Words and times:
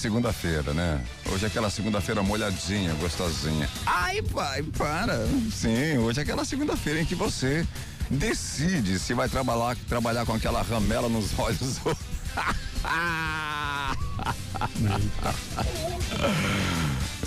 Segunda-feira, 0.00 0.72
né? 0.72 1.04
Hoje 1.30 1.44
é 1.44 1.48
aquela 1.48 1.68
segunda-feira 1.68 2.22
molhadinha, 2.22 2.94
gostosinha. 2.94 3.68
Ai, 3.84 4.22
pai, 4.22 4.62
para. 4.62 5.26
Sim, 5.52 5.98
hoje 5.98 6.20
é 6.20 6.22
aquela 6.22 6.42
segunda-feira 6.42 7.02
em 7.02 7.04
que 7.04 7.14
você 7.14 7.66
decide 8.08 8.98
se 8.98 9.12
vai 9.12 9.28
trabalhar, 9.28 9.76
trabalhar 9.86 10.24
com 10.24 10.32
aquela 10.32 10.62
ramela 10.62 11.06
nos 11.06 11.38
olhos 11.38 11.78
ou. 11.84 11.92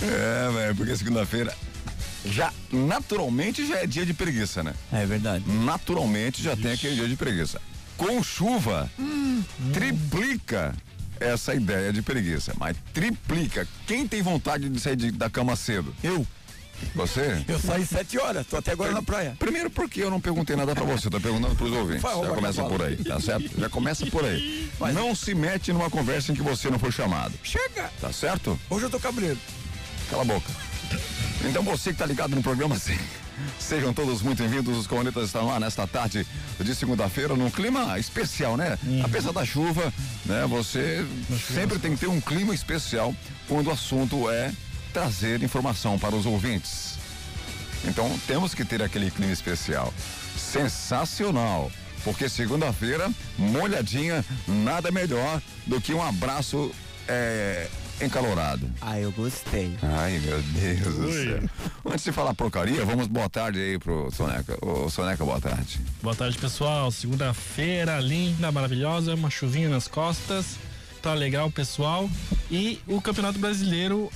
é, 0.02 0.50
velho, 0.52 0.74
porque 0.74 0.96
segunda-feira 0.96 1.56
já 2.24 2.52
naturalmente 2.72 3.64
já 3.64 3.84
é 3.84 3.86
dia 3.86 4.04
de 4.04 4.14
preguiça, 4.14 4.64
né? 4.64 4.74
É 4.92 5.06
verdade. 5.06 5.44
Naturalmente 5.48 6.42
já 6.42 6.54
Ixi. 6.54 6.62
tem 6.62 6.72
aquele 6.72 6.96
dia 6.96 7.06
de 7.06 7.14
preguiça. 7.14 7.62
Com 7.96 8.20
chuva, 8.20 8.90
hum. 8.98 9.44
triplica 9.72 10.74
essa 11.20 11.54
ideia 11.54 11.92
de 11.92 12.02
preguiça, 12.02 12.52
mas 12.58 12.76
triplica. 12.92 13.66
Quem 13.86 14.06
tem 14.06 14.22
vontade 14.22 14.68
de 14.68 14.80
sair 14.80 14.96
de, 14.96 15.10
da 15.10 15.30
cama 15.30 15.56
cedo? 15.56 15.94
Eu. 16.02 16.26
Você? 16.94 17.44
Eu 17.46 17.58
saí 17.58 17.86
sete 17.86 18.18
horas, 18.18 18.46
tô 18.46 18.56
até 18.56 18.72
agora 18.72 18.92
na 18.92 19.02
praia. 19.02 19.36
Primeiro 19.38 19.70
porque 19.70 20.02
eu 20.02 20.10
não 20.10 20.20
perguntei 20.20 20.56
nada 20.56 20.74
pra 20.74 20.84
você, 20.84 21.08
tô 21.08 21.20
perguntando 21.20 21.54
pros 21.54 21.72
ouvintes. 21.72 22.02
Já 22.02 22.34
começa 22.34 22.64
por 22.64 22.82
aí, 22.82 22.96
tá 22.96 23.20
certo? 23.20 23.60
Já 23.60 23.68
começa 23.68 24.06
por 24.06 24.24
aí. 24.24 24.70
Mas 24.78 24.94
não 24.94 25.14
se 25.14 25.34
mete 25.34 25.72
numa 25.72 25.88
conversa 25.88 26.32
em 26.32 26.34
que 26.34 26.42
você 26.42 26.68
não 26.68 26.78
foi 26.78 26.90
chamado. 26.90 27.32
Chega! 27.42 27.90
Tá 28.00 28.12
certo? 28.12 28.58
Hoje 28.68 28.86
eu 28.86 28.90
tô 28.90 28.98
cabreiro. 28.98 29.38
Cala 30.10 30.22
a 30.22 30.26
boca. 30.26 30.50
Então 31.48 31.62
você 31.62 31.92
que 31.92 31.98
tá 31.98 32.06
ligado 32.06 32.34
no 32.34 32.42
programa, 32.42 32.76
sim. 32.76 32.98
Sejam 33.58 33.92
todos 33.92 34.22
muito 34.22 34.42
bem-vindos. 34.42 34.76
Os 34.76 34.86
Cornetas 34.86 35.24
estão 35.24 35.46
lá 35.46 35.58
nesta 35.58 35.86
tarde 35.86 36.26
de 36.60 36.74
segunda-feira, 36.74 37.34
num 37.34 37.50
clima 37.50 37.98
especial, 37.98 38.56
né? 38.56 38.78
Uhum. 38.82 39.04
Apesar 39.04 39.32
da 39.32 39.44
chuva, 39.44 39.92
né? 40.24 40.46
Você 40.48 41.06
sempre 41.52 41.78
tem 41.78 41.94
que 41.94 42.00
ter 42.00 42.08
um 42.08 42.20
clima 42.20 42.54
especial 42.54 43.14
quando 43.48 43.68
o 43.68 43.70
assunto 43.72 44.30
é 44.30 44.52
trazer 44.92 45.42
informação 45.42 45.98
para 45.98 46.14
os 46.14 46.26
ouvintes. 46.26 46.98
Então 47.84 48.18
temos 48.26 48.54
que 48.54 48.64
ter 48.64 48.82
aquele 48.82 49.10
clima 49.10 49.32
especial. 49.32 49.92
Sensacional! 50.36 51.70
Porque 52.02 52.28
segunda-feira, 52.28 53.10
molhadinha, 53.38 54.24
nada 54.46 54.90
melhor 54.90 55.40
do 55.66 55.80
que 55.80 55.94
um 55.94 56.02
abraço 56.02 56.70
é, 57.08 57.66
encalorado. 58.00 58.70
Ah, 58.80 58.98
eu 58.98 59.10
gostei. 59.12 59.74
Ai, 59.82 60.18
meu 60.18 60.40
Deus 60.42 60.98
Oi. 60.98 61.06
do 61.06 61.12
céu. 61.12 61.50
Antes 61.86 62.04
de 62.04 62.12
falar 62.12 62.34
porcaria, 62.34 62.84
vamos 62.84 63.06
boa 63.06 63.28
tarde 63.28 63.60
aí 63.60 63.78
pro 63.78 64.10
Soneca. 64.10 64.58
Ô, 64.60 64.88
Soneca, 64.90 65.24
boa 65.24 65.40
tarde. 65.40 65.80
Boa 66.02 66.14
tarde, 66.14 66.38
pessoal. 66.38 66.90
Segunda-feira, 66.90 68.00
linda, 68.00 68.50
maravilhosa, 68.50 69.14
uma 69.14 69.30
chuvinha 69.30 69.68
nas 69.68 69.88
costas. 69.88 70.56
Tá 71.02 71.14
legal, 71.14 71.50
pessoal. 71.50 72.08
E 72.50 72.80
o 72.86 73.00
Campeonato 73.00 73.38
Brasileiro 73.38 74.10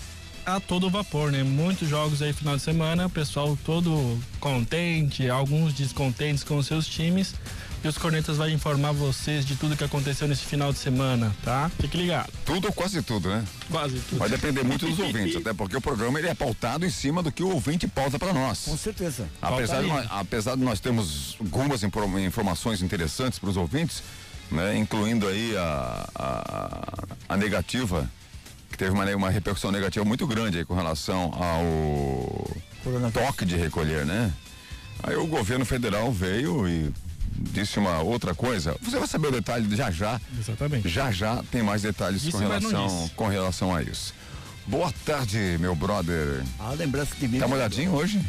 a 0.47 0.59
todo 0.59 0.89
vapor, 0.89 1.31
né? 1.31 1.42
Muitos 1.42 1.87
jogos 1.89 2.23
aí 2.23 2.33
final 2.33 2.57
de 2.57 2.63
semana, 2.63 3.07
o 3.07 3.11
pessoal 3.11 3.57
todo 3.65 4.19
contente, 4.41 5.29
alguns 5.29 5.75
descontentes 5.75 6.42
com 6.42 6.57
os 6.57 6.67
seus 6.67 6.87
times. 6.87 7.35
E 7.83 7.87
os 7.87 7.97
Cornetas 7.97 8.37
vai 8.37 8.51
informar 8.51 8.91
vocês 8.91 9.47
de 9.47 9.55
tudo 9.55 9.77
que 9.77 9.84
aconteceu 9.84 10.27
nesse 10.27 10.45
final 10.45 10.73
de 10.73 10.79
semana, 10.81 11.34
tá? 11.45 11.71
Fique 11.81 11.97
ligado. 11.97 12.33
Tudo 12.45 12.67
ou 12.67 12.73
quase 12.73 13.01
tudo, 13.03 13.29
né? 13.29 13.45
Quase 13.70 14.01
tudo. 14.01 14.19
Vai 14.19 14.29
depender 14.29 14.65
muito 14.65 14.85
dos 14.85 14.98
ouvintes, 14.98 15.37
até 15.37 15.55
porque 15.55 15.77
o 15.77 15.81
programa 15.81 16.19
ele 16.19 16.27
é 16.29 16.35
pautado 16.35 16.85
em 16.85 16.91
cima 16.91 17.23
do 17.23 17.31
que 17.31 17.43
o 17.43 17.51
ouvinte 17.51 17.87
pauta 17.87 18.19
para 18.19 18.33
nós. 18.33 18.65
Com 18.65 18.77
certeza. 18.77 19.29
Apesar 19.41 19.81
de, 19.83 19.89
nós, 19.89 20.07
apesar 20.11 20.57
de 20.57 20.62
nós 20.62 20.81
termos 20.81 21.37
algumas 21.39 21.85
informações 21.85 22.83
interessantes 22.83 23.39
para 23.39 23.51
os 23.51 23.57
ouvintes, 23.57 24.03
né? 24.51 24.77
Incluindo 24.77 25.29
aí 25.29 25.57
a, 25.57 26.09
a, 26.17 27.05
a 27.29 27.37
negativa 27.37 28.11
que 28.70 28.77
teve 28.77 28.91
uma, 28.91 29.05
uma 29.15 29.31
repercussão 29.31 29.70
negativa 29.70 30.05
muito 30.05 30.27
grande 30.27 30.59
aí 30.59 30.65
com 30.65 30.75
relação 30.75 31.33
ao 31.33 33.11
toque 33.13 33.45
de 33.45 33.57
recolher, 33.57 34.05
né? 34.05 34.33
Aí 35.01 35.15
o 35.15 35.29
governo 35.29 35.65
federal 35.65 36.11
veio 36.11 36.69
e 36.69 36.92
disse 37.34 37.78
uma 37.78 38.00
outra 38.00 38.34
coisa. 38.34 38.77
Você 38.83 38.98
vai 38.98 39.08
saber 39.08 39.28
o 39.28 39.33
detalhe 39.33 39.77
já 39.77 39.90
já. 39.90 40.20
Exatamente. 40.39 40.89
Já 40.89 41.11
já 41.11 41.42
tem 41.50 41.62
mais 41.62 41.83
detalhes 41.83 42.28
com 42.28 42.39
relação, 42.39 43.11
com 43.16 43.28
relação 43.28 43.74
a 43.74 43.83
isso. 43.83 44.14
Boa 44.66 44.92
tarde, 45.05 45.56
meu 45.58 45.74
brother. 45.74 46.42
Ah, 46.58 46.72
lembrança 46.72 47.14
de 47.18 47.27
mim. 47.27 47.39
Tá 47.39 47.48
molhadinho 47.48 47.92
hoje? 47.92 48.20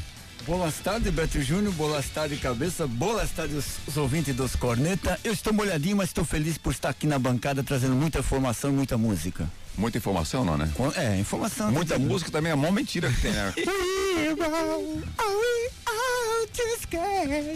Boas 0.45 0.79
tardes, 0.79 1.13
Beto 1.13 1.41
Júnior. 1.41 1.73
Boas 1.73 2.07
tardes, 2.07 2.39
cabeça. 2.39 2.87
Boas 2.87 3.29
tardes, 3.29 3.65
os 3.85 3.97
ouvintes 3.97 4.35
dos 4.35 4.55
Corneta. 4.55 5.19
Eu 5.23 5.33
estou 5.33 5.53
molhadinho, 5.53 5.97
mas 5.97 6.09
estou 6.09 6.23
feliz 6.23 6.57
por 6.57 6.71
estar 6.71 6.89
aqui 6.89 7.05
na 7.05 7.19
bancada 7.19 7.61
trazendo 7.61 7.93
muita 7.93 8.19
informação, 8.19 8.71
muita 8.71 8.97
música. 8.97 9.49
Muita 9.77 9.97
informação, 9.97 10.43
não, 10.43 10.57
né? 10.57 10.69
É, 10.95 11.19
informação. 11.19 11.71
Muita 11.71 11.95
tá 11.95 11.99
música 11.99 12.31
também 12.31 12.51
é 12.51 12.55
mó 12.55 12.71
mentira 12.71 13.11
que 13.11 13.21
tem, 13.21 13.31
né? 13.31 13.53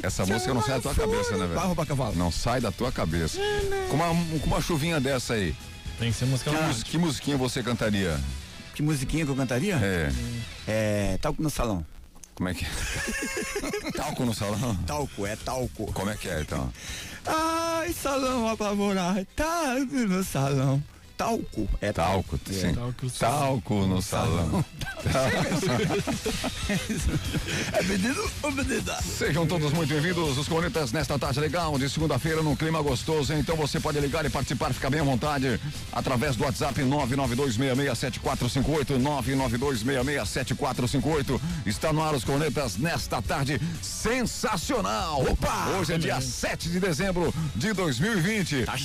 Essa 0.04 0.26
música 0.26 0.54
não 0.54 0.62
sai 0.62 0.76
da 0.76 0.82
tua 0.82 0.96
cabeça, 0.96 1.38
né, 1.38 1.48
velho? 1.48 1.76
Pra 1.76 1.86
cavalo. 1.86 2.16
Não 2.16 2.32
sai 2.32 2.62
da 2.62 2.72
tua 2.72 2.92
cabeça. 2.92 3.40
Com 3.90 3.96
uma, 3.96 4.40
com 4.40 4.48
uma 4.48 4.62
chuvinha 4.62 5.00
dessa 5.00 5.34
aí. 5.34 5.56
Tem 6.00 6.12
que 6.12 6.18
ser 6.18 6.26
música 6.26 6.52
que, 6.52 6.84
que 6.84 6.98
musiquinha 6.98 7.38
você 7.38 7.64
cantaria? 7.64 8.20
Que 8.74 8.82
musiquinha 8.82 9.26
que 9.26 9.32
eu 9.32 9.36
cantaria? 9.36 9.76
É. 9.76 10.12
É. 10.68 11.18
Talco 11.22 11.42
no 11.42 11.50
salão. 11.50 11.86
Como 12.36 12.50
é 12.50 12.54
que 12.54 12.66
é? 12.66 13.92
talco 13.96 14.26
no 14.26 14.34
salão? 14.34 14.76
Talco, 14.88 15.26
é 15.26 15.36
talco. 15.36 15.94
Como 15.94 16.10
é 16.10 16.16
que 16.18 16.28
é 16.28 16.42
então? 16.42 16.72
Ai, 17.26 17.94
salão 17.94 18.50
apavorado, 18.50 19.26
talco 19.36 19.96
no 19.96 20.24
salão 20.24 20.84
talco. 21.18 21.68
É 21.82 21.92
talco, 21.92 22.38
talco 22.38 22.54
sim. 22.54 22.68
É. 22.68 22.74
Talco, 22.74 23.10
talco 23.20 23.88
no 23.88 24.00
salão. 24.02 24.64
é 27.74 27.84
menino 27.84 28.30
ou 28.42 28.52
menina? 28.52 29.02
Sejam 29.02 29.46
todos 29.46 29.72
muito 29.74 29.90
bem-vindos, 29.90 30.38
os 30.38 30.48
cornetas, 30.48 30.92
nesta 30.92 31.20
tarde 31.20 31.40
legal 31.40 31.78
de 31.78 31.88
segunda-feira, 31.90 32.42
num 32.42 32.56
clima 32.56 32.82
gostoso. 32.82 33.34
Então 33.34 33.56
você 33.56 33.80
pode 33.80 34.00
ligar 34.00 34.26
e 34.26 34.30
participar, 34.30 34.74
fica 34.74 34.90
bem 34.90 35.02
à 35.02 35.04
vontade, 35.04 35.60
através 35.92 36.36
do 36.36 36.44
WhatsApp 36.44 36.82
992667458, 36.82 39.00
992667458. 39.00 41.40
Está 41.66 41.94
no 41.94 42.02
ar 42.02 42.16
os 42.16 42.24
cornetas 42.24 42.78
nesta 42.78 43.22
tarde 43.22 43.62
sensacional. 43.82 45.22
Opa! 45.30 45.78
Hoje 45.80 45.94
é 45.94 45.98
dia 45.98 46.22
7 46.22 46.70
de 46.70 46.80
dezembro 46.80 47.34
de 47.56 47.74
2020. 47.74 48.66
Tá 48.66 48.76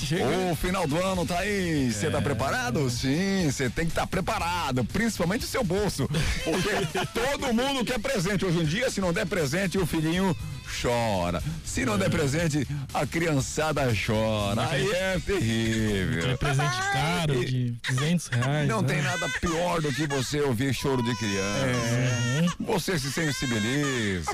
o 0.50 0.56
final 0.56 0.87
do 0.87 0.97
ano 0.97 1.25
tá 1.25 1.38
aí. 1.38 1.88
É. 1.88 1.91
tá 2.19 2.23
preparado? 2.23 2.91
Sim, 2.91 3.51
você 3.51 3.71
tem 3.71 3.87
que 3.87 3.93
estar 3.93 4.03
tá 4.03 4.06
preparado, 4.06 4.84
principalmente 4.84 5.45
o 5.45 5.49
seu 5.49 5.65
bolso. 5.65 6.09
Porque 6.45 6.71
todo 7.15 7.53
mundo 7.55 7.84
quer 7.84 7.99
presente. 7.99 8.45
Hoje 8.45 8.61
em 8.61 8.65
dia, 8.65 8.91
se 8.91 9.01
não 9.01 9.12
der 9.12 9.27
presente, 9.27 9.79
o 9.79 9.87
filhinho 9.87 10.37
chora. 10.83 11.43
Se 11.65 11.84
não 11.84 11.95
é. 11.95 11.99
der 11.99 12.11
presente, 12.11 12.67
a 12.93 13.06
criançada 13.06 13.83
chora. 13.95 14.69
Aí 14.69 14.91
é 14.91 15.19
terrível. 15.19 16.31
É 16.31 16.37
presente 16.37 16.77
caro 16.93 17.45
de 17.45 17.75
200 17.89 18.29
reais. 18.29 18.69
Não 18.69 18.83
né? 18.83 18.89
tem 18.89 19.03
nada 19.03 19.29
pior 19.41 19.81
do 19.81 19.93
que 19.93 20.06
você 20.06 20.41
ouvir 20.41 20.75
choro 20.75 21.03
de 21.03 21.15
criança. 21.17 21.67
É. 21.67 22.47
Você 22.61 22.99
se 22.99 23.11
sensibiliza. 23.12 24.31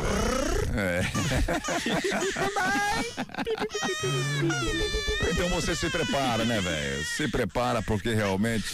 É. 0.77 1.05
então 5.31 5.49
você 5.51 5.77
se 5.77 5.89
prepara, 5.89 6.45
né, 6.45 6.61
velho? 6.61 7.05
Se 7.17 7.29
prepara 7.29 7.81
porque 7.83 8.13
realmente 8.13 8.65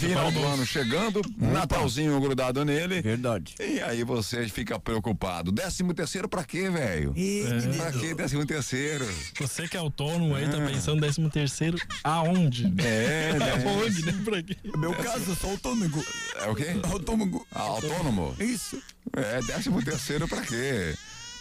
final 0.00 0.32
do 0.32 0.42
ano 0.44 0.64
chegando, 0.64 1.20
Natalzinho 1.36 2.18
grudado 2.20 2.64
nele. 2.64 3.02
Verdade. 3.02 3.54
E 3.60 3.80
aí 3.80 4.02
você 4.02 4.48
fica 4.48 4.78
preocupado. 4.78 5.52
Décimo 5.52 5.92
terceiro 5.92 6.28
pra 6.28 6.44
quê, 6.44 6.70
velho? 6.70 7.09
É. 7.16 7.76
Pra 7.76 7.92
quê 7.92 8.14
décimo 8.14 8.46
terceiro? 8.46 9.06
Você 9.38 9.68
que 9.68 9.76
é 9.76 9.80
autônomo 9.80 10.34
aí, 10.34 10.48
tá 10.48 10.58
ah. 10.58 10.66
pensando 10.66 11.00
décimo 11.00 11.30
terceiro 11.30 11.78
aonde? 12.04 12.66
É, 12.78 13.32
né? 13.38 13.52
aonde, 13.64 14.04
né? 14.04 14.12
Pra 14.24 14.42
quê? 14.42 14.56
No 14.64 14.78
meu 14.78 14.94
caso, 14.94 15.30
eu 15.30 15.36
sou 15.36 15.50
autônomo. 15.50 16.04
É 16.36 16.48
o 16.48 16.54
quê? 16.54 16.76
Autônomo. 16.90 17.46
Ah, 17.52 17.62
autônomo? 17.62 18.34
Isso. 18.38 18.80
É, 19.16 19.42
décimo 19.42 19.82
terceiro 19.82 20.28
pra 20.28 20.42
quê? 20.42 20.94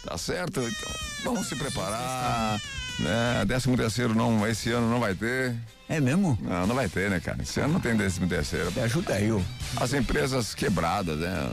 Tá 0.06 0.18
certo? 0.18 0.62
Então, 0.62 0.92
vamos 1.24 1.48
se 1.48 1.56
preparar. 1.56 2.60
Né? 3.00 3.46
Décimo 3.46 3.78
terceiro 3.78 4.14
não, 4.14 4.46
esse 4.48 4.72
ano 4.72 4.90
não 4.90 5.00
vai 5.00 5.16
ter. 5.16 5.56
É 5.88 6.00
mesmo? 6.00 6.38
Não, 6.42 6.68
não 6.68 6.76
vai 6.76 6.88
ter, 6.88 7.10
né, 7.10 7.20
cara? 7.20 7.42
Esse 7.42 7.60
ano 7.60 7.74
não 7.74 7.80
tem 7.80 7.96
décimo 7.96 8.28
terceiro. 8.28 8.72
Me 8.72 8.82
ajuda 8.82 9.14
aí, 9.14 9.32
ó. 9.32 9.40
As 9.78 9.94
empresas 9.94 10.54
quebradas, 10.54 11.18
né? 11.18 11.52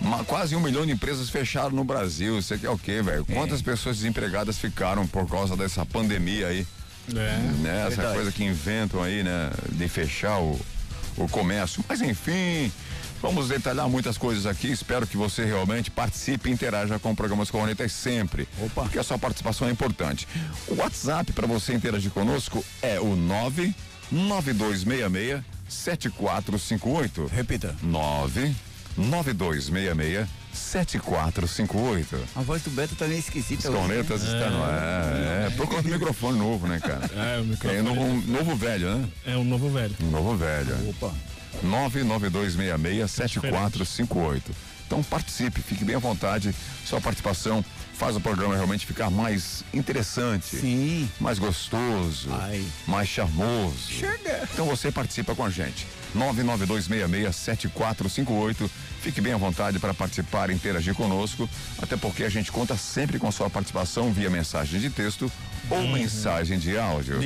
Uma, 0.00 0.24
quase 0.24 0.56
um 0.56 0.60
milhão 0.60 0.86
de 0.86 0.92
empresas 0.92 1.30
fecharam 1.30 1.70
no 1.70 1.84
Brasil. 1.84 2.38
Isso 2.38 2.54
aqui 2.54 2.66
é 2.66 2.70
o 2.70 2.78
quê, 2.78 3.02
velho? 3.02 3.24
É. 3.28 3.34
Quantas 3.34 3.62
pessoas 3.62 3.96
desempregadas 3.96 4.58
ficaram 4.58 5.06
por 5.06 5.28
causa 5.28 5.56
dessa 5.56 5.84
pandemia 5.84 6.48
aí? 6.48 6.66
É. 7.10 7.36
Né? 7.62 7.86
Essa 7.88 8.12
coisa 8.12 8.30
que 8.30 8.44
inventam 8.44 9.02
aí, 9.02 9.22
né? 9.22 9.50
De 9.70 9.88
fechar 9.88 10.38
o, 10.38 10.60
o 11.16 11.28
comércio. 11.28 11.84
Mas 11.88 12.00
enfim, 12.00 12.70
Vamos 13.22 13.48
detalhar 13.48 13.88
muitas 13.88 14.18
coisas 14.18 14.44
aqui. 14.46 14.66
Espero 14.66 15.06
que 15.06 15.16
você 15.16 15.44
realmente 15.44 15.92
participe 15.92 16.50
e 16.50 16.52
interaja 16.52 16.98
com 16.98 17.12
o 17.12 17.16
programa 17.16 17.44
Os 17.44 17.52
Cornetas 17.52 17.92
sempre. 17.92 18.48
Opa. 18.60 18.82
Porque 18.82 18.98
a 18.98 19.04
sua 19.04 19.16
participação 19.16 19.68
é 19.68 19.70
importante. 19.70 20.26
O 20.66 20.74
WhatsApp 20.74 21.32
para 21.32 21.46
você 21.46 21.72
interagir 21.72 22.10
conosco 22.10 22.64
é 22.82 22.98
o 22.98 23.14
99266 23.14 25.40
7458. 25.68 27.26
Repita. 27.26 27.76
99266 28.96 30.28
7458. 30.52 32.18
A 32.36 32.42
voz 32.42 32.60
do 32.62 32.68
Beto 32.70 32.94
tá 32.94 33.06
meio 33.06 33.18
esquisita. 33.20 33.70
Os 33.70 33.74
hoje, 33.74 33.88
né? 33.88 33.94
cornetas 33.94 34.22
estão. 34.22 34.66
É, 34.66 35.46
é, 35.46 35.50
por 35.56 35.66
causa 35.66 35.82
do 35.82 35.88
microfone 35.88 36.38
novo, 36.38 36.66
né, 36.66 36.78
cara? 36.78 37.08
É, 37.16 37.38
o 37.38 37.40
É 37.40 37.42
microfone 37.42 37.82
novo, 37.82 38.00
um 38.02 38.20
novo 38.26 38.54
velho, 38.56 38.98
né? 38.98 39.08
é 39.26 39.36
um 39.36 39.44
novo 39.44 39.70
velho. 39.70 39.94
Um 40.02 40.10
novo 40.10 40.36
velho. 40.36 40.90
Opa. 40.90 41.10
992667458. 41.64 44.42
Então 44.86 45.02
participe, 45.02 45.60
fique 45.62 45.84
bem 45.84 45.96
à 45.96 45.98
vontade. 45.98 46.54
Sua 46.84 47.00
participação 47.00 47.64
faz 47.94 48.14
o 48.16 48.20
programa 48.20 48.54
realmente 48.54 48.84
ficar 48.84 49.08
mais 49.10 49.64
interessante, 49.72 50.56
Sim. 50.56 51.08
mais 51.20 51.38
gostoso, 51.38 52.28
Ai. 52.32 52.62
mais 52.86 53.08
charmoso. 53.08 53.90
Chega. 53.90 54.46
Então 54.52 54.66
você 54.66 54.90
participa 54.92 55.34
com 55.34 55.44
a 55.44 55.50
gente. 55.50 55.86
992667458. 56.16 58.70
Fique 59.00 59.20
bem 59.20 59.32
à 59.32 59.36
vontade 59.36 59.78
para 59.78 59.92
participar 59.92 60.50
e 60.50 60.54
interagir 60.54 60.94
conosco, 60.94 61.48
até 61.80 61.96
porque 61.96 62.24
a 62.24 62.28
gente 62.28 62.52
conta 62.52 62.76
sempre 62.76 63.18
com 63.18 63.26
a 63.26 63.32
sua 63.32 63.50
participação 63.50 64.12
via 64.12 64.30
mensagem 64.30 64.80
de 64.80 64.90
texto 64.90 65.30
ou 65.68 65.82
mensagem 65.88 66.58
de 66.58 66.78
áudio. 66.78 67.18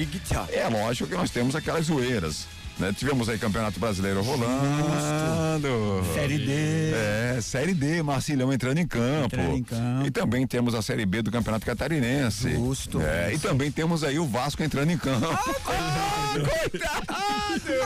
É 0.53 0.69
lógico 0.69 1.09
que 1.09 1.17
nós 1.17 1.31
temos 1.31 1.55
aquelas 1.55 1.87
zoeiras. 1.87 2.47
Né? 2.79 2.93
Tivemos 2.93 3.29
aí 3.29 3.39
Campeonato 3.39 3.81
Brasileiro 3.81 4.23
rolando. 4.23 5.67
Série 6.15 6.39
D. 6.39 6.53
É, 6.93 7.39
Série 7.41 7.73
D, 7.75 8.03
Marcilhão 8.03 8.53
entrando 8.53 8.79
em 8.79 8.87
campo. 8.87 9.25
Entrando 9.35 9.57
em 9.57 9.63
campo. 9.63 10.07
E 10.07 10.11
também 10.11 10.47
temos 10.47 10.75
a 10.75 10.83
Série 10.83 11.07
B 11.07 11.23
do 11.23 11.31
Campeonato 11.31 11.65
Catarinense. 11.65 12.51
Justo. 12.55 13.01
É, 13.01 13.33
e 13.33 13.39
também 13.39 13.71
temos 13.73 14.05
aí 14.05 14.19
o 14.19 14.27
Vasco 14.27 14.63
entrando 14.63 14.91
em 14.91 14.99
campo. 14.99 15.27
Ah, 15.27 15.55
coitado! 15.65 17.07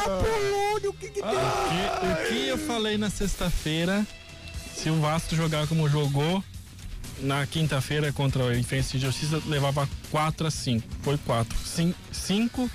Apolônio, 0.05 0.91
o 0.91 0.93
que 0.95 1.09
que 1.09 1.21
tem? 1.23 1.31
E- 1.31 2.13
o 2.13 2.29
que 2.29 2.49
eu 2.49 2.59
falei 2.59 2.99
na 2.99 3.09
sexta-feira, 3.11 4.05
se 4.75 4.91
o 4.91 5.01
Vasco 5.01 5.37
jogar 5.37 5.69
como 5.69 5.89
jogou 5.89 6.43
na 7.21 7.47
quinta-feira 7.47 8.13
contra 8.13 8.43
o 8.45 8.51
Defensa 8.51 8.97
e 8.97 9.01
Justiça, 9.01 9.41
levava 9.47 9.89
4 10.11 10.47
a 10.47 10.51
5. 10.51 10.89
Foi 11.03 11.17
4. 11.19 11.57
5 12.13 12.71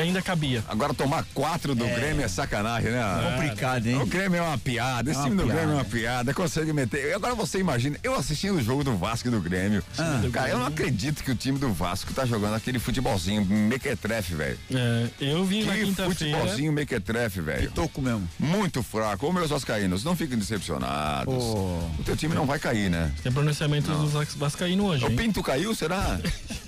ainda 0.00 0.22
cabia. 0.22 0.64
Agora 0.68 0.94
tomar 0.94 1.24
quatro 1.34 1.74
do 1.74 1.84
Grêmio 1.86 2.24
é 2.24 2.28
sacanagem, 2.28 2.90
né? 2.90 3.02
Complicado, 3.36 3.86
hein? 3.86 3.96
O 4.00 4.06
Grêmio 4.06 4.38
é 4.38 4.42
uma 4.42 4.58
piada, 4.58 5.10
esse 5.10 5.18
É 5.18 5.22
uma 5.22 5.28
time 5.30 5.36
do 5.42 5.44
piada. 5.44 5.58
Grêmio 5.60 5.74
é 5.74 5.78
uma 5.78 5.84
piada, 5.84 6.34
consegue 6.34 6.72
meter. 6.72 7.14
Agora 7.14 7.34
você 7.34 7.58
imagina, 7.58 7.96
eu 8.02 8.14
assistindo 8.14 8.56
o 8.56 8.62
jogo 8.62 8.82
do 8.84 8.96
Vasco 8.96 9.28
e 9.28 9.30
do 9.30 9.40
Grêmio. 9.40 9.82
Ah. 9.98 10.20
cara, 10.32 10.50
eu 10.50 10.58
não 10.58 10.66
acredito 10.66 11.22
que 11.22 11.30
o 11.30 11.34
time 11.34 11.58
do 11.58 11.72
Vasco 11.72 12.12
tá 12.14 12.24
jogando 12.24 12.54
aquele 12.54 12.78
futebolzinho 12.78 13.44
mequetrefe, 13.44 14.34
velho. 14.34 14.58
É, 14.74 15.06
eu 15.20 15.44
vim 15.44 15.64
na 15.64 15.74
Que 15.74 15.84
quinta-feira. 15.84 16.14
futebolzinho 16.38 16.72
mequetrefe, 16.72 17.40
velho. 17.40 17.70
Toco 17.72 18.00
mesmo. 18.00 18.28
Muito 18.38 18.82
fraco. 18.82 19.26
Ô, 19.26 19.32
meus 19.32 19.50
vascaínos, 19.50 20.04
não 20.04 20.16
fiquem 20.16 20.38
decepcionados. 20.38 21.32
Oh. 21.34 21.80
O 21.98 22.02
teu 22.04 22.16
time 22.16 22.34
não 22.34 22.46
vai 22.46 22.58
cair, 22.58 22.90
né? 22.90 23.12
Tem 23.22 23.32
pronunciamento 23.32 23.90
dos 23.92 24.12
Vas- 24.12 24.34
vascaínos 24.34 24.84
hoje, 24.86 25.04
O 25.04 25.10
hein? 25.10 25.16
Pinto 25.16 25.42
caiu, 25.42 25.74
será? 25.74 26.18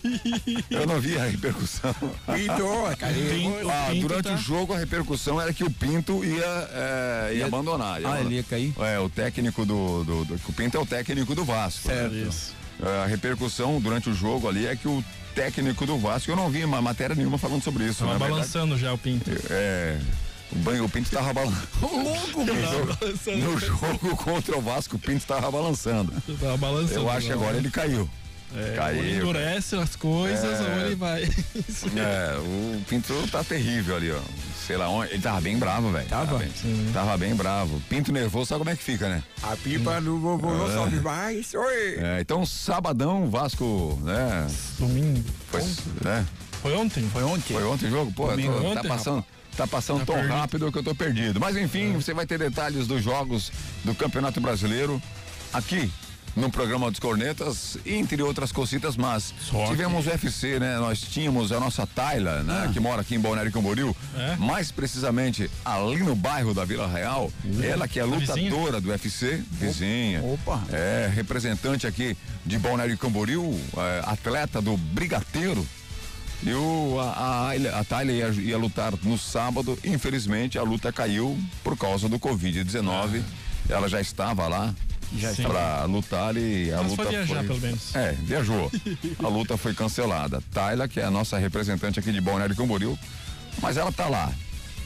eu 0.70 0.86
não 0.86 1.00
vi 1.00 1.18
a 1.18 1.24
repercussão. 1.24 1.94
Pinto, 2.34 2.96
cara. 2.98 3.13
Pinto- 3.14 3.70
Ah, 3.70 3.86
Pinto 3.90 4.08
durante 4.08 4.24
tá- 4.28 4.34
o 4.34 4.38
jogo 4.38 4.72
a 4.74 4.78
repercussão 4.78 5.40
era 5.40 5.52
que 5.52 5.64
o 5.64 5.70
Pinto 5.70 6.24
ia, 6.24 6.44
é, 6.72 7.28
ia, 7.32 7.38
Ia- 7.38 7.46
abandonar. 7.46 8.00
Ah, 8.04 8.20
ele 8.20 8.36
ia 8.36 8.42
cair? 8.42 8.72
É, 8.78 8.98
o 8.98 9.08
técnico 9.08 9.64
do, 9.64 10.04
do, 10.04 10.24
do- 10.24 10.40
O 10.48 10.52
Pinto 10.52 10.76
é 10.76 10.80
o 10.80 10.86
técnico 10.86 11.34
do 11.34 11.44
Vasco. 11.44 11.88
né? 11.88 11.94
Certo. 11.94 12.14
Isso. 12.14 12.52
É, 12.82 13.04
a 13.04 13.06
repercussão 13.06 13.80
durante 13.80 14.10
o 14.10 14.14
jogo 14.14 14.48
ali 14.48 14.66
é 14.66 14.74
que 14.76 14.88
o 14.88 15.02
técnico 15.34 15.84
do 15.86 15.98
Vasco, 15.98 16.30
eu 16.30 16.36
não 16.36 16.48
vi 16.50 16.64
uma 16.64 16.80
matéria 16.82 17.14
nenhuma 17.16 17.38
falando 17.38 17.62
sobre 17.62 17.84
isso. 17.84 18.00
Tava 18.00 18.12
verdade. 18.12 18.32
balançando 18.32 18.76
já 18.78 18.92
o 18.92 18.98
Pinto. 18.98 19.30
É. 19.50 19.98
O, 20.52 20.56
banho, 20.56 20.84
o 20.84 20.88
Pinto 20.88 21.10
tava 21.10 21.32
balançando. 21.34 21.68
Louco, 21.80 22.44
No 22.44 22.60
jogo, 22.60 22.98
no 23.36 23.58
jogo 23.58 24.16
contra 24.16 24.56
o 24.56 24.60
Vasco, 24.60 24.96
o 24.96 24.98
Pinto 24.98 25.24
tava 25.26 25.50
balançando. 25.50 26.12
Tava 26.40 26.56
balançando. 26.56 27.00
Eu 27.00 27.10
acho 27.10 27.26
que 27.26 27.32
agora 27.32 27.56
ele 27.56 27.70
caiu. 27.70 28.08
É, 28.56 28.76
caiu. 28.76 28.98
ou 28.98 29.04
ele 29.04 29.16
endurece 29.16 29.76
as 29.76 29.96
coisas 29.96 30.60
É. 30.60 30.62
ou 30.62 30.80
ele 30.86 30.94
vai. 30.94 31.22
É, 31.96 32.36
o 32.38 32.80
Pinto 32.88 33.12
tá 33.30 33.42
terrível 33.44 33.96
ali, 33.96 34.10
ó. 34.10 34.18
Sei 34.66 34.76
lá 34.76 34.88
onde. 34.88 35.12
Ele 35.12 35.22
tava 35.22 35.40
bem 35.40 35.58
bravo, 35.58 35.90
velho. 35.90 36.08
Tava? 36.08 36.38
bem, 36.38 36.48
tava 36.92 37.16
bem 37.18 37.34
bravo. 37.34 37.80
Pinto 37.88 38.10
nervoso, 38.12 38.46
sabe 38.46 38.60
como 38.60 38.70
é 38.70 38.76
que 38.76 38.82
fica, 38.82 39.08
né? 39.08 39.22
A 39.42 39.56
pipa 39.56 40.00
do 40.00 40.18
vovô 40.18 40.54
não 40.54 40.72
sobe 40.72 41.00
mais. 41.00 41.52
Oi. 41.54 41.96
É, 41.98 42.20
então, 42.20 42.46
sabadão, 42.46 43.28
Vasco, 43.30 43.98
né? 44.02 44.46
Domingo. 44.78 45.22
Foi, 45.50 45.62
né? 46.02 46.24
Foi 46.62 46.74
ontem? 46.74 47.08
Foi 47.12 47.22
ontem? 47.24 47.54
Foi 47.54 47.64
ontem 47.64 47.86
o 47.86 47.90
jogo? 47.90 48.12
Pô, 48.12 48.28
Domingo. 48.28 48.54
tô- 48.54 48.62
tá 48.62 48.68
Ontem, 48.68 48.88
passando. 48.88 49.24
Tá 49.56 49.66
passando 49.66 50.00
Tá 50.00 50.06
tão 50.06 50.14
perdido. 50.16 50.34
rápido 50.34 50.72
que 50.72 50.78
eu 50.78 50.82
tô 50.82 50.94
perdido. 50.94 51.38
Mas 51.38 51.56
enfim, 51.56 51.92
você 51.92 52.14
vai 52.14 52.26
ter 52.26 52.38
detalhes 52.38 52.86
dos 52.86 53.02
jogos 53.04 53.52
do 53.84 53.94
Campeonato 53.94 54.40
Brasileiro 54.40 55.00
aqui 55.52 55.92
no 56.36 56.50
programa 56.50 56.90
dos 56.90 56.98
Cornetas, 56.98 57.78
entre 57.86 58.20
outras 58.22 58.50
cositas, 58.50 58.96
mas 58.96 59.32
Só 59.40 59.66
tivemos 59.68 60.06
o 60.06 60.10
UFC, 60.10 60.58
né? 60.58 60.78
Nós 60.78 61.00
tínhamos 61.00 61.52
a 61.52 61.60
nossa 61.60 61.86
Tayla, 61.86 62.42
né? 62.42 62.70
Que 62.72 62.80
mora 62.80 63.02
aqui 63.02 63.14
em 63.14 63.20
Balneário 63.20 63.52
Camboriú, 63.52 63.94
É. 64.16 64.36
mais 64.36 64.70
precisamente 64.72 65.48
ali 65.64 66.02
no 66.02 66.16
bairro 66.16 66.52
da 66.52 66.64
Vila 66.64 66.88
Real. 66.88 67.30
Ela 67.62 67.86
que 67.86 68.00
é 68.00 68.04
lutadora 68.04 68.80
do 68.80 68.88
UFC, 68.90 69.42
vizinha. 69.52 70.22
Opa. 70.24 70.62
É, 70.72 71.10
representante 71.14 71.86
aqui 71.86 72.16
de 72.44 72.58
Balneário 72.58 72.98
Camboriú, 72.98 73.58
é, 73.76 74.02
atleta 74.04 74.60
do 74.60 74.76
Brigateiro. 74.76 75.64
E 76.42 76.52
o, 76.52 76.98
a, 77.00 77.52
a, 77.52 77.80
a 77.80 77.84
Thalia 77.84 78.12
ia, 78.12 78.28
ia 78.42 78.58
lutar 78.58 78.92
no 79.02 79.16
sábado, 79.16 79.78
infelizmente 79.84 80.58
a 80.58 80.62
luta 80.62 80.92
caiu 80.92 81.38
por 81.62 81.76
causa 81.76 82.06
do 82.08 82.18
Covid-19. 82.18 83.22
Ela 83.68 83.88
já 83.88 84.00
estava 84.00 84.46
lá. 84.46 84.74
Para 85.42 85.84
lutar 85.84 86.36
e 86.36 86.72
a 86.72 86.78
Mas 86.78 86.90
luta 86.90 87.02
foi 87.02 87.12
viajar, 87.12 87.44
pelo 87.44 87.60
menos. 87.60 87.94
É, 87.94 88.12
viajou. 88.12 88.70
a 89.22 89.28
luta 89.28 89.56
foi 89.56 89.74
cancelada. 89.74 90.42
Tayla, 90.52 90.88
que 90.88 91.00
é 91.00 91.04
a 91.04 91.10
nossa 91.10 91.38
representante 91.38 91.98
aqui 92.00 92.12
de 92.12 92.20
Balneário 92.20 92.54
Camboriú, 92.56 92.98
mas 93.60 93.76
ela 93.76 93.92
tá 93.92 94.06
lá. 94.08 94.32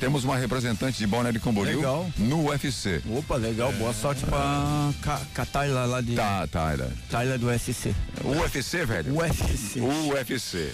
Temos 0.00 0.22
uma 0.22 0.36
representante 0.36 0.96
de 0.98 1.06
Balneário 1.08 1.40
Camboriú 1.40 1.78
Legal. 1.78 2.08
no 2.18 2.48
UFC. 2.50 3.02
Opa, 3.10 3.34
legal. 3.34 3.72
Boa 3.72 3.92
sorte 3.92 4.24
pra 4.24 4.92
Ca- 5.02 5.20
Cataila 5.34 5.86
lá 5.86 6.00
de. 6.00 6.14
Tá, 6.14 6.46
Tayla. 6.46 6.92
Taila 7.10 7.36
do 7.36 7.48
SC. 7.58 7.92
UFC, 8.24 8.84
velho. 8.86 9.16
UFC. 9.16 9.80
UFC. 9.80 10.72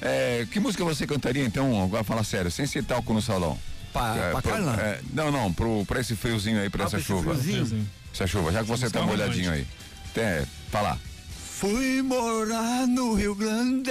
É, 0.00 0.46
que 0.50 0.60
música 0.60 0.84
você 0.84 1.06
cantaria 1.06 1.44
então, 1.44 1.82
agora 1.82 2.04
fala 2.04 2.22
sério, 2.24 2.50
sem 2.50 2.66
ser 2.66 2.84
talco 2.84 3.12
no 3.12 3.20
salão? 3.22 3.58
Pra, 3.92 4.16
É, 4.16 4.30
pra 4.32 4.42
pro- 4.42 4.52
é, 4.80 5.00
não, 5.12 5.30
não, 5.30 5.52
pro, 5.52 5.84
pra 5.84 6.00
esse 6.00 6.14
friozinho 6.16 6.60
aí, 6.60 6.70
pra 6.70 6.84
Ah, 6.84 6.86
essa 6.86 6.90
pra 6.92 7.00
esse 7.00 7.08
chuva. 7.08 7.34
friozinho? 7.34 7.88
Essa 8.12 8.26
chuva, 8.26 8.52
já 8.52 8.60
que 8.60 8.68
você 8.68 8.90
tá 8.90 9.00
molhadinho 9.02 9.50
aí. 9.52 9.66
Até, 10.10 10.44
fala. 10.70 10.98
Fui 11.34 12.02
morar 12.02 12.86
no 12.86 13.14
Rio 13.14 13.34
Grande. 13.34 13.90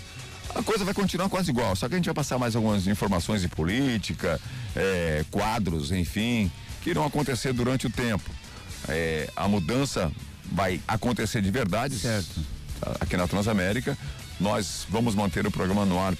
A 0.55 0.63
coisa 0.63 0.83
vai 0.83 0.93
continuar 0.93 1.29
quase 1.29 1.51
igual, 1.51 1.75
só 1.75 1.87
que 1.87 1.93
a 1.95 1.97
gente 1.97 2.05
vai 2.05 2.15
passar 2.15 2.37
mais 2.37 2.55
algumas 2.55 2.87
informações 2.87 3.41
de 3.41 3.47
política, 3.47 4.39
é, 4.75 5.23
quadros, 5.29 5.91
enfim, 5.91 6.51
que 6.81 6.89
irão 6.89 7.05
acontecer 7.05 7.53
durante 7.53 7.85
o 7.87 7.89
tempo. 7.89 8.29
É, 8.87 9.29
a 9.35 9.47
mudança 9.47 10.11
vai 10.51 10.81
acontecer 10.87 11.41
de 11.41 11.51
verdade 11.51 11.97
Certo. 11.99 12.41
aqui 12.99 13.17
na 13.17 13.27
Transamérica. 13.27 13.97
Nós 14.39 14.85
vamos 14.89 15.15
manter 15.15 15.45
o 15.45 15.51
programa 15.51 15.85
no 15.85 15.99
ar 15.99 16.13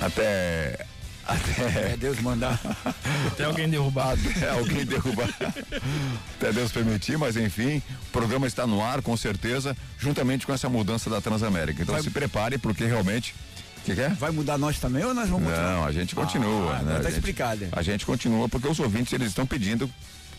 até. 0.00 0.86
Até. 1.30 1.92
É 1.92 1.96
Deus 1.96 2.20
mandar. 2.20 2.60
Até 3.26 3.44
alguém 3.44 3.68
derrubar. 3.68 4.16
Até 4.36 4.50
alguém 4.50 4.84
derrubar. 4.84 5.28
Até 6.36 6.52
Deus 6.52 6.72
permitir, 6.72 7.16
mas 7.18 7.36
enfim, 7.36 7.82
o 8.08 8.12
programa 8.12 8.46
está 8.46 8.66
no 8.66 8.82
ar, 8.82 9.02
com 9.02 9.16
certeza, 9.16 9.76
juntamente 9.98 10.46
com 10.46 10.52
essa 10.52 10.68
mudança 10.68 11.08
da 11.08 11.20
Transamérica. 11.20 11.82
Então 11.82 12.00
se 12.02 12.10
prepare, 12.10 12.58
porque 12.58 12.84
realmente 12.84 13.34
que, 13.84 13.94
que 13.94 14.00
é? 14.00 14.08
Vai 14.10 14.30
mudar 14.30 14.58
nós 14.58 14.78
também 14.78 15.04
ou 15.04 15.14
nós 15.14 15.28
vamos 15.28 15.48
continuar? 15.48 15.74
Não, 15.74 15.84
a 15.84 15.92
gente 15.92 16.14
continua. 16.14 16.76
Ah, 16.76 16.82
né? 16.82 16.92
tá 16.92 16.98
a 16.98 17.02
gente, 17.02 17.12
explicado. 17.14 17.68
A 17.72 17.82
gente 17.82 18.06
continua 18.06 18.48
porque 18.48 18.68
os 18.68 18.78
ouvintes 18.78 19.12
eles 19.12 19.28
estão 19.28 19.46
pedindo 19.46 19.90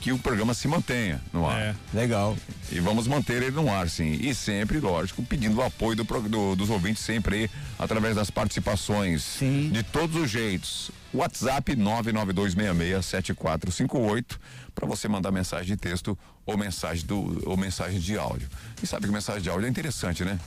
que 0.01 0.11
o 0.11 0.17
programa 0.17 0.53
se 0.53 0.67
mantenha 0.67 1.21
no 1.31 1.47
ar. 1.47 1.59
É. 1.61 1.75
Legal. 1.93 2.35
E 2.71 2.79
vamos 2.79 3.07
manter 3.07 3.41
ele 3.43 3.51
no 3.51 3.69
ar, 3.71 3.87
sim. 3.87 4.17
E 4.19 4.33
sempre, 4.35 4.79
lógico, 4.79 5.21
pedindo 5.23 5.57
o 5.57 5.61
apoio 5.63 5.95
do, 5.95 6.03
do- 6.03 6.55
dos 6.55 6.69
ouvintes, 6.71 7.03
sempre 7.03 7.35
aí, 7.35 7.49
através 7.77 8.15
das 8.15 8.29
participações. 8.31 9.21
Sim. 9.23 9.69
De 9.71 9.83
todos 9.83 10.15
os 10.15 10.29
jeitos. 10.29 10.89
WhatsApp 11.13 11.75
992667458 11.75 14.37
para 14.73 14.87
você 14.87 15.07
mandar 15.07 15.31
mensagem 15.31 15.67
de 15.67 15.77
texto 15.77 16.17
ou 16.45 16.57
mensagem 16.57 17.05
do 17.05 17.41
ou 17.49 17.55
mensagem 17.57 17.99
de 17.99 18.17
áudio. 18.17 18.47
E 18.81 18.87
sabe 18.87 19.05
que 19.07 19.11
mensagem 19.13 19.41
de 19.41 19.49
áudio 19.49 19.67
é 19.67 19.69
interessante, 19.69 20.23
né? 20.23 20.39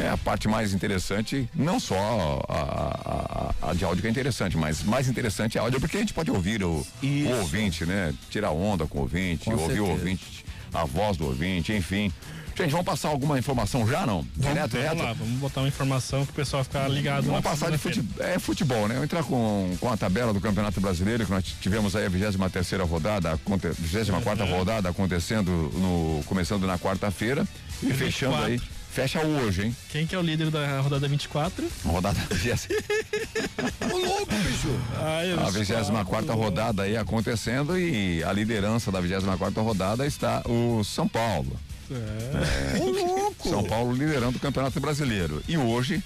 É 0.00 0.08
a 0.08 0.16
parte 0.16 0.46
mais 0.48 0.72
interessante, 0.72 1.48
não 1.54 1.78
só 1.80 2.40
a, 2.48 2.54
a- 2.54 3.54
a- 3.70 3.74
de 3.74 3.84
áudio 3.84 4.00
que 4.02 4.08
é 4.08 4.10
interessante, 4.10 4.56
mas 4.56 4.82
mais 4.82 5.08
interessante 5.08 5.58
é 5.58 5.60
a 5.60 5.64
áudio 5.64 5.80
porque 5.80 5.96
a 5.96 6.00
gente 6.00 6.14
pode 6.14 6.30
ouvir 6.30 6.62
o, 6.62 6.86
o 7.02 7.28
ouvinte, 7.40 7.84
né? 7.84 8.14
Tirar 8.30 8.50
onda 8.52 8.86
com 8.86 8.98
o 8.98 9.02
ouvinte, 9.02 9.44
Com 9.46 9.52
ouvir 9.52 9.64
o 9.64 9.68
certeza. 9.86 9.92
ouvinte, 9.92 10.44
a 10.72 10.84
voz 10.84 11.16
do 11.16 11.26
ouvinte, 11.26 11.72
enfim. 11.72 12.12
Gente, 12.56 12.70
vamos 12.70 12.86
passar 12.86 13.08
alguma 13.08 13.38
informação 13.38 13.86
já 13.86 14.06
não? 14.06 14.22
Direto, 14.34 14.54
Vamos 14.56 14.70
direto? 14.70 14.98
lá, 15.02 15.12
vamos 15.12 15.38
botar 15.38 15.60
uma 15.60 15.68
informação 15.68 16.24
pro 16.24 16.34
pessoal 16.34 16.64
ficar 16.64 16.88
ligado 16.88 17.24
Vamos 17.26 17.42
passar 17.42 17.70
de 17.70 17.76
futebol, 17.76 18.24
é, 18.26 18.38
futebol, 18.38 18.88
né? 18.88 18.94
Vamos 18.94 19.04
entrar 19.04 19.22
com, 19.24 19.76
com 19.78 19.92
a 19.92 19.96
tabela 19.96 20.32
do 20.32 20.40
Campeonato 20.40 20.80
Brasileiro, 20.80 21.26
que 21.26 21.30
nós 21.30 21.44
tivemos 21.60 21.94
aí 21.94 22.06
a 22.06 22.08
23 22.08 22.50
terceira 22.50 22.84
rodada, 22.84 23.32
aconte, 23.32 23.68
24 23.68 24.22
quarta 24.22 24.44
rodada 24.44 24.88
acontecendo 24.88 25.50
no, 25.50 26.22
começando 26.24 26.66
na 26.66 26.78
quarta-feira 26.78 27.46
e 27.82 27.92
fechando 27.92 28.36
aí, 28.36 28.58
fecha 28.90 29.20
hoje, 29.20 29.66
hein? 29.66 29.76
Quem 29.90 30.06
que 30.06 30.14
é 30.14 30.18
o 30.18 30.22
líder 30.22 30.50
da 30.50 30.80
rodada 30.80 31.06
24? 31.06 31.68
Rodada 31.84 32.18
20 32.32 32.68
Ô, 33.92 33.96
louco, 33.98 34.34
bicho. 34.34 34.68
Ai, 34.98 35.32
A 35.32 35.50
sou- 35.50 35.52
24 35.52 36.34
rodada 36.34 36.84
aí 36.84 36.96
acontecendo 36.96 37.78
e 37.78 38.24
a 38.24 38.32
liderança 38.32 38.90
da 38.90 38.98
24 39.00 39.62
rodada 39.62 40.06
está 40.06 40.42
o 40.48 40.82
São 40.82 41.06
Paulo. 41.06 41.54
É. 41.90 42.78
Ô, 42.78 42.90
louco. 42.90 43.48
São 43.48 43.64
Paulo 43.64 43.92
liderando 43.92 44.38
o 44.38 44.40
Campeonato 44.40 44.80
Brasileiro. 44.80 45.42
E 45.48 45.56
hoje, 45.56 46.02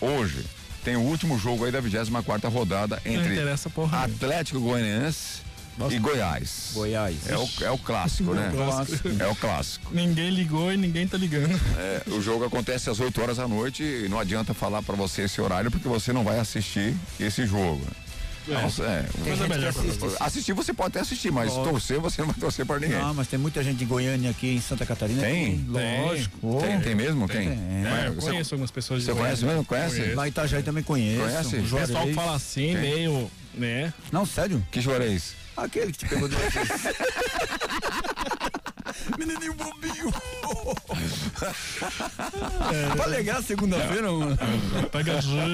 hoje, 0.00 0.44
tem 0.84 0.96
o 0.96 1.00
último 1.00 1.38
jogo 1.38 1.64
aí 1.64 1.72
da 1.72 1.80
24 1.80 2.50
rodada 2.50 3.00
Não 3.04 3.12
entre. 3.12 3.34
Atlético 4.04 4.60
Goianiense 4.60 5.44
e 5.90 5.98
Goiás. 5.98 6.70
Goiás. 6.72 7.28
É 7.28 7.36
o, 7.36 7.48
é 7.62 7.70
o 7.70 7.78
clássico, 7.78 8.32
né? 8.34 8.50
Clássico. 8.54 9.08
É 9.18 9.26
o 9.26 9.34
clássico. 9.34 9.92
Ninguém 9.92 10.30
ligou 10.30 10.72
e 10.72 10.76
ninguém 10.76 11.06
tá 11.06 11.16
ligando. 11.16 11.60
É, 11.76 12.02
o 12.10 12.20
jogo 12.20 12.44
acontece 12.44 12.88
às 12.88 13.00
8 13.00 13.20
horas 13.20 13.36
da 13.38 13.48
noite 13.48 13.82
e 13.82 14.08
não 14.08 14.18
adianta 14.18 14.54
falar 14.54 14.82
pra 14.82 14.94
você 14.94 15.22
esse 15.22 15.40
horário 15.40 15.70
porque 15.70 15.88
você 15.88 16.12
não 16.12 16.22
vai 16.22 16.38
assistir 16.38 16.94
esse 17.18 17.46
jogo. 17.46 17.84
Nossa, 18.46 18.82
é. 18.84 19.06
Mas 19.26 19.40
é 19.40 19.48
melhor 19.48 19.72
pra 19.72 19.82
assiste. 19.82 20.16
Assistir 20.20 20.52
você 20.52 20.72
pode 20.74 20.88
até 20.88 21.00
assistir, 21.00 21.30
mas 21.32 21.48
Lógico. 21.50 21.70
torcer 21.70 21.98
você 22.00 22.20
não 22.22 22.28
vai 22.28 22.36
torcer 22.38 22.66
pra 22.66 22.78
ninguém. 22.78 22.98
Não, 22.98 23.14
mas 23.14 23.26
tem 23.28 23.38
muita 23.38 23.62
gente 23.62 23.78
de 23.78 23.84
Goiânia 23.84 24.30
aqui 24.30 24.54
em 24.56 24.60
Santa 24.60 24.84
Catarina. 24.84 25.22
Tem? 25.22 25.58
que- 25.58 25.70
Lógico. 25.70 26.56
Ô, 26.56 26.60
Tem, 26.60 26.80
tem 26.80 26.94
mesmo? 26.94 27.26
Quem? 27.28 27.48
Tem. 27.48 27.58
É, 27.86 28.04
eu 28.08 28.14
conheço 28.16 28.54
algumas 28.54 28.70
pessoas 28.70 29.00
de 29.00 29.06
Você 29.06 29.12
conhece 29.12 29.36
Goiânia. 29.42 29.54
mesmo? 29.54 29.64
Conhece? 29.66 29.96
Conheço. 29.96 30.16
Lá 30.16 30.26
em 30.26 30.30
Itajaí 30.30 30.62
também 30.62 30.82
conheço. 30.84 31.20
Conhece? 31.22 31.56
O 31.56 31.60
pessoal 31.62 31.86
Juarez. 31.86 32.14
fala 32.14 32.34
assim, 32.36 32.66
Quem? 32.72 32.76
meio, 32.76 33.30
né? 33.54 33.92
Não, 34.12 34.26
sério? 34.26 34.64
Que 34.70 34.80
Juarez? 34.80 35.34
Aquele 35.56 35.92
que 35.92 35.98
te 35.98 36.08
pegou 36.08 36.28
duas 36.28 36.42
vezes. 36.52 36.70
Menininho 39.18 39.54
bobinho. 39.54 40.12
Pra 42.96 43.06
legal 43.06 43.42
segunda-feira, 43.42 44.10
mano. 44.10 44.36
Pegadinha. 44.90 45.44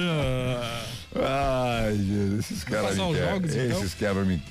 Ai, 1.13 1.93
Jesus, 1.97 2.39
esses 2.39 2.63
caras 2.63 2.97
me 2.97 3.13
quebram. 3.13 3.35
então? 3.37 3.77
Esses 3.79 3.93
quebram 3.93 4.25
me. 4.25 4.41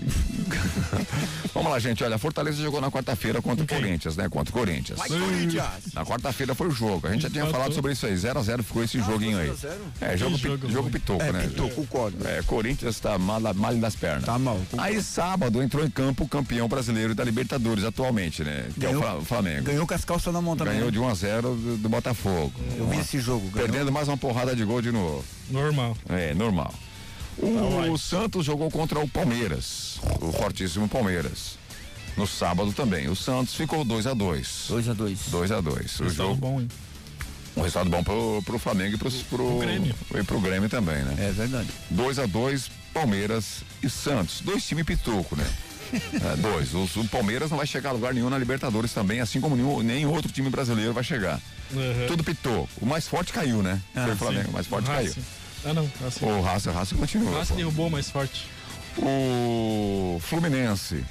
Vamos 1.54 1.70
lá, 1.72 1.78
gente. 1.78 2.04
Olha, 2.04 2.16
a 2.16 2.18
Fortaleza 2.18 2.62
jogou 2.62 2.80
na 2.82 2.90
quarta-feira 2.90 3.40
contra 3.40 3.62
o 3.62 3.64
Ok. 3.64 3.78
Corinthians, 3.78 4.14
né? 4.16 4.28
Contra 4.28 4.54
o 4.54 4.58
Corinthians. 4.58 4.98
Vai, 4.98 5.08
Corinthians. 5.08 5.64
Na 5.94 6.04
quarta-feira 6.04 6.54
foi 6.54 6.68
o 6.68 6.70
jogo. 6.70 7.06
A 7.06 7.12
gente 7.12 7.22
já 7.22 7.30
tinha 7.30 7.46
falado 7.46 7.72
sobre 7.72 7.92
isso 7.92 8.04
aí. 8.06 8.14
0x0 8.14 8.62
ficou 8.62 8.84
esse 8.84 8.98
joguinho 8.98 9.38
aí. 9.38 9.46
0 9.46 9.52
a 9.52 9.56
0? 9.56 9.80
É, 10.12 10.16
jogo, 10.18 10.36
pi- 10.38 10.48
jogo 10.48 10.70
jogo 10.70 10.90
pitoco, 10.90 11.22
É, 11.22 11.32
né? 11.32 11.46
pitou, 11.48 11.70
concordo. 11.70 12.28
É, 12.28 12.42
Corinthians 12.42 13.00
tá 13.00 13.16
mal, 13.18 13.40
mal 13.54 13.74
das 13.76 13.96
pernas. 13.96 14.24
Tá 14.24 14.38
mal, 14.38 14.56
concordo. 14.56 14.80
Aí 14.82 15.02
sábado 15.02 15.62
entrou 15.62 15.82
em 15.84 15.90
campo 15.90 16.24
o 16.24 16.28
campeão 16.28 16.68
brasileiro 16.68 17.14
da 17.14 17.24
Libertadores 17.24 17.84
atualmente, 17.84 18.44
né? 18.44 18.66
Que 18.80 18.86
é 18.86 18.88
o 18.88 18.92
Ganhou- 18.92 19.02
Fla- 19.02 19.24
Flamengo. 19.24 19.62
Ganhou 19.64 19.86
com 19.86 19.94
as 19.94 20.04
calças 20.04 20.32
na 20.32 20.40
mão 20.40 20.56
também. 20.56 20.72
Ganhou 20.74 20.86
né? 20.86 20.92
de 20.92 20.98
1 20.98 21.08
a 21.08 21.14
0 21.14 21.54
do, 21.54 21.76
do 21.76 21.88
Botafogo. 21.88 22.52
Eu 22.76 22.88
vi 22.88 22.98
esse 22.98 23.20
jogo. 23.20 23.48
Ganhou. 23.50 23.68
Perdendo 23.68 23.92
mais 23.92 24.08
uma 24.08 24.16
porrada 24.16 24.56
de 24.56 24.64
gol 24.64 24.80
de 24.82 24.90
novo. 24.90 25.24
Normal. 25.50 25.96
É, 26.08 26.34
normal. 26.34 26.72
O 27.38 27.70
vai. 27.80 27.96
Santos 27.98 28.44
jogou 28.44 28.70
contra 28.70 28.98
o 28.98 29.08
Palmeiras, 29.08 29.98
o 30.20 30.32
fortíssimo 30.32 30.88
Palmeiras. 30.88 31.58
No 32.16 32.26
sábado 32.26 32.72
também. 32.72 33.08
O 33.08 33.14
Santos 33.16 33.54
ficou 33.54 33.84
2 33.84 34.06
a 34.06 34.12
2 34.14 34.66
2x2. 34.70 35.18
2 35.30 35.52
a 35.52 35.60
2 35.60 36.00
O 36.00 36.02
Resultado 36.04 36.14
jogo, 36.14 36.34
bom, 36.36 36.60
hein? 36.60 36.68
um 37.56 37.62
resultado 37.62 37.88
bom 37.88 38.02
pro, 38.04 38.42
pro 38.44 38.58
Flamengo 38.58 38.96
e 38.96 38.98
pro, 38.98 39.10
pro, 39.10 39.58
Grêmio. 39.58 39.94
e 40.14 40.22
pro 40.24 40.40
Grêmio 40.40 40.68
também, 40.68 41.02
né? 41.02 41.14
É 41.18 41.30
verdade. 41.32 41.68
2 41.90 42.18
a 42.18 42.26
2 42.26 42.70
Palmeiras 42.92 43.62
e 43.82 43.88
Santos. 43.88 44.40
Dois 44.42 44.66
times 44.66 44.84
pituco, 44.84 45.34
né? 45.36 45.46
É, 45.92 46.36
dois. 46.36 46.74
Os- 46.74 46.96
O, 46.96 47.04
Palmeiras 47.08 47.50
não 47.50 47.58
vai 47.58 47.66
chegar 47.66 47.90
a 47.90 47.92
lugar 47.92 48.14
nenhum 48.14 48.30
na 48.30 48.38
Libertadores 48.38 48.92
também, 48.92 49.20
assim 49.20 49.40
como 49.40 49.56
nenhum, 49.56 49.80
nem 49.82 50.06
outro 50.06 50.30
time 50.32 50.48
brasileiro 50.50 50.92
vai 50.92 51.02
chegar. 51.04 51.40
Uhum. 51.72 52.06
Tudo 52.08 52.22
pitou. 52.24 52.68
O 52.80 52.86
mais 52.86 53.06
forte 53.08 53.32
caiu, 53.32 53.62
né? 53.62 53.80
Ah, 53.94 54.02
Foi 54.04 54.10
o 54.10 54.12
sim. 54.12 54.18
Flamengo, 54.18 54.50
o 54.50 54.52
mais 54.52 54.66
forte 54.66 54.86
caiu. 54.86 55.08
Racing. 55.08 55.24
Ah, 55.64 55.72
não. 55.74 55.90
Racing. 56.02 56.24
O 56.24 56.40
Raça, 56.40 56.72
Raça 56.72 56.94
continua. 56.94 57.38
Racing 57.38 57.52
pô. 57.52 57.56
derrubou 57.58 57.86
o 57.86 57.90
mais 57.90 58.10
forte. 58.10 58.46
O 58.98 60.20
Fluminense 60.22 61.04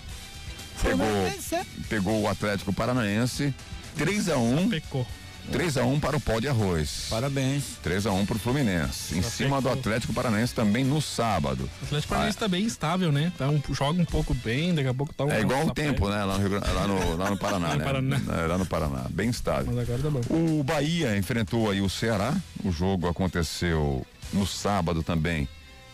pegou, 0.82 1.06
Fluminense. 1.06 1.56
pegou 1.88 2.22
o 2.22 2.28
Atlético 2.28 2.72
Paranaense 2.74 3.54
3 3.98 4.30
a 4.30 4.38
1 4.38 4.70
Pecou. 4.70 5.06
3 5.52 5.78
a 5.78 5.84
1 5.84 6.00
para 6.00 6.18
o 6.18 6.20
pó 6.22 6.40
de 6.40 6.48
arroz. 6.48 7.08
Parabéns. 7.10 7.64
3 7.82 8.06
a 8.06 8.12
1 8.12 8.26
para 8.26 8.36
o 8.36 8.40
Fluminense. 8.40 9.18
Em 9.18 9.22
Só 9.22 9.30
cima 9.30 9.62
do. 9.62 9.70
Atlético 9.70 10.14
Paranaense 10.14 10.54
também 10.54 10.84
no 10.84 11.02
sábado. 11.02 11.70
O 11.82 11.86
Atlético 11.86 12.10
Paranaense 12.10 12.38
tá 12.38 12.48
bem 12.48 12.66
estável, 12.66 13.12
né? 13.12 13.32
Tá 13.38 13.48
um, 13.50 13.62
joga 13.72 14.02
um 14.02 14.06
pouco 14.06 14.34
bem, 14.34 14.74
daqui 14.74 14.88
a 14.88 14.94
pouco 14.94 15.14
tá 15.14 15.26
um. 15.26 15.32
É 15.32 15.42
igual 15.42 15.66
o 15.66 15.74
tempo, 15.74 16.10
né? 16.10 16.24
Lá 16.24 16.38
no, 16.38 16.48
Rio 16.48 16.60
lá 16.60 16.88
no, 16.88 17.18
lá 17.18 17.30
no 17.30 17.38
Paraná, 17.38 17.76
né? 17.76 17.84
Paraná. 17.84 18.22
É, 18.38 18.48
lá 18.48 18.58
no 18.58 18.66
Paraná, 18.66 19.06
bem 19.10 19.30
estável. 19.30 19.72
Mas 19.74 19.90
agora 19.90 20.04
tá 20.04 20.10
bom. 20.10 20.22
O 20.30 20.64
Bahia 20.64 21.18
enfrentou 21.18 21.70
aí 21.70 21.82
o 21.82 21.90
Ceará. 21.90 22.36
O 22.64 22.72
jogo 22.72 23.08
aconteceu 23.08 24.06
no 24.34 24.46
sábado 24.46 25.04
também. 25.04 25.48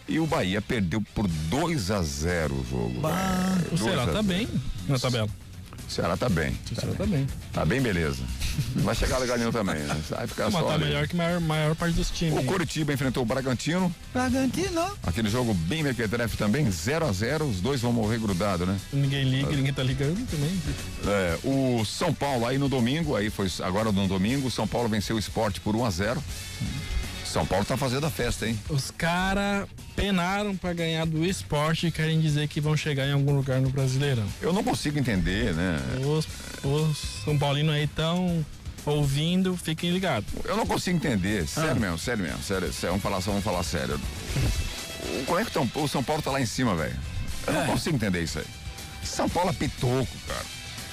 E 0.07 0.19
o 0.19 0.27
Bahia 0.27 0.61
perdeu 0.61 1.01
por 1.13 1.27
2 1.27 1.89
a 1.91 2.01
0 2.01 2.53
o 2.53 2.65
jogo. 2.69 3.01
Bah, 3.01 3.55
velho. 3.57 3.67
O 3.67 3.77
2 3.77 3.81
Ceará 3.81 4.05
tá 4.05 4.21
0. 4.21 4.23
bem 4.23 4.47
na 4.87 4.99
tabela. 4.99 5.29
O 5.87 5.91
Ceará 5.91 6.17
tá 6.17 6.27
bem. 6.27 6.57
O 6.71 6.75
Ceará 6.75 6.95
tá 6.95 7.05
bem. 7.05 7.27
Tá 7.53 7.65
bem, 7.65 7.81
beleza. 7.81 8.23
Não 8.75 8.83
vai 8.83 8.95
chegar 8.95 9.17
lugar 9.17 9.37
nenhum 9.37 9.51
também, 9.51 9.75
né? 9.75 9.95
Vai 10.09 10.27
ficar 10.27 10.45
Mas 10.45 10.53
só 10.53 10.63
tá 10.63 10.73
ali. 10.73 10.85
melhor 10.85 11.07
que 11.07 11.15
a 11.15 11.17
maior, 11.17 11.39
maior 11.41 11.75
parte 11.75 11.95
dos 11.95 12.09
times. 12.09 12.39
O 12.39 12.43
Coritiba 12.43 12.93
enfrentou 12.93 13.23
o 13.23 13.25
Bragantino. 13.25 13.93
Bragantino. 14.13 14.81
Aquele 15.03 15.29
jogo 15.29 15.53
bem 15.53 15.83
mequetrefe 15.83 16.37
também, 16.37 16.69
0 16.69 17.05
a 17.05 17.11
0 17.11 17.45
Os 17.45 17.61
dois 17.61 17.81
vão 17.81 17.93
morrer 17.93 18.17
grudados, 18.17 18.67
né? 18.67 18.77
Ninguém 18.91 19.23
liga, 19.29 19.49
ninguém 19.51 19.73
tá 19.73 19.83
ligando 19.83 20.25
também. 20.29 20.59
É, 21.05 21.37
o 21.43 21.85
São 21.85 22.13
Paulo 22.13 22.45
aí 22.45 22.57
no 22.57 22.67
domingo, 22.67 23.15
aí 23.15 23.29
foi 23.29 23.47
agora 23.61 23.91
no 23.91 24.07
domingo, 24.07 24.47
o 24.47 24.51
São 24.51 24.67
Paulo 24.67 24.89
venceu 24.89 25.15
o 25.15 25.19
esporte 25.19 25.61
por 25.61 25.75
1 25.75 25.85
a 25.85 25.89
0 25.89 26.23
São 27.35 27.45
Paulo 27.45 27.65
tá 27.65 27.75
fazendo 27.75 28.05
a 28.05 28.09
festa, 28.09 28.47
hein? 28.47 28.57
Os 28.69 28.91
caras 28.91 29.67
penaram 29.93 30.55
pra 30.55 30.71
ganhar 30.71 31.05
do 31.05 31.25
esporte 31.25 31.87
e 31.87 31.91
querem 31.91 32.21
dizer 32.21 32.47
que 32.47 32.61
vão 32.61 32.77
chegar 32.77 33.05
em 33.07 33.11
algum 33.11 33.35
lugar 33.35 33.59
no 33.59 33.69
Brasileirão. 33.69 34.25
Eu 34.41 34.53
não 34.53 34.63
consigo 34.63 34.97
entender, 34.97 35.53
né? 35.53 35.77
Os, 36.05 36.25
os 36.63 36.97
São 37.25 37.37
Paulinos 37.37 37.75
aí 37.75 37.83
estão 37.83 38.45
ouvindo, 38.85 39.57
fiquem 39.57 39.91
ligados. 39.91 40.29
Eu 40.45 40.55
não 40.55 40.65
consigo 40.65 40.95
entender, 40.95 41.43
Ah. 41.43 41.47
sério 41.47 41.81
mesmo, 41.81 41.97
sério 41.99 42.23
mesmo, 42.23 42.41
sério, 42.41 42.71
sério, 42.71 42.91
vamos 42.91 43.03
falar 43.03 43.19
só, 43.19 43.31
vamos 43.31 43.43
falar 43.43 43.63
sério. 43.63 43.99
O- 45.19 45.25
Como 45.25 45.37
é 45.37 45.43
que 45.43 45.51
tão- 45.51 45.69
o 45.75 45.87
São 45.89 46.01
Paulo 46.01 46.21
tá 46.21 46.31
lá 46.31 46.39
em 46.39 46.45
cima, 46.45 46.73
velho? 46.73 46.95
Eu 47.47 47.51
não 47.51 47.63
É. 47.63 47.65
consigo 47.65 47.97
entender 47.97 48.23
isso 48.23 48.39
aí. 48.39 48.45
São 49.03 49.27
Paulo 49.27 49.49
é 49.49 49.53
pitoco, 49.53 50.07
cara. 50.25 50.45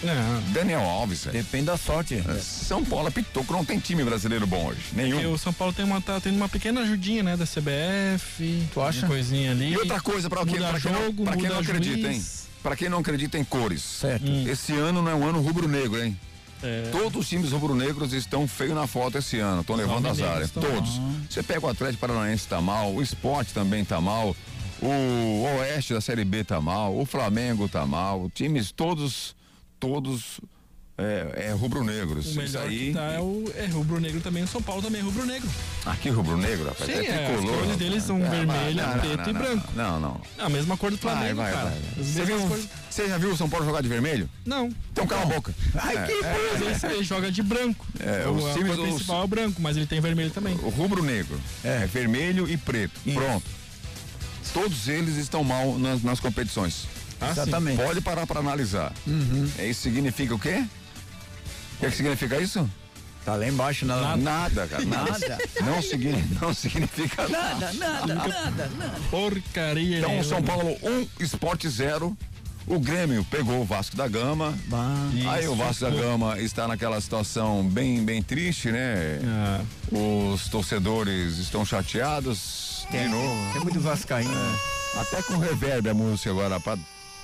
Não, 0.02 0.52
Daniel 0.52 0.82
Alves. 0.82 1.26
Depende 1.26 1.66
da 1.66 1.76
sorte. 1.76 2.22
São 2.40 2.84
Paulo 2.84 3.08
é 3.08 3.10
pitoco, 3.10 3.52
não 3.52 3.64
tem 3.64 3.78
time 3.78 4.04
brasileiro 4.04 4.46
bom 4.46 4.66
hoje. 4.66 4.80
Nenhum. 4.92 5.16
porque 5.16 5.26
o 5.26 5.38
São 5.38 5.52
Paulo 5.52 5.72
tem 5.72 5.84
uma, 5.84 6.00
tá 6.00 6.20
tendo 6.20 6.36
uma 6.36 6.48
pequena 6.48 6.80
ajudinha, 6.80 7.22
né, 7.22 7.36
da 7.36 7.44
CBF. 7.46 8.66
Tu 8.72 8.80
acha? 8.80 9.00
Uma 9.00 9.08
coisinha 9.08 9.52
ali. 9.52 9.72
E 9.72 9.76
outra 9.76 10.00
coisa, 10.00 10.28
pra 10.28 10.44
quem, 10.44 10.58
pra 10.58 10.80
quem, 10.80 10.92
não, 10.92 11.02
jogo, 11.04 11.24
pra 11.24 11.36
quem 11.36 11.48
não 11.48 11.58
acredita, 11.58 12.12
hein? 12.12 12.24
Pra 12.62 12.76
quem 12.76 12.88
não 12.88 12.98
acredita 12.98 13.38
em 13.38 13.44
cores. 13.44 13.82
Certo. 13.82 14.28
Hum. 14.30 14.44
Esse 14.48 14.72
ano 14.72 15.02
não 15.02 15.10
é 15.10 15.14
um 15.14 15.26
ano 15.26 15.40
rubro-negro, 15.40 16.02
hein? 16.02 16.16
É, 16.62 16.90
Todos 16.92 17.22
os 17.22 17.28
times 17.28 17.50
rubro-negros 17.50 18.12
estão 18.12 18.46
feio 18.46 18.74
na 18.74 18.86
foto 18.86 19.18
esse 19.18 19.38
ano, 19.40 19.62
estão 19.62 19.74
levando 19.74 20.06
as 20.06 20.20
áreas. 20.20 20.50
Todos. 20.50 21.00
Você 21.28 21.42
pega 21.42 21.66
o 21.66 21.68
Atlético 21.68 22.00
Paranaense 22.00 22.46
tá 22.46 22.60
mal, 22.60 22.92
o 22.94 23.02
Esporte 23.02 23.52
também 23.52 23.84
tá 23.84 24.00
mal, 24.00 24.36
o 24.80 25.42
Oeste 25.58 25.92
da 25.92 26.00
Série 26.00 26.24
B 26.24 26.44
tá 26.44 26.60
mal, 26.60 26.96
o 26.96 27.04
Flamengo 27.04 27.68
tá 27.68 27.84
mal, 27.84 28.30
times 28.32 28.70
todos, 28.70 29.34
todos 29.82 30.40
é, 30.96 31.46
é 31.48 31.52
rubro-negros. 31.52 32.26
O 32.26 32.28
Isso 32.28 32.38
melhor 32.38 32.68
aí. 32.68 32.78
que 32.88 32.92
tá 32.92 33.02
é, 33.14 33.18
o, 33.18 33.52
é 33.56 33.66
rubro-negro 33.66 34.20
também. 34.20 34.44
O 34.44 34.46
São 34.46 34.62
Paulo 34.62 34.80
também 34.80 35.00
é 35.00 35.04
rubro-negro. 35.04 35.48
Aqui 35.84 36.08
rubro-negro, 36.10 36.66
rapaz. 36.68 36.84
Sim, 36.88 36.92
é 36.98 37.06
é, 37.06 37.24
as 37.24 37.30
tricolor. 37.40 37.58
cores 37.58 37.76
deles 37.76 38.02
são 38.04 38.22
rapaz. 38.22 38.38
vermelha, 38.38 38.86
não, 38.86 38.92
não, 38.94 39.00
preto 39.00 39.16
não, 39.16 39.28
e 39.28 39.32
não, 39.32 39.40
branco. 39.40 39.68
Não, 39.74 40.00
não. 40.00 40.20
É 40.38 40.42
a 40.42 40.48
mesma 40.48 40.76
cor 40.76 40.90
do 40.92 40.98
Flamengo, 40.98 41.36
vai, 41.36 41.52
cara. 41.52 41.64
vai. 41.70 41.78
As 41.98 42.06
Você, 42.06 42.18
mesmas 42.20 42.26
viu, 42.38 42.48
cores. 42.48 42.68
você 42.88 43.08
já 43.08 43.18
viu 43.18 43.30
o 43.32 43.36
São 43.36 43.50
Paulo 43.50 43.66
jogar 43.66 43.80
de 43.82 43.88
vermelho? 43.88 44.30
Não. 44.46 44.70
Então 44.92 45.04
cala 45.06 45.22
a 45.22 45.26
boca. 45.26 45.52
Ai, 45.74 46.06
que 46.06 46.12
Mas 46.68 46.84
ele, 46.84 46.94
ele 46.94 47.04
joga 47.04 47.32
de 47.32 47.42
branco. 47.42 47.84
É, 47.98 48.28
o, 48.28 48.52
times- 48.54 48.76
cor 48.76 48.84
os- 48.86 48.88
principal 48.94 49.22
é 49.22 49.24
o 49.24 49.28
branco, 49.28 49.60
mas 49.60 49.76
ele 49.76 49.86
tem 49.86 50.00
vermelho 50.00 50.30
também. 50.30 50.54
O 50.62 50.68
rubro-negro. 50.68 51.40
É. 51.64 51.84
vermelho 51.86 52.48
e 52.48 52.56
preto. 52.56 53.00
Pronto. 53.12 53.46
Todos 54.52 54.86
eles 54.86 55.16
estão 55.16 55.42
mal 55.42 55.78
nas, 55.78 56.02
nas 56.02 56.20
competições. 56.20 56.86
Ah, 57.22 57.34
sim. 57.34 57.40
Exatamente. 57.42 57.82
Pode 57.82 58.00
parar 58.00 58.26
para 58.26 58.40
analisar. 58.40 58.92
É, 59.58 59.66
Isso 59.68 59.82
significa 59.82 60.34
o 60.34 60.38
quê? 60.38 60.64
O 61.76 61.80
que, 61.80 61.90
que 61.90 61.96
significa 61.96 62.40
isso? 62.40 62.68
Tá 63.24 63.36
lá 63.36 63.46
embaixo, 63.46 63.86
na... 63.86 63.96
Nada, 64.16 64.16
nada 64.16 64.66
cara. 64.66 64.84
Nada. 64.84 65.38
Não, 65.64 65.80
signi- 65.80 66.24
não 66.40 66.52
significa 66.52 67.28
nada. 67.28 67.72
Nada, 67.72 67.72
nada, 67.74 68.14
nada, 68.14 68.70
nada. 68.78 69.00
Porcaria. 69.10 69.98
Então, 69.98 70.10
né? 70.10 70.20
o 70.20 70.24
São 70.24 70.42
Paulo 70.42 70.76
1, 70.82 70.90
um, 70.90 71.08
Esporte 71.20 71.68
0. 71.68 72.16
O 72.66 72.78
Grêmio 72.78 73.24
pegou 73.28 73.60
o 73.60 73.64
Vasco 73.64 73.96
da 73.96 74.06
Gama. 74.06 74.54
Bah. 74.66 74.94
Aí 75.32 75.46
o 75.48 75.52
Isso, 75.52 75.56
Vasco 75.56 75.84
da. 75.84 75.90
Gama 75.90 76.38
está 76.40 76.66
naquela 76.68 77.00
situação 77.00 77.64
bem, 77.68 78.04
bem 78.04 78.22
triste, 78.22 78.70
né? 78.70 79.18
Ah, 79.24 79.60
Os 80.32 80.48
torcedores 80.48 81.38
estão 81.38 81.64
chateados. 81.64 82.86
De 82.90 83.08
novo. 83.08 83.52
Tem 83.52 83.62
muito 83.62 83.80
vascaíno. 83.80 84.30
né? 84.32 84.58
Até 85.00 85.22
com 85.22 85.38
reverb 85.38 85.88
a 85.88 85.94
música 85.94 86.30
agora, 86.30 86.60
pra 86.60 86.76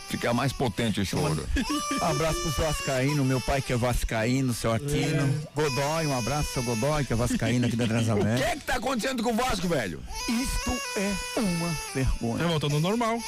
ficar 0.09 0.33
mais 0.33 0.53
potente 0.53 1.01
o 1.01 1.05
choro. 1.07 1.47
Abraço 2.01 2.41
pro 2.41 2.65
vascaíno, 2.65 3.25
meu 3.25 3.41
pai 3.41 3.61
que 3.61 3.73
é 3.73 3.77
vascaíno, 3.77 4.53
seu 4.55 4.73
Artino. 4.73 5.43
Godoy, 5.55 6.07
um 6.07 6.19
abraço, 6.19 6.53
seu 6.55 6.63
Godoy, 6.63 7.05
que 7.05 7.13
é 7.13 7.17
vascaíno 7.17 7.67
aqui 7.67 7.77
da 7.77 7.85
O 7.85 7.87
que 7.89 7.93
Transamérica. 7.95 8.47
é 8.47 8.57
que 8.57 8.65
tá 8.65 8.75
acontecendo 8.77 9.23
com 9.23 9.33
o 9.33 9.37
Vasco, 9.37 9.69
velho? 9.69 10.01
Isto 10.29 10.81
é 10.97 11.41
uma 11.41 11.77
vergonha. 11.95 12.39
tá 12.45 12.47
voltando 12.49 12.75
ao 12.75 12.81
normal. 12.81 13.19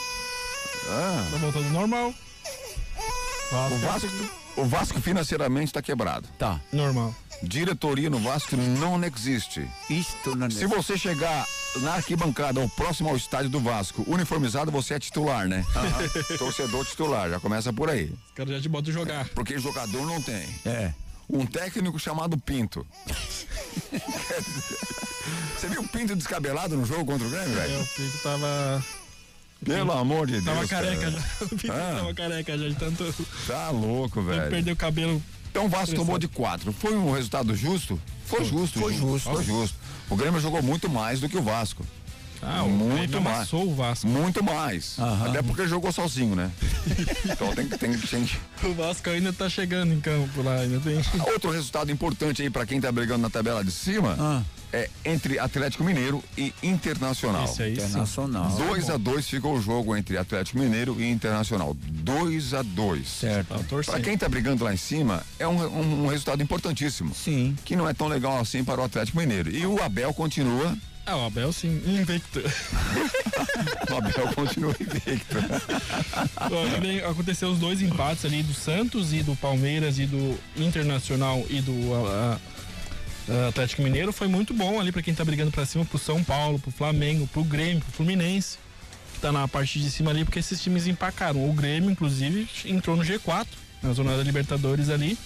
Ah, 0.88 1.26
Tá 1.30 1.37
voltando 1.37 1.64
ao 1.66 1.72
normal. 1.72 2.14
o 3.52 3.78
Vasco, 3.78 4.08
o 4.56 4.64
Vasco 4.64 5.00
financeiramente 5.00 5.72
tá 5.72 5.82
quebrado. 5.82 6.26
Tá. 6.38 6.60
Normal. 6.72 7.14
Diretoria 7.42 8.10
no 8.10 8.18
Vasco 8.18 8.56
não 8.56 9.02
existe. 9.04 9.66
Isto 9.88 10.37
não 10.37 10.50
Se 10.50 10.66
você 10.66 10.96
chegar 10.99 11.46
na 11.76 11.94
arquibancada 11.94 12.60
ou 12.60 12.68
próximo 12.68 13.08
ao 13.08 13.16
estádio 13.16 13.48
do 13.50 13.60
Vasco, 13.60 14.04
uniformizado, 14.06 14.70
você 14.70 14.94
é 14.94 14.98
titular, 14.98 15.46
né? 15.48 15.64
Torcedor 16.38 16.84
titular, 16.84 17.30
já 17.30 17.38
começa 17.40 17.72
por 17.72 17.88
aí. 17.88 18.04
Os 18.28 18.32
caras 18.34 18.54
já 18.54 18.60
te 18.60 18.68
botam 18.68 18.92
jogar. 18.92 19.28
Porque 19.30 19.58
jogador 19.58 20.04
não 20.06 20.20
tem. 20.20 20.44
É. 20.64 20.92
Um 21.28 21.46
técnico 21.46 21.98
chamado 21.98 22.36
Pinto. 22.36 22.84
Você 25.56 25.68
viu 25.68 25.82
o 25.82 25.88
Pinto 25.88 26.16
descabelado 26.16 26.76
no 26.76 26.84
jogo 26.84 27.04
contra 27.04 27.26
o 27.26 27.30
Grêmio, 27.30 27.52
É, 27.58 27.66
velho? 27.66 27.80
o 27.82 27.86
Pico 27.86 28.18
tava. 28.22 28.84
Pelo 29.64 29.92
amor 29.92 30.26
de 30.26 30.40
Deus. 30.40 30.44
Tava 30.44 30.66
careca. 30.66 31.12
O 31.44 31.48
Pico 31.56 31.72
Ah. 31.72 31.94
tava 31.98 32.14
careca 32.14 32.58
já 32.58 32.68
de 32.68 32.74
tanto. 32.74 33.14
Tá 33.46 33.70
louco, 33.70 34.20
Ele 34.20 34.30
velho. 34.30 34.50
perdeu 34.50 34.74
o 34.74 34.76
cabelo. 34.76 35.22
Então 35.50 35.66
o 35.66 35.68
Vasco 35.68 35.94
tomou 35.94 36.18
de 36.18 36.28
quatro. 36.28 36.72
Foi 36.72 36.94
um 36.96 37.12
resultado 37.12 37.54
justo? 37.54 38.00
Foi 38.26 38.44
justo. 38.44 38.78
Foi 38.80 38.94
justo. 38.94 39.30
Foi 39.30 39.44
justo. 39.44 39.76
O 40.11 40.17
Grêmio 40.17 40.40
jogou 40.40 40.61
muito 40.61 40.90
mais 40.90 41.21
do 41.21 41.29
que 41.29 41.38
o 41.38 41.43
Vasco. 41.43 41.87
Ah, 42.42 42.62
o 42.62 42.70
Muito 42.70 43.20
mais. 43.20 43.52
o 43.52 43.75
Vasco. 43.75 44.06
Muito 44.09 44.42
mais. 44.42 44.99
Aham. 44.99 45.28
Até 45.28 45.42
porque 45.42 45.66
jogou 45.66 45.92
sozinho, 45.92 46.35
né? 46.35 46.50
então 47.28 47.54
tem 47.54 47.68
que. 47.68 47.76
Tem, 47.78 47.92
tem 47.94 48.28
O 48.64 48.75
Vasco 48.75 49.11
ainda 49.11 49.32
tá 49.32 49.49
chegando 49.49 49.92
em 49.92 50.00
campo 50.00 50.42
lá, 50.42 50.56
ainda 50.56 50.80
tem. 50.80 51.00
Outro 51.32 51.50
resultado 51.50 51.90
importante 51.90 52.42
aí 52.42 52.49
pra 52.50 52.64
quem 52.64 52.80
tá 52.80 52.90
brigando 52.90 53.20
na 53.23 53.30
tabela 53.30 53.62
de 53.64 53.70
cima 53.70 54.16
Ah. 54.18 54.42
é 54.73 54.88
entre 55.04 55.38
Atlético 55.38 55.85
Mineiro 55.85 56.23
e 56.37 56.52
Internacional. 56.62 57.44
Esse 57.44 57.62
aí. 57.62 57.75
Internacional. 57.75 58.49
2 58.50 58.88
a 58.90 58.97
2 58.97 59.28
ficou 59.28 59.54
o 59.56 59.61
jogo 59.61 59.94
entre 59.97 60.16
Atlético 60.16 60.59
Mineiro 60.59 60.97
e 60.99 61.11
Internacional. 61.11 61.75
2 61.78 62.55
a 62.55 62.62
2 62.62 63.07
Certo. 63.07 63.48
Tá. 63.48 63.83
Para 63.85 64.00
quem 64.00 64.16
tá 64.16 64.29
brigando 64.29 64.64
lá 64.64 64.72
em 64.72 64.79
cima, 64.79 65.22
é 65.38 65.46
um, 65.46 65.61
um- 65.62 66.05
um 66.05 66.07
resultado 66.07 66.42
importantíssimo. 66.42 67.14
Sim. 67.14 67.55
Que 67.66 67.76
não 67.76 67.87
é 67.88 67.92
tão 67.92 68.09
legal 68.09 68.38
assim 68.40 68.64
para 68.64 68.81
o 68.81 68.85
Atlético 68.85 69.18
Mineiro. 69.18 69.50
E 69.50 69.66
o 69.66 69.83
Abel 69.83 70.14
continua. 70.14 70.74
Ah, 71.06 71.16
o 71.16 71.26
Abel 71.26 71.52
sim, 71.52 71.82
invicto. 71.86 72.40
O 73.90 73.94
Abel 73.96 74.32
continua 74.34 74.74
invicto. 74.80 75.36
Aconteceu 77.10 77.50
os 77.50 77.58
dois 77.58 77.82
empates 77.82 78.24
ali 78.24 78.42
do 78.42 78.54
Santos 78.54 79.12
e 79.12 79.22
do 79.22 79.34
Palmeiras 79.34 79.98
e 79.98 80.06
do 80.06 80.38
Internacional 80.56 81.44
e 81.50 81.60
do 81.60 81.94
ah, 81.94 82.38
ah, 83.28 83.48
Atlético 83.48 83.82
Mineiro. 83.82 84.12
Foi 84.12 84.28
muito 84.28 84.54
bom 84.54 84.80
ali 84.80 84.92
pra 84.92 85.02
quem 85.02 85.14
tá 85.14 85.24
brigando 85.24 85.50
pra 85.50 85.66
cima, 85.66 85.84
pro 85.84 85.98
São 85.98 86.22
Paulo, 86.22 86.58
pro 86.58 86.70
Flamengo, 86.70 87.26
pro 87.26 87.42
Grêmio, 87.42 87.80
pro 87.80 87.92
Fluminense, 87.92 88.58
que 89.14 89.20
tá 89.20 89.32
na 89.32 89.48
parte 89.48 89.80
de 89.80 89.90
cima 89.90 90.10
ali, 90.10 90.24
porque 90.24 90.38
esses 90.38 90.62
times 90.62 90.86
empacaram. 90.86 91.48
O 91.48 91.52
Grêmio, 91.52 91.90
inclusive, 91.90 92.48
entrou 92.64 92.96
no 92.96 93.02
G4, 93.02 93.46
na 93.82 93.92
zona 93.92 94.16
da 94.16 94.22
Libertadores 94.22 94.88
ali, 94.88 95.18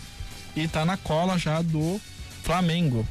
e 0.56 0.66
tá 0.68 0.84
na 0.84 0.96
cola 0.96 1.38
já 1.38 1.60
do 1.60 2.00
Flamengo. 2.42 3.06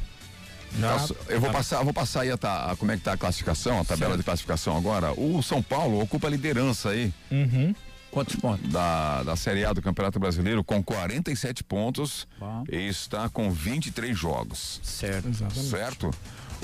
Já 0.78 0.98
Tá, 0.98 1.14
Eu 1.28 1.40
vou 1.40 1.50
tá- 1.50 1.56
passar, 1.58 1.82
vou 1.84 1.92
passar 1.92 2.20
aí 2.22 2.30
a, 2.30 2.76
como 2.78 2.90
é 2.92 2.96
que 2.96 3.02
tá 3.02 3.12
a 3.12 3.16
classificação, 3.16 3.80
a 3.80 3.84
tabela 3.84 4.16
de 4.16 4.22
classificação 4.22 4.76
agora. 4.76 5.12
O 5.18 5.42
São 5.42 5.62
Paulo 5.62 6.00
ocupa 6.00 6.26
a 6.26 6.30
liderança 6.30 6.90
aí 6.90 7.12
Uhum. 7.30 7.74
Quantos 8.10 8.36
pontos? 8.36 8.70
da, 8.70 9.22
da 9.24 9.34
Série 9.36 9.64
A 9.64 9.72
do 9.72 9.82
Campeonato 9.82 10.18
Brasileiro 10.20 10.62
com 10.62 10.82
47 10.82 11.64
pontos 11.64 12.28
Bom. 12.38 12.64
e 12.70 12.88
está 12.88 13.28
com 13.28 13.50
23 13.50 14.16
jogos. 14.16 14.80
Certo. 14.84 15.28
Exatamente. 15.28 15.68
Certo? 15.68 16.10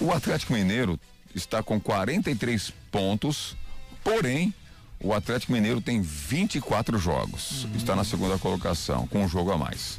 O 0.00 0.12
Atlético 0.12 0.52
Mineiro 0.52 0.98
está 1.34 1.62
com 1.62 1.80
43 1.80 2.72
pontos, 2.90 3.56
porém, 4.04 4.54
o 5.02 5.12
Atlético 5.12 5.52
Mineiro 5.52 5.80
tem 5.80 6.00
24 6.00 6.98
jogos. 6.98 7.66
Está 7.74 7.96
na 7.96 8.04
segunda 8.04 8.38
colocação, 8.38 9.06
com 9.08 9.24
um 9.24 9.28
jogo 9.28 9.50
a 9.50 9.58
mais. 9.58 9.98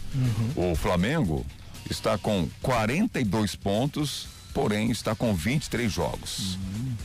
O 0.56 0.74
Flamengo 0.76 1.46
está 1.90 2.18
com 2.18 2.48
42 2.62 3.56
pontos, 3.56 4.28
porém 4.54 4.92
está 4.92 5.16
com 5.16 5.34
23 5.34 5.92
jogos. 5.92 6.58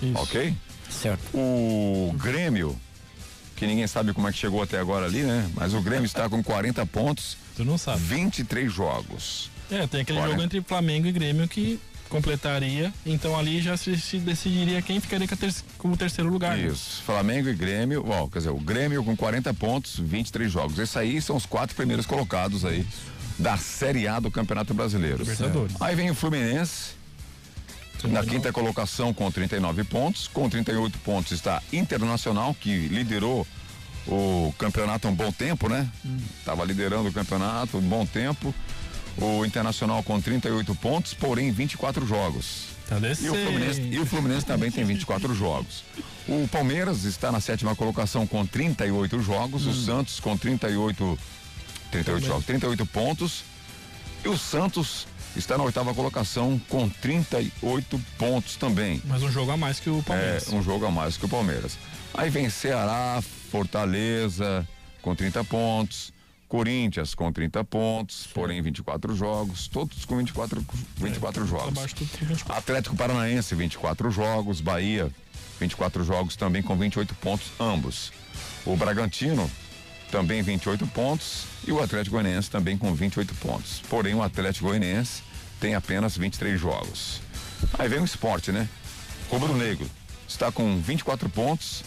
Isso. 0.02 0.18
Ok? 0.22 0.54
Certo. 0.90 1.22
O 1.36 2.14
Grêmio, 2.18 2.78
que 3.56 3.66
ninguém 3.66 3.86
sabe 3.86 4.12
como 4.12 4.28
é 4.28 4.32
que 4.32 4.38
chegou 4.38 4.62
até 4.62 4.78
agora 4.78 5.06
ali, 5.06 5.22
né? 5.22 5.50
Mas 5.54 5.74
o 5.74 5.80
Grêmio 5.80 6.06
está 6.06 6.28
com 6.28 6.42
40 6.42 6.84
pontos, 6.86 7.36
Tu 7.56 7.64
não 7.64 7.78
sabe. 7.78 8.00
23 8.02 8.72
jogos. 8.72 9.50
É, 9.70 9.86
tem 9.86 10.02
aquele 10.02 10.18
Bora. 10.18 10.30
jogo 10.30 10.42
entre 10.42 10.60
Flamengo 10.60 11.06
e 11.08 11.12
Grêmio 11.12 11.48
que 11.48 11.80
completaria. 12.08 12.92
Então 13.04 13.36
ali 13.36 13.60
já 13.60 13.76
se, 13.76 13.96
se 13.98 14.18
decidiria 14.18 14.80
quem 14.80 15.00
ficaria 15.00 15.26
com, 15.26 15.34
ter, 15.34 15.52
com 15.78 15.90
o 15.90 15.96
terceiro 15.96 16.30
lugar. 16.30 16.56
né? 16.56 16.66
Isso. 16.68 17.02
Flamengo 17.02 17.48
e 17.48 17.54
Grêmio, 17.54 18.04
ó, 18.08 18.28
quer 18.28 18.38
dizer, 18.38 18.50
o 18.50 18.60
Grêmio 18.60 19.02
com 19.02 19.16
40 19.16 19.52
pontos, 19.54 19.98
23 19.98 20.50
jogos. 20.52 20.78
Esses 20.78 20.96
aí 20.96 21.20
são 21.20 21.34
os 21.34 21.46
quatro 21.46 21.74
primeiros 21.74 22.06
colocados 22.06 22.64
aí 22.64 22.86
da 23.38 23.56
Série 23.56 24.08
A 24.08 24.18
do 24.18 24.30
Campeonato 24.30 24.72
Brasileiro. 24.74 25.18
Libertadores. 25.18 25.76
Aí 25.80 25.94
vem 25.94 26.10
o 26.10 26.14
Fluminense, 26.14 26.94
na 28.04 28.24
quinta 28.24 28.52
colocação 28.52 29.12
com 29.12 29.30
39 29.30 29.84
pontos. 29.84 30.28
Com 30.28 30.48
38 30.48 30.98
pontos 30.98 31.32
está 31.32 31.62
Internacional, 31.72 32.54
que 32.54 32.88
liderou 32.88 33.46
o 34.06 34.54
campeonato 34.58 35.08
há 35.08 35.10
um 35.10 35.14
bom 35.14 35.32
tempo, 35.32 35.68
né? 35.68 35.88
Tava 36.44 36.64
liderando 36.64 37.08
o 37.08 37.12
campeonato 37.12 37.76
há 37.76 37.80
um 37.80 37.82
bom 37.82 38.06
tempo. 38.06 38.54
O 39.18 39.44
Internacional 39.44 40.02
com 40.02 40.20
38 40.20 40.74
pontos, 40.74 41.14
porém 41.14 41.50
24 41.50 42.06
jogos. 42.06 42.76
Tá 42.88 42.96
E 42.98 43.28
o. 43.28 43.34
Fluminense, 43.34 43.80
e 43.80 43.98
o 43.98 44.06
Fluminense 44.06 44.46
também 44.46 44.70
tem 44.70 44.84
24 44.84 45.32
jogos. 45.34 45.82
O 46.28 46.46
Palmeiras 46.48 47.04
está 47.04 47.32
na 47.32 47.40
sétima 47.40 47.74
colocação 47.74 48.26
com 48.26 48.46
38 48.46 49.20
jogos. 49.20 49.66
O 49.66 49.72
Santos 49.72 50.20
com 50.20 50.36
38, 50.36 51.18
38 51.90 52.26
jogos, 52.26 52.44
38 52.46 52.86
pontos. 52.86 53.44
E 54.24 54.28
o 54.28 54.36
Santos 54.36 55.06
está 55.36 55.56
na 55.56 55.64
oitava 55.64 55.94
colocação 55.94 56.60
com 56.68 56.88
38 56.88 57.98
pontos 58.18 58.56
também. 58.56 59.00
Mas 59.04 59.22
um 59.22 59.30
jogo 59.30 59.50
a 59.52 59.56
mais 59.56 59.78
que 59.80 59.88
o 59.90 59.98
É 59.98 60.02
Palmeiras. 60.02 60.48
um 60.52 60.62
jogo 60.62 60.86
a 60.86 60.90
mais 60.90 61.16
que 61.16 61.24
o 61.24 61.28
Palmeiras. 61.28 61.78
Aí 62.14 62.30
vem 62.30 62.48
Ceará, 62.50 63.22
Fortaleza 63.50 64.66
com 65.02 65.14
30 65.14 65.44
pontos. 65.44 66.12
Corinthians 66.48 67.12
com 67.12 67.32
30 67.32 67.64
pontos, 67.64 68.28
porém 68.32 68.62
24 68.62 69.16
jogos, 69.16 69.66
todos 69.66 70.04
com 70.04 70.16
24, 70.16 70.64
24 70.96 71.44
jogos. 71.44 71.68
Abaixo 71.76 71.96
do 71.96 72.04
24. 72.04 72.54
Atlético 72.56 72.94
Paranaense, 72.94 73.52
24 73.56 74.12
jogos. 74.12 74.60
Bahia, 74.60 75.10
24 75.58 76.04
jogos, 76.04 76.36
também 76.36 76.62
com 76.62 76.76
28 76.76 77.16
pontos, 77.16 77.48
ambos. 77.58 78.12
O 78.64 78.76
Bragantino, 78.76 79.50
também 80.10 80.42
28 80.42 80.86
pontos. 80.88 81.44
E 81.66 81.72
o 81.72 81.82
Atlético 81.82 82.16
Goianiense 82.16 82.50
também 82.50 82.76
com 82.78 82.94
28 82.94 83.34
pontos. 83.36 83.82
Porém, 83.88 84.14
o 84.14 84.22
Atlético 84.22 84.66
Goianiense 84.68 85.22
tem 85.60 85.74
apenas 85.74 86.16
23 86.16 86.60
jogos. 86.60 87.20
Aí 87.78 87.88
vem 87.88 88.00
o 88.00 88.04
esporte, 88.04 88.52
né? 88.52 88.68
Rubro 89.30 89.56
Negro 89.56 89.88
está 90.28 90.52
com 90.52 90.78
24 90.80 91.28
pontos. 91.28 91.82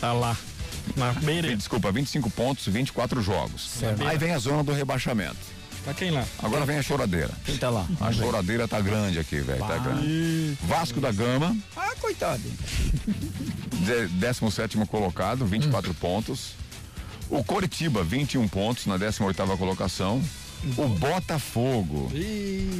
Tá 0.00 0.12
lá. 0.12 0.36
Na 0.96 1.12
beira. 1.20 1.56
Desculpa, 1.56 1.90
25 1.90 2.30
pontos, 2.30 2.66
24 2.66 3.20
jogos. 3.22 3.70
Certo. 3.80 4.06
Aí 4.06 4.18
vem 4.18 4.32
a 4.32 4.38
zona 4.38 4.62
do 4.62 4.72
rebaixamento. 4.72 5.54
Tá 5.84 5.92
quem 5.92 6.10
lá? 6.10 6.24
Agora 6.42 6.64
vem 6.64 6.78
a 6.78 6.82
choradeira. 6.82 7.30
Quem 7.44 7.58
tá 7.58 7.68
lá? 7.68 7.86
A 8.00 8.10
choradeira 8.10 8.66
tá 8.66 8.80
grande 8.80 9.18
aqui, 9.18 9.40
velho. 9.40 9.58
Tá 9.66 9.76
grande. 9.76 10.56
Vasco 10.62 10.98
da 10.98 11.12
Gama, 11.12 11.54
Ah, 11.76 11.90
coitado. 12.00 12.40
de- 13.84 14.08
17 14.08 14.78
colocado, 14.86 15.44
24 15.44 15.92
pontos. 15.94 16.52
O 17.30 17.42
Coritiba, 17.42 18.02
21 18.04 18.46
pontos 18.48 18.86
na 18.86 18.96
18 18.96 19.56
colocação. 19.56 20.22
O 20.78 20.88
Botafogo, 20.88 22.10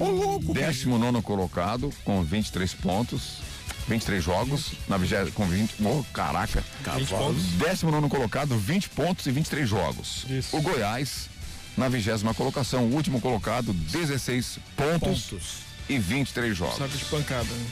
Ô, 0.01 0.05
louco. 0.09 0.55
19 0.55 1.21
colocado, 1.23 1.93
com 2.05 2.23
23 2.23 2.73
pontos. 2.75 3.39
23 3.87 4.25
jogos, 4.25 4.73
na 4.89 4.97
20, 4.97 5.31
com 5.33 5.47
20. 5.47 5.75
Oh, 5.85 6.03
caraca. 6.15 6.65
20 6.97 7.09
pontos. 7.09 7.43
19 7.59 8.09
colocado, 8.09 8.57
20 8.57 8.89
pontos 8.89 9.27
e 9.27 9.31
23 9.31 9.69
jogos. 9.69 10.25
Isso. 10.31 10.57
O 10.57 10.63
Goiás, 10.63 11.29
na 11.77 11.89
vigésima 11.91 12.33
colocação, 12.33 12.85
o 12.87 12.95
último 12.95 13.21
colocado, 13.21 13.75
16 13.75 14.59
pontos, 14.75 15.23
Pontos. 15.25 15.45
e 15.87 15.99
23 15.99 16.57
jogos. 16.57 16.79
Saco 16.79 16.97
de 16.97 17.05
pancada. 17.05 17.45
né? 17.45 17.67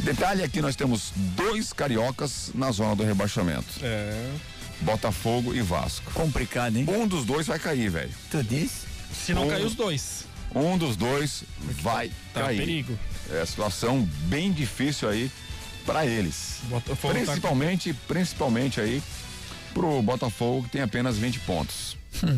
Detalhe 0.00 0.42
aqui, 0.42 0.60
nós 0.60 0.74
temos 0.74 1.12
dois 1.14 1.72
cariocas 1.72 2.50
na 2.52 2.72
zona 2.72 2.96
do 2.96 3.04
rebaixamento. 3.04 3.64
É. 3.80 4.32
Botafogo 4.80 5.54
e 5.54 5.60
Vasco. 5.62 6.10
Complicado, 6.12 6.76
hein? 6.76 6.86
Um 6.88 7.06
dos 7.06 7.24
dois 7.24 7.46
vai 7.46 7.58
cair, 7.58 7.90
velho. 7.90 8.10
Tu 8.30 8.42
disse? 8.42 8.86
Se 9.12 9.32
não 9.32 9.46
Um- 9.46 9.50
cair 9.50 9.64
os 9.64 9.74
dois, 9.74 10.24
Um 10.54 10.76
dos 10.76 10.96
dois 10.96 11.44
vai 11.82 12.10
tá 12.32 12.42
cair. 12.42 12.58
perigo. 12.58 12.98
É 13.30 13.44
situação 13.46 14.02
bem 14.26 14.52
difícil 14.52 15.08
aí 15.08 15.30
para 15.86 16.04
eles. 16.06 16.58
Botafogo 16.64 17.14
tá 17.14 17.20
Principalmente, 17.20 17.94
principalmente 18.06 18.80
aí 18.80 19.02
pro 19.72 20.00
Botafogo 20.02 20.64
que 20.64 20.70
tem 20.70 20.82
apenas 20.82 21.16
20 21.16 21.38
pontos. 21.40 21.96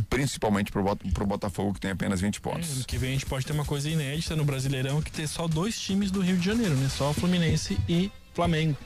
Principalmente 0.08 0.72
pro, 0.72 0.82
Bota- 0.82 1.06
pro 1.12 1.26
Botafogo 1.26 1.74
que 1.74 1.80
tem 1.80 1.90
apenas 1.90 2.20
20 2.20 2.36
Ano 2.36 2.42
pontos. 2.54 2.84
que 2.86 2.96
vem 2.96 3.10
a 3.10 3.12
gente 3.12 3.26
pode 3.26 3.44
ter 3.44 3.52
uma 3.52 3.64
coisa 3.64 3.90
inédita 3.90 4.34
no 4.34 4.44
Brasileirão 4.44 5.02
que 5.02 5.10
ter 5.10 5.26
só 5.26 5.46
dois 5.46 5.78
times 5.78 6.10
do 6.10 6.20
Rio 6.22 6.36
de 6.38 6.44
Janeiro, 6.46 6.74
né? 6.74 6.88
Só 6.88 7.12
Fluminense 7.12 7.76
e 7.88 8.10
Flamengo. 8.36 8.76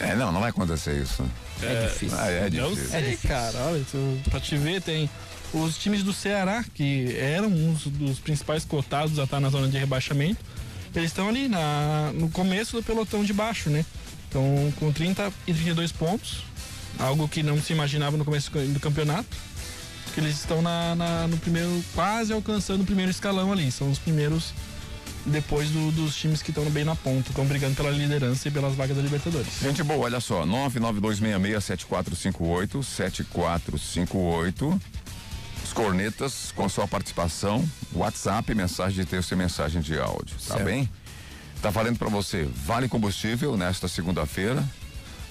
É, 0.00 0.16
não, 0.16 0.32
não 0.32 0.40
vai 0.40 0.50
acontecer 0.50 1.00
isso. 1.00 1.22
É, 1.62 1.86
difícil. 1.86 2.18
Ah, 2.18 2.28
é 2.30 2.50
Não 2.50 2.70
difícil. 2.70 2.90
sei, 2.90 3.02
difícil. 3.02 3.28
cara. 3.28 3.58
Olha, 3.66 3.82
tu, 3.90 4.20
pra 4.30 4.40
te 4.40 4.56
ver, 4.56 4.82
tem 4.82 5.08
os 5.52 5.78
times 5.78 6.02
do 6.02 6.12
Ceará, 6.12 6.64
que 6.74 7.14
eram 7.16 7.48
uns 7.48 7.86
dos 7.86 8.18
principais 8.18 8.64
cotados 8.64 9.18
a 9.20 9.24
estar 9.24 9.38
na 9.38 9.50
zona 9.50 9.68
de 9.68 9.78
rebaixamento. 9.78 10.40
Eles 10.94 11.10
estão 11.10 11.28
ali 11.28 11.48
na, 11.48 12.10
no 12.14 12.28
começo 12.30 12.76
do 12.76 12.82
pelotão 12.82 13.22
de 13.24 13.32
baixo, 13.32 13.68
né? 13.70 13.84
Estão 14.24 14.72
com 14.76 14.92
30 14.92 15.32
e 15.46 15.52
32 15.54 15.92
pontos. 15.92 16.38
Algo 16.98 17.28
que 17.28 17.42
não 17.42 17.60
se 17.62 17.72
imaginava 17.72 18.16
no 18.16 18.24
começo 18.24 18.50
do 18.50 18.80
campeonato. 18.80 19.36
Que 20.14 20.20
eles 20.20 20.36
estão 20.36 20.62
na, 20.62 20.94
na- 20.94 21.26
no 21.28 21.36
primeiro, 21.36 21.84
quase 21.94 22.32
alcançando 22.32 22.82
o 22.82 22.84
primeiro 22.86 23.10
escalão 23.10 23.52
ali. 23.52 23.70
São 23.70 23.90
os 23.90 23.98
primeiros 23.98 24.52
depois 25.26 25.70
do- 25.70 25.90
dos 25.92 26.14
times 26.16 26.42
que 26.42 26.50
estão 26.50 26.64
bem 26.70 26.84
na 26.84 26.94
ponta. 26.94 27.30
Estão 27.30 27.44
brigando 27.46 27.74
pela 27.74 27.90
liderança 27.90 28.48
e 28.48 28.50
pelas 28.50 28.74
vagas 28.74 28.94
da 28.96 29.02
Libertadores. 29.02 29.48
Gente 29.62 29.82
boa, 29.82 30.00
olha 30.04 30.20
só, 30.20 30.44
992667458, 30.46 32.82
7458. 32.82 34.80
Os 35.64 35.72
cornetas 35.72 36.52
com 36.54 36.68
sua 36.68 36.86
participação, 36.86 37.66
WhatsApp, 37.92 38.54
mensagem 38.54 39.00
de 39.02 39.06
texto 39.06 39.32
e 39.32 39.36
mensagem 39.36 39.80
de 39.80 39.98
áudio, 39.98 40.36
tá 40.46 40.54
Certo. 40.56 40.64
bem? 40.64 40.88
Tá 41.62 41.70
valendo 41.70 41.98
pra 41.98 42.10
você, 42.10 42.46
vale 42.66 42.86
combustível 42.88 43.56
nesta 43.56 43.88
segunda-feira. 43.88 44.62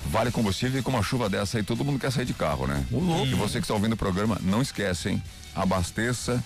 Vale 0.07 0.31
combustível 0.31 0.81
e 0.81 0.83
com 0.83 0.89
uma 0.89 1.01
chuva 1.03 1.29
dessa 1.29 1.57
aí, 1.57 1.63
todo 1.63 1.85
mundo 1.85 1.97
quer 1.97 2.11
sair 2.11 2.25
de 2.25 2.33
carro, 2.33 2.67
né? 2.67 2.83
Ô, 2.91 2.99
louco. 2.99 3.25
E 3.27 3.33
você 3.35 3.59
que 3.59 3.63
está 3.63 3.73
ouvindo 3.73 3.93
o 3.93 3.97
programa, 3.97 4.37
não 4.41 4.61
esquece, 4.61 5.07
hein? 5.09 5.23
Abasteça 5.55 6.43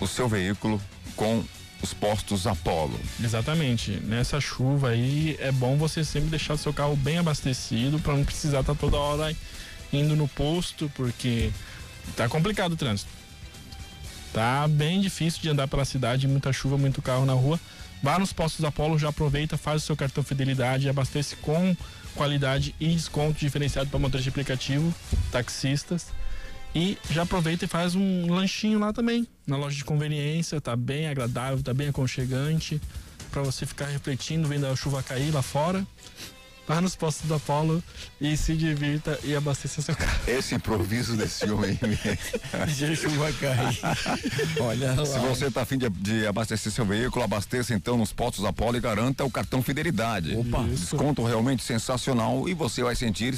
o 0.00 0.06
seu 0.08 0.28
veículo 0.28 0.80
com 1.14 1.44
os 1.82 1.92
postos 1.92 2.46
Apollo. 2.46 2.98
Exatamente. 3.22 3.90
Nessa 4.04 4.40
chuva 4.40 4.90
aí 4.90 5.36
é 5.40 5.50
bom 5.50 5.76
você 5.76 6.04
sempre 6.04 6.30
deixar 6.30 6.54
o 6.54 6.58
seu 6.58 6.72
carro 6.72 6.96
bem 6.96 7.18
abastecido 7.18 7.98
para 7.98 8.14
não 8.14 8.24
precisar 8.24 8.60
estar 8.60 8.74
toda 8.74 8.96
hora 8.96 9.34
indo 9.92 10.16
no 10.16 10.28
posto, 10.28 10.90
porque 10.94 11.50
tá 12.16 12.28
complicado 12.28 12.72
o 12.72 12.76
trânsito. 12.76 13.10
Tá 14.32 14.66
bem 14.66 15.00
difícil 15.00 15.42
de 15.42 15.50
andar 15.50 15.68
pela 15.68 15.84
cidade, 15.84 16.26
muita 16.26 16.52
chuva, 16.52 16.78
muito 16.78 17.02
carro 17.02 17.26
na 17.26 17.34
rua. 17.34 17.60
Vá 18.02 18.18
nos 18.18 18.32
postos 18.32 18.64
Apollo, 18.64 18.98
já 18.98 19.10
aproveita, 19.10 19.56
faz 19.56 19.82
o 19.82 19.86
seu 19.86 19.96
cartão 19.96 20.24
fidelidade, 20.24 20.88
abastece 20.88 21.36
com 21.36 21.76
qualidade 22.14 22.74
e 22.80 22.88
desconto 22.88 23.38
diferenciado 23.38 23.90
para 23.90 23.98
motorista 23.98 24.24
de 24.24 24.28
aplicativo, 24.30 24.92
taxistas. 25.30 26.06
E 26.74 26.96
já 27.10 27.22
aproveita 27.22 27.64
e 27.66 27.68
faz 27.68 27.94
um 27.94 28.32
lanchinho 28.32 28.78
lá 28.78 28.92
também, 28.92 29.26
na 29.46 29.56
loja 29.56 29.76
de 29.76 29.84
conveniência, 29.84 30.60
tá 30.60 30.74
bem 30.74 31.06
agradável, 31.06 31.62
tá 31.62 31.74
bem 31.74 31.88
aconchegante, 31.88 32.80
para 33.30 33.42
você 33.42 33.66
ficar 33.66 33.86
refletindo, 33.86 34.48
vendo 34.48 34.66
a 34.66 34.74
chuva 34.74 35.02
cair 35.02 35.32
lá 35.32 35.42
fora. 35.42 35.86
Vá 36.66 36.80
nos 36.80 36.94
postos 36.94 37.26
do 37.26 37.34
Apollo 37.34 37.82
e 38.20 38.36
se 38.36 38.54
divirta 38.54 39.18
e 39.24 39.34
abasteça 39.34 39.82
seu 39.82 39.96
carro. 39.96 40.20
Esse 40.28 40.54
improviso 40.54 41.16
desse 41.16 41.50
homem. 41.50 41.78
Já 42.68 42.94
chuva 42.94 43.32
cair. 43.40 43.78
Olha 44.60 44.94
lá. 44.94 45.04
Se 45.04 45.18
você 45.18 45.46
está 45.46 45.62
afim 45.62 45.76
de, 45.76 45.88
de 45.90 46.26
abastecer 46.26 46.70
seu 46.72 46.84
veículo, 46.84 47.24
abasteça 47.24 47.74
então 47.74 47.96
nos 47.96 48.12
postos 48.12 48.44
Apollo 48.44 48.76
e 48.76 48.80
garanta 48.80 49.24
o 49.24 49.30
cartão 49.30 49.62
Fidelidade. 49.62 50.36
Opa. 50.36 50.62
Desconto 50.62 51.24
realmente 51.24 51.62
sensacional 51.64 52.48
e 52.48 52.54
você 52.54 52.82
vai 52.82 52.94
sentir 52.94 53.34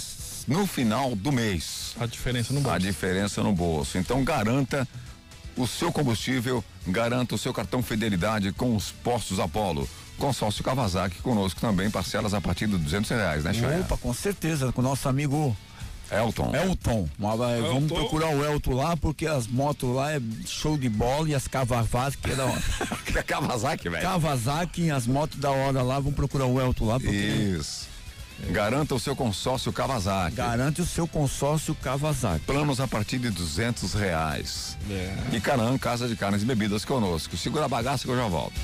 no 0.47 0.67
final 0.67 1.17
do 1.17 1.33
mês 1.33 1.95
A 1.99 2.05
diferença 2.05 2.53
no 2.53 2.61
a 2.61 2.63
bolso. 2.63 2.79
diferença 2.81 3.43
no 3.43 3.53
bolso. 3.55 3.97
Então 3.97 4.23
garanta 4.23 4.87
o 5.57 5.67
seu 5.67 5.93
combustível, 5.93 6.64
garanta 6.87 7.35
o 7.35 7.38
seu 7.38 7.53
cartão 7.53 7.83
Fidelidade 7.83 8.53
com 8.53 8.75
os 8.75 8.90
postos 8.90 9.38
Apollo. 9.38 9.88
Consórcio 10.19 10.62
Kawasaki 10.62 11.21
conosco 11.23 11.61
também, 11.61 11.90
parcelas 11.90 12.35
a 12.35 12.40
partir 12.40 12.67
de 12.69 12.79
200 12.79 13.11
reais, 13.11 13.45
né, 13.45 13.53
Chaya? 13.53 13.81
Opa, 13.81 13.97
com 13.97 14.14
certeza, 14.14 14.73
com 14.73 14.81
o 14.81 14.85
nosso 14.85 15.09
amigo 15.09 15.57
Elton. 16.11 16.53
Elton. 16.55 17.09
Mas, 17.19 17.38
vai, 17.38 17.61
Vamos 17.61 17.90
Elton. 17.90 17.95
procurar 17.95 18.29
o 18.29 18.45
Elton 18.45 18.75
lá, 18.75 18.97
porque 18.97 19.27
as 19.27 19.47
motos 19.47 19.93
lá 19.95 20.12
é 20.12 20.21
show 20.47 20.79
de 20.79 20.88
bola 20.88 21.29
e 21.29 21.35
as 21.35 21.49
Kawasaki 21.49 22.31
é 22.31 22.35
da 22.35 22.45
hora. 22.45 22.62
É 23.14 23.23
Kawasaki, 23.23 23.88
velho. 23.88 24.03
Kawasaki, 24.03 24.90
as 24.90 25.07
motos 25.07 25.38
da 25.38 25.51
hora 25.51 25.83
lá, 25.83 25.97
vamos 26.01 26.14
procurar 26.14 26.47
o 26.47 26.61
Elton 26.61 26.87
lá, 26.87 26.99
porque 26.99 27.14
Isso. 27.14 27.88
Garanta 28.51 28.94
o 28.94 29.01
seu 29.01 29.16
consórcio 29.16 29.73
Kawasaki. 29.73 30.37
garante 30.37 30.81
o 30.83 30.87
seu 30.87 31.07
consórcio 31.07 31.75
Kawasaki. 31.77 32.44
Planos 32.44 32.81
a 32.81 32.87
partir 32.87 33.18
de 33.18 33.31
200 33.31 33.94
reais. 33.94 34.77
É. 34.90 35.14
E 35.33 35.40
Canaã, 35.40 35.79
Casa 35.79 36.07
de 36.09 36.16
Carnes 36.16 36.42
e 36.42 36.44
Bebidas 36.44 36.85
conosco. 36.85 37.37
Segura 37.37 37.64
a 37.64 37.68
bagaça 37.68 38.05
que 38.05 38.11
eu 38.11 38.16
já 38.16 38.29
volto. 38.29 38.61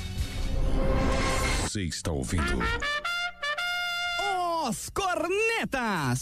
Você 1.63 1.83
está 1.83 2.11
ouvindo 2.11 2.59
Os 4.67 4.89
Cornetas. 4.89 6.21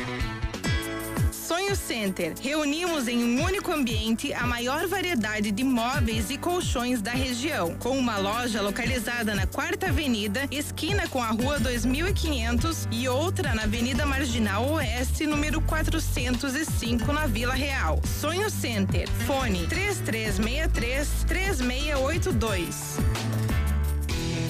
Sonho 1.71 1.75
Center. 1.75 2.33
Reunimos 2.41 3.07
em 3.07 3.23
um 3.23 3.43
único 3.43 3.71
ambiente 3.71 4.33
a 4.33 4.45
maior 4.45 4.87
variedade 4.87 5.51
de 5.51 5.63
móveis 5.63 6.29
e 6.29 6.37
colchões 6.37 7.01
da 7.01 7.11
região, 7.11 7.75
com 7.75 7.97
uma 7.97 8.17
loja 8.17 8.61
localizada 8.61 9.35
na 9.35 9.45
Quarta 9.45 9.87
Avenida, 9.87 10.47
esquina 10.51 11.07
com 11.07 11.21
a 11.21 11.27
Rua 11.27 11.59
2500 11.59 12.87
e 12.91 13.07
outra 13.07 13.55
na 13.55 13.63
Avenida 13.63 14.05
Marginal 14.05 14.69
Oeste, 14.71 15.25
número 15.25 15.61
405, 15.61 17.13
na 17.13 17.27
Vila 17.27 17.53
Real. 17.53 18.01
Sonho 18.19 18.49
Center. 18.49 19.07
Fone 19.25 19.65
3363 19.67 21.25
3682. 21.27 23.50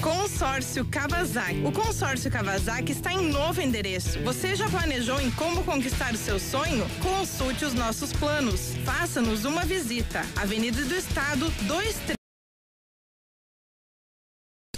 Consórcio 0.02 0.84
Kawasaki. 0.84 1.64
O 1.64 1.70
Consórcio 1.70 2.28
Kawasaki 2.28 2.90
está 2.90 3.12
em 3.12 3.30
novo 3.30 3.62
endereço. 3.62 4.18
Você 4.24 4.56
já 4.56 4.68
planejou 4.68 5.20
em 5.20 5.30
como 5.30 5.62
conquistar 5.62 6.12
o 6.12 6.16
seu 6.16 6.40
sonho? 6.40 6.84
Consulte 7.00 7.64
os 7.64 7.72
nossos 7.72 8.12
planos. 8.12 8.74
Faça-nos 8.84 9.44
uma 9.44 9.64
visita. 9.64 10.26
Avenida 10.34 10.84
do 10.84 10.94
Estado, 10.96 11.46
23 11.46 12.21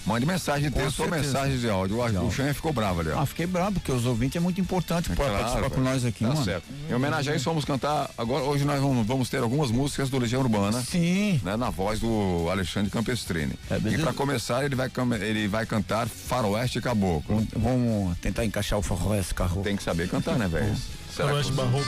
Mande 0.07 0.27
mensagem 0.27 0.69
de 0.69 0.75
Com 0.75 0.81
texto 0.81 1.01
ou 1.01 1.09
certeza. 1.09 1.27
mensagem 1.33 1.59
de 1.59 1.71
áudio. 1.71 1.99
O 2.25 2.31
Xan 2.31 2.53
ficou 2.53 2.73
bravo 2.73 3.01
ali, 3.01 3.11
ó. 3.11 3.21
Ah, 3.21 3.27
fiquei 3.27 3.47
bravo, 3.47 3.73
porque 3.75 3.91
os 3.91 4.05
ouvintes 4.05 4.37
é 4.37 4.41
muito 4.41 4.61
importante 4.61 5.07
para 5.09 5.17
Claro, 5.17 5.33
participar 5.39 5.71
com 5.71 5.81
nós 5.81 6.05
aqui, 6.05 6.25
tá 6.25 6.31
mano. 6.33 6.45
certo. 6.45 6.65
Em 6.91 6.95
homenagem 6.95 7.33
a 7.33 7.37
isso, 7.37 7.45
vamos 7.47 7.65
cantar. 7.65 8.11
Agora, 8.19 8.45
hoje 8.45 8.65
nós 8.65 8.81
vamos, 8.81 9.07
vamos 9.07 9.29
ter 9.31 9.39
algumas 9.39 9.71
músicas 9.71 10.11
do 10.11 10.19
Legião 10.19 10.43
Urbana. 10.43 10.83
Sim. 10.83 11.41
Né, 11.43 11.57
na 11.57 11.71
voz 11.71 12.01
do 12.01 12.49
Alexandre 12.51 12.91
Campestrini. 12.91 13.55
É, 13.71 13.77
e 13.77 13.99
para 13.99 14.13
começar, 14.13 14.65
ele 14.65 14.75
vai, 14.75 14.91
ele 15.23 15.49
vai 15.49 15.65
cantar 15.65 16.07
Faroeste 16.07 16.81
Caboclo. 16.81 17.25
Vamos- 17.29 17.49
Vamos 17.57 18.19
tentar 18.19 18.45
encaixar 18.45 18.79
o 18.79 18.83
faroeste 18.83 19.35
carro. 19.35 19.63
Tem 19.63 19.77
que 19.77 19.83
saber 19.83 20.09
cantar, 20.09 20.37
né, 20.37 20.47
velho? 20.49 20.75
Faroeste 21.11 21.53
Barroco. 21.53 21.85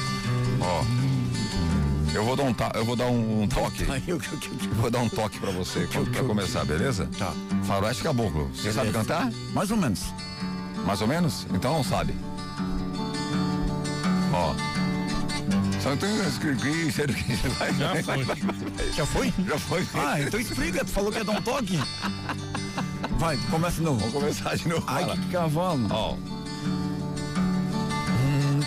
Ó. 0.61 1.26
Eu 2.15 2.25
vou 2.25 2.35
dar 2.37 2.45
um, 2.45 2.55
ta- 2.55 2.73
eu 2.75 2.85
vou 2.85 2.97
dar 2.97 3.07
um, 3.07 3.43
um 3.43 3.49
toque. 3.49 3.85
Vou 4.81 4.91
dar 4.91 5.01
um 5.01 5.09
toque 5.09 5.39
pra 5.39 5.51
você 5.51 5.87
quando- 5.93 6.11
pra 6.11 6.23
começar, 6.25 6.65
beleza? 6.65 7.09
Tá. 7.19 7.33
Faroeste 7.65 8.03
Caboclo. 8.03 8.51
Você 8.55 8.73
sabe 8.73 8.91
cantar? 8.93 9.31
Mais 9.53 9.71
ou 9.71 9.77
menos. 9.77 10.01
Mais 10.87 11.01
ou 11.03 11.09
menos? 11.09 11.47
Então 11.53 11.73
não 11.75 11.85
sabe. 11.85 12.15
Ó. 14.33 14.55
Só 15.81 15.95
tem 15.97 16.17
escrevi, 16.27 16.91
sério 16.91 17.15
que 17.15 17.35
vai. 17.49 17.73
Já 17.75 17.93
vai, 17.93 18.03
foi. 18.03 18.25
vai, 18.25 18.37
vai, 18.37 18.55
vai. 18.55 18.93
Já 18.93 19.07
foi? 19.07 19.35
Já 19.47 19.59
foi. 19.59 19.87
Ah, 19.95 20.21
então 20.21 20.41
explica, 20.41 20.85
tu 20.85 20.91
falou 20.91 21.13
que 21.13 21.19
ia 21.19 21.25
dar 21.25 21.33
um 21.33 21.43
toque. 21.43 21.79
Vai, 23.19 23.39
começa 23.51 23.77
de 23.77 23.83
novo. 23.83 23.99
Vamos 24.01 24.13
começar 24.15 24.55
de 24.57 24.69
novo. 24.69 24.85
Ai, 24.87 25.07
que 25.07 25.29
cavalo. 25.29 25.87
Ó. 25.91 26.17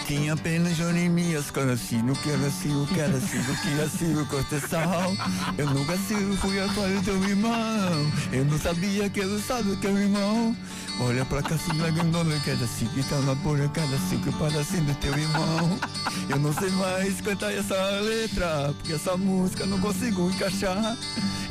Tinha 0.09 0.33
apenas 0.33 0.75
Jeremias, 0.75 1.51
Caracino, 1.51 2.15
que 2.15 2.31
era 2.31 2.47
assim, 2.47 2.81
o 2.81 2.87
que 2.87 2.99
era 2.99 3.15
assim, 3.15 3.37
o 3.41 3.55
que 3.61 3.67
era 3.73 3.83
assim, 3.83 4.15
o 4.19 4.25
cortesal. 4.25 5.13
Eu 5.55 5.67
nunca 5.69 5.93
assim, 5.93 6.35
fui 6.37 6.59
atrás 6.59 6.95
do 6.95 7.03
teu 7.03 7.23
irmão. 7.29 8.11
Eu 8.31 8.43
não 8.45 8.57
sabia 8.57 9.07
que 9.07 9.19
ele 9.19 9.39
sabe 9.39 9.75
que 9.75 9.85
o 9.85 9.95
irmão. 9.99 10.57
Olha 10.99 11.23
pra 11.25 11.43
cá, 11.43 11.53
assim, 11.53 11.77
grandona, 11.93 12.39
que 12.39 12.49
era 12.49 12.63
assim, 12.65 12.87
que 12.87 13.03
tá 13.03 13.17
na 13.19 13.35
porra, 13.35 13.69
cada 13.69 13.95
assim, 13.95 14.17
que 14.19 14.31
para 14.31 14.59
assim 14.59 14.81
do 14.83 14.95
teu 14.95 15.15
irmão. 15.15 15.79
Eu 16.27 16.39
não 16.39 16.53
sei 16.53 16.71
mais 16.71 17.21
cantar 17.21 17.53
essa 17.53 17.75
letra, 18.01 18.73
porque 18.77 18.93
essa 18.93 19.15
música 19.15 19.67
não 19.67 19.79
consigo 19.79 20.27
encaixar. 20.31 20.97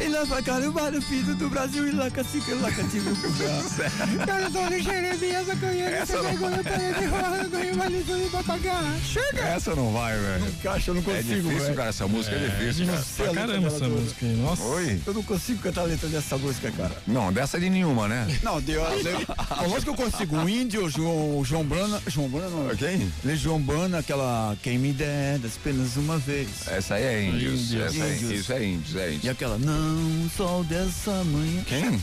E 0.01 0.09
lá 0.09 0.25
vai 0.25 0.43
carimbar 0.43 0.95
o 0.95 1.03
filho 1.03 1.35
do 1.35 1.49
Brasil 1.49 1.89
e 1.89 1.93
lá 1.93 2.11
cacique, 2.11 2.53
lá 2.55 2.71
cativa 2.71 3.09
o 3.11 3.15
lugar. 3.15 4.27
Cara, 4.27 4.51
só 4.51 4.69
Jeremias, 4.71 5.49
eu 5.49 5.57
conheço, 5.57 5.95
Essa 5.95 6.17
não- 6.17 6.23
vergonha, 6.25 6.63
para 6.63 6.93
de 6.93 7.07
rola, 7.07 7.45
ganho 7.51 7.75
vale 7.77 8.05
tudo 8.07 8.31
pra 8.31 8.43
pagar. 8.49 8.97
Chega! 9.05 9.43
Essa 9.43 9.75
não 9.75 9.93
vai, 9.93 10.19
velho. 10.19 10.53
Caixa, 10.63 10.91
eu 10.91 10.95
não 10.95 11.03
É 11.03 11.05
consigo, 11.05 11.35
difícil, 11.43 11.59
velho. 11.61 11.75
cara. 11.75 11.89
Essa 11.91 12.09
música 12.09 12.35
é, 12.35 12.49
difícil, 12.49 12.87
cara. 12.87 13.05
Pra 13.17 13.35
caramba 13.35 13.67
essa 13.69 13.79
toda. 13.79 13.89
música 13.91 14.27
aí. 14.27 14.37
Nossa. 14.37 14.63
Oi? 14.63 15.01
Eu 15.07 15.15
não 15.15 15.23
consigo 15.23 15.61
cantar 15.63 15.83
a 15.83 15.85
letra 15.85 16.09
dessa 16.09 16.39
música, 16.39 16.73
cara. 16.73 16.97
Não, 17.07 17.33
dessa 17.33 17.61
de 17.61 17.69
nenhuma, 17.69 18.09
né? 18.09 18.27
Não, 18.43 18.61
deu. 18.61 18.83
Lógico 18.83 19.95
que 19.95 20.03
eu 20.03 20.11
consigo. 20.11 20.37
O 20.39 20.49
índio, 20.49 20.85
o 20.87 20.91
João, 20.91 21.39
o 21.39 21.45
João 21.45 21.65
Brana. 21.65 22.01
João 22.07 22.29
Brana 22.29 22.49
não. 22.49 22.77
Quem? 22.77 23.13
Legião 23.25 23.61
Brana, 23.61 23.99
aquela 23.99 24.57
Quem 24.63 24.79
me 24.79 24.93
der 24.93 25.39
apenas 25.45 25.97
uma 25.97 26.17
vez. 26.19 26.49
Essa 26.67 26.95
aí 26.95 27.05
é 27.05 27.23
índios. 27.25 27.71
Índios. 27.73 27.83
Essa 27.95 28.05
é, 28.05 28.15
isso 28.35 28.53
é 28.53 28.65
índios, 28.65 28.97
é 28.97 29.19
E 29.23 29.29
aquela 29.29 29.59
Não 29.59 30.29
sol 30.37 30.65
dessa 30.65 31.23
manhã. 31.25 31.63
Quem? 31.67 32.01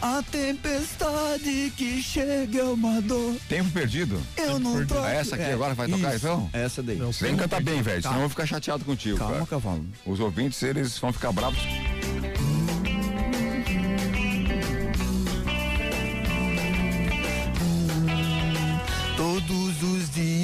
A 0.00 0.22
tempestade 0.30 1.72
que 1.76 2.02
chega 2.02 2.60
é 2.60 2.64
uma 2.64 3.00
dor. 3.00 3.34
Tempo 3.48 3.70
perdido. 3.70 4.20
Eu 4.36 4.58
não 4.58 4.72
perdido. 4.72 4.88
troco. 4.94 5.06
É 5.08 5.16
essa 5.16 5.34
aqui 5.36 5.44
agora 5.44 5.74
vai 5.74 5.88
tocar, 5.88 6.14
isso. 6.14 6.26
então? 6.26 6.50
É 6.52 6.62
essa 6.64 6.82
daí. 6.82 6.96
Não. 6.96 7.10
Que 7.10 7.34
cantar 7.34 7.62
bem, 7.62 7.80
velho, 7.82 8.02
senão 8.02 8.14
eu 8.16 8.20
vou 8.20 8.28
ficar 8.28 8.46
chateado 8.46 8.84
contigo, 8.84 9.18
Calma, 9.18 9.34
cara. 9.34 9.46
cavalo. 9.46 9.84
Os 10.04 10.20
ouvintes, 10.20 10.62
eles 10.62 10.98
vão 10.98 11.12
ficar 11.12 11.32
bravos. 11.32 11.58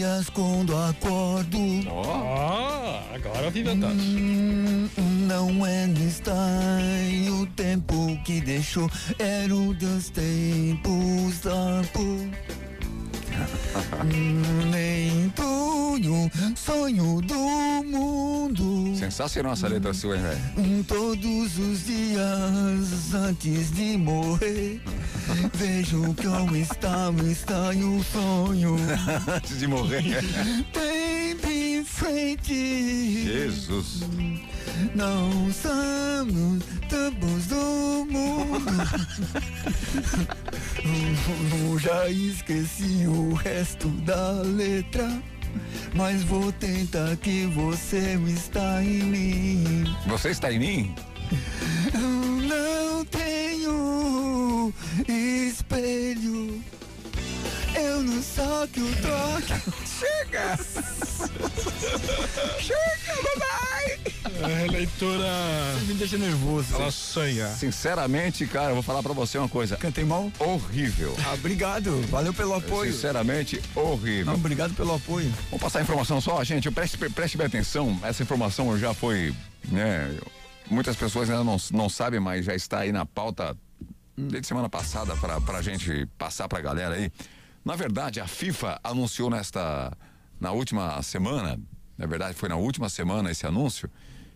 Dias 0.02 0.28
quando 0.30 0.76
acordo. 0.76 1.58
Ó, 1.88 3.00
agora 3.14 3.50
vive 3.50 3.70
a 3.70 3.76
Tati. 3.76 3.94
Hum, 3.94 4.88
Não 5.28 5.64
é 5.64 5.86
estranho 5.86 7.42
o 7.42 7.46
tempo 7.46 8.18
que 8.24 8.40
deixou 8.40 8.90
era 9.18 9.54
o 9.54 9.72
dos 9.72 10.10
tempos 10.10 11.38
tempo. 11.46 12.28
Nem 14.70 15.30
tudo 15.30 16.30
sonho 16.56 17.20
do 17.20 17.34
mundo. 17.84 18.96
Sensacional 18.96 19.52
essa 19.52 19.68
letra 19.68 19.92
sua, 19.92 20.16
hein, 20.16 20.22
velho? 20.22 20.84
Todos 20.84 21.58
os 21.58 21.86
dias 21.86 23.14
antes 23.14 23.70
de 23.72 23.96
morrer, 23.96 24.80
vejo 25.54 26.14
que 26.14 26.26
eu 26.26 26.56
estava 26.56 27.22
estranho 27.28 28.04
sonho. 28.12 28.76
Antes 29.34 29.58
de 29.58 29.66
morrer. 29.66 30.22
Tempo 30.72 31.46
em 31.48 31.84
frente. 31.84 33.24
Jesus. 33.24 34.02
Não 34.94 35.50
somos 35.52 36.62
tampos 36.88 37.46
do 37.46 38.06
mundo. 38.10 38.62
Já 41.80 42.08
esqueci 42.08 43.06
o 43.06 43.21
resto 43.32 43.88
da 43.88 44.42
letra. 44.42 45.08
Mas 45.94 46.22
vou 46.22 46.50
tentar 46.52 47.16
que 47.16 47.46
você 47.46 48.18
está 48.26 48.82
em 48.82 49.02
mim. 49.02 49.96
Você 50.06 50.30
está 50.30 50.52
em 50.52 50.58
mim? 50.58 50.94
Eu 51.94 52.00
não 52.00 53.04
tenho 53.04 54.72
espelho. 55.08 56.62
Eu 57.74 58.02
não 58.02 58.22
saco 58.22 58.80
o 58.80 58.96
troco. 58.96 59.72
Chega! 59.86 60.58
Chega, 62.60 63.22
papai! 63.22 63.98
A 64.42 64.46
releitura. 64.46 65.28
Me 65.86 65.94
deixa 65.94 66.18
nervoso. 66.18 66.74
Ela 66.74 66.90
sonha. 66.90 67.48
Sinceramente, 67.48 68.46
cara, 68.46 68.70
eu 68.70 68.74
vou 68.74 68.82
falar 68.82 69.02
pra 69.02 69.12
você 69.12 69.38
uma 69.38 69.48
coisa. 69.48 69.76
Cantei 69.76 70.04
mal? 70.04 70.30
Horrível. 70.38 71.14
Ah, 71.24 71.34
obrigado. 71.34 72.00
Valeu 72.08 72.34
pelo 72.34 72.54
apoio. 72.54 72.92
Sinceramente, 72.92 73.60
horrível. 73.74 74.26
Não, 74.26 74.34
obrigado 74.34 74.74
pelo 74.74 74.94
apoio. 74.94 75.32
Vamos 75.50 75.62
passar 75.62 75.78
a 75.78 75.82
informação 75.82 76.20
só, 76.20 76.42
gente. 76.44 76.70
Preste, 76.70 76.98
preste 77.10 77.38
bem 77.38 77.46
atenção. 77.46 77.98
Essa 78.02 78.22
informação 78.22 78.78
já 78.78 78.92
foi, 78.92 79.34
né? 79.68 80.14
Muitas 80.68 80.96
pessoas 80.96 81.30
ainda 81.30 81.44
não, 81.44 81.56
não 81.72 81.88
sabem, 81.88 82.20
mas 82.20 82.44
já 82.44 82.54
está 82.54 82.80
aí 82.80 82.92
na 82.92 83.06
pauta 83.06 83.56
desde 84.16 84.46
semana 84.46 84.68
passada 84.68 85.16
para 85.16 85.58
a 85.58 85.62
gente 85.62 86.06
passar 86.18 86.48
para 86.48 86.58
a 86.58 86.62
galera 86.62 86.94
aí. 86.94 87.10
Na 87.64 87.76
verdade, 87.76 88.20
a 88.20 88.26
FIFA 88.26 88.80
anunciou 88.82 89.30
nesta, 89.30 89.96
na 90.40 90.52
última 90.52 91.00
semana, 91.02 91.60
na 91.96 92.06
verdade 92.06 92.34
foi 92.34 92.48
na 92.48 92.56
última 92.56 92.88
semana 92.88 93.30
esse 93.30 93.46
anúncio, 93.46 93.88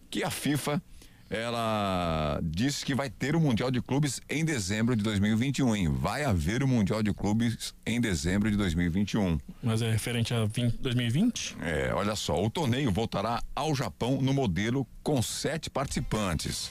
que 0.09 0.23
a 0.23 0.31
FIFA 0.31 0.81
ela 1.29 2.39
disse 2.43 2.85
que 2.85 2.95
vai 2.95 3.11
ter 3.11 3.35
o 3.35 3.41
Mundial 3.41 3.71
de 3.71 3.83
Clubes 3.83 4.21
em 4.31 4.45
dezembro 4.45 4.95
de 4.95 5.03
2021, 5.03 5.75
hein? 5.75 5.89
Vai 5.89 6.25
haver 6.25 6.63
o 6.63 6.69
Mundial 6.69 7.03
de 7.03 7.13
Clubes 7.13 7.75
em 7.85 8.01
dezembro 8.01 8.49
de 8.49 8.57
2021. 8.57 9.39
Mas 9.61 9.83
é 9.83 9.91
referente 9.91 10.33
a 10.33 10.45
20 10.45 10.79
2020? 10.79 11.57
É, 11.63 11.93
olha 11.93 12.15
só, 12.15 12.41
o 12.41 12.49
torneio 12.49 12.93
voltará 12.93 13.43
ao 13.57 13.75
Japão 13.75 14.21
no 14.23 14.33
modelo 14.33 14.87
com 15.03 15.21
sete 15.21 15.69
participantes. 15.69 16.71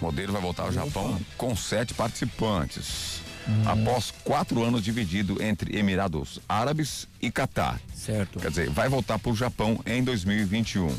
O 0.00 0.04
modelo 0.04 0.32
vai 0.32 0.42
voltar 0.42 0.64
ao 0.64 0.72
Japão 0.72 1.20
com 1.36 1.56
sete 1.56 1.94
participantes. 1.94 3.23
Após 3.66 4.10
quatro 4.24 4.62
anos 4.64 4.82
dividido 4.82 5.42
entre 5.42 5.78
Emirados 5.78 6.40
Árabes 6.48 7.06
e 7.20 7.30
Catar. 7.30 7.78
Certo. 7.94 8.38
Quer 8.40 8.48
dizer, 8.50 8.70
vai 8.70 8.88
voltar 8.88 9.18
para 9.18 9.30
o 9.30 9.36
Japão 9.36 9.80
em 9.84 10.02
2021. 10.02 10.94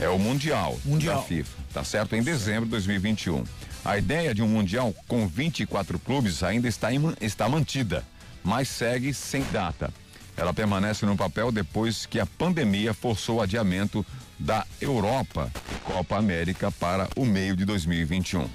É 0.00 0.08
o 0.08 0.18
Mundial, 0.18 0.78
Mundial. 0.84 1.16
da 1.16 1.22
FIFA, 1.22 1.56
tá 1.72 1.82
certo? 1.82 2.14
Em 2.14 2.22
dezembro 2.22 2.64
de 2.66 2.70
2021. 2.72 3.42
A 3.84 3.96
ideia 3.98 4.34
de 4.34 4.42
um 4.42 4.48
Mundial 4.48 4.94
com 5.08 5.26
24 5.26 5.98
clubes 5.98 6.42
ainda 6.42 6.68
está, 6.68 6.92
em- 6.92 7.14
está 7.20 7.48
mantida, 7.48 8.04
mas 8.44 8.68
segue 8.68 9.14
sem 9.14 9.42
data. 9.52 9.92
Ela 10.36 10.52
permanece 10.52 11.06
no 11.06 11.16
papel 11.16 11.50
depois 11.50 12.04
que 12.04 12.20
a 12.20 12.26
pandemia 12.26 12.92
forçou 12.92 13.36
o 13.38 13.40
adiamento 13.42 14.04
da 14.38 14.66
Europa 14.80 15.50
Copa 15.84 16.16
América 16.16 16.70
para 16.70 17.08
o 17.16 17.24
meio 17.24 17.56
de 17.56 17.64
2021. 17.64 18.48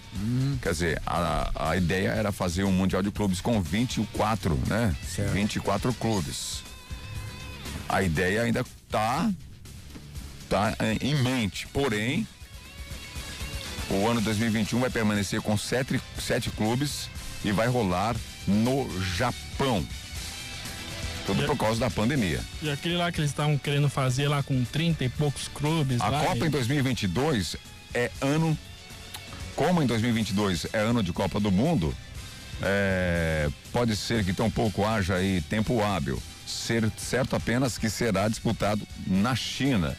Quer 0.61 0.71
dizer, 0.71 1.01
a, 1.05 1.69
a 1.71 1.77
ideia 1.77 2.09
era 2.09 2.31
fazer 2.31 2.63
um 2.63 2.71
Mundial 2.71 3.01
de 3.01 3.09
Clubes 3.11 3.41
com 3.41 3.61
24, 3.61 4.59
né? 4.67 4.95
Certo. 5.07 5.31
24 5.33 5.93
clubes. 5.93 6.61
A 7.89 8.03
ideia 8.03 8.43
ainda 8.43 8.63
tá 8.89 9.31
tá 10.49 10.75
em- 11.01 11.09
em 11.11 11.15
mente, 11.23 11.65
porém 11.67 12.27
o 13.89 14.07
ano 14.07 14.21
2021 14.21 14.79
vai 14.79 14.89
permanecer 14.89 15.41
com 15.41 15.57
sete, 15.57 15.99
sete 16.19 16.49
clubes 16.51 17.09
e 17.43 17.51
vai 17.51 17.67
rolar 17.67 18.15
no 18.47 18.87
Japão. 19.15 19.85
Tudo 21.33 21.43
E- 21.43 21.45
por 21.47 21.57
causa 21.57 21.79
da 21.79 21.89
pandemia. 21.89 22.39
E 22.61 22.69
aquele 22.69 22.95
lá 22.97 23.11
que 23.11 23.19
eles 23.19 23.31
estavam 23.31 23.57
querendo 23.57 23.89
fazer 23.89 24.27
lá 24.27 24.41
com 24.43 24.63
30 24.65 25.03
e 25.05 25.09
poucos 25.09 25.47
clubes. 25.47 26.01
A 26.01 26.09
lá, 26.09 26.19
Copa 26.25 26.45
e- 26.45 26.47
em 26.47 26.49
2022 26.51 27.55
é 27.93 28.11
ano. 28.21 28.57
Como 29.55 29.81
em 29.83 29.85
2022 29.85 30.65
é 30.73 30.79
ano 30.79 31.03
de 31.03 31.11
Copa 31.13 31.39
do 31.39 31.51
Mundo, 31.51 31.95
É, 32.63 33.49
pode 33.73 33.95
ser 33.95 34.23
que 34.23 34.33
tampouco 34.33 34.85
haja 34.85 35.15
aí 35.15 35.41
tempo 35.41 35.81
hábil. 35.83 36.21
Ser 36.45 36.91
certo 36.95 37.35
apenas 37.35 37.75
que 37.77 37.89
será 37.89 38.27
disputado 38.27 38.87
na 39.07 39.35
China. 39.35 39.97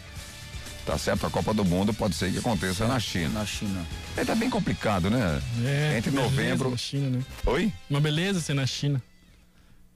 Tá 0.87 0.97
certo? 0.97 1.27
A 1.27 1.31
Copa 1.31 1.53
do 1.53 1.65
Mundo 1.65 1.93
pode 1.93 2.15
ser 2.15 2.31
que 2.31 2.39
aconteça 2.39 2.87
na 2.87 3.01
China. 3.01 3.31
Na 3.41 3.47
China. 3.47 3.85
É, 4.17 4.25
tá 4.25 4.35
bem 4.37 4.49
complicado, 4.49 5.11
né? 5.11 5.43
É, 5.65 5.97
Entre 5.99 6.13
novembro. 6.13 6.71
Na 6.71 6.77
China, 6.77 7.11
né? 7.19 7.23
Oi? 7.47 7.73
Uma 7.91 8.01
beleza 8.01 8.41
ser 8.41 8.55
na 8.55 8.65
China. 8.67 9.03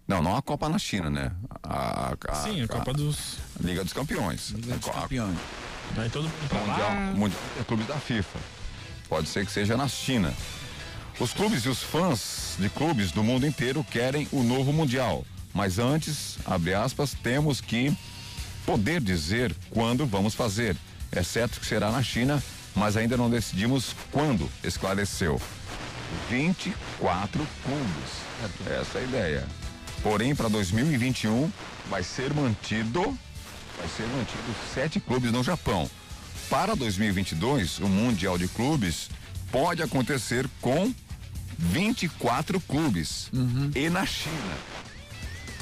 Não, 0.07 0.23
não 0.23 0.37
a 0.37 0.43
Copa 0.43 0.69
na 0.69 0.79
China, 0.79 1.11
né? 1.11 1.33
A, 1.63 2.15
a- 2.29 2.35
Sim, 2.37 2.63
a 2.63 2.69
Copa 2.69 2.93
dos. 2.93 3.39
Liga 3.61 3.83
dos 3.83 3.93
Campeões. 3.93 4.51
Liga 4.51 4.77
dos 4.77 4.89
A- 4.89 4.91
a- 4.93 5.01
Campeões. 5.03 5.37
Vai 5.95 6.09
todo 6.09 6.25
mundo 6.25 6.49
pra 6.49 6.59
Mundial, 6.61 6.89
lá. 6.89 6.95
mundial 7.15 7.41
é 7.61 7.65
clube 7.65 7.85
da 7.85 7.95
FIFA. 7.97 8.39
Pode 9.09 9.29
ser 9.29 9.45
que 9.47 9.53
seja 9.53 9.77
na 9.77 9.89
China. 9.89 10.33
Os 11.19 11.33
clubes 11.33 11.65
e 11.65 11.69
os 11.69 11.83
fãs 11.83 12.55
de 12.59 12.69
clubes 12.69 13.11
do 13.13 13.23
mundo 13.25 13.47
inteiro 13.47 13.83
querem 13.85 14.29
o 14.33 14.43
novo 14.43 14.73
mundial. 14.73 15.25
Mas 15.55 15.79
antes, 15.79 16.39
abre 16.45 16.75
aspas, 16.75 17.15
temos 17.15 17.61
que 17.61 17.97
poder 18.67 19.01
dizer 19.01 19.55
quando 19.71 20.05
vamos 20.07 20.35
fazer. 20.35 20.77
É 21.11 21.23
certo 21.23 21.59
que 21.61 21.67
será 21.67 21.91
na 21.91 22.03
China, 22.03 22.43
mas 22.75 22.97
ainda 22.97 23.17
não 23.17 23.31
decidimos 23.31 23.95
quando, 24.13 24.51
esclareceu. 24.63 25.41
24 26.29 27.47
clubes. 27.65 28.77
Essa 28.81 28.99
é 28.99 29.01
a 29.01 29.05
ideia. 29.05 29.45
Porém, 30.03 30.35
para 30.35 30.49
2021 30.49 31.51
vai 31.89 32.03
ser 32.03 32.33
mantido 32.33 33.17
vai 33.79 33.89
ser 33.89 34.07
mantido 34.07 34.55
sete 34.73 34.99
clubes 34.99 35.31
no 35.31 35.45
Japão. 35.45 35.89
Para 36.49 36.75
2022, 36.75 37.81
o 37.81 37.89
Mundial 37.89 38.39
de 38.39 38.49
Clubes 38.49 39.11
pode 39.51 39.83
acontecer 39.83 40.49
com 40.61 40.93
24 41.59 42.61
clubes 42.61 43.31
e 43.75 43.89
na 43.89 44.07
China. 44.07 44.57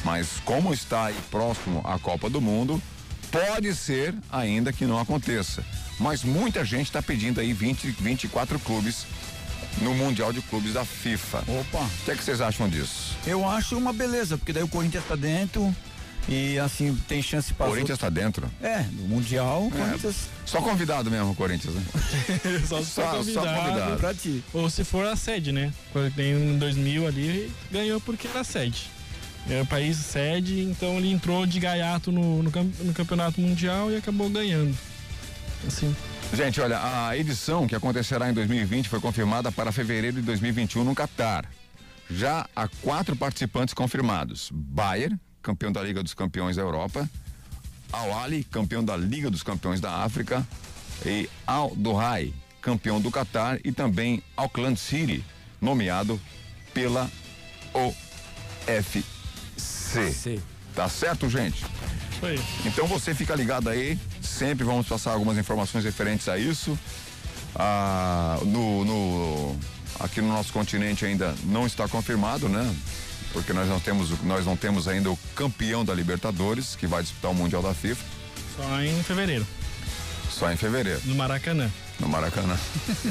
Mas 0.04 0.40
como 0.44 0.72
está 0.72 1.06
aí 1.06 1.16
próximo 1.30 1.80
à 1.84 1.98
Copa 1.98 2.28
do 2.28 2.40
Mundo, 2.40 2.80
pode 3.30 3.74
ser 3.74 4.14
ainda 4.30 4.72
que 4.72 4.84
não 4.84 4.98
aconteça. 4.98 5.64
Mas 5.98 6.22
muita 6.22 6.64
gente 6.64 6.86
está 6.86 7.00
pedindo 7.00 7.40
aí 7.40 7.52
20, 7.52 7.90
24 7.90 8.58
clubes 8.58 9.06
no 9.80 9.94
Mundial 9.94 10.32
de 10.32 10.40
Clubes 10.42 10.74
da 10.74 10.84
FIFA. 10.84 11.38
Opa. 11.48 11.78
O 11.84 12.04
que, 12.04 12.10
é 12.10 12.14
que 12.16 12.22
vocês 12.24 12.40
acham 12.40 12.68
disso? 12.68 13.16
Eu 13.26 13.48
acho 13.48 13.76
uma 13.76 13.92
beleza, 13.92 14.36
porque 14.38 14.52
daí 14.52 14.62
o 14.62 14.68
Corinthians 14.68 15.04
tá 15.08 15.16
dentro 15.16 15.74
e 16.28 16.58
assim 16.58 16.96
tem 17.06 17.20
chance 17.20 17.52
O 17.52 17.54
para 17.54 17.66
Corinthians 17.66 17.96
está 17.96 18.08
dentro? 18.08 18.50
É, 18.62 18.84
no 18.92 19.08
Mundial, 19.08 19.66
o 19.66 19.70
Corinthians 19.70 20.16
Só 20.46 20.60
convidado 20.62 21.10
mesmo, 21.10 21.32
o 21.32 21.34
Corinthians, 21.34 21.74
né? 21.74 21.82
só 22.66 22.78
se 22.82 22.86
for 22.86 23.02
Só- 23.02 23.10
só 23.10 23.16
convidado. 23.18 23.62
convidado. 23.62 23.96
pra 23.98 24.14
ti. 24.14 24.42
Ou 24.52 24.70
se 24.70 24.84
for 24.84 25.04
a 25.06 25.16
sede, 25.16 25.52
né? 25.52 25.72
Quando 25.92 26.14
tem 26.14 26.32
em 26.32 26.58
2000 26.58 27.06
ali, 27.06 27.52
ganhou 27.70 28.00
porque 28.00 28.26
era 28.28 28.42
sede. 28.44 28.88
É 29.50 29.60
o 29.60 29.66
país 29.66 29.98
sede, 29.98 30.60
então 30.60 30.96
ele 30.96 31.10
entrou 31.12 31.44
de 31.44 31.60
gaiato 31.60 32.10
no, 32.10 32.42
no, 32.42 32.50
no 32.50 32.94
campeonato 32.94 33.38
mundial 33.40 33.90
e 33.90 33.96
acabou 33.96 34.30
ganhando. 34.30 34.74
Assim. 35.66 35.94
Gente, 36.32 36.60
olha, 36.60 36.80
a 36.82 37.16
edição 37.16 37.66
que 37.66 37.74
acontecerá 37.74 38.28
em 38.28 38.32
2020 38.32 38.88
foi 38.88 39.00
confirmada 39.00 39.52
para 39.52 39.70
fevereiro 39.70 40.16
de 40.16 40.22
2021 40.22 40.82
no 40.84 40.94
Catar. 40.94 41.48
Já 42.10 42.46
há 42.54 42.68
quatro 42.82 43.14
participantes 43.16 43.74
confirmados: 43.74 44.50
Bayer, 44.52 45.16
campeão 45.42 45.70
da 45.70 45.82
Liga 45.82 46.02
dos 46.02 46.14
Campeões 46.14 46.56
da 46.56 46.62
Europa, 46.62 47.08
Al 47.92 48.18
Ali, 48.18 48.44
campeão 48.44 48.84
da 48.84 48.96
Liga 48.96 49.30
dos 49.30 49.42
Campeões 49.42 49.80
da 49.80 50.02
África, 50.02 50.46
e 51.06 51.28
Al 51.46 51.72
Duhai, 51.76 52.32
campeão 52.60 53.00
do 53.00 53.10
Catar, 53.10 53.60
e 53.64 53.70
também 53.70 54.22
Auckland 54.36 54.78
City, 54.78 55.24
nomeado 55.60 56.20
pela. 56.72 57.10
Sim. 59.56 60.12
Tá 60.74 60.88
certo, 60.88 61.28
gente? 61.28 61.64
Isso 62.32 62.42
aí. 62.42 62.66
Então 62.66 62.86
você 62.86 63.14
fica 63.14 63.34
ligado 63.34 63.68
aí, 63.68 63.98
sempre 64.22 64.64
vamos 64.64 64.86
passar 64.86 65.12
algumas 65.12 65.36
informações 65.38 65.84
referentes 65.84 66.28
a 66.28 66.38
isso. 66.38 66.78
Ah, 67.54 68.38
no, 68.42 68.84
no- 68.84 69.56
aqui 70.00 70.20
no 70.20 70.28
nosso 70.28 70.52
continente 70.52 71.04
ainda 71.04 71.34
não 71.44 71.66
está 71.66 71.86
confirmado, 71.88 72.48
né? 72.48 72.74
Porque 73.32 73.52
nós 73.52 73.68
não 73.68 73.80
temos, 73.80 74.10
nós 74.22 74.44
não 74.46 74.56
temos 74.56 74.86
ainda 74.88 75.10
o 75.10 75.16
campeão 75.34 75.84
da 75.84 75.92
Libertadores, 75.94 76.76
que 76.76 76.86
vai 76.86 77.02
disputar 77.02 77.30
o 77.30 77.34
Mundial 77.34 77.62
da 77.62 77.74
FIFA, 77.74 78.02
Só 78.56 78.80
em 78.80 79.02
fevereiro, 79.02 79.46
só 80.30 80.52
em 80.52 80.56
fevereiro, 80.56 81.00
no 81.04 81.14
Maracanã. 81.16 81.70
no 82.00 82.08
Maracanã. 82.08 82.56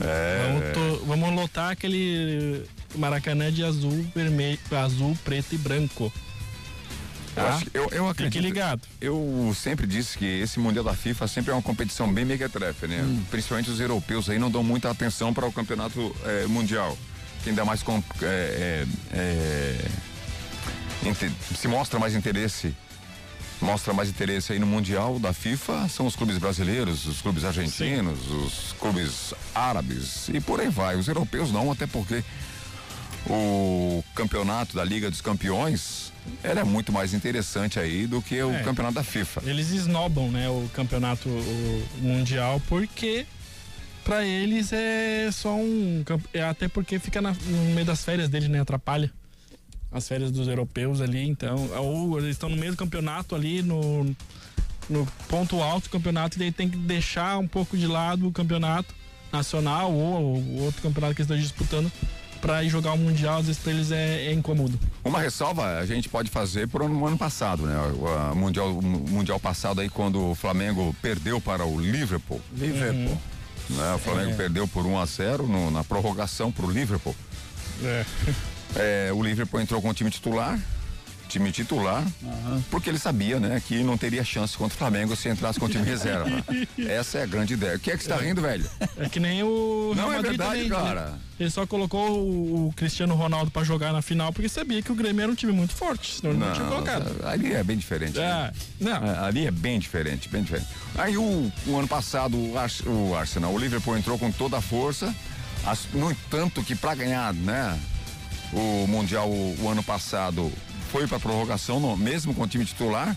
É. 0.00 0.46
Vamos, 0.46 0.72
to- 0.98 1.04
vamos 1.06 1.34
lotar 1.34 1.70
aquele 1.72 2.62
Maracanã 2.94 3.50
de 3.52 3.64
azul, 3.64 4.06
vermelho, 4.14 4.58
azul, 4.82 5.16
preto 5.24 5.54
e 5.54 5.58
branco. 5.58 6.12
Eu, 7.38 7.44
Tá? 7.44 7.62
eu, 7.74 7.88
eu 7.90 8.08
acredito. 8.08 8.34
Fique 8.34 8.44
ligado. 8.46 8.82
Eu 9.00 9.54
sempre 9.56 9.86
disse 9.86 10.18
que 10.18 10.24
esse 10.24 10.58
Mundial 10.58 10.84
da 10.84 10.94
FIFA 10.94 11.26
sempre 11.28 11.50
é 11.50 11.54
uma 11.54 11.62
competição 11.62 12.12
bem 12.12 12.24
mequetrefe, 12.24 12.86
né? 12.86 13.04
Principalmente 13.30 13.70
os 13.70 13.80
europeus 13.80 14.28
aí 14.28 14.38
não 14.38 14.50
dão 14.50 14.62
muita 14.62 14.90
atenção 14.90 15.32
para 15.32 15.46
o 15.46 15.52
campeonato 15.52 16.14
eh, 16.24 16.46
mundial. 16.48 16.96
Que 17.42 17.50
ainda 17.50 17.64
mais 17.64 17.82
com, 17.82 18.02
eh, 18.22 18.84
eh, 19.12 19.78
eh, 21.02 21.08
inte- 21.08 21.30
se 21.56 21.68
mostra 21.68 21.98
mais 21.98 22.14
interesse. 22.14 22.74
Mostra 23.60 23.92
mais 23.92 24.08
interesse 24.08 24.52
aí 24.52 24.58
no 24.60 24.66
Mundial 24.66 25.18
da 25.18 25.32
FIFA 25.32 25.88
são 25.88 26.06
os 26.06 26.14
clubes 26.14 26.38
brasileiros, 26.38 27.06
os 27.06 27.20
clubes 27.20 27.44
argentinos, 27.44 28.30
os 28.30 28.72
clubes 28.78 29.34
árabes 29.52 30.28
e 30.28 30.40
por 30.40 30.60
aí 30.60 30.68
vai. 30.68 30.94
Os 30.96 31.08
europeus 31.08 31.50
não, 31.50 31.70
até 31.72 31.84
porque 31.84 32.22
o 33.26 34.02
campeonato 34.14 34.76
da 34.76 34.84
Liga 34.84 35.10
dos 35.10 35.20
Campeões 35.20 36.12
era 36.42 36.64
muito 36.64 36.92
mais 36.92 37.14
interessante 37.14 37.78
aí 37.78 38.06
do 38.06 38.20
que 38.22 38.40
o 38.42 38.50
É. 38.52 38.62
campeonato 38.62 38.94
da 38.94 39.04
FIFA. 39.04 39.42
Eles 39.44 39.70
esnobam, 39.70 40.30
né, 40.30 40.48
o 40.48 40.68
campeonato 40.74 41.28
o 41.28 41.86
mundial 42.00 42.60
porque 42.68 43.26
pra 44.04 44.24
eles 44.24 44.72
é 44.72 45.30
só 45.32 45.54
um 45.54 46.02
é 46.32 46.42
até 46.42 46.68
porque 46.68 46.98
fica 46.98 47.20
na- 47.20 47.32
no 47.46 47.74
meio 47.74 47.84
das 47.86 48.02
férias 48.04 48.28
deles, 48.28 48.48
né, 48.48 48.60
atrapalha 48.60 49.10
as 49.90 50.06
férias 50.06 50.30
dos 50.30 50.46
europeus 50.48 51.00
ali, 51.00 51.26
então, 51.26 51.56
ou 51.78 52.18
eles 52.18 52.30
estão 52.32 52.48
no 52.50 52.56
meio 52.56 52.72
do 52.72 52.76
campeonato 52.78 53.34
ali 53.34 53.62
no 53.62 54.04
no 54.90 55.06
ponto 55.28 55.60
alto 55.62 55.84
do 55.84 55.90
campeonato 55.90 56.36
e 56.36 56.38
daí 56.38 56.50
tem 56.52 56.66
que 56.68 56.76
deixar 56.78 57.36
um 57.38 57.46
pouco 57.46 57.76
de 57.76 57.86
lado 57.86 58.26
o 58.26 58.32
campeonato 58.32 58.94
nacional 59.30 59.92
ou 59.92 60.36
o 60.38 60.62
outro 60.62 60.80
campeonato 60.80 61.14
que 61.14 61.20
eles 61.20 61.30
estão 61.30 61.36
disputando 61.38 61.92
pra 62.40 62.62
ir 62.62 62.68
jogar 62.68 62.92
o 62.92 62.98
mundial, 62.98 63.38
às 63.38 63.46
vezes 63.46 63.60
pra 63.60 63.72
eles 63.72 63.90
é, 63.90 64.26
é 64.26 64.32
incômodo. 64.32 64.78
Uma 65.04 65.20
ressalva 65.20 65.78
a 65.78 65.86
gente 65.86 66.08
pode 66.08 66.30
fazer 66.30 66.68
por 66.68 66.82
ano, 66.82 67.06
ano 67.06 67.18
passado, 67.18 67.64
né? 67.66 67.76
O, 68.32 68.34
mundial, 68.34 68.70
o 68.70 68.82
mundial 68.82 69.38
passado 69.40 69.80
aí 69.80 69.88
quando 69.88 70.30
o 70.30 70.34
Flamengo 70.34 70.94
perdeu 71.02 71.40
para 71.40 71.64
o 71.64 71.80
Liverpool, 71.80 72.40
Liverpool. 72.56 73.18
né? 73.70 73.94
O 73.94 73.98
Flamengo 73.98 74.36
perdeu 74.36 74.66
por 74.68 74.86
1 74.86 74.98
a 74.98 75.06
0 75.06 75.46
no- 75.46 75.70
na 75.70 75.82
prorrogação 75.84 76.50
para 76.52 76.66
o 76.66 76.70
Liverpool. 76.70 77.14
É. 77.84 78.04
É, 78.76 79.10
o 79.12 79.22
Liverpool 79.22 79.60
entrou 79.60 79.80
com 79.80 79.88
o 79.88 79.94
time 79.94 80.10
titular, 80.10 80.58
time 81.28 81.52
titular, 81.52 82.02
porque 82.70 82.88
ele 82.88 82.98
sabia, 82.98 83.38
né, 83.38 83.62
que 83.66 83.82
não 83.82 83.96
teria 83.98 84.24
chance 84.24 84.56
contra 84.56 84.74
o 84.74 84.78
Flamengo 84.78 85.14
se 85.14 85.28
entrasse 85.28 85.60
com 85.60 85.66
o 85.66 85.68
time 85.68 85.84
reserva. 85.86 86.28
Essa 86.78 87.18
é 87.18 87.22
a 87.22 87.26
grande 87.26 87.54
ideia. 87.54 87.76
O 87.76 87.78
que 87.78 87.90
é 87.90 87.96
que 87.96 88.02
você 88.02 88.08
tá 88.08 88.16
rindo, 88.16 88.40
velho? 88.40 88.68
É 88.96 89.08
que 89.08 89.20
nem 89.20 89.42
o 89.42 89.92
Não, 89.96 90.12
é 90.12 90.20
verdade, 90.22 90.52
também, 90.64 90.68
cara. 90.68 91.06
né? 91.10 91.18
Ele 91.38 91.50
só 91.50 91.64
colocou 91.66 92.18
o, 92.18 92.72
Cristiano 92.74 93.14
Ronaldo 93.14 93.50
pra 93.50 93.62
jogar 93.62 93.92
na 93.92 94.02
final 94.02 94.32
porque 94.32 94.48
sabia 94.48 94.82
que 94.82 94.90
o 94.90 94.94
Grêmio 94.94 95.22
era 95.22 95.30
um 95.30 95.34
time 95.36 95.52
muito 95.52 95.72
forte, 95.72 96.14
senão 96.18 96.32
ele 96.32 96.40
não, 96.40 96.52
tinha 96.52 96.66
colocado. 96.66 97.24
ali 97.24 97.52
é 97.52 97.62
bem 97.62 97.76
diferente. 97.76 98.18
né? 98.18 98.26
Ah, 98.26 98.52
não. 98.80 98.96
É, 99.06 99.18
ali 99.20 99.46
é 99.46 99.50
bem 99.50 99.78
diferente, 99.78 100.28
bem 100.28 100.42
diferente. 100.42 100.66
Aí 100.96 101.16
o, 101.16 101.52
o 101.66 101.76
ano 101.78 101.86
passado 101.86 102.36
o, 102.36 102.58
Ars- 102.58 102.82
o 102.84 103.14
Arsenal, 103.14 103.52
o 103.52 103.58
Liverpool 103.58 103.96
entrou 103.96 104.18
com 104.18 104.32
toda 104.32 104.56
a 104.56 104.60
força. 104.60 105.14
As- 105.64 105.86
no 105.92 106.10
entanto 106.10 106.62
que 106.64 106.74
para 106.74 106.94
ganhar, 106.96 107.32
né, 107.34 107.78
o 108.52 108.86
mundial 108.88 109.28
o, 109.30 109.56
o 109.62 109.68
ano 109.68 109.82
passado 109.82 110.50
foi 110.90 111.06
para 111.06 111.18
prorrogação, 111.18 111.78
no- 111.80 111.96
mesmo 111.96 112.34
com 112.34 112.42
o 112.42 112.46
time 112.48 112.64
titular. 112.64 113.16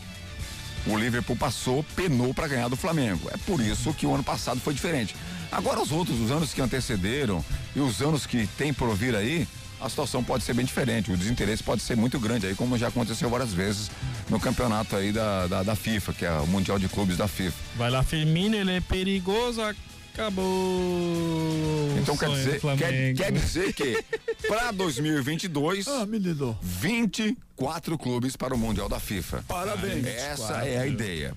O 0.88 0.98
Liverpool 0.98 1.36
passou, 1.36 1.84
penou 1.96 2.34
para 2.34 2.48
ganhar 2.48 2.68
do 2.68 2.76
Flamengo. 2.76 3.30
É 3.32 3.38
por 3.38 3.60
isso 3.62 3.94
que 3.94 4.06
o 4.06 4.14
ano 4.16 4.24
passado 4.24 4.60
foi 4.60 4.74
diferente. 4.74 5.16
Agora 5.52 5.80
os 5.82 5.92
outros, 5.92 6.20
os 6.20 6.32
anos 6.32 6.54
que 6.54 6.62
antecederam 6.62 7.44
e 7.76 7.80
os 7.80 8.02
anos 8.02 8.26
que 8.26 8.48
tem 8.58 8.74
por 8.74 8.96
vir 8.96 9.16
aí, 9.16 9.48
a 9.80 9.90
situação 9.90 10.24
pode 10.24 10.44
ser 10.44 10.54
bem 10.54 10.66
diferente. 10.66 11.12
O 11.12 11.18
desinteresse 11.18 11.62
pode 11.62 11.82
ser 11.82 11.96
muito 11.96 12.20
grande 12.20 12.48
aí, 12.48 12.56
como 12.56 12.78
já 12.78 12.88
aconteceu 12.88 13.30
várias 13.30 13.54
vezes 13.54 13.92
no 14.30 14.40
campeonato 14.40 14.96
aí 14.96 15.12
da, 15.12 15.46
da, 15.48 15.64
da 15.64 15.76
FIFA, 15.76 16.14
que 16.14 16.26
é 16.26 16.32
o 16.32 16.48
Mundial 16.48 16.80
de 16.80 16.88
Clubes 16.88 17.18
da 17.18 17.28
FIFA. 17.28 17.56
Vai 17.76 17.92
lá, 17.92 18.02
Firmino, 18.04 18.56
ele 18.56 18.72
é 18.72 18.82
perigoso, 18.82 19.62
acabou. 20.14 21.98
Então 22.02 22.18
quer 22.18 22.30
dizer, 22.30 22.60
quer, 22.78 23.14
quer 23.14 23.32
dizer 23.32 23.74
que 23.74 24.04
para 24.48 24.72
2022, 24.72 25.88
Ah, 25.88 26.06
menino. 26.06 26.58
24 26.62 27.98
clubes 27.98 28.36
para 28.36 28.54
o 28.54 28.58
Mundial 28.58 28.90
da 28.90 29.00
FIFA. 29.00 29.44
Parabéns. 29.48 30.06
Essa 30.06 30.66
é 30.66 30.80
a 30.80 30.88
ideia. 30.88 31.34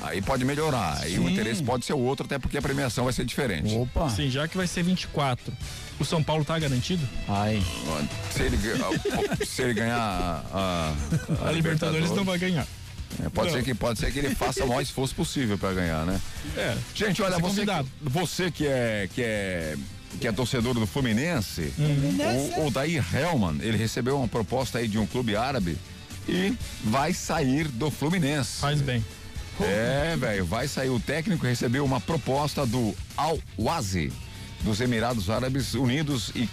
Aí 0.00 0.22
pode 0.22 0.44
melhorar. 0.44 0.98
Aí 1.02 1.18
o 1.18 1.28
interesse 1.28 1.62
pode 1.62 1.84
ser 1.84 1.92
outro, 1.92 2.24
até 2.24 2.38
porque 2.38 2.56
a 2.56 2.62
premiação 2.62 3.04
vai 3.04 3.12
ser 3.12 3.24
diferente. 3.24 3.74
Opa. 3.74 4.08
Sim, 4.10 4.30
já 4.30 4.46
que 4.46 4.56
vai 4.56 4.66
ser 4.66 4.84
24. 4.84 5.52
O 5.98 6.04
São 6.04 6.22
Paulo 6.22 6.44
tá 6.44 6.56
garantido? 6.56 7.02
Ai. 7.26 7.60
Se 8.30 8.42
ele, 8.42 8.56
se 9.44 9.62
ele 9.62 9.74
ganhar 9.74 9.98
a, 9.98 10.94
a- 11.42 11.48
A, 11.48 11.52
Libertadores 11.52 12.10
não 12.12 12.24
vai 12.24 12.38
ganhar. 12.38 12.64
É, 13.24 13.28
pode, 13.30 13.48
Não. 13.50 13.56
ser 13.58 13.64
que, 13.64 13.74
pode 13.74 13.98
ser 13.98 14.12
que 14.12 14.18
ele 14.18 14.34
faça 14.34 14.64
o 14.64 14.68
maior 14.68 14.80
esforço 14.82 15.14
possível 15.14 15.56
para 15.58 15.72
ganhar, 15.72 16.04
né? 16.04 16.20
É. 16.56 16.76
Gente, 16.94 17.22
olha, 17.22 17.36
você, 17.36 17.40
convidado. 17.42 17.88
você 18.02 18.50
que 18.50 18.66
é, 18.66 19.08
que 19.14 19.22
é 19.22 19.76
que 20.20 20.26
é 20.26 20.32
torcedor 20.32 20.72
do 20.74 20.86
Fluminense, 20.86 21.72
Uhum. 21.78 22.62
o, 22.62 22.66
o 22.66 22.70
Daí 22.70 22.96
Helman, 22.96 23.58
ele 23.60 23.76
recebeu 23.76 24.16
uma 24.18 24.26
proposta 24.28 24.78
aí 24.78 24.88
de 24.88 24.98
um 24.98 25.06
clube 25.06 25.36
árabe 25.36 25.76
e 26.26 26.54
vai 26.84 27.12
sair 27.12 27.68
do 27.68 27.90
Fluminense. 27.90 28.60
Faz 28.60 28.80
bem. 28.80 29.04
É, 29.60 30.16
velho, 30.16 30.46
vai 30.46 30.66
sair. 30.68 30.88
O 30.88 31.00
técnico 31.00 31.44
recebeu 31.46 31.84
uma 31.84 32.00
proposta 32.00 32.64
do 32.64 32.94
Al 33.16 33.38
Wazi, 33.58 34.12
dos 34.62 34.80
Emirados 34.80 35.28
Árabes 35.28 35.74
Unidos, 35.74 36.30
e 36.34 36.48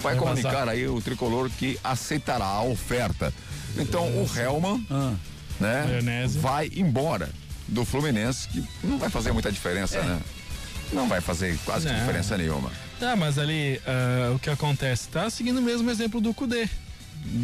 vai, 0.00 0.14
Vai 0.14 0.16
comunicar 0.16 0.50
vazar. 0.50 0.68
aí 0.70 0.88
o 0.88 1.00
tricolor 1.00 1.50
que 1.50 1.78
aceitará 1.84 2.46
a 2.46 2.62
oferta. 2.62 3.32
Então 3.76 4.06
o 4.22 4.28
Helman, 4.36 4.84
Ah. 4.90 5.14
Né, 5.60 5.84
Maionese. 5.84 6.38
vai 6.38 6.70
embora 6.74 7.28
do 7.66 7.84
Fluminense, 7.84 8.48
que 8.48 8.64
não 8.82 8.98
vai 8.98 9.10
fazer 9.10 9.32
muita 9.32 9.52
diferença, 9.52 10.00
né? 10.02 10.20
Não 10.92 11.06
vai 11.06 11.20
fazer 11.20 11.58
quase 11.64 11.86
Não. 11.86 11.94
diferença 11.98 12.36
nenhuma. 12.38 12.70
Ah, 13.00 13.14
mas 13.14 13.38
ali 13.38 13.80
ah, 13.86 14.32
o 14.34 14.38
que 14.38 14.48
acontece? 14.48 15.08
Tá 15.08 15.28
seguindo 15.28 15.58
o 15.58 15.62
mesmo 15.62 15.90
exemplo 15.90 16.20
do 16.20 16.32
Kudê. 16.32 16.66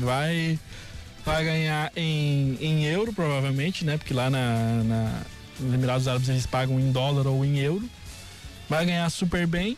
Vai, 0.01 0.59
vai 1.25 1.45
ganhar 1.45 1.93
em, 1.95 2.57
em 2.61 2.85
euro, 2.87 3.13
provavelmente, 3.13 3.85
né? 3.85 3.99
Porque 3.99 4.15
lá 4.15 4.31
na, 4.31 4.83
na, 4.85 5.21
nos 5.61 5.75
Emirados 5.75 6.09
Árabes 6.09 6.29
eles 6.29 6.47
pagam 6.47 6.81
em 6.81 6.91
dólar 6.91 7.27
ou 7.27 7.45
em 7.45 7.59
euro. 7.59 7.89
Vai 8.69 8.87
ganhar 8.87 9.11
super 9.11 9.47
bem 9.47 9.77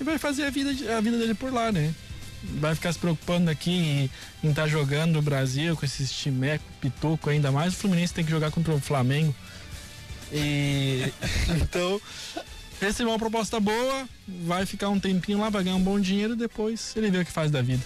e 0.00 0.04
vai 0.04 0.16
fazer 0.16 0.44
a 0.44 0.50
vida, 0.50 0.70
a 0.96 1.00
vida 1.00 1.18
dele 1.18 1.34
por 1.34 1.52
lá, 1.52 1.72
né? 1.72 1.92
Vai 2.42 2.74
ficar 2.74 2.92
se 2.92 2.98
preocupando 2.98 3.50
aqui 3.50 4.10
em 4.42 4.48
estar 4.48 4.66
jogando 4.66 5.12
no 5.12 5.22
Brasil 5.22 5.76
com 5.76 5.84
esses 5.84 6.10
timeco, 6.10 6.64
pitoco 6.80 7.28
ainda 7.28 7.52
mais. 7.52 7.74
O 7.74 7.76
Fluminense 7.76 8.14
tem 8.14 8.24
que 8.24 8.30
jogar 8.30 8.50
contra 8.50 8.72
o 8.72 8.80
Flamengo. 8.80 9.34
E 10.32 11.12
então 11.60 12.00
recebeu 12.80 13.12
uma 13.12 13.18
proposta 13.18 13.60
boa, 13.60 14.08
vai 14.26 14.64
ficar 14.64 14.88
um 14.88 14.98
tempinho 14.98 15.38
lá, 15.38 15.50
vai 15.50 15.62
ganhar 15.62 15.76
um 15.76 15.82
bom 15.82 16.00
dinheiro, 16.00 16.34
depois 16.34 16.94
ele 16.96 17.10
vê 17.10 17.18
o 17.18 17.24
que 17.24 17.32
faz 17.32 17.50
da 17.50 17.60
vida. 17.60 17.82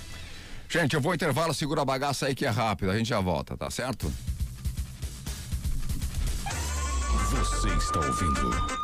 Gente, 0.68 0.94
eu 0.94 1.00
vou 1.00 1.14
intervalo, 1.14 1.52
segura 1.52 1.82
a 1.82 1.84
bagaça 1.84 2.26
aí 2.26 2.34
que 2.34 2.46
é 2.46 2.50
rápido, 2.50 2.90
a 2.90 2.96
gente 2.96 3.08
já 3.08 3.20
volta, 3.20 3.56
tá 3.56 3.70
certo? 3.70 4.12
Você 7.30 7.68
está 7.68 7.98
ouvindo 7.98 8.83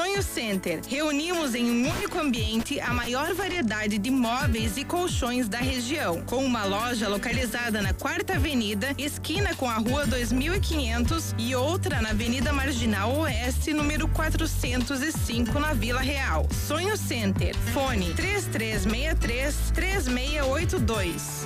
Sonho 0.00 0.22
Center. 0.22 0.80
Reunimos 0.88 1.54
em 1.54 1.70
um 1.70 1.90
único 1.90 2.18
ambiente 2.18 2.80
a 2.80 2.90
maior 2.90 3.34
variedade 3.34 3.98
de 3.98 4.10
móveis 4.10 4.78
e 4.78 4.84
colchões 4.84 5.46
da 5.46 5.58
região, 5.58 6.22
com 6.22 6.42
uma 6.42 6.64
loja 6.64 7.06
localizada 7.06 7.82
na 7.82 7.92
Quarta 7.92 8.36
Avenida, 8.36 8.94
esquina 8.96 9.54
com 9.54 9.68
a 9.68 9.74
Rua 9.74 10.06
2500 10.06 11.34
e 11.36 11.54
outra 11.54 12.00
na 12.00 12.10
Avenida 12.10 12.50
Marginal 12.50 13.14
Oeste, 13.14 13.74
número 13.74 14.08
405, 14.08 15.60
na 15.60 15.74
Vila 15.74 16.00
Real. 16.00 16.48
Sonho 16.66 16.96
Center. 16.96 17.54
Fone 17.74 18.14
3363 18.14 19.54
3682. 19.74 21.44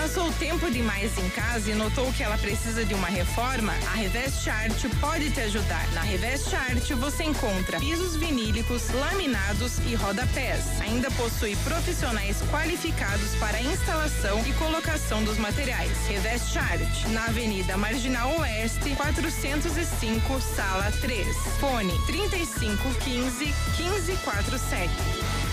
Passou 0.00 0.32
tempo 0.34 0.70
demais 0.70 1.18
em 1.18 1.28
casa 1.30 1.72
e 1.72 1.74
notou 1.74 2.12
que 2.12 2.22
ela 2.22 2.38
precisa 2.38 2.84
de 2.84 2.94
uma 2.94 3.08
reforma? 3.08 3.72
A 3.92 3.96
Revest 3.96 4.48
Art 4.48 4.84
pode 5.00 5.28
te 5.32 5.40
ajudar. 5.40 5.92
Na 5.92 6.02
Revest 6.02 6.54
Art 6.54 6.88
você 6.92 7.24
encontra 7.24 7.80
pisos 7.80 8.14
vinílicos, 8.14 8.90
laminados 8.90 9.78
e 9.80 9.96
rodapés. 9.96 10.80
Ainda 10.80 11.10
possui 11.10 11.56
profissionais 11.56 12.40
qualificados 12.48 13.34
para 13.40 13.60
instalação 13.60 14.40
e 14.46 14.52
colocação 14.52 15.24
dos 15.24 15.36
materiais. 15.36 15.90
Revest 16.06 16.56
Art, 16.56 17.06
na 17.08 17.24
Avenida 17.24 17.76
Marginal 17.76 18.38
Oeste, 18.38 18.94
405, 18.94 20.40
sala 20.40 20.92
3. 21.00 21.26
Fone 21.58 21.92
3515 22.06 23.46
1547. 23.76 25.47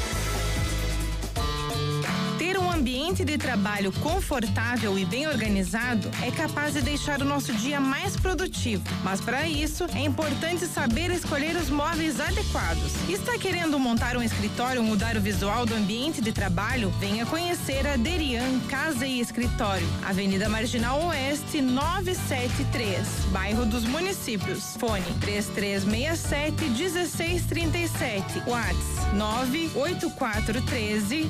Ter 2.38 2.58
um 2.58 2.70
ambiente 2.70 3.24
de 3.24 3.38
trabalho 3.38 3.94
confortável 3.94 5.00
e 5.00 5.06
bem 5.06 5.26
organizado 5.26 6.12
é 6.22 6.30
capaz 6.30 6.74
de 6.74 6.82
deixar 6.82 7.22
o 7.22 7.26
nosso 7.26 7.54
dia 7.54 7.80
mais 7.80 8.18
produtivo. 8.18 8.84
Mas 9.06 9.22
para 9.22 9.48
isso, 9.48 9.86
é 9.96 10.02
importante 10.02 10.66
saber 10.66 11.12
escolher 11.12 11.56
os 11.56 11.70
móveis 11.70 12.20
adequados. 12.20 12.92
Está 13.08 13.38
querendo 13.38 13.80
montar 13.80 14.18
um 14.18 14.22
escritório 14.22 14.82
ou 14.82 14.88
mudar 14.88 15.16
o 15.16 15.22
visual 15.22 15.66
do 15.66 15.76
ambiente 15.76 16.22
de 16.22 16.34
trabalho? 16.34 16.90
Venha 17.00 17.26
conhecer 17.26 17.88
a 17.88 17.96
Derian 17.96 18.60
Casa 18.70 19.08
e 19.08 19.22
Escritório, 19.22 19.88
Avenida 20.06 20.50
Marginal 20.50 21.06
Oeste 21.06 21.62
973, 21.62 23.08
bairro 23.32 23.66
dos 23.66 23.86
Municípios. 23.86 24.76
Fone 24.78 25.06
3367 25.22 26.66
1637. 26.66 28.44
WhatsApp 28.46 28.96
98413 29.14 31.30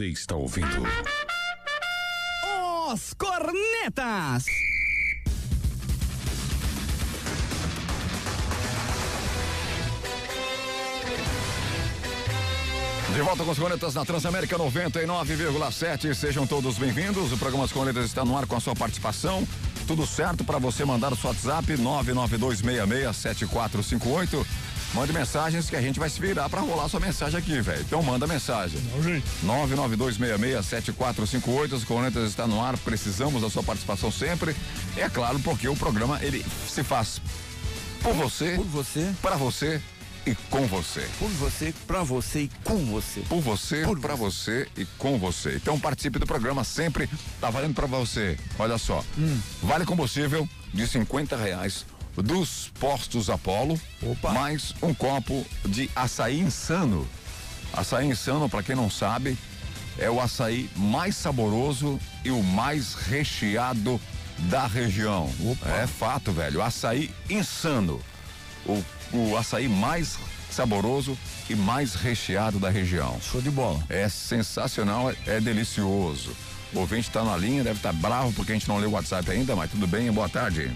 Você 0.00 0.06
está 0.06 0.34
ouvindo? 0.34 0.82
Os 2.90 3.12
cornetas! 3.12 4.46
De 13.14 13.20
volta 13.20 13.44
com 13.44 13.50
os 13.50 13.58
Cornetas 13.58 13.94
na 13.94 14.06
Transamérica 14.06 14.56
99,7. 14.56 16.14
Sejam 16.14 16.46
todos 16.46 16.78
bem-vindos. 16.78 17.30
O 17.32 17.36
programa 17.36 17.64
Os 17.64 17.72
Cornetas 17.72 18.06
está 18.06 18.24
no 18.24 18.38
ar 18.38 18.46
com 18.46 18.56
a 18.56 18.60
sua 18.60 18.74
participação. 18.74 19.46
tudo 19.86 20.06
certo 20.06 20.44
para 20.44 20.58
você 20.58 20.82
mandar 20.82 21.12
o 21.12 21.16
seu 21.16 21.28
WhatsApp 21.28 21.74
992667458. 21.74 24.46
Mande 24.92 25.12
mensagens 25.12 25.70
que 25.70 25.76
a 25.76 25.80
gente 25.80 26.00
vai 26.00 26.10
se 26.10 26.20
virar 26.20 26.48
para 26.48 26.60
rolar 26.60 26.88
sua 26.88 26.98
mensagem 26.98 27.38
aqui, 27.38 27.60
velho. 27.60 27.80
Então 27.82 28.02
manda 28.02 28.26
mensagem. 28.26 28.80
992667458. 29.44 31.72
Os 31.72 31.84
Cornetas 31.84 32.28
está 32.28 32.46
no 32.46 32.60
ar. 32.60 32.76
Precisamos 32.78 33.42
da 33.42 33.50
sua 33.50 33.62
participação 33.62 34.10
sempre. 34.10 34.54
É 34.96 35.08
claro, 35.08 35.38
porque 35.40 35.68
o 35.68 35.76
programa 35.76 36.18
ele 36.22 36.44
se 36.68 36.82
faz 36.82 37.20
por 38.02 38.14
você, 38.14 38.56
Por 38.56 38.66
você, 38.66 39.12
para 39.22 39.36
você 39.36 39.80
e 40.26 40.34
com 40.50 40.66
você. 40.66 41.06
por 41.18 41.28
você, 41.30 41.74
pra 41.86 42.02
você 42.02 42.40
e 42.40 42.50
com 42.64 42.84
você. 42.86 43.20
Por 43.28 43.40
você, 43.40 43.84
Por 43.84 44.00
para 44.00 44.14
você 44.16 44.66
e 44.76 44.84
com 44.98 45.18
você. 45.18 45.54
Então 45.56 45.78
participe 45.78 46.18
do 46.18 46.26
programa 46.26 46.64
sempre. 46.64 47.08
Tá 47.40 47.48
valendo 47.48 47.74
para 47.74 47.86
você. 47.86 48.36
Olha 48.58 48.76
só. 48.76 49.04
Hum. 49.18 49.38
Vale 49.62 49.84
combustível 49.84 50.48
de 50.74 50.86
50 50.86 51.36
reais 51.36 51.84
dos 52.22 52.70
postos 52.78 53.30
Apolo. 53.30 53.80
Opa. 54.02 54.32
Mais 54.32 54.74
um 54.82 54.92
copo 54.94 55.46
de 55.64 55.90
açaí 55.94 56.40
insano. 56.40 57.06
Açaí 57.72 58.06
insano, 58.06 58.48
para 58.48 58.62
quem 58.62 58.74
não 58.74 58.90
sabe, 58.90 59.36
é 59.98 60.10
o 60.10 60.20
açaí 60.20 60.68
mais 60.76 61.16
saboroso 61.16 61.98
e 62.24 62.30
o 62.30 62.42
mais 62.42 62.94
recheado 62.94 64.00
da 64.38 64.66
região. 64.66 65.30
É 65.82 65.86
fato, 65.86 66.32
velho. 66.32 66.62
Açaí 66.62 67.10
insano. 67.28 68.00
O, 68.66 68.82
o 69.12 69.36
açaí 69.36 69.68
mais 69.68 70.18
saboroso 70.50 71.16
e 71.48 71.54
mais 71.54 71.94
recheado 71.94 72.58
da 72.58 72.70
região. 72.70 73.18
Show 73.20 73.40
de 73.40 73.50
bola. 73.50 73.82
É 73.88 74.08
sensacional, 74.08 75.10
é, 75.10 75.16
é 75.26 75.40
delicioso. 75.40 76.34
O 76.72 76.80
ouvinte 76.80 77.08
está 77.08 77.24
na 77.24 77.36
linha, 77.36 77.64
deve 77.64 77.78
estar 77.78 77.92
bravo 77.92 78.32
porque 78.32 78.52
a 78.52 78.54
gente 78.54 78.68
não 78.68 78.78
leu 78.78 78.90
o 78.90 78.92
WhatsApp 78.92 79.28
ainda, 79.30 79.56
mas 79.56 79.70
tudo 79.70 79.86
bem, 79.86 80.10
boa 80.12 80.28
tarde. 80.28 80.70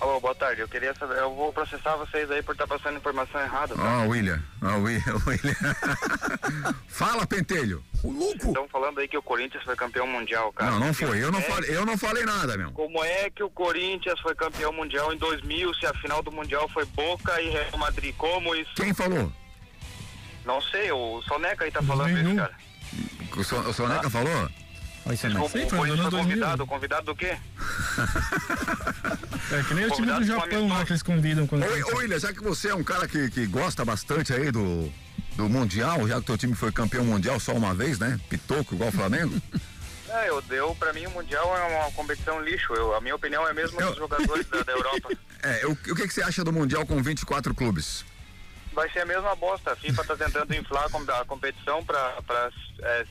Alô, 0.00 0.18
boa 0.18 0.34
tarde. 0.34 0.62
Eu 0.62 0.68
queria 0.68 0.94
saber, 0.94 1.18
eu 1.18 1.34
vou 1.34 1.52
processar 1.52 1.94
vocês 1.96 2.30
aí 2.30 2.42
por 2.42 2.52
estar 2.52 2.66
passando 2.66 2.96
informação 2.96 3.38
errada, 3.40 3.74
tá? 3.74 3.82
Ah, 3.82 4.04
William, 4.04 4.42
ah, 4.62 4.76
William, 4.78 5.16
William. 5.26 6.74
Fala, 6.88 7.26
Pentelho. 7.26 7.84
O 8.02 8.10
louco. 8.10 8.48
Estão 8.48 8.66
falando 8.68 8.98
aí 9.00 9.06
que 9.08 9.18
o 9.18 9.22
Corinthians 9.22 9.62
foi 9.62 9.76
campeão 9.76 10.06
mundial, 10.06 10.50
cara. 10.54 10.70
Não, 10.70 10.80
não 10.80 10.94
foi, 10.94 11.22
eu 11.22 11.30
não 11.30 11.38
É, 11.40 11.42
falei, 11.42 11.76
eu 11.76 11.84
não 11.84 11.98
falei 11.98 12.24
nada, 12.24 12.56
meu. 12.56 12.72
Como 12.72 13.04
é 13.04 13.28
que 13.28 13.42
o 13.42 13.50
Corinthians 13.50 14.18
foi 14.20 14.34
campeão 14.34 14.72
mundial 14.72 15.12
em 15.12 15.18
2000 15.18 15.74
se 15.74 15.84
a 15.86 15.92
final 15.94 16.22
do 16.22 16.32
mundial 16.32 16.66
foi 16.70 16.86
Boca 16.86 17.38
e 17.42 17.50
Real 17.50 17.76
Madrid? 17.76 18.14
Como 18.16 18.54
isso? 18.54 18.72
Quem 18.76 18.94
falou? 18.94 19.30
Não 20.46 20.62
sei, 20.62 20.90
o 20.90 21.20
Soneca 21.28 21.66
aí 21.66 21.70
tá 21.70 21.82
falando 21.82 22.08
isso, 22.08 22.22
2001. 22.24 22.36
cara. 22.36 22.54
O, 23.36 23.44
so, 23.44 23.56
o 23.68 23.72
Soneca 23.74 24.08
falou? 24.08 24.48
Olha 25.06 25.14
isso 25.14 25.26
aí, 25.26 25.32
Desculpa, 25.32 25.58
Sim, 25.58 25.64
o 25.64 25.70
foi 25.70 25.88
2000. 25.88 26.10
convidado. 26.10 26.66
Convidado 26.66 27.06
do 27.06 27.16
quê? 27.16 27.36
É 29.52 29.64
que 29.64 29.74
nem 29.74 29.84
o 29.84 29.90
time 29.90 30.06
do 30.06 30.24
Japão 30.24 30.68
lá 30.68 30.84
que 30.84 30.92
eles 30.92 31.02
convidam 31.02 31.44
quando. 31.44 31.64
Ô, 31.64 31.94
ô, 31.94 31.98
William, 31.98 32.20
já 32.20 32.32
que 32.32 32.40
você 32.40 32.68
é 32.68 32.74
um 32.74 32.84
cara 32.84 33.08
que, 33.08 33.28
que 33.30 33.46
gosta 33.46 33.84
bastante 33.84 34.32
aí 34.32 34.52
do, 34.52 34.88
do 35.36 35.48
Mundial, 35.48 36.06
já 36.06 36.20
que 36.20 36.26
teu 36.26 36.38
time 36.38 36.54
foi 36.54 36.70
campeão 36.70 37.04
mundial 37.04 37.40
só 37.40 37.52
uma 37.52 37.74
vez, 37.74 37.98
né? 37.98 38.20
Pitoco 38.28 38.76
igual 38.76 38.90
o 38.90 38.92
Flamengo. 38.92 39.40
É, 40.12 40.28
eu 40.28 40.42
deu, 40.42 40.74
pra 40.74 40.92
mim 40.92 41.06
o 41.06 41.10
Mundial 41.10 41.56
é 41.56 41.78
uma 41.78 41.92
competição 41.92 42.42
lixo. 42.42 42.74
Eu, 42.74 42.96
a 42.96 43.00
minha 43.00 43.14
opinião 43.14 43.46
é 43.46 43.52
a 43.52 43.54
mesma 43.54 43.80
Eu- 43.80 43.90
dos 43.90 43.98
jogadores 43.98 44.44
da, 44.48 44.60
da 44.64 44.72
Europa. 44.72 45.08
É, 45.40 45.64
o, 45.64 45.70
o 45.70 45.76
que, 45.76 46.08
que 46.08 46.12
você 46.12 46.20
acha 46.20 46.42
do 46.42 46.52
Mundial 46.52 46.84
com 46.84 47.00
24 47.00 47.54
clubes? 47.54 48.04
Vai 48.72 48.90
ser 48.90 48.98
a 49.02 49.06
mesma 49.06 49.36
bosta. 49.36 49.70
A 49.72 49.76
FIFA 49.76 50.04
tá 50.04 50.16
tentando 50.16 50.52
inflar 50.52 50.86
a 50.86 51.24
competição 51.24 51.84
pra, 51.84 52.20
pra, 52.26 52.50
é, 52.82 53.06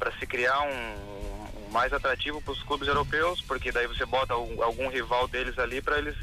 pra 0.00 0.10
se 0.18 0.26
criar 0.26 0.62
um, 0.62 1.68
um 1.68 1.70
mais 1.70 1.92
atrativo 1.92 2.40
pros 2.40 2.60
clubes 2.62 2.88
europeus, 2.88 3.40
porque 3.42 3.70
daí 3.70 3.86
você 3.86 4.04
bota 4.06 4.32
algum, 4.32 4.60
algum 4.62 4.88
rival 4.88 5.28
deles 5.28 5.56
ali 5.58 5.80
pra 5.82 5.98
eles 5.98 6.16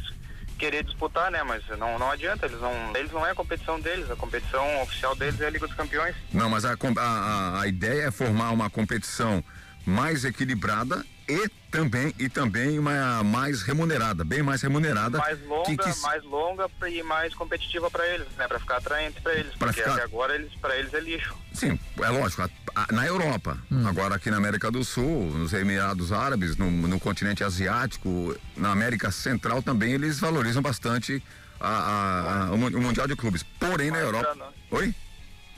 querer 0.57 0.83
disputar, 0.83 1.29
né? 1.29 1.43
Mas 1.43 1.63
não, 1.77 1.99
não 1.99 2.09
adianta, 2.09 2.47
eles 2.47 2.59
não, 2.59 2.73
eles 2.95 3.11
não 3.11 3.25
é 3.25 3.31
a 3.31 3.35
competição 3.35 3.79
deles, 3.79 4.09
a 4.09 4.15
competição 4.15 4.81
oficial 4.81 5.15
deles 5.15 5.39
é 5.39 5.45
a 5.45 5.49
Liga 5.51 5.67
dos 5.67 5.75
Campeões. 5.75 6.15
Não, 6.33 6.49
mas 6.49 6.65
a, 6.65 6.73
a- 6.97 7.61
a 7.61 7.67
ideia 7.67 8.07
é 8.07 8.11
formar 8.11 8.49
uma 8.49 8.67
competição 8.69 9.43
mais 9.87 10.25
equilibrada 10.25 11.03
e 11.29 11.49
também 11.71 12.13
e 12.19 12.27
também 12.29 12.77
uma 12.77 13.23
mais 13.23 13.61
remunerada, 13.61 14.23
bem 14.23 14.43
mais 14.43 14.61
remunerada. 14.61 15.17
mais 15.17 15.41
longa, 15.45 15.63
que- 15.65 15.77
que- 15.77 15.99
mais 16.01 16.23
longa 16.23 16.69
e 16.89 17.03
mais 17.03 17.33
competitiva 17.33 17.89
pra 17.89 18.05
eles, 18.07 18.27
né? 18.37 18.47
Pra 18.47 18.59
ficar 18.59 18.77
atraente 18.77 19.21
pra 19.21 19.33
eles, 19.33 19.53
Pra 19.55 19.67
porque 19.67 19.81
ficar- 19.81 19.93
até 19.95 20.03
agora 20.03 20.35
eles, 20.35 20.53
pra 20.55 20.77
eles 20.77 20.93
é 20.93 20.99
lixo. 20.99 21.33
Sim, 21.53 21.79
é 22.01 22.09
lógico, 22.09 22.41
a- 22.43 22.49
a- 22.75 22.87
na 22.93 23.05
Europa, 23.05 23.57
agora 23.85 24.15
aqui 24.15 24.29
na 24.29 24.37
América 24.37 24.69
do 24.69 24.83
Sul, 24.83 25.31
nos 25.31 25.53
Emirados 25.53 26.11
Árabes, 26.11 26.55
no, 26.57 26.69
no 26.69 26.99
continente 26.99 27.43
asiático, 27.43 28.35
na 28.55 28.71
América 28.71 29.09
Central 29.11 29.61
também 29.63 29.93
eles 29.93 30.19
valorizam 30.19 30.61
bastante 30.61 31.21
a- 31.59 31.67
a- 31.67 32.43
a- 32.47 32.51
o, 32.51 32.55
o 32.55 32.81
Mundial 32.81 33.07
de 33.07 33.15
Clubes. 33.15 33.43
Porém, 33.43 33.89
na 33.91 33.99
Europa. 33.99 34.35
nós- 34.35 34.53
Oi? 34.71 34.93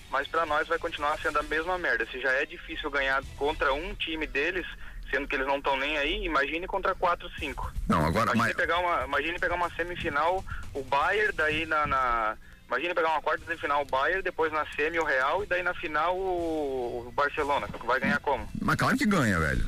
Mas 0.09 0.27
pra 0.27 0.45
nós 0.45 0.67
vai 0.67 0.77
continuar 0.79 1.17
sendo 1.19 1.39
a 1.39 1.43
mesma 1.43 1.77
merda. 1.77 2.05
Se 2.11 2.19
já 2.19 2.31
é 2.31 2.45
difícil 2.45 2.89
ganhar 2.89 3.23
contra 3.37 3.73
um 3.73 3.93
time 3.95 4.25
deles, 4.25 4.65
sendo 5.11 5.27
que 5.27 5.35
eles 5.35 5.45
não 5.47 5.57
estão 5.57 5.77
nem 5.77 5.97
aí, 5.97 6.25
imagine 6.25 6.65
contra 6.67 6.95
quatro, 6.95 7.29
cinco. 7.39 7.71
Não, 7.87 8.05
agora. 8.05 8.31
Imagine 8.33 8.47
Mas, 8.47 8.55
pegar 8.55 8.79
uma, 8.79 9.05
imagine 9.05 9.39
pegar 9.39 9.55
uma 9.55 9.69
semifinal, 9.75 10.43
o 10.73 10.83
Bayern, 10.83 11.33
daí 11.33 11.65
na, 11.65 11.85
na 11.85 12.37
imagine 12.67 12.93
pegar 12.93 13.09
uma 13.09 13.21
quarta 13.21 13.45
de 13.45 13.59
final 13.61 13.81
o 13.83 13.85
Bayern, 13.85 14.21
depois 14.23 14.51
na 14.51 14.65
semi 14.75 14.99
o 14.99 15.03
Real 15.05 15.43
e 15.43 15.47
daí 15.47 15.61
na 15.63 15.73
final 15.75 16.17
o, 16.17 17.05
o 17.07 17.11
Barcelona. 17.11 17.67
Vai 17.85 17.99
ganhar 17.99 18.19
como? 18.19 18.47
mas 18.61 18.75
claro 18.75 18.97
que 18.97 19.05
ganha, 19.05 19.39
velho. 19.39 19.65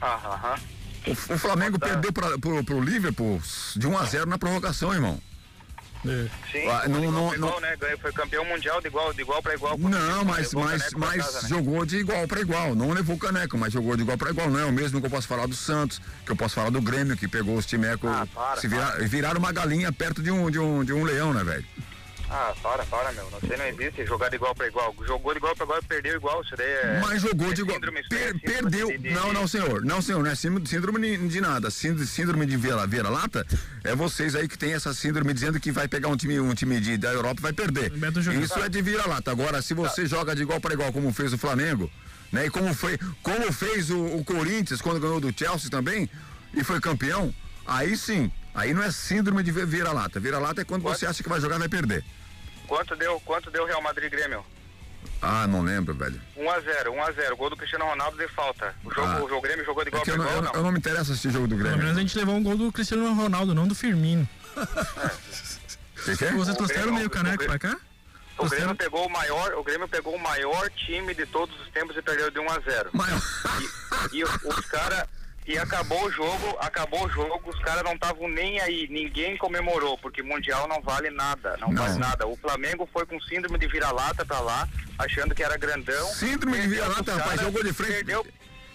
Ah, 0.00 0.14
aham. 0.24 0.54
O, 1.06 1.10
o 1.34 1.38
Flamengo 1.38 1.78
Tá. 1.78 1.86
perdeu 1.86 2.12
pra, 2.12 2.36
pro, 2.38 2.64
pro 2.64 2.80
Liverpool 2.80 3.40
de 3.76 3.86
1 3.86 3.98
a 3.98 4.04
0 4.04 4.26
na 4.26 4.38
prorrogação, 4.38 4.92
irmão. 4.92 5.20
É. 6.06 6.26
Sim, 6.52 6.68
Ah, 6.68 6.88
não- 6.88 7.10
não- 7.10 7.34
igual, 7.34 7.52
não- 7.52 7.60
né? 7.60 7.76
Foi 8.00 8.12
campeão 8.12 8.44
mundial 8.44 8.80
de 8.80 8.86
igual, 8.86 9.12
de 9.12 9.20
igual 9.20 9.42
para 9.42 9.54
igual. 9.54 9.76
com 9.76 9.86
o 9.86 9.88
Não, 9.88 10.24
mas, 10.24 10.52
mas, 10.54 10.92
mas 10.94 11.24
casa, 11.24 11.42
né? 11.42 11.48
jogou 11.48 11.84
de 11.84 11.96
igual 11.96 12.26
para 12.28 12.40
igual. 12.40 12.74
Não 12.74 12.92
levou 12.92 13.16
o 13.16 13.18
caneco, 13.18 13.58
mas 13.58 13.72
jogou 13.72 13.96
de 13.96 14.02
igual 14.02 14.16
para 14.16 14.30
igual. 14.30 14.48
Não 14.48 14.60
é 14.60 14.64
o 14.64 14.72
mesmo 14.72 15.00
que 15.00 15.06
eu 15.06 15.10
posso 15.10 15.26
falar 15.26 15.46
do 15.46 15.54
Santos, 15.56 16.00
que 16.24 16.30
eu 16.32 16.36
posso 16.36 16.54
falar 16.54 16.70
do 16.70 16.80
Grêmio, 16.80 17.16
que 17.16 17.26
pegou 17.26 17.56
os 17.56 17.66
timecos. 17.66 18.08
Ah, 18.10 18.26
para, 18.32 18.60
se 18.60 18.68
vira- 18.68 18.96
viraram 19.00 19.38
uma 19.40 19.50
galinha 19.52 19.92
perto 19.92 20.22
de 20.22 20.30
um, 20.30 20.48
de 20.50 20.58
um, 20.58 20.84
de 20.84 20.92
um 20.92 21.02
leão, 21.02 21.34
né, 21.34 21.42
velho? 21.42 21.64
Ah, 22.30 22.52
para, 22.62 22.84
para, 22.84 23.10
meu. 23.12 23.26
Não 23.30 23.40
sei, 23.40 23.56
não 23.56 23.66
existe 23.66 24.04
jogar 24.04 24.28
de 24.28 24.36
igual 24.36 24.54
para 24.54 24.66
igual. 24.66 24.94
Jogou 25.06 25.32
de 25.32 25.38
igual 25.38 25.56
para 25.56 25.64
igual 25.64 25.78
e 25.78 25.84
perdeu 25.86 26.14
igual. 26.16 26.42
Isso 26.42 26.54
daí 26.56 26.66
é. 26.66 27.00
Mas 27.00 27.22
jogou 27.22 27.50
é 27.50 27.54
de 27.54 27.60
igual. 27.62 27.74
síndrome, 27.76 28.00
isso 28.00 28.08
Per- 28.10 28.28
é 28.36 28.38
perdeu. 28.38 28.88
de- 28.88 28.98
de- 28.98 29.10
Não, 29.10 29.32
não, 29.32 29.48
senhor. 29.48 29.82
Não, 29.84 30.02
senhor. 30.02 30.22
Não 30.22 30.30
é 30.30 30.34
síndrome, 30.34 31.00
de, 31.16 31.28
de 31.28 31.40
nada. 31.40 31.70
Síndrome, 31.70 32.44
de 32.44 32.56
vira- 32.56 32.86
vira-lata 32.86 33.46
é 33.82 33.94
vocês 33.94 34.34
aí 34.34 34.46
que 34.46 34.58
tem 34.58 34.74
essa 34.74 34.92
síndrome 34.92 35.32
dizendo 35.32 35.58
que 35.58 35.72
vai 35.72 35.88
pegar 35.88 36.08
um 36.08 36.16
time, 36.16 36.38
um 36.38 36.54
time 36.54 36.78
de, 36.80 36.98
da 36.98 37.10
Europa 37.12 37.40
e 37.40 37.42
vai 37.42 37.52
perder. 37.52 37.92
Isso 38.42 38.58
é 38.58 38.68
de 38.68 38.82
vira-lata. 38.82 39.30
Agora, 39.30 39.62
se 39.62 39.72
você 39.72 40.04
joga 40.06 40.34
de 40.34 40.42
igual 40.42 40.60
para 40.60 40.74
igual, 40.74 40.92
como 40.92 41.10
fez 41.12 41.32
o 41.32 41.38
Flamengo, 41.38 41.90
né? 42.30 42.44
E 42.46 42.50
como, 42.50 42.74
foi, 42.74 42.98
como 43.22 43.50
fez 43.52 43.88
o, 43.90 44.04
o 44.04 44.22
Corinthians 44.24 44.82
quando 44.82 45.00
ganhou 45.00 45.18
do 45.18 45.32
Chelsea 45.36 45.70
também 45.70 46.10
e 46.52 46.62
foi 46.62 46.78
campeão, 46.78 47.32
aí 47.66 47.96
sim. 47.96 48.30
Aí 48.54 48.74
não 48.74 48.82
é 48.82 48.90
síndrome 48.90 49.42
de 49.42 49.50
vi- 49.52 49.64
vira-lata. 49.66 50.18
Vira-lata 50.18 50.60
é 50.60 50.64
quando 50.64 50.82
você 50.82 51.06
acha 51.06 51.22
que 51.22 51.28
vai 51.28 51.40
jogar 51.40 51.56
e 51.56 51.60
vai 51.60 51.68
perder. 51.68 52.04
Quanto 52.66 52.94
deu, 52.96 53.20
quanto 53.20 53.50
deu 53.50 53.64
Real 53.66 53.80
Madrid 53.82 54.10
Grêmio? 54.10 54.44
Ah, 55.22 55.46
não 55.46 55.62
lembro, 55.62 55.94
velho. 55.94 56.20
1x0, 56.36 56.90
1x0. 56.92 57.36
Gol 57.36 57.50
do 57.50 57.56
Cristiano 57.56 57.84
Ronaldo 57.86 58.16
de 58.18 58.28
falta. 58.28 58.74
O 58.84 58.92
jogo, 58.92 59.06
Ah. 59.08 59.24
o 59.24 59.28
jogo 59.28 59.40
Grêmio 59.42 59.64
jogou 59.64 59.84
de 59.84 59.88
É 59.88 59.92
igual 60.00 60.04
eu, 60.06 60.16
não, 60.18 60.24
igual, 60.24 60.36
eu, 60.36 60.42
não? 60.42 60.52
eu 60.54 60.62
não 60.62 60.72
me 60.72 60.78
interessa 60.78 61.12
assistir 61.12 61.30
jogo 61.30 61.46
do 61.48 61.56
Pelo 61.56 61.60
Grêmio. 61.68 61.78
menos 61.84 61.96
a 61.96 62.00
gente 62.00 62.16
levou 62.18 62.34
um 62.36 62.42
gol 62.42 62.56
do 62.56 62.70
Cristiano 62.72 63.12
Ronaldo, 63.14 63.54
não 63.54 63.66
do 63.66 63.74
Firmino. 63.74 64.28
Que 66.04 66.16
que 66.16 66.24
é? 66.24 66.32
Vocês 66.32 66.54
O 66.54 66.58
trouxeram 66.58 66.92
meio 66.92 67.10
caneco 67.10 67.44
pra 67.44 67.58
cá? 67.58 67.68
O 67.68 68.48
Grêmio 68.48 68.68
Trouxeram? 68.68 68.76
pegou 68.76 69.06
o 69.06 69.10
maior, 69.10 69.54
o 69.54 69.64
Grêmio 69.64 69.88
pegou 69.88 70.14
o 70.14 70.20
maior 70.22 70.70
time 70.70 71.12
de 71.14 71.26
todos 71.26 71.58
os 71.60 71.68
tempos 71.70 71.96
e 71.96 72.02
perdeu 72.02 72.30
de 72.30 72.38
1 72.38 72.50
a 72.50 72.60
0. 72.60 72.90
Maior. 72.92 73.20
E, 74.12 74.18
e 74.18 74.24
os 74.24 74.66
caras 74.66 75.04
e 75.48 75.58
acabou 75.58 76.04
o 76.04 76.12
jogo, 76.12 76.56
acabou 76.60 77.06
o 77.06 77.08
jogo, 77.10 77.40
os 77.48 77.58
caras 77.60 77.82
não 77.82 77.94
estavam 77.94 78.28
nem 78.28 78.60
aí, 78.60 78.86
ninguém 78.90 79.36
comemorou, 79.38 79.96
porque 79.98 80.22
mundial 80.22 80.68
não 80.68 80.80
vale 80.82 81.08
nada, 81.10 81.56
não, 81.58 81.68
Não. 81.72 81.82
vale 81.82 81.98
nada. 81.98 82.26
O 82.26 82.36
Flamengo 82.36 82.86
foi 82.92 83.06
com 83.06 83.18
síndrome 83.22 83.58
de 83.58 83.66
vira-lata 83.66 84.26
pra 84.26 84.40
lá, 84.40 84.68
achando 84.98 85.34
que 85.34 85.42
era 85.42 85.56
grandão. 85.56 86.06
Síndrome 86.08 86.60
de 86.60 86.68
vira-lata, 86.68 87.14
rapaz, 87.16 87.40
jogou 87.40 87.64
de 87.64 87.72
frente. 87.72 87.92
Perdeu, 87.94 88.26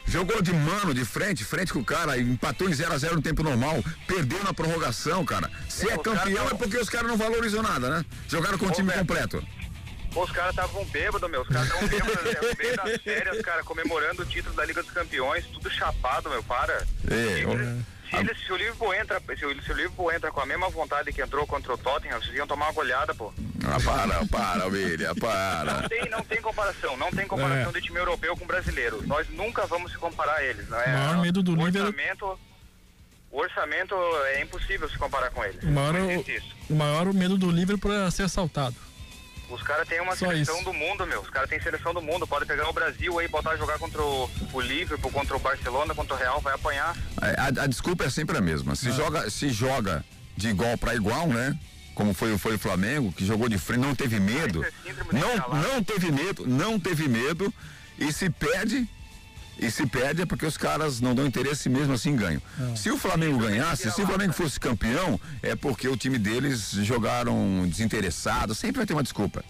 Jogou 0.05 0.41
de 0.41 0.51
mano, 0.51 0.93
de 0.93 1.05
frente, 1.05 1.45
frente 1.45 1.71
com 1.71 1.79
o 1.79 1.85
cara, 1.85 2.17
empatou 2.17 2.67
em 2.67 2.73
0x0 2.73 3.13
no 3.15 3.21
tempo 3.21 3.41
normal, 3.41 3.81
perdeu 4.05 4.43
na 4.43 4.53
prorrogação, 4.53 5.23
cara. 5.23 5.49
Se 5.69 5.85
é 5.89 5.97
caras 5.97 6.03
campeão 6.03 6.43
não- 6.43 6.51
é 6.51 6.55
porque 6.55 6.77
os 6.77 6.89
caras 6.89 7.07
não 7.07 7.15
valorizam 7.15 7.63
nada, 7.63 7.89
né? 7.89 8.05
Jogaram 8.27 8.57
com 8.57 8.65
o 8.65 8.71
time 8.71 8.91
completo. 8.91 9.41
Os 10.15 10.31
caras 10.31 10.51
estavam 10.51 10.85
bêbados, 10.85 11.29
meu. 11.29 11.41
Os 11.41 11.47
caras 11.47 11.67
estavam 11.67 11.87
bêbados, 11.87 12.23
né? 12.23 12.39
no 12.41 12.57
meio 12.57 12.75
das 12.77 13.01
férias, 13.01 13.41
cara, 13.41 13.63
comemorando 13.63 14.21
o 14.21 14.25
título 14.25 14.55
da 14.55 14.65
Liga 14.65 14.81
dos 14.83 14.91
Campeões, 14.91 15.45
tudo 15.47 15.69
chapado, 15.69 16.29
meu, 16.29 16.43
para. 16.43 16.73
É, 16.73 16.85
se, 17.39 17.45
ó. 17.45 17.51
eles- 17.53 17.85
se, 18.09 18.15
eles- 18.17 18.45
se 18.45 18.51
o 18.51 18.55
Liverpool 18.55 18.93
entra, 18.93 19.19
se 19.37 19.45
o, 19.45 19.63
se 19.63 19.71
o 19.71 19.75
Liverpool 19.75 20.11
entra 20.11 20.31
com 20.31 20.39
a 20.39 20.45
mesma 20.45 20.69
vontade 20.69 21.11
que 21.11 21.21
entrou 21.21 21.47
contra 21.47 21.73
o 21.73 21.77
Tottenham, 21.77 22.21
vocês 22.21 22.35
iam 22.35 22.45
tomar 22.47 22.67
uma 22.67 22.73
goleada, 22.73 23.13
pô. 23.15 23.33
Ah, 23.65 23.77
para, 23.83 24.25
para, 24.27 24.65
William, 24.67 25.07
Não 25.09 25.15
para. 25.15 25.89
tem, 25.89 26.09
não 26.09 26.21
tem 26.23 26.41
comparação, 26.41 26.95
não 26.97 27.09
tem 27.11 27.25
comparação 27.27 27.69
É. 27.69 27.73
de 27.73 27.81
time 27.81 27.97
europeu 27.97 28.35
com 28.37 28.45
brasileiro. 28.45 29.01
Nós 29.07 29.27
nunca 29.29 29.65
vamos 29.65 29.91
se 29.93 29.97
comparar 29.97 30.35
a 30.35 30.43
eles, 30.43 30.67
não 30.69 30.79
é? 30.79 30.85
O 30.85 30.99
maior 30.99 31.17
medo 31.21 31.41
do 31.41 31.55
Liverpool- 31.55 32.39
O 33.31 33.39
orçamento 33.39 33.95
é 34.27 34.41
impossível 34.43 34.87
se 34.87 34.95
comparar 34.97 35.31
com 35.31 35.43
ele. 35.43 35.57
O 35.63 35.71
maior, 35.71 35.93
Não 35.93 36.11
isso. 36.21 36.55
o 36.69 36.75
maior 36.75 37.11
medo 37.13 37.35
do 37.35 37.49
Liverpool 37.49 37.91
é 37.91 38.11
ser 38.11 38.23
assaltado. 38.23 38.75
Os 39.53 39.61
caras 39.61 39.87
têm 39.87 40.01
uma 40.01 40.15
Só 40.15 40.27
seleção 40.27 40.55
isso. 40.55 40.65
do 40.65 40.73
mundo, 40.73 41.05
meu. 41.05 41.21
Os 41.21 41.29
caras 41.29 41.49
têm 41.49 41.61
seleção 41.61 41.93
do 41.93 42.01
mundo. 42.01 42.25
Pode 42.25 42.45
pegar 42.45 42.67
o 42.67 42.73
Brasil 42.73 43.19
aí, 43.19 43.27
botar 43.27 43.55
jogar 43.55 43.77
contra 43.77 44.01
o, 44.01 44.29
o 44.51 44.61
Liverpool, 44.61 45.11
contra 45.11 45.35
o 45.35 45.39
Barcelona, 45.39 45.93
contra 45.93 46.15
o 46.15 46.17
Real, 46.17 46.41
vai 46.41 46.53
apanhar. 46.55 46.95
A, 47.21 47.63
a 47.63 47.67
desculpa 47.67 48.05
é 48.05 48.09
sempre 48.09 48.37
a 48.37 48.41
mesma. 48.41 48.75
Se, 48.75 48.91
joga, 48.91 49.29
se 49.29 49.49
joga 49.49 50.03
de 50.35 50.49
igual 50.49 50.77
para 50.77 50.95
igual, 50.95 51.27
né? 51.27 51.57
Como 51.93 52.13
foi, 52.13 52.35
foi 52.39 52.55
o 52.55 52.59
Flamengo, 52.59 53.11
que 53.11 53.23
jogou 53.23 53.47
de 53.47 53.59
frente, 53.59 53.81
não 53.81 53.93
teve 53.93 54.19
medo. 54.19 54.65
Não, 55.11 55.61
não 55.61 55.83
teve 55.83 56.11
medo, 56.11 56.47
não 56.47 56.79
teve 56.79 57.07
medo. 57.07 57.53
E 57.99 58.11
se 58.11 58.31
perde, 58.31 58.89
e 59.59 59.69
se 59.71 59.85
perde 59.85 60.21
é 60.21 60.25
porque 60.25 60.45
os 60.45 60.57
caras 60.57 60.99
não 60.99 61.13
dão 61.15 61.25
interesse 61.25 61.69
mesmo 61.69 61.93
assim 61.93 62.15
ganham. 62.15 62.41
Se 62.75 62.89
o 62.91 62.97
Flamengo 62.97 63.37
ganhasse, 63.39 63.89
se 63.91 64.01
o 64.01 64.07
Flamengo 64.07 64.33
fosse 64.33 64.59
campeão, 64.59 65.19
é 65.41 65.55
porque 65.55 65.87
o 65.87 65.95
time 65.97 66.17
deles 66.17 66.71
jogaram 66.81 67.65
desinteressado. 67.67 68.53
Sempre 68.55 68.77
vai 68.77 68.85
ter 68.85 68.93
uma 68.93 69.03
desculpa. 69.03 69.43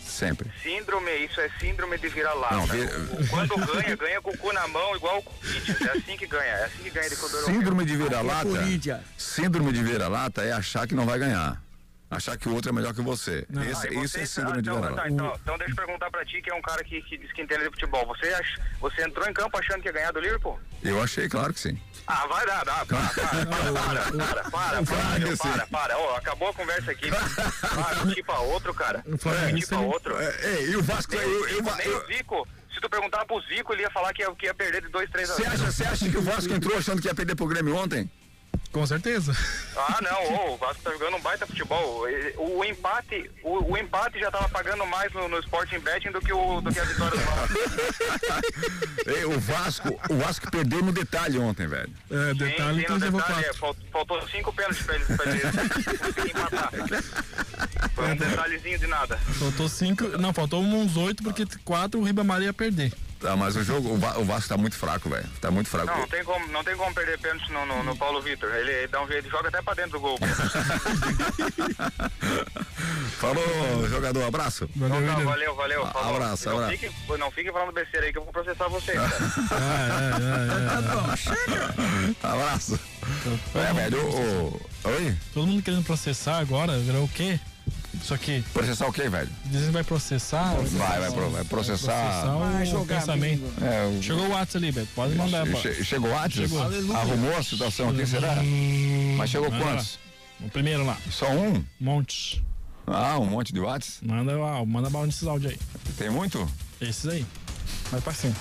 Sempre. 0.00 0.50
Síndrome, 0.62 1.10
isso 1.24 1.40
é 1.40 1.48
síndrome 1.60 1.96
de 1.98 2.08
vira-lata. 2.08 2.54
Não, 2.56 2.66
vi- 2.66 2.80
O- 2.82 3.28
Quando 3.28 3.56
ganha, 3.72 3.96
ganha 3.96 4.20
com 4.20 4.30
o 4.30 4.36
cu 4.36 4.52
na 4.52 4.66
mão, 4.68 4.94
igual 4.96 5.18
o 5.18 5.22
Corinthians. 5.22 5.80
É 5.80 5.90
assim 5.92 6.16
que 6.16 6.26
ganha. 6.26 6.42
É 6.44 6.64
assim 6.64 6.82
que 6.82 6.90
ganha 6.90 7.08
de. 7.08 7.16
Síndrome 7.16 7.84
de 7.84 7.94
é 7.94 7.96
vira-lata. 7.96 8.48
Síndrome 9.16 9.72
de 9.72 9.82
vira-lata 9.82 10.42
é 10.42 10.52
achar 10.52 10.86
que 10.86 10.94
não 10.94 11.06
vai 11.06 11.18
ganhar. 11.18 11.62
Achar 12.10 12.38
que 12.38 12.48
o 12.48 12.54
outro 12.54 12.70
é 12.70 12.72
melhor 12.72 12.94
que 12.94 13.02
você. 13.02 13.46
Esse- 13.70 13.88
Ah, 13.88 14.02
isso 14.02 14.18
é 14.18 14.24
síndrome 14.24 14.58
ah, 14.58 14.62
de 14.62 14.68
então, 14.70 14.80
vira-lata. 14.80 15.02
tá, 15.02 15.08
então, 15.10 15.38
então 15.42 15.58
deixa 15.58 15.72
eu 15.72 15.76
perguntar 15.76 16.10
pra 16.10 16.24
ti, 16.24 16.40
que 16.40 16.50
é 16.50 16.54
um 16.54 16.62
cara 16.62 16.82
que, 16.82 17.02
que 17.02 17.18
diz 17.18 17.30
que 17.32 17.42
entende 17.42 17.64
de 17.64 17.70
futebol. 17.70 18.06
Você, 18.06 18.28
ach, 18.32 18.56
você 18.80 19.02
entrou 19.02 19.28
em 19.28 19.32
campo 19.34 19.58
achando 19.58 19.82
que 19.82 19.88
ia 19.88 19.92
ganhar 19.92 20.10
do 20.12 20.18
Liverpool? 20.20 20.58
Eu 20.82 21.02
achei, 21.02 21.28
claro 21.28 21.52
que 21.52 21.60
sim. 21.60 21.78
Ah, 22.06 22.26
vai 22.26 22.46
dar, 22.46 22.64
dá, 22.64 22.86
para, 22.86 22.96
para, 22.96 23.46
para, 23.46 24.02
para, 24.12 24.50
para, 24.50 24.82
para, 24.82 25.36
para, 25.36 25.66
para. 25.66 25.98
Ó, 25.98 26.16
acabou 26.16 26.48
a 26.48 26.54
conversa 26.54 26.90
aqui. 26.92 27.10
Para, 27.10 28.02
um 28.04 28.24
pra 28.24 28.38
outro, 28.40 28.72
cara. 28.72 29.04
Um 29.06 29.16
pra 29.18 29.78
outro. 29.80 30.16
É, 30.18 30.62
e 30.64 30.76
o 30.76 30.82
Vasco. 30.82 31.14
Nem 31.14 31.20
Eu, 31.22 31.48
eu, 31.48 31.56
Zico, 31.56 31.76
nem 31.76 31.86
eu- 31.88 31.98
o 31.98 32.06
Zico. 32.06 32.48
Se 32.72 32.80
tu 32.80 32.88
perguntar 32.88 33.26
pro 33.26 33.40
Zico, 33.42 33.72
ele 33.74 33.82
ia 33.82 33.90
falar 33.90 34.14
que 34.14 34.22
ia, 34.22 34.32
que 34.34 34.46
ia 34.46 34.54
perder 34.54 34.82
de 34.82 34.88
2, 34.88 35.10
3 35.10 35.30
a 35.30 35.34
você 35.34 35.42
0. 35.42 35.54
acha, 35.54 35.72
você 35.72 35.84
acha 35.84 36.08
que 36.08 36.16
o 36.16 36.22
Vasco 36.22 36.52
entrou 36.54 36.78
achando 36.78 37.02
que 37.02 37.08
ia 37.08 37.14
perder 37.14 37.34
pro 37.34 37.46
Grêmio 37.46 37.74
ontem? 37.76 38.08
Com 38.70 38.86
certeza. 38.86 39.34
Ah, 39.74 39.98
não, 40.02 40.34
ô, 40.50 40.54
o 40.54 40.56
Vasco 40.58 40.82
tá 40.82 40.90
jogando 40.92 41.16
um 41.16 41.20
baita 41.20 41.46
futebol. 41.46 42.06
E- 42.08 42.34
O, 42.36 42.62
empate, 42.64 43.30
o, 43.42 43.72
o 43.72 43.78
empate 43.78 44.18
já 44.20 44.30
tava 44.30 44.48
pagando 44.50 44.84
mais 44.86 45.10
no, 45.14 45.26
no 45.26 45.38
Sporting 45.40 45.78
Betting 45.78 46.10
do 46.10 46.20
que, 46.20 46.32
o, 46.32 46.60
do 46.60 46.70
que 46.72 46.78
a 46.78 46.84
vitória 46.84 47.18
do 47.18 47.24
Vasco. 47.24 47.58
Ei, 49.08 49.24
o 49.24 49.40
Vasco, 49.40 50.00
o 50.10 50.16
Vasco 50.18 50.50
perdeu 50.50 50.82
no 50.82 50.92
detalhe 50.92 51.38
ontem, 51.38 51.66
velho. 51.66 51.90
É, 52.10 52.34
detalhe 52.34 52.86
Sim, 52.86 52.92
levou 52.98 53.20
detalhe, 53.22 53.46
é, 53.46 53.54
falt- 53.54 53.78
faltou 53.90 54.28
cinco 54.28 54.52
pênaltis 54.52 54.82
pra 54.84 54.94
eles, 54.96 55.06
pra 55.06 55.24
eles 55.32 56.30
empatar. 56.30 56.70
Foi 57.94 58.04
um 58.12 58.16
detalhezinho 58.16 58.78
de 58.78 58.86
nada. 58.86 59.16
Faltou 59.16 59.68
cinco. 59.68 60.04
Não, 60.18 60.32
faltou 60.34 60.62
uns 60.62 60.96
oito, 60.96 61.22
porque 61.22 61.46
quatro 61.64 61.98
o 62.00 62.04
Ribamar 62.04 62.42
ia 62.42 62.52
perder. 62.52 62.92
Tá, 63.20 63.34
mas 63.34 63.56
o 63.56 63.64
jogo, 63.64 63.94
o, 63.94 63.98
Va- 63.98 64.16
o 64.18 64.24
Vasco 64.24 64.48
tá 64.48 64.56
muito 64.56 64.76
fraco, 64.76 65.10
velho. 65.10 65.28
Tá 65.40 65.50
muito 65.50 65.68
fraco. 65.68 65.86
Não, 65.88 65.98
não 65.98 66.06
tem 66.08 66.22
como, 66.22 66.46
não 66.48 66.62
tem 66.62 66.76
como 66.76 66.94
perder 66.94 67.18
pênalti 67.18 67.50
no, 67.50 67.66
no, 67.66 67.82
no 67.82 67.96
Paulo 67.96 68.22
Vitor. 68.22 68.48
Ele 68.54 68.86
dá 68.86 69.02
um 69.02 69.08
jeito, 69.08 69.28
joga 69.28 69.48
até 69.48 69.60
pra 69.60 69.74
dentro 69.74 69.92
do 69.92 70.00
gol. 70.00 70.18
Falou, 73.18 73.88
jogador, 73.88 74.22
abraço. 74.24 74.68
Valeu, 74.76 74.96
Então 74.96 75.06
tá, 75.08 75.12
William. 75.16 75.30
valeu, 75.30 75.54
valeu. 75.56 75.84
Ah, 75.86 75.90
falou. 75.92 76.14
abraço, 76.16 76.44
E 76.44 76.46
não 76.52 76.56
abraço. 76.58 76.78
Fique, 76.78 77.18
não 77.18 77.30
fique 77.32 77.52
falando 77.52 77.72
besteira 77.72 78.06
aí 78.06 78.12
que 78.12 78.18
eu 78.18 78.24
vou 78.24 78.32
processar 78.32 78.68
vocês, 78.68 78.96
cara. 78.96 79.18
Ah, 79.50 79.90
é, 80.20 81.34
é, 81.34 82.26
é. 82.26 82.32
Abraço. 82.32 82.78
Velho, 83.74 83.98
o, 84.06 84.10
o- 84.14 84.60
Oi? 84.90 85.16
Todo 85.34 85.46
mundo 85.46 85.62
querendo 85.62 85.84
processar 85.84 86.38
agora, 86.38 86.78
virou 86.78 87.04
o 87.04 87.08
quê? 87.08 87.40
Isso 88.02 88.14
aqui. 88.14 88.44
Processar 88.52 88.86
o 88.86 88.92
quê, 88.92 89.08
velho? 89.08 89.28
Dizem 89.46 89.66
que 89.66 89.72
vai 89.72 89.84
processar. 89.84 90.54
Vai, 90.54 91.00
vai, 91.00 91.10
vai 91.30 91.44
processar. 91.44 92.24
o 92.34 92.38
Vai 92.52 92.66
jogar, 92.66 93.00
pensamento. 93.00 93.42
É, 93.62 93.86
o- 93.86 94.02
Chegou 94.02 94.26
o 94.26 94.30
WhatsApp 94.30 94.56
ali, 94.64 94.72
Beto. 94.72 94.88
Pode 94.94 95.14
mandar. 95.14 95.46
pô. 95.46 95.58
che- 95.58 95.84
chegou 95.84 96.16
antes? 96.18 96.36
Chegou. 96.48 96.62
Arrumou 96.96 97.36
a 97.36 97.42
situação 97.42 97.90
aqui, 97.90 98.06
será? 98.06 98.34
Mas 99.16 99.30
chegou 99.30 99.50
Manda 99.50 99.64
quantos? 99.64 99.98
O 100.40 100.48
primeiro 100.48 100.86
lá. 100.86 100.96
Só 101.10 101.30
um? 101.30 101.64
Monte. 101.80 102.42
Ah, 102.86 103.18
um 103.18 103.26
monte 103.26 103.52
de 103.52 103.60
watts? 103.60 103.98
Manda, 104.02 104.32
lá, 104.38 104.64
manda 104.64 104.88
bala 104.88 105.06
nesses 105.06 105.26
áudios 105.26 105.52
aí. 105.52 105.58
Tem 105.98 106.08
muito? 106.08 106.48
Esses 106.80 107.06
aí. 107.06 107.26
Vai 107.90 108.00
pra 108.00 108.14
cima. 108.14 108.34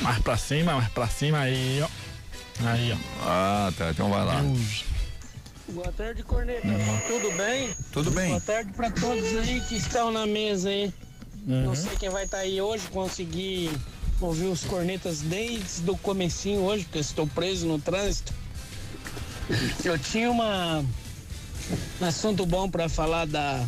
Mais 0.00 0.18
pra 0.20 0.36
cima, 0.36 0.74
mais 0.74 0.88
pra 0.90 1.08
cima 1.08 1.38
aí, 1.40 1.80
ó. 1.82 1.88
Aí, 2.68 2.92
ó. 2.92 2.96
Ah, 3.24 3.72
tá. 3.76 3.90
Então 3.90 4.10
vai 4.10 4.24
lá. 4.24 4.40
Deus. 4.40 4.84
Boa 5.70 5.92
tarde, 5.92 6.22
Corneta. 6.22 6.66
Tudo 7.06 7.36
bem? 7.36 7.70
Tudo 7.92 8.10
bem. 8.10 8.28
Boa 8.30 8.40
tarde 8.40 8.72
para 8.72 8.90
todos 8.90 9.24
aí 9.36 9.60
que 9.60 9.76
estão 9.76 10.10
na 10.10 10.26
mesa 10.26 10.70
aí. 10.70 10.92
Não 11.46 11.74
sei 11.74 11.94
quem 11.96 12.08
vai 12.08 12.24
estar 12.24 12.38
aí 12.38 12.60
hoje, 12.60 12.88
consegui 12.90 13.70
ouvir 14.20 14.46
os 14.46 14.64
cornetas 14.64 15.20
desde 15.20 15.88
o 15.90 15.96
comecinho 15.96 16.62
hoje, 16.62 16.84
porque 16.84 16.98
eu 16.98 17.02
estou 17.02 17.26
preso 17.26 17.66
no 17.66 17.78
trânsito. 17.78 18.32
Eu 19.84 19.98
tinha 19.98 20.30
uma 20.30 20.84
um 22.00 22.04
assunto 22.04 22.46
bom 22.46 22.68
para 22.68 22.88
falar 22.88 23.26
da 23.26 23.64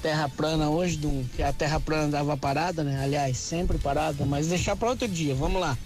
terra 0.00 0.28
plana 0.28 0.70
hoje, 0.70 0.96
do, 0.96 1.24
que 1.34 1.42
a 1.42 1.52
terra 1.52 1.80
plana 1.80 2.08
dava 2.08 2.36
parada, 2.36 2.82
né? 2.82 3.02
Aliás, 3.02 3.36
sempre 3.36 3.78
parada, 3.78 4.24
mas 4.24 4.46
deixar 4.46 4.76
para 4.76 4.90
outro 4.90 5.08
dia. 5.08 5.34
Vamos 5.34 5.60
lá. 5.60 5.76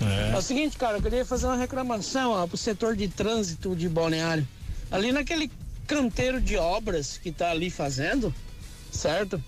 É. 0.00 0.36
o 0.36 0.42
seguinte, 0.42 0.76
cara, 0.76 0.98
eu 0.98 1.02
queria 1.02 1.24
fazer 1.24 1.46
uma 1.46 1.56
reclamação 1.56 2.32
ó, 2.32 2.46
pro 2.46 2.56
setor 2.56 2.96
de 2.96 3.08
trânsito 3.08 3.74
de 3.76 3.88
Balneário. 3.88 4.46
Ali 4.90 5.12
naquele 5.12 5.50
canteiro 5.86 6.40
de 6.40 6.56
obras 6.56 7.18
que 7.18 7.30
tá 7.30 7.50
ali 7.50 7.70
fazendo, 7.70 8.34
certo? 8.90 9.42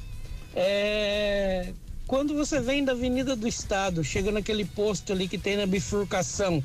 É... 0.55 1.73
Quando 2.07 2.35
você 2.35 2.61
vem 2.61 2.85
da 2.85 2.93
Avenida 2.93 3.35
do 3.35 3.49
Estado, 3.49 4.05
chega 4.05 4.31
naquele 4.31 4.65
posto 4.65 5.13
ali 5.13 5.27
que 5.27 5.39
tem 5.39 5.57
na 5.57 5.67
bifurcação, 5.67 6.63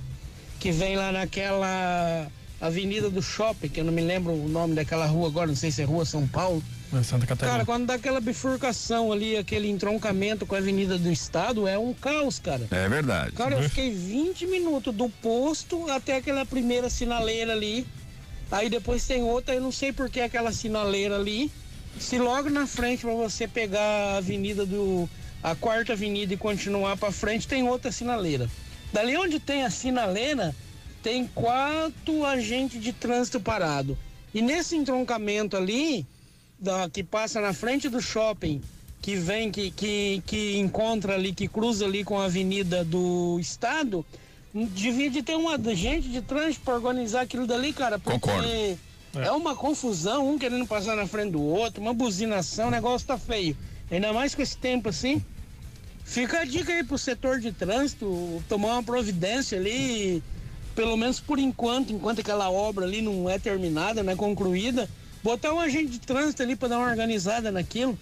que 0.60 0.72
vem 0.72 0.96
lá 0.96 1.12
naquela 1.12 2.28
Avenida 2.62 3.10
do 3.10 3.24
Shopping, 3.24 3.70
que 3.70 3.80
eu 3.80 3.84
não 3.84 3.92
me 3.92 4.04
lembro 4.04 4.34
o 4.34 4.48
nome 4.48 4.76
daquela 4.76 5.08
rua 5.08 5.28
agora, 5.28 5.48
não 5.48 5.56
sei 5.56 5.72
se 5.72 5.82
é 5.82 5.86
Rua 5.86 6.06
São 6.06 6.28
Paulo. 6.28 6.64
É 6.94 7.02
Santa 7.04 7.26
Cara, 7.26 7.38
Catarina. 7.38 7.66
quando 7.66 7.86
dá 7.88 7.96
aquela 7.96 8.20
bifurcação 8.20 9.12
ali, 9.12 9.36
aquele 9.36 9.68
entroncamento 9.70 10.46
com 10.46 10.54
a 10.54 10.58
Avenida 10.60 10.98
do 10.98 11.12
Estado, 11.12 11.68
é 11.68 11.78
um 11.78 11.94
caos, 11.94 12.38
cara. 12.38 12.68
É 12.70 12.88
verdade. 12.88 13.32
Cara, 13.32 13.56
eu 13.56 13.64
fiquei 13.64 13.92
20 13.92 14.46
minutos 14.46 14.94
do 14.94 15.10
posto 15.10 15.90
até 15.90 16.18
aquela 16.18 16.46
primeira 16.46 16.90
sinaleira 16.90 17.54
ali. 17.54 17.88
Aí 18.52 18.70
depois 18.70 19.08
tem 19.08 19.24
outra, 19.24 19.56
eu 19.56 19.62
não 19.62 19.72
sei 19.72 19.93
por 19.93 20.10
que 20.10 20.20
aquela 20.20 20.52
sinaleira 20.52 21.16
ali. 21.16 21.49
Se 21.97 22.18
logo 22.20 22.49
na 22.49 22.68
frente 22.68 23.02
para 23.02 23.14
você 23.14 23.47
pegar 23.47 23.82
a 23.82 24.18
avenida 24.18 24.66
do. 24.66 25.10
a 25.41 25.56
quarta 25.56 25.93
avenida 25.93 26.34
e 26.34 26.38
continuar 26.38 26.97
para 26.97 27.12
frente, 27.12 27.47
tem 27.47 27.68
outra 27.68 27.91
sinaleira. 27.91 28.49
Dali 28.91 29.16
onde 29.16 29.39
tem 29.39 29.64
a 29.64 29.70
sinaleira, 29.70 30.54
tem 31.02 31.26
quatro 31.28 32.26
agentes 32.26 32.82
de 32.82 32.91
trânsito 32.91 33.39
parado. 33.39 33.97
E 34.34 34.41
nesse 34.41 34.76
entroncamento 34.76 35.56
ali, 35.56 36.06
da, 36.60 36.89
que 36.89 37.04
passa 37.04 37.39
na 37.39 37.54
frente 37.54 37.88
do 37.88 38.02
shopping, 38.02 38.62
que 39.02 39.16
vem, 39.16 39.49
que, 39.49 39.72
que, 39.72 40.22
que 40.26 40.58
encontra 40.58 41.16
ali, 41.16 41.34
que 41.34 41.47
cruza 41.47 41.86
ali 41.86 42.04
com 42.04 42.20
a 42.20 42.26
avenida 42.26 42.84
do 42.84 43.39
estado, 43.39 44.06
devia 44.54 45.10
de 45.10 45.24
ter 45.24 45.36
uma 45.36 45.58
gente 45.74 46.10
de 46.10 46.22
trânsito 46.22 46.64
para 46.66 46.76
organizar 46.76 47.22
aquilo 47.22 47.47
dali, 47.47 47.74
cara. 47.74 47.97
Porque 47.97 48.20
Concordo. 48.20 48.47
É. 49.16 49.32
uma 49.32 49.56
confusão, 49.56 50.30
um 50.30 50.38
querendo 50.38 50.66
passar 50.66 50.95
na 50.95 51.08
frente 51.08 51.32
do 51.32 51.41
outro, 51.41 51.82
uma 51.82 51.93
buzinação, 51.93 52.68
o 52.68 52.72
negócio 52.72 53.08
tá 53.08 53.18
feio. 53.18 53.56
Ainda 53.89 54.14
mais 54.14 54.34
com 54.34 54.41
esse 54.41 54.58
tempo 54.58 54.89
assim. 54.89 55.24
Fica 56.04 56.39
a 56.39 56.45
dica 56.45 56.74
aí 56.74 56.84
pro 56.84 56.97
setor 56.97 57.39
de 57.39 57.52
trânsito 57.52 58.43
tomar 58.49 58.74
uma 58.74 58.84
providência 58.84 59.58
ali, 59.58 60.22
pelo 60.76 60.97
menos 60.97 61.20
por 61.20 61.39
enquanto, 61.39 61.93
enquanto 61.93 62.20
aquela 62.20 62.49
obra 62.49 62.86
ali 62.86 63.02
não 63.02 63.30
é 63.30 63.38
terminada, 63.38 64.04
não 64.04 64.12
é 64.12 64.16
concluída, 64.16 64.89
botar 65.24 65.54
um 65.54 65.60
agente 65.60 65.91
de 65.91 65.99
trânsito 65.99 66.41
ali 66.41 66.56
para 66.56 66.70
dar 66.70 66.80
uma 66.80 66.89
organizada 66.89 67.52
naquilo. 67.52 67.97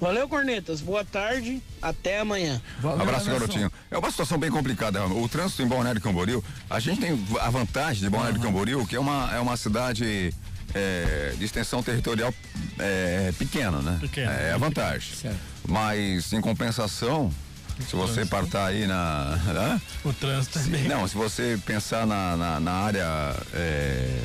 Valeu, 0.00 0.28
Cornetas. 0.28 0.80
Boa 0.80 1.04
tarde. 1.04 1.62
Até 1.82 2.20
amanhã. 2.20 2.60
Valeu, 2.80 3.02
Abraço, 3.02 3.28
Anderson. 3.28 3.46
garotinho. 3.46 3.72
É 3.90 3.98
uma 3.98 4.10
situação 4.10 4.38
bem 4.38 4.50
complicada. 4.50 5.04
O 5.06 5.28
trânsito 5.28 5.62
em 5.62 5.66
Balneário 5.66 6.00
Camboriú, 6.00 6.42
a 6.68 6.80
gente 6.80 7.00
tem 7.00 7.26
a 7.40 7.50
vantagem 7.50 8.02
de 8.02 8.10
Balneário 8.10 8.40
Camboriú, 8.40 8.86
que 8.86 8.96
é 8.96 9.00
uma, 9.00 9.30
é 9.34 9.38
uma 9.38 9.56
cidade 9.56 10.34
é, 10.74 11.34
de 11.36 11.44
extensão 11.44 11.82
territorial 11.82 12.32
é, 12.78 13.32
pequena, 13.38 13.82
né? 13.82 13.98
Pequena. 14.00 14.32
É 14.32 14.52
a 14.52 14.58
vantagem. 14.58 15.14
Certo. 15.14 15.38
Mas, 15.68 16.32
em 16.32 16.40
compensação, 16.40 17.30
se 17.86 17.94
você 17.94 18.24
partar 18.24 18.68
aí 18.68 18.86
na. 18.86 19.38
Hã? 19.48 19.80
O 20.04 20.12
trânsito 20.12 20.58
é 20.58 20.62
bem. 20.62 20.88
Não, 20.88 21.06
se 21.06 21.14
você 21.14 21.58
pensar 21.66 22.06
na, 22.06 22.36
na, 22.36 22.60
na 22.60 22.72
área 22.72 23.36
é, 23.52 24.22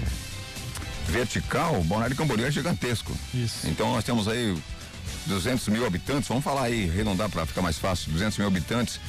vertical, 1.08 1.84
Balneário 1.84 2.16
Camboriú 2.16 2.46
é 2.46 2.52
gigantesco. 2.52 3.12
Isso. 3.34 3.68
Então 3.68 3.92
nós 3.94 4.04
temos 4.04 4.28
aí 4.28 4.56
200 5.26 5.68
mil 5.70 5.86
habitantes, 5.86 6.28
vamos 6.28 6.44
falar 6.44 6.64
aí, 6.64 6.90
arredondar 6.90 7.30
para 7.30 7.46
ficar 7.46 7.62
mais 7.62 7.78
fácil, 7.78 8.12
200 8.12 8.38
mil 8.38 8.48
habitantes. 8.48 9.00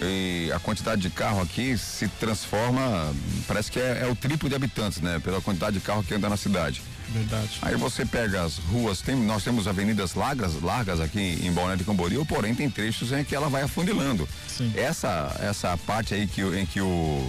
E 0.00 0.50
a 0.54 0.60
quantidade 0.60 1.02
de 1.02 1.10
carro 1.10 1.42
aqui 1.42 1.76
se 1.76 2.06
transforma, 2.06 3.12
parece 3.48 3.70
que 3.70 3.80
é, 3.80 4.02
é 4.02 4.06
o 4.06 4.14
triplo 4.14 4.48
de 4.48 4.54
habitantes, 4.54 5.00
né? 5.00 5.18
Pela 5.18 5.40
quantidade 5.40 5.78
de 5.78 5.84
carro 5.84 6.04
que 6.04 6.14
anda 6.14 6.28
na 6.28 6.36
cidade. 6.36 6.80
Verdade. 7.08 7.58
Aí 7.62 7.74
você 7.74 8.04
pega 8.04 8.42
as 8.44 8.58
ruas, 8.58 9.00
tem, 9.00 9.16
nós 9.16 9.42
temos 9.42 9.66
avenidas 9.66 10.14
largas, 10.14 10.60
largas 10.62 11.00
aqui 11.00 11.40
em 11.42 11.50
Balneário 11.50 11.78
de 11.78 11.84
Camboriú, 11.84 12.24
porém 12.24 12.54
tem 12.54 12.70
trechos 12.70 13.12
em 13.12 13.24
que 13.24 13.34
ela 13.34 13.48
vai 13.48 13.62
afunilando. 13.62 14.28
Sim. 14.46 14.72
Essa 14.76 15.34
essa 15.40 15.76
parte 15.78 16.14
aí 16.14 16.26
que, 16.26 16.42
em 16.42 16.66
que 16.66 16.80
o 16.80 17.28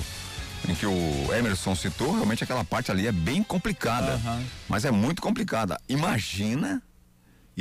em 0.68 0.76
que 0.76 0.86
o 0.86 1.34
Emerson 1.34 1.74
citou, 1.74 2.12
realmente 2.12 2.44
aquela 2.44 2.66
parte 2.66 2.92
ali 2.92 3.08
é 3.08 3.12
bem 3.12 3.42
complicada. 3.42 4.14
Aham. 4.14 4.44
Mas 4.68 4.84
é 4.84 4.92
muito 4.92 5.22
complicada. 5.22 5.80
Imagina, 5.88 6.82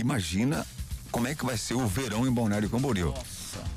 imagina 0.01 0.67
como 1.11 1.27
é 1.27 1.35
que 1.35 1.45
vai 1.45 1.57
ser 1.57 1.75
o 1.75 1.87
verão 1.87 2.27
em 2.27 2.33
Balneário 2.33 2.69
Camboriú. 2.69 3.15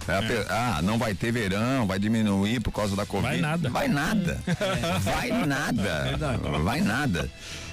É, 0.08 0.18
a 0.18 0.22
pe- 0.22 0.46
Ah, 0.50 0.80
não 0.84 0.98
vai 0.98 1.14
ter 1.16 1.32
verão, 1.32 1.88
vai 1.88 1.98
diminuir 1.98 2.60
por 2.60 2.72
causa 2.72 2.96
da 2.96 3.06
Covid. 3.06 3.32
Vai 3.32 3.42
nada. 3.42 3.70
Vai 3.70 3.88
nada. 3.88 4.40
Vai 5.02 5.46
nada. 5.46 6.04
Verdade. 6.04 6.42
Vai 6.64 6.82
nada. 6.82 7.32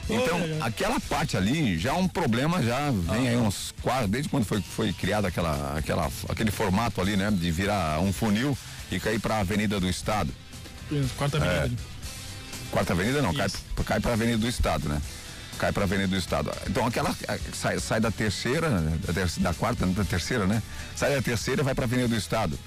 Então, 0.09 0.41
aquela 0.63 0.99
parte 1.01 1.37
ali 1.37 1.79
já 1.79 1.91
é 1.91 1.93
um 1.93 2.09
problema, 2.09 2.63
já 2.63 2.91
vem 2.91 3.29
aí 3.29 3.37
uns 3.37 3.75
quatro, 3.83 4.09
desde 4.09 4.31
quando 4.31 4.45
foi, 4.47 4.63
foi 4.63 4.91
criado 4.93 5.27
aquela, 5.27 5.77
aquela, 5.77 6.09
aquele 6.31 6.51
formato 6.51 7.01
ali, 7.01 7.15
né? 7.17 7.31
De 7.31 7.51
virar 7.51 8.01
um 8.01 8.11
funil 8.13 8.57
e 8.91 8.99
cair 8.99 9.21
para 9.21 9.35
a 9.35 9.41
Avenida 9.41 9.79
do 9.79 9.87
Estado. 9.89 10.33
Quarta 11.19 11.37
avenida. 11.37 11.59
É. 11.59 11.63
ali. 11.65 11.79
Quarta 12.71 12.93
Avenida 12.95 13.21
não, 13.23 13.35
cai, 13.35 13.49
cai 13.85 14.01
para 14.01 14.11
a 14.13 14.15
Avenida 14.15 14.39
do 14.39 14.49
Estado, 14.49 14.89
né? 14.89 15.01
Cai 15.59 15.73
para 15.73 15.83
a 15.83 15.87
Avenida 15.87 16.09
do 16.09 16.17
Estado. 16.17 16.53
Então 16.69 16.87
aquela 16.87 17.15
eh, 17.29 17.39
sai, 17.53 17.79
sai 17.81 18.01
da 18.01 18.11
terceira, 18.11 18.69
né? 18.81 18.99
da, 19.07 19.13
ter- 19.13 19.31
da 19.41 19.53
quarta, 19.53 19.85
da 19.87 20.05
terceira, 20.05 20.47
né? 20.47 20.63
Sai 20.95 21.15
da 21.15 21.21
terceira 21.23 21.63
e 21.63 21.65
vai 21.65 21.75
para 21.75 21.85
a 21.85 21.87
Avenida 21.87 22.09
do 22.09 22.17
Estado. 22.17 22.59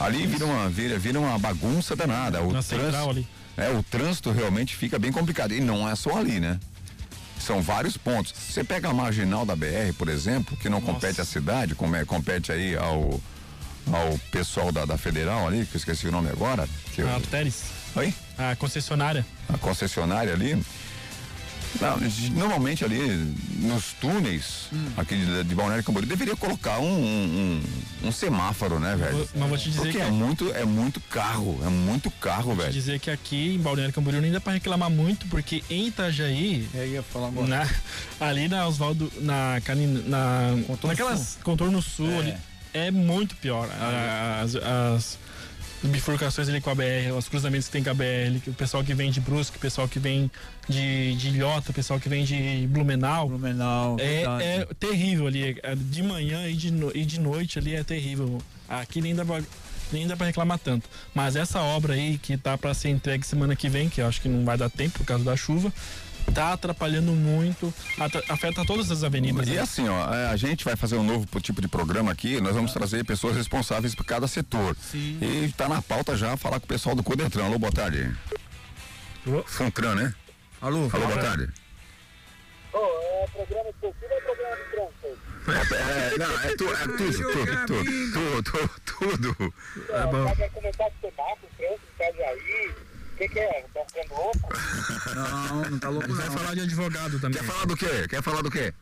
Ali 0.00 0.26
vira 0.26 0.44
uma, 0.44 0.68
vira, 0.68 0.98
vira 0.98 1.18
uma 1.20 1.38
bagunça 1.38 1.94
danada. 1.96 2.42
O 2.42 2.52
Na 2.52 2.62
central 2.62 3.10
ali. 3.10 3.26
É, 3.56 3.70
o 3.70 3.82
trânsito 3.82 4.30
realmente 4.30 4.76
fica 4.76 4.98
bem 4.98 5.10
complicado. 5.12 5.52
E 5.52 5.60
não 5.60 5.88
é 5.88 5.94
só 5.96 6.16
ali, 6.18 6.38
né? 6.40 6.58
São 7.40 7.62
vários 7.62 7.96
pontos. 7.96 8.32
Você 8.50 8.62
pega 8.64 8.88
a 8.88 8.94
marginal 8.94 9.46
da 9.46 9.54
BR, 9.56 9.92
por 9.96 10.08
exemplo, 10.08 10.56
que 10.56 10.68
não 10.68 10.80
compete 10.80 11.20
à 11.20 11.24
cidade, 11.24 11.74
como 11.74 11.94
é, 11.96 12.04
compete 12.04 12.50
aí 12.52 12.76
ao, 12.76 13.20
ao 13.92 14.18
pessoal 14.30 14.70
da, 14.70 14.84
da 14.84 14.98
Federal 14.98 15.46
ali, 15.46 15.64
que 15.66 15.76
eu 15.76 15.78
esqueci 15.78 16.06
o 16.08 16.12
nome 16.12 16.28
agora. 16.30 16.68
Que 16.94 17.02
eu- 17.02 17.08
A 17.16 17.20
Teres. 17.20 17.62
Oi? 17.96 18.12
A 18.36 18.54
concessionária. 18.56 19.24
a 19.48 19.56
concessionária 19.58 20.32
ali. 20.32 20.60
Não, 21.80 21.96
normalmente 22.34 22.84
ali 22.84 22.98
nos 23.58 23.92
túneis 24.00 24.68
aqui 24.96 25.14
de, 25.16 25.44
de 25.44 25.54
Balneário 25.54 25.84
Camboriú 25.84 26.08
deveria 26.08 26.34
colocar 26.34 26.78
um, 26.78 26.84
um, 26.86 27.60
um- 28.02 28.08
um 28.08 28.12
semáforo, 28.12 28.78
né, 28.80 28.96
velho? 28.96 29.16
Vou- 29.18 29.28
mas 29.36 29.48
vou 29.48 29.58
te 29.58 29.64
dizer 29.70 29.82
Porque 29.82 29.98
que- 29.98 30.02
é 30.04 30.10
muito, 30.10 30.52
é 30.54 30.64
muito 30.64 31.00
carro, 31.02 31.58
é 31.64 31.68
muito 31.68 32.10
carro, 32.12 32.54
velho. 32.54 32.72
Dizer 32.72 32.98
que 32.98 33.10
aqui 33.10 33.54
em 33.54 33.58
Balneário 33.58 33.92
Camboriú 33.94 34.20
nem 34.20 34.32
dá 34.32 34.40
pra 34.40 34.52
reclamar 34.54 34.90
muito, 34.90 35.26
porque 35.26 35.62
em 35.70 35.86
Itajaí, 35.88 36.66
Eu 36.74 36.86
ia 36.86 37.02
falar 37.02 37.28
agora. 37.28 37.46
na, 37.46 37.68
ali 38.26 38.48
na 38.48 38.66
Oswaldo, 38.66 39.12
na, 39.20 39.60
Cani- 39.64 40.04
na 40.08 40.50
Contorno 40.66 40.88
naquelas 40.88 41.38
contorno 41.42 41.82
sul 41.82 42.10
É. 42.10 42.18
ali, 42.18 42.34
é 42.72 42.90
muito 42.90 43.36
pior. 43.36 43.68
A- 43.80 44.40
As, 44.42 44.54
as 44.56 45.18
bifurcações 45.82 46.48
ali 46.48 46.60
com 46.60 46.70
a 46.70 46.74
BR, 46.74 47.12
os 47.16 47.28
cruzamentos 47.28 47.66
que 47.66 47.72
tem 47.72 47.82
com 47.84 47.90
a 47.90 47.94
BR, 47.94 48.38
o 48.48 48.52
pessoal 48.54 48.82
que 48.82 48.94
vem 48.94 49.10
de 49.10 49.20
Brusque, 49.20 49.56
o 49.56 49.60
pessoal 49.60 49.86
que 49.88 49.98
vem 49.98 50.30
de, 50.68 51.14
de 51.14 51.28
Ilhota, 51.28 51.70
o 51.70 51.74
pessoal 51.74 52.00
que 52.00 52.08
vem 52.08 52.24
de 52.24 52.66
Blumenau. 52.68 53.28
Blumenau. 53.28 53.96
É, 54.00 54.22
é 54.60 54.66
terrível 54.78 55.26
ali. 55.26 55.56
é, 55.62 55.74
De 55.76 56.02
manhã 56.02 56.46
e 56.48 56.54
de, 56.54 56.70
no- 56.72 56.90
e 56.94 57.04
de 57.04 57.20
noite 57.20 57.58
ali 57.58 57.74
é 57.76 57.84
terrível. 57.84 58.40
Aqui 58.68 59.00
nem 59.00 59.14
dá, 59.14 59.24
pra, 59.24 59.40
nem 59.92 60.06
dá 60.06 60.16
pra 60.16 60.26
reclamar 60.26 60.58
tanto. 60.58 60.88
Mas 61.14 61.36
essa 61.36 61.60
obra 61.60 61.94
aí 61.94 62.18
que 62.18 62.36
tá 62.36 62.58
pra 62.58 62.74
ser 62.74 62.88
entregue 62.90 63.24
semana 63.26 63.54
que 63.54 63.68
vem, 63.68 63.88
que 63.88 64.00
eu 64.00 64.06
acho 64.06 64.20
que 64.20 64.28
não 64.28 64.44
vai 64.44 64.58
dar 64.58 64.68
tempo 64.68 64.98
por 64.98 65.06
causa 65.06 65.24
da 65.24 65.36
chuva, 65.36 65.72
tá 66.32 66.52
atrapalhando 66.52 67.12
muito. 67.12 67.72
afeta 68.28 68.64
todas 68.64 68.90
as 68.90 69.04
avenidas. 69.04 69.48
E 69.48 69.52
né? 69.52 69.60
assim, 69.60 69.88
ó, 69.88 70.14
é, 70.14 70.26
a 70.28 70.36
gente 70.36 70.64
vai 70.64 70.76
fazer 70.76 70.96
um 70.96 71.04
novo 71.04 71.26
tipo 71.40 71.60
de 71.60 71.68
programa 71.68 72.12
aqui, 72.12 72.40
nós 72.40 72.54
vamos 72.54 72.72
trazer 72.72 73.04
pessoas 73.04 73.36
responsáveis 73.36 73.94
por 73.94 74.04
cada 74.04 74.26
setor. 74.26 74.76
Sim. 74.80 75.18
E 75.20 75.52
tá 75.52 75.68
na 75.68 75.82
pauta 75.82 76.16
já 76.16 76.36
falar 76.36 76.60
com 76.60 76.66
o 76.66 76.68
pessoal 76.68 76.94
do 76.94 77.02
Codetran. 77.02 77.44
Alô, 77.44 77.58
boa 77.58 77.72
tarde. 77.72 78.14
Alô? 79.26 79.42
Funtran, 79.44 79.94
né? 79.94 80.14
Alô? 80.60 80.88
Alô, 80.92 81.06
boa 81.06 81.18
tarde. 81.18 81.48
é 82.74 83.26
programa 83.32 83.70
esportivo 83.70 84.14
ou 84.14 84.20
programa 84.22 84.56
de 84.56 84.64
trânsito? 84.70 85.28
É, 85.48 86.18
não, 86.18 86.40
é, 86.40 86.56
tu, 86.56 86.68
é 86.68 86.76
tudo, 86.96 87.32
tudo, 87.32 87.66
tudo, 87.66 88.42
tudo, 88.42 88.70
tudo, 88.84 89.34
tudo. 89.34 89.54
É 89.88 90.02
bom. 90.06 90.34
Vai 90.34 90.50
começar 90.50 90.86
a 90.86 90.90
semáforo, 91.00 91.48
trânsito, 91.56 91.80
Itajaí. 91.94 92.74
O 93.18 93.20
que, 93.20 93.28
que 93.30 93.38
é? 93.40 93.64
Tá 93.74 93.80
ficando 93.92 94.14
louco? 94.14 94.48
Não, 95.12 95.70
não 95.72 95.78
tá 95.80 95.88
louco 95.88 96.14
Vai 96.14 96.26
não. 96.28 96.38
falar 96.38 96.54
de 96.54 96.60
advogado 96.60 97.18
também. 97.18 97.40
Quer 97.40 97.46
falar 97.48 97.66
do 97.66 97.76
quê? 97.76 98.08
Quer 98.08 98.22
falar 98.22 98.42
do 98.42 98.50
quê? 98.50 98.72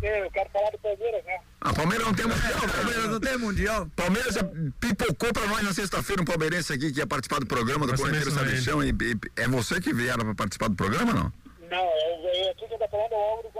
Eu 0.00 0.30
quero 0.30 0.50
falar 0.50 0.70
do 0.70 0.78
Palmeiras, 0.78 1.24
né? 1.24 1.38
Ah, 1.60 1.72
Palmeiras 1.74 2.06
não 2.06 2.14
tem 2.14 2.26
mundial, 2.26 2.50
Palmeiras 2.52 2.72
Palmeiras 2.76 3.10
não 3.10 3.20
tem 3.20 3.38
mundial? 3.38 3.90
Palmeiras 3.96 4.34
já 4.36 4.40
pipocou 4.78 5.32
pra 5.32 5.46
nós 5.48 5.62
na 5.64 5.74
sexta-feira 5.74 6.22
um 6.22 6.24
palmeirense 6.24 6.72
aqui 6.72 6.92
que 6.92 6.98
ia 7.00 7.06
participar 7.08 7.40
do 7.40 7.46
programa 7.46 7.84
do 7.84 7.96
Vai 7.96 8.16
é 8.16 8.20
Sabichão. 8.30 8.84
E, 8.84 8.90
e- 8.90 9.20
é 9.36 9.48
você 9.48 9.80
que 9.80 9.92
vieram 9.92 10.24
pra 10.26 10.34
participar 10.36 10.68
do 10.68 10.76
programa, 10.76 11.12
não? 11.12 11.32
Não, 11.68 11.78
é, 11.84 12.46
é 12.46 12.50
aqui 12.52 12.68
que 12.68 12.78
tá 12.78 12.86
falando 12.88 13.12
é 13.12 13.16
o 13.16 13.20
Álvaro 13.20 13.52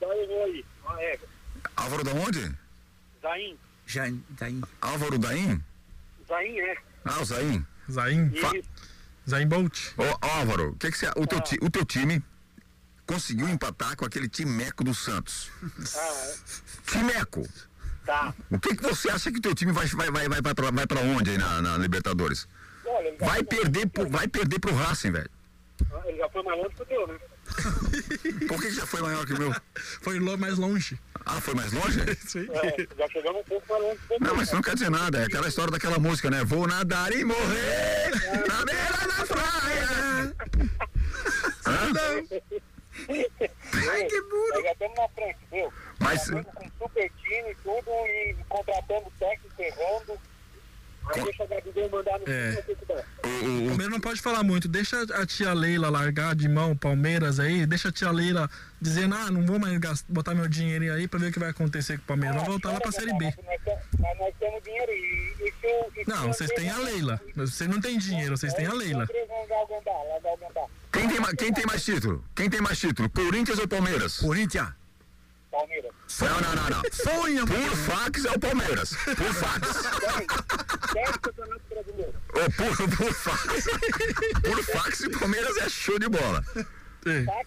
eu 0.00 0.26
vou 0.28 0.44
aí. 0.44 0.64
Ah, 0.86 1.02
é. 1.02 1.18
Álvaro 1.76 2.04
da 2.04 2.12
onde? 2.12 2.52
Zain. 3.22 3.58
Tá 4.38 4.44
aí. 4.46 4.60
Álvaro 4.82 5.18
Daim? 5.18 5.62
Zain, 6.28 6.60
é. 6.60 6.76
Ah, 7.06 7.20
o 7.22 7.24
Zaim. 7.24 7.66
Zain, 7.90 8.32
E 8.34 8.64
Zain 9.28 9.46
Bolt. 9.46 9.92
Ô, 9.96 10.26
Álvaro, 10.26 10.70
o 10.70 10.76
que 10.76 10.90
que 10.90 10.98
você, 10.98 11.08
o, 11.16 11.26
teu 11.26 11.40
ti- 11.40 11.58
o 11.62 11.70
teu 11.70 11.84
time 11.84 12.22
conseguiu 13.06 13.48
empatar 13.48 13.96
com 13.96 14.04
aquele 14.04 14.28
timeco 14.28 14.82
do 14.84 14.94
Santos. 14.94 15.50
ah, 15.96 16.34
Timeco. 16.86 17.46
tá. 18.04 18.34
O 18.50 18.58
que 18.58 18.74
que 18.76 18.82
você 18.82 19.10
acha 19.10 19.30
que 19.32 19.38
o 19.38 19.42
teu 19.42 19.54
time 19.54 19.72
vai, 19.72 19.86
vai, 19.86 20.10
vai, 20.10 20.28
vai, 20.40 20.54
pra, 20.54 20.70
vai 20.70 20.86
pra 20.86 21.00
onde 21.00 21.30
aí 21.30 21.38
na, 21.38 21.62
na 21.62 21.78
Libertadores? 21.78 22.46
Olha, 22.86 23.16
Vai 23.18 23.42
perder, 23.42 23.88
pro, 23.88 24.08
vai 24.10 24.28
perder 24.28 24.58
pro 24.58 24.74
Racing, 24.74 25.10
velho. 25.12 25.30
mais- 25.90 26.04
Ele 26.06 26.18
já 26.18 26.28
foi 26.28 26.42
mais 26.42 26.58
longe 26.58 26.74
que 26.74 26.82
o 26.82 26.86
teu, 26.86 27.06
né? 27.08 27.14
Por 28.48 28.60
que, 28.60 28.68
que 28.68 28.74
já 28.74 28.86
foi 28.86 29.00
maior 29.02 29.24
que 29.26 29.32
o 29.34 29.38
meu? 29.38 29.54
Foi 30.00 30.18
mais 30.20 30.58
longe. 30.58 30.98
Ah, 31.26 31.40
foi 31.40 31.54
mais 31.54 31.72
longe? 31.72 32.00
Sim. 32.26 32.46
É, 32.52 32.86
já 32.98 33.08
chegamos 33.08 33.40
um 33.40 33.44
pouco 33.44 33.66
mais 33.72 33.82
longe. 33.82 34.00
Não, 34.20 34.34
mas 34.34 34.46
isso 34.46 34.54
não 34.54 34.62
quer 34.62 34.74
dizer 34.74 34.90
nada. 34.90 35.18
É 35.20 35.24
aquela 35.24 35.48
história 35.48 35.70
daquela 35.70 35.98
música, 35.98 36.30
né? 36.30 36.42
Vou 36.44 36.66
nadar 36.66 37.12
e 37.12 37.24
morrer 37.24 38.10
na 38.48 38.64
beira 38.64 39.16
da 39.16 39.26
praia. 39.26 40.34
Hã? 41.66 41.92
Ai, 43.90 44.04
que 44.04 44.20
burro. 44.22 44.62
Já 44.62 44.72
estamos 44.72 44.96
na 44.98 45.08
frente, 45.08 45.38
viu? 45.50 45.72
Mas- 46.00 46.30
com 46.30 46.70
super 46.78 47.10
time 47.22 47.50
e 47.50 47.54
tudo 47.62 47.90
e 47.90 48.36
contratando 48.48 49.12
técnico, 49.18 49.62
errando. 49.62 50.18
Aí 51.14 51.22
deixa 51.22 51.42
a 51.44 51.46
Gabigol 51.46 51.90
mandar 51.90 52.18
no 52.18 52.24
É. 52.28 53.88
não 53.90 54.00
pode 54.00 54.20
falar 54.20 54.42
muito. 54.42 54.66
Deixa 54.68 55.02
a 55.14 55.26
tia 55.26 55.52
Leila 55.52 55.88
largar 55.90 56.34
de 56.34 56.48
mão 56.48 56.72
o 56.72 56.76
Palmeiras 56.76 57.38
aí. 57.38 57.66
Deixa 57.66 57.88
a 57.88 57.92
tia 57.92 58.10
Leila 58.10 58.50
dizendo, 58.80 59.14
ah, 59.14 59.30
não 59.30 59.44
vou 59.44 59.58
mais 59.58 59.76
gast- 59.78 60.06
botar 60.08 60.34
meu 60.34 60.48
dinheiro 60.48 60.92
aí 60.92 61.06
pra 61.06 61.18
ver 61.20 61.28
o 61.28 61.32
que 61.32 61.38
vai 61.38 61.50
acontecer 61.50 61.96
com 61.98 62.04
o 62.04 62.06
Palmeiras. 62.06 62.36
Vai 62.36 62.46
voltar 62.46 62.72
lá 62.72 62.80
pra 62.80 62.90
Série 62.92 63.12
B. 63.16 63.24
Nós, 63.24 64.18
nós, 64.18 64.34
temos 64.38 64.62
dinheiro 64.62 64.92
e, 64.92 65.34
e 65.40 65.52
se 65.60 65.66
o- 65.66 66.00
e 66.00 66.04
se 66.04 66.10
Não, 66.10 66.28
vocês 66.32 66.50
têm 66.50 66.70
a 66.70 66.78
Leila. 66.78 67.20
Vocês 67.36 67.70
não 67.70 67.80
têm 67.80 67.98
dinheiro, 67.98 68.36
vocês 68.36 68.52
têm 68.54 68.66
a 68.66 68.72
Leila. 68.72 69.06
Quem, 70.92 71.08
tem, 71.08 71.22
quem 71.36 71.52
tem 71.52 71.66
mais 71.66 71.84
título? 71.84 72.24
Quem 72.34 72.48
tem 72.50 72.60
mais 72.60 72.78
título? 72.78 73.10
Corinthians 73.10 73.58
ou 73.58 73.68
Palmeiras? 73.68 74.18
Corinthians. 74.18 74.68
Palmeiras. 75.54 75.90
Não, 76.20 76.40
não, 76.40 76.54
não, 76.54 76.70
não. 76.70 76.82
Sonha, 76.92 77.46
Por 77.46 77.76
fax 77.76 78.24
é 78.24 78.30
o 78.32 78.38
Palmeiras. 78.40 78.90
Por 78.90 79.34
fax. 79.34 79.82
10 80.92 81.16
campeonatos 81.18 81.66
brasileiros. 81.68 82.14
Ô, 82.30 82.50
por, 82.52 82.76
por 82.96 83.12
fax. 83.14 83.66
Por 84.42 84.64
fax 84.64 85.00
o 85.00 85.10
Palmeiras 85.18 85.56
é 85.58 85.68
show 85.68 85.98
de 85.98 86.08
bola. 86.08 86.42
Lá 87.04 87.42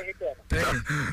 e 0.00 0.04
reclama. 0.04 0.36
Tá, 0.48 0.58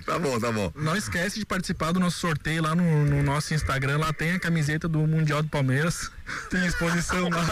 tá 0.05 0.19
bom, 0.19 0.39
tá 0.39 0.51
bom. 0.51 0.71
Não 0.75 0.95
esquece 0.95 1.39
de 1.39 1.45
participar 1.45 1.91
do 1.91 1.99
nosso 1.99 2.19
sorteio 2.19 2.61
lá 2.61 2.75
no, 2.75 3.03
no 3.05 3.23
nosso 3.23 3.55
Instagram. 3.55 3.97
Lá 3.97 4.13
tem 4.13 4.33
a 4.33 4.39
camiseta 4.39 4.87
do 4.87 4.99
Mundial 4.99 5.41
do 5.41 5.49
Palmeiras. 5.49 6.11
Tem 6.51 6.63
exposição 6.67 7.27
lá. 7.29 7.43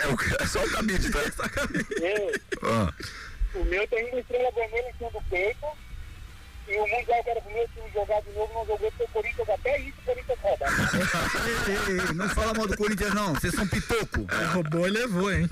É, 0.00 0.06
o, 0.06 0.16
é 0.40 0.46
só 0.46 0.64
o 0.64 0.70
cabide, 0.70 1.10
tá? 1.10 1.18
Eu, 2.00 2.32
Ah, 2.62 2.92
o 2.92 2.94
meu 3.62 3.86
tem 3.88 4.10
uma 4.10 4.20
estrela 4.20 4.50
vermelha 4.52 4.90
em 4.90 4.94
cima 4.94 5.10
do 5.10 5.22
peito. 5.22 5.66
E 6.66 6.76
o 6.76 6.80
Mundial 6.80 7.22
que 7.22 7.30
era 7.30 7.40
pro 7.42 7.52
meu 7.52 7.68
time 7.68 7.90
jogar 7.92 8.22
de 8.22 8.30
novo, 8.32 8.52
não 8.54 8.66
jogou 8.66 8.90
porque 8.90 9.04
o 9.04 9.08
Corinthians 9.08 9.48
até 9.50 9.78
isso, 9.80 9.94
o 9.98 10.04
Corinthians 10.06 10.38
rouba. 10.40 10.66
não 12.14 12.28
fala 12.30 12.54
mal 12.54 12.66
do 12.66 12.76
Corinthians, 12.76 13.14
não. 13.14 13.34
Vocês 13.34 13.54
são 13.54 13.66
pitoco. 13.66 14.26
É, 14.30 14.44
roubou 14.46 14.86
e 14.86 14.90
levou, 14.90 15.32
hein? 15.32 15.48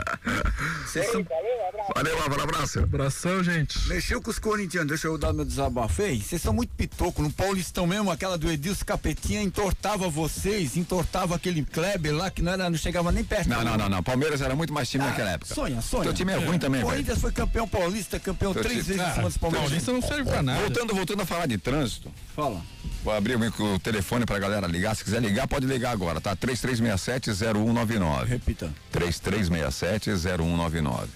Vocês 0.86 1.06
são... 1.10 1.22
Valeu, 1.22 1.68
abraço. 1.68 1.92
Valeu, 1.94 2.42
abraço. 2.42 2.78
Abração, 2.80 3.44
gente. 3.44 3.88
Mexeu 3.88 4.22
com 4.22 4.30
os 4.30 4.38
corintianos, 4.38 4.88
deixa 4.88 5.06
eu 5.06 5.18
dar 5.18 5.32
meu 5.32 5.44
desabafo. 5.44 6.02
Ei, 6.02 6.20
vocês 6.20 6.40
são 6.40 6.52
muito 6.52 6.74
pitoco. 6.74 7.22
No 7.22 7.30
Paulistão 7.30 7.86
mesmo, 7.86 8.10
aquela 8.10 8.38
do 8.38 8.50
Edilson 8.50 8.84
Capetinha 8.84 9.42
entortava 9.42 10.08
vocês, 10.08 10.76
entortava 10.76 11.36
aquele 11.36 11.62
Kleber 11.64 12.14
lá 12.14 12.30
que 12.30 12.40
não, 12.40 12.52
era, 12.52 12.70
não 12.70 12.78
chegava 12.78 13.12
nem 13.12 13.22
perto. 13.22 13.48
Não, 13.48 13.62
não, 13.62 13.76
não, 13.76 13.88
não. 13.88 14.02
Palmeiras 14.02 14.40
era 14.40 14.56
muito 14.56 14.72
mais 14.72 14.88
time 14.88 15.04
ah, 15.04 15.08
naquela 15.08 15.32
época. 15.32 15.54
Sonha, 15.54 15.80
sonha. 15.82 16.04
Teu 16.04 16.14
time 16.14 16.32
é, 16.32 16.36
é. 16.36 16.38
ruim 16.38 16.58
também, 16.58 16.80
velho. 16.80 16.88
O 16.88 16.90
Corinthians 16.90 17.20
foi 17.20 17.32
campeão 17.32 17.68
paulista, 17.68 18.18
campeão 18.18 18.54
três 18.54 18.86
vezes 18.86 19.02
em 19.02 19.12
cima 19.12 19.28
dos 19.28 19.36
Palmeiras. 19.36 19.68
Paulista 19.68 19.92
não 19.92 20.02
serve 20.02 20.24
pra 20.24 20.42
nada. 20.42 20.60
Voltando 20.60 20.94
voltando 21.02 21.22
a 21.22 21.26
falar 21.26 21.46
de 21.46 21.58
trânsito, 21.58 22.08
Fala. 22.34 22.62
vou 23.02 23.12
abrir 23.12 23.36
o, 23.36 23.74
o 23.74 23.78
telefone 23.80 24.24
pra 24.24 24.38
galera 24.38 24.68
ligar. 24.68 24.94
Se 24.94 25.02
quiser 25.02 25.20
ligar, 25.20 25.48
pode 25.48 25.66
ligar 25.66 25.90
agora, 25.90 26.20
tá? 26.20 26.36
3367-0199. 26.36 28.26
Repita. 28.26 28.72
3367-0199. 28.92 31.06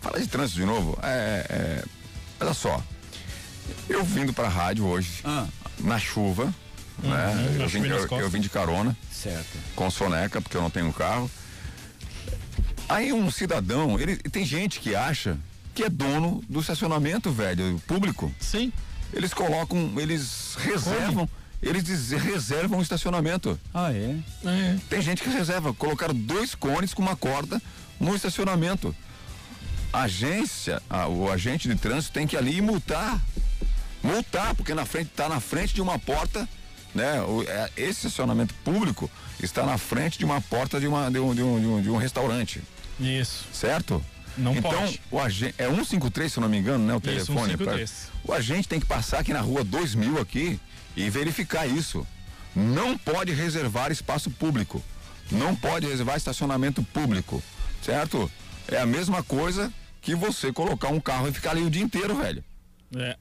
Fala 0.00 0.18
de 0.20 0.26
trânsito 0.26 0.58
de 0.60 0.66
novo. 0.66 0.98
É, 1.02 1.46
é, 1.48 1.84
olha 2.40 2.52
só. 2.52 2.82
Eu 3.88 4.02
vindo 4.04 4.32
pra 4.32 4.48
rádio 4.48 4.84
hoje, 4.86 5.20
Ah. 5.24 5.46
na 5.78 5.98
chuva, 6.00 6.52
né? 6.98 7.34
na 7.56 7.62
Eu 7.62 7.68
vim, 7.68 7.86
eu- 7.86 8.08
eu 8.18 8.28
vim 8.30 8.40
de 8.40 8.48
carona. 8.48 8.96
Certo. 9.12 9.56
com 9.74 9.90
soneca, 9.90 10.40
porque 10.40 10.56
eu 10.56 10.62
não 10.62 10.70
tenho 10.70 10.92
carro. 10.92 11.28
Aí 12.88 13.12
um 13.12 13.30
cidadão, 13.32 13.98
ele 14.00 14.16
tem 14.16 14.44
gente 14.44 14.78
que 14.80 14.94
acha 14.96 15.36
que 15.74 15.82
é 15.84 15.88
dono 15.88 16.40
do 16.48 16.58
estacionamento, 16.60 17.30
velho, 17.32 17.80
público. 17.86 18.32
Sim. 18.40 18.72
Eles 19.12 19.32
colocam, 19.32 19.92
eles 19.96 20.56
reservam, 20.58 21.28
eles 21.62 21.82
diz- 21.82 22.10
reservam 22.10 22.78
o 22.78 22.82
estacionamento. 22.82 23.58
Ah, 23.72 23.92
é? 23.92 24.16
É. 24.44 24.76
Tem 24.88 25.00
gente 25.02 25.22
que 25.22 25.28
reserva, 25.30 25.72
colocaram 25.72 26.14
dois 26.14 26.54
cones 26.54 26.92
com 26.94 27.02
uma 27.02 27.16
corda 27.16 27.60
no 27.98 28.14
estacionamento. 28.14 28.94
A 29.92 30.02
agência, 30.02 30.82
a- 30.88 31.08
o 31.08 31.30
agente 31.30 31.66
de 31.68 31.74
trânsito 31.74 32.12
tem 32.12 32.26
que 32.26 32.36
ir 32.36 32.38
ali 32.38 32.56
e 32.58 32.60
multar. 32.60 33.20
Multar, 34.02 34.54
porque 34.54 34.74
na 34.74 34.84
frente, 34.84 35.10
tá 35.16 35.28
na 35.28 35.40
frente 35.40 35.74
de 35.74 35.80
uma 35.80 35.98
porta, 35.98 36.48
né? 36.94 37.20
O, 37.22 37.42
é, 37.42 37.70
esse 37.76 38.06
estacionamento 38.06 38.54
público 38.62 39.10
está 39.42 39.64
na 39.64 39.76
frente 39.78 40.18
de 40.18 40.24
uma 40.24 40.40
porta 40.40 40.78
de, 40.78 40.86
uma, 40.86 41.10
de, 41.10 41.18
um, 41.18 41.34
de, 41.34 41.42
um, 41.42 41.60
de, 41.60 41.66
um, 41.66 41.82
de 41.82 41.90
um 41.90 41.96
restaurante, 41.96 42.62
Isso. 43.00 43.46
certo? 43.52 44.04
Não 44.38 44.54
então, 44.56 44.70
pode. 44.70 45.00
o 45.10 45.20
agente, 45.20 45.54
é 45.58 45.68
153, 45.68 46.32
se 46.32 46.38
eu 46.38 46.42
não 46.42 46.48
me 46.48 46.58
engano, 46.58 46.84
né? 46.86 46.94
O 46.94 46.96
Isso, 46.96 47.04
telefone. 47.04 47.50
153. 47.50 48.08
o 48.24 48.32
agente 48.32 48.68
tem 48.68 48.78
que 48.80 48.86
passar 48.86 49.18
aqui 49.18 49.32
na 49.32 49.40
rua 49.40 49.64
2000 49.64 50.20
aqui 50.20 50.60
e 50.96 51.10
verificar 51.10 51.66
isso. 51.66 52.06
Não 52.54 52.96
pode 52.96 53.32
reservar 53.32 53.90
espaço 53.90 54.30
público. 54.30 54.82
Não 55.30 55.54
pode 55.54 55.86
reservar 55.86 56.16
estacionamento 56.16 56.82
público, 56.82 57.42
certo? 57.82 58.30
É 58.66 58.78
a 58.78 58.86
mesma 58.86 59.22
coisa 59.22 59.72
que 60.00 60.14
você 60.14 60.52
colocar 60.52 60.88
um 60.88 61.00
carro 61.00 61.28
e 61.28 61.32
ficar 61.32 61.50
ali 61.50 61.62
o 61.62 61.70
dia 61.70 61.82
inteiro, 61.82 62.16
velho. 62.16 62.42
É. 62.96 63.16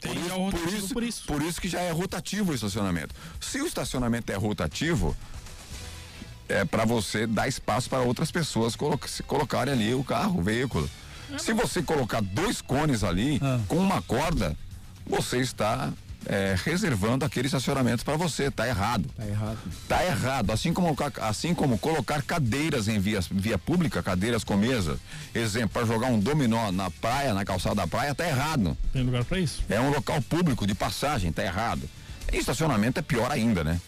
Por 0.00 0.16
isso, 0.16 0.28
por, 0.28 0.38
rotativo 0.38 0.76
isso, 0.76 0.94
por 0.94 1.02
isso. 1.02 1.24
por 1.26 1.42
isso 1.42 1.60
que 1.60 1.68
já 1.68 1.80
é 1.80 1.90
rotativo 1.90 2.52
o 2.52 2.54
estacionamento. 2.54 3.14
Se 3.40 3.60
o 3.60 3.66
estacionamento 3.66 4.30
é 4.30 4.36
rotativo, 4.36 5.16
é 6.48 6.64
para 6.64 6.84
você 6.84 7.26
dar 7.26 7.46
espaço 7.48 7.88
para 7.88 8.00
outras 8.00 8.30
pessoas 8.30 8.74
colo 8.76 8.98
se 9.06 9.22
colocarem 9.22 9.72
ali 9.74 9.94
o 9.94 10.02
carro, 10.04 10.40
o 10.40 10.42
veículo. 10.42 10.88
Se 11.38 11.52
você 11.52 11.82
colocar 11.82 12.22
dois 12.22 12.60
cones 12.62 13.04
ali 13.04 13.38
Ah. 13.42 13.60
com 13.68 13.76
uma 13.76 14.00
corda, 14.02 14.56
você 15.06 15.38
está 15.38 15.92
é, 16.26 16.54
reservando 16.64 17.24
aquele 17.24 17.46
estacionamento 17.46 18.04
para 18.04 18.16
você. 18.16 18.50
Tá 18.50 18.66
errado. 18.66 19.08
Tá 19.16 19.24
errado. 19.26 19.58
Tá 19.88 20.04
errado. 20.04 20.50
Assim 20.50 20.72
como, 20.74 20.94
assim 21.22 21.54
como 21.54 21.78
colocar 21.78 22.22
cadeiras 22.22 22.88
em 22.88 22.98
via, 22.98 23.20
via 23.30 23.56
pública, 23.56 24.02
cadeiras 24.02 24.42
com 24.42 24.56
mesa. 24.56 24.98
Exemplo, 25.34 25.68
para 25.70 25.86
jogar 25.86 26.08
um 26.08 26.18
dominó 26.18 26.72
na 26.72 26.90
praia, 26.90 27.32
na 27.32 27.44
calçada 27.44 27.76
da 27.76 27.86
praia, 27.86 28.14
tá 28.14 28.26
errado. 28.26 28.76
Tem 28.92 29.02
lugar 29.02 29.24
pra 29.24 29.38
isso. 29.38 29.62
É 29.70 29.80
um 29.80 29.90
local 29.90 30.20
público 30.22 30.66
de 30.66 30.74
passagem, 30.74 31.30
tá 31.32 31.42
errado. 31.44 31.88
E 32.32 32.36
estacionamento 32.36 32.98
é 32.98 33.02
pior 33.02 33.30
ainda, 33.30 33.62
né? 33.64 33.80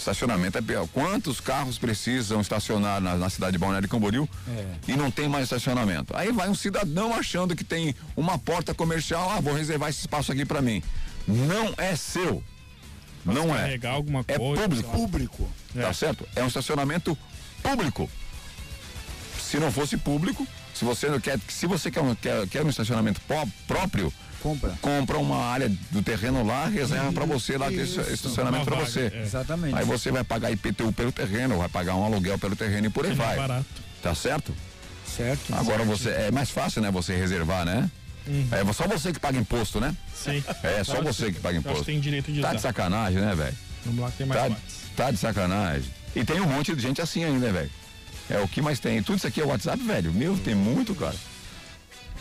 Estacionamento 0.00 0.56
é 0.56 0.62
pior. 0.62 0.88
Quantos 0.88 1.40
carros 1.40 1.78
precisam 1.78 2.40
estacionar 2.40 3.02
na, 3.02 3.16
na 3.16 3.28
cidade 3.28 3.52
de 3.52 3.58
Balneário 3.58 3.86
Camboriú 3.88 4.26
É. 4.48 4.66
e 4.88 4.96
não 4.96 5.10
tem 5.10 5.28
mais 5.28 5.44
estacionamento? 5.44 6.16
Aí 6.16 6.32
vai 6.32 6.48
um 6.48 6.54
cidadão 6.54 7.14
achando 7.14 7.54
que 7.54 7.62
tem 7.62 7.94
uma 8.16 8.38
porta 8.38 8.72
comercial, 8.72 9.30
ah, 9.30 9.40
vou 9.40 9.52
reservar 9.52 9.90
esse 9.90 10.00
espaço 10.00 10.32
aqui 10.32 10.46
para 10.46 10.62
mim. 10.62 10.82
Não 11.28 11.74
é 11.76 11.94
seu. 11.96 12.42
Não 13.26 13.54
é. 13.54 13.78
Alguma 13.86 14.24
É 14.26 14.38
coisa. 14.38 14.62
público. 14.62 14.90
Público. 14.90 15.50
Tá 15.74 15.92
certo? 15.92 16.26
É 16.34 16.42
um 16.42 16.46
estacionamento 16.46 17.16
público. 17.62 18.08
Se 19.38 19.58
não 19.58 19.70
fosse 19.70 19.98
público, 19.98 20.46
se 20.74 20.82
você 20.84 21.10
não 21.10 21.20
quer, 21.20 21.38
se 21.46 21.66
você 21.66 21.90
quer 21.90 22.00
um, 22.00 22.14
quer, 22.14 22.48
quer 22.48 22.64
um 22.64 22.70
estacionamento 22.70 23.20
pró- 23.28 23.46
próprio, 23.68 24.10
Compra. 24.42 24.70
compra 24.80 25.18
uma 25.18 25.36
área 25.44 25.70
do 25.90 26.02
terreno 26.02 26.44
lá, 26.44 26.66
reserva 26.66 27.12
para 27.12 27.24
você 27.26 27.58
lá 27.58 27.68
ter 27.68 27.82
estacionamento 27.82 28.64
para 28.64 28.76
você. 28.76 29.10
é. 29.14 29.22
Exatamente. 29.22 29.76
Aí 29.76 29.84
você 29.84 30.10
vai 30.10 30.24
pagar 30.24 30.50
IPTU 30.50 30.92
pelo 30.92 31.12
terreno, 31.12 31.58
vai 31.58 31.68
pagar 31.68 31.94
um 31.96 32.04
aluguel 32.04 32.38
pelo 32.38 32.56
terreno 32.56 32.86
e 32.86 32.90
por 32.90 33.04
aí 33.04 33.12
É 33.12 33.14
vai. 33.14 33.36
barato. 33.36 33.66
Tá 34.02 34.14
certo? 34.14 34.54
Certo. 35.06 35.52
Agora 35.54 35.84
você 35.84 36.08
é 36.08 36.30
mais 36.30 36.50
fácil, 36.50 36.80
né? 36.80 36.90
Você 36.90 37.14
reservar, 37.16 37.64
né? 37.66 37.90
Uhum. 38.26 38.48
É 38.52 38.72
só 38.72 38.86
você 38.86 39.12
que 39.12 39.18
paga 39.20 39.38
imposto, 39.38 39.80
né? 39.80 39.94
Sim. 40.14 40.42
É 40.62 40.82
só 40.84 41.02
você 41.02 41.32
que 41.32 41.40
paga 41.40 41.58
imposto. 41.58 41.84
tem 41.84 41.98
direito 42.00 42.30
de 42.32 42.40
Tá 42.40 42.48
usar. 42.48 42.56
de 42.56 42.62
sacanagem, 42.62 43.20
né, 43.20 43.34
velho? 43.34 43.56
Vamos 43.84 44.00
lá 44.00 44.10
que 44.10 44.18
tem 44.18 44.26
mais 44.26 44.40
Tá, 44.52 44.56
tá 44.96 45.10
de 45.10 45.16
sacanagem. 45.18 45.90
E 46.14 46.24
tem 46.24 46.40
um 46.40 46.46
monte 46.46 46.74
de 46.74 46.80
gente 46.82 47.00
assim 47.02 47.24
ainda, 47.24 47.52
velho. 47.52 47.70
É 48.28 48.38
o 48.38 48.46
que 48.48 48.62
mais 48.62 48.78
tem. 48.78 49.02
Tudo 49.02 49.16
isso 49.18 49.26
aqui 49.26 49.40
é 49.40 49.44
WhatsApp, 49.44 49.82
velho. 49.82 50.12
Meu, 50.12 50.36
tem 50.38 50.54
muito, 50.54 50.94
cara. 50.94 51.16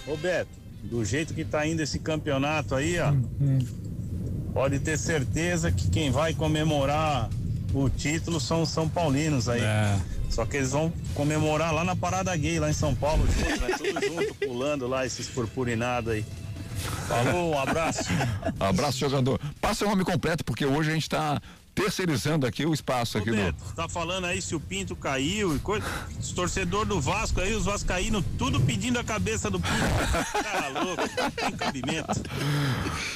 Ô 0.07 0.15
Beto, 0.17 0.49
do 0.84 1.03
jeito 1.03 1.34
que 1.34 1.43
tá 1.43 1.65
indo 1.65 1.82
esse 1.82 1.99
campeonato 1.99 2.75
aí, 2.75 2.97
ó, 2.99 3.13
pode 4.53 4.80
ter 4.80 4.97
certeza 4.97 5.71
que 5.71 5.89
quem 5.89 6.11
vai 6.11 6.34
comemorar 6.34 7.30
o 7.73 7.89
título 7.89 8.39
são 8.39 8.63
os 8.63 8.69
São 8.69 8.88
Paulinos 8.88 9.47
aí. 9.47 9.61
É. 9.61 9.99
Só 10.30 10.45
que 10.45 10.57
eles 10.57 10.71
vão 10.71 10.93
comemorar 11.13 11.73
lá 11.73 11.84
na 11.84 11.95
Parada 11.95 12.36
Gay, 12.36 12.59
lá 12.59 12.69
em 12.69 12.73
São 12.73 12.93
Paulo, 12.93 13.25
junto, 13.27 13.61
né? 13.61 13.75
Tudo 13.77 14.07
junto, 14.07 14.36
pulando 14.47 14.88
lá, 14.88 15.05
esses 15.05 15.27
purpurinados 15.27 16.13
aí. 16.13 16.25
Falou, 17.07 17.51
um 17.51 17.59
abraço. 17.59 18.03
Abraço, 18.59 18.99
jogador. 18.99 19.39
Passa 19.59 19.86
o 19.86 19.89
nome 19.89 20.05
completo, 20.05 20.45
porque 20.45 20.65
hoje 20.65 20.91
a 20.91 20.93
gente 20.93 21.09
tá 21.09 21.41
terceirizando 21.84 22.45
aqui 22.45 22.65
o 22.65 22.73
espaço 22.73 23.17
Ô 23.17 23.21
aqui 23.21 23.30
do. 23.32 23.36
Beto, 23.38 23.57
tá 23.75 23.88
falando 23.88 24.25
aí 24.25 24.41
se 24.41 24.55
o 24.55 24.59
Pinto 24.59 24.95
caiu 24.95 25.55
e 25.55 25.59
coisa. 25.59 25.86
Os 26.19 26.32
torcedores 26.32 26.88
do 26.88 26.99
Vasco 26.99 27.39
aí, 27.41 27.53
os 27.53 27.65
vascaínos, 27.65 28.23
tudo 28.38 28.59
pedindo 28.61 28.99
a 28.99 29.03
cabeça 29.03 29.49
do 29.49 29.59
Pinto. 29.59 29.73
Cara 30.43 30.69
louco, 30.84 31.03
não 31.17 31.32
tem 31.32 31.51
cabimento. 31.51 32.21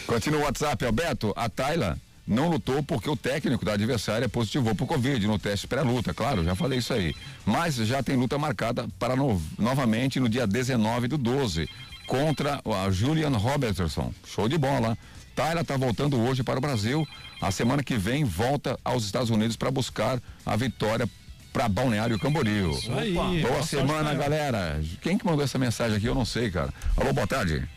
Continua 0.08 0.40
o 0.42 0.44
WhatsApp, 0.44 0.86
Alberto. 0.86 1.34
A 1.36 1.50
Tayla 1.50 1.98
não 2.26 2.50
lutou 2.50 2.82
porque 2.84 3.10
o 3.10 3.18
técnico 3.18 3.66
da 3.66 3.74
adversária 3.74 4.30
positivou 4.30 4.74
pro 4.74 4.86
Covid 4.86 5.28
no 5.28 5.38
teste 5.38 5.68
pré-luta, 5.68 6.14
claro, 6.14 6.44
já 6.44 6.56
falei 6.56 6.80
isso 6.80 6.94
aí. 6.94 7.14
Mas 7.46 7.76
já 7.76 8.02
tem 8.02 8.16
luta 8.16 8.38
marcada 8.38 8.88
para 8.98 9.16
no- 9.16 9.42
novamente 9.60 10.20
no 10.20 10.30
dia 10.30 10.48
19 10.48 11.08
do 11.10 11.18
12 11.18 11.68
contra 12.08 12.62
a 12.66 12.90
Julian 12.92 13.30
Robertson. 13.38 14.14
Show 14.26 14.48
de 14.48 14.58
bola. 14.58 14.98
Tayla 15.36 15.64
tá 15.64 15.76
voltando 15.76 16.20
hoje 16.20 16.44
para 16.44 16.60
o 16.60 16.62
Brasil. 16.62 17.08
A 17.44 17.52
semana 17.52 17.84
que 17.84 17.98
vem 17.98 18.24
volta 18.24 18.80
aos 18.86 19.04
Estados 19.04 19.30
Unidos 19.30 19.58
para 19.58 19.70
buscar 19.70 20.18
a 20.46 20.56
vitória 20.56 21.10
para 21.52 21.68
Balneário 21.68 22.18
Camboriú. 22.18 22.72
Isso 22.72 22.92
aí. 22.94 23.14
Boa 23.42 23.62
semana, 23.64 24.14
galera. 24.14 24.82
Quem 25.02 25.18
que 25.18 25.26
mandou 25.26 25.44
essa 25.44 25.60
mensagem 25.60 25.98
aqui? 25.98 26.06
Eu 26.06 26.16
não 26.16 26.24
sei, 26.24 26.50
cara. 26.50 26.74
Alô, 26.96 27.12
boa 27.12 27.28
tarde. 27.28 27.68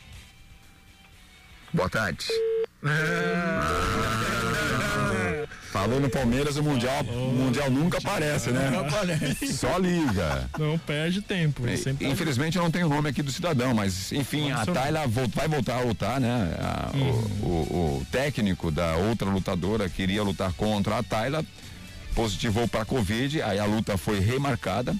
Boa 1.74 1.90
tarde. 1.90 2.28
Falou 5.76 6.00
no 6.00 6.08
Palmeiras, 6.08 6.56
o 6.56 6.62
Mundial, 6.62 7.04
o 7.04 7.34
mundial 7.34 7.70
nunca 7.70 7.98
aparece, 7.98 8.50
né? 8.50 8.70
Só 9.52 9.76
liga. 9.76 10.48
Não 10.58 10.78
perde 10.78 11.20
tempo. 11.20 11.64
tá- 11.64 12.04
Infelizmente 12.06 12.56
eu 12.56 12.62
não 12.62 12.70
tenho 12.70 12.86
o 12.86 12.88
nome 12.88 13.10
aqui 13.10 13.22
do 13.22 13.30
cidadão, 13.30 13.74
mas 13.74 14.10
enfim, 14.10 14.50
a 14.52 14.64
Tayla 14.64 15.06
vai 15.06 15.46
voltar 15.46 15.76
a 15.76 15.80
lutar, 15.82 16.18
né? 16.18 16.56
A- 16.58 16.90
o- 16.96 17.46
o, 17.46 17.98
o 18.00 18.06
técnico 18.10 18.70
da 18.70 18.96
outra 18.96 19.28
lutadora 19.28 19.86
queria 19.86 20.22
lutar 20.22 20.50
contra 20.54 20.96
a 20.96 21.02
Tayla, 21.02 21.44
positivou 22.14 22.66
para 22.66 22.86
Covid, 22.86 23.42
aí 23.42 23.58
a 23.58 23.66
luta 23.66 23.98
foi 23.98 24.18
remarcada, 24.18 24.96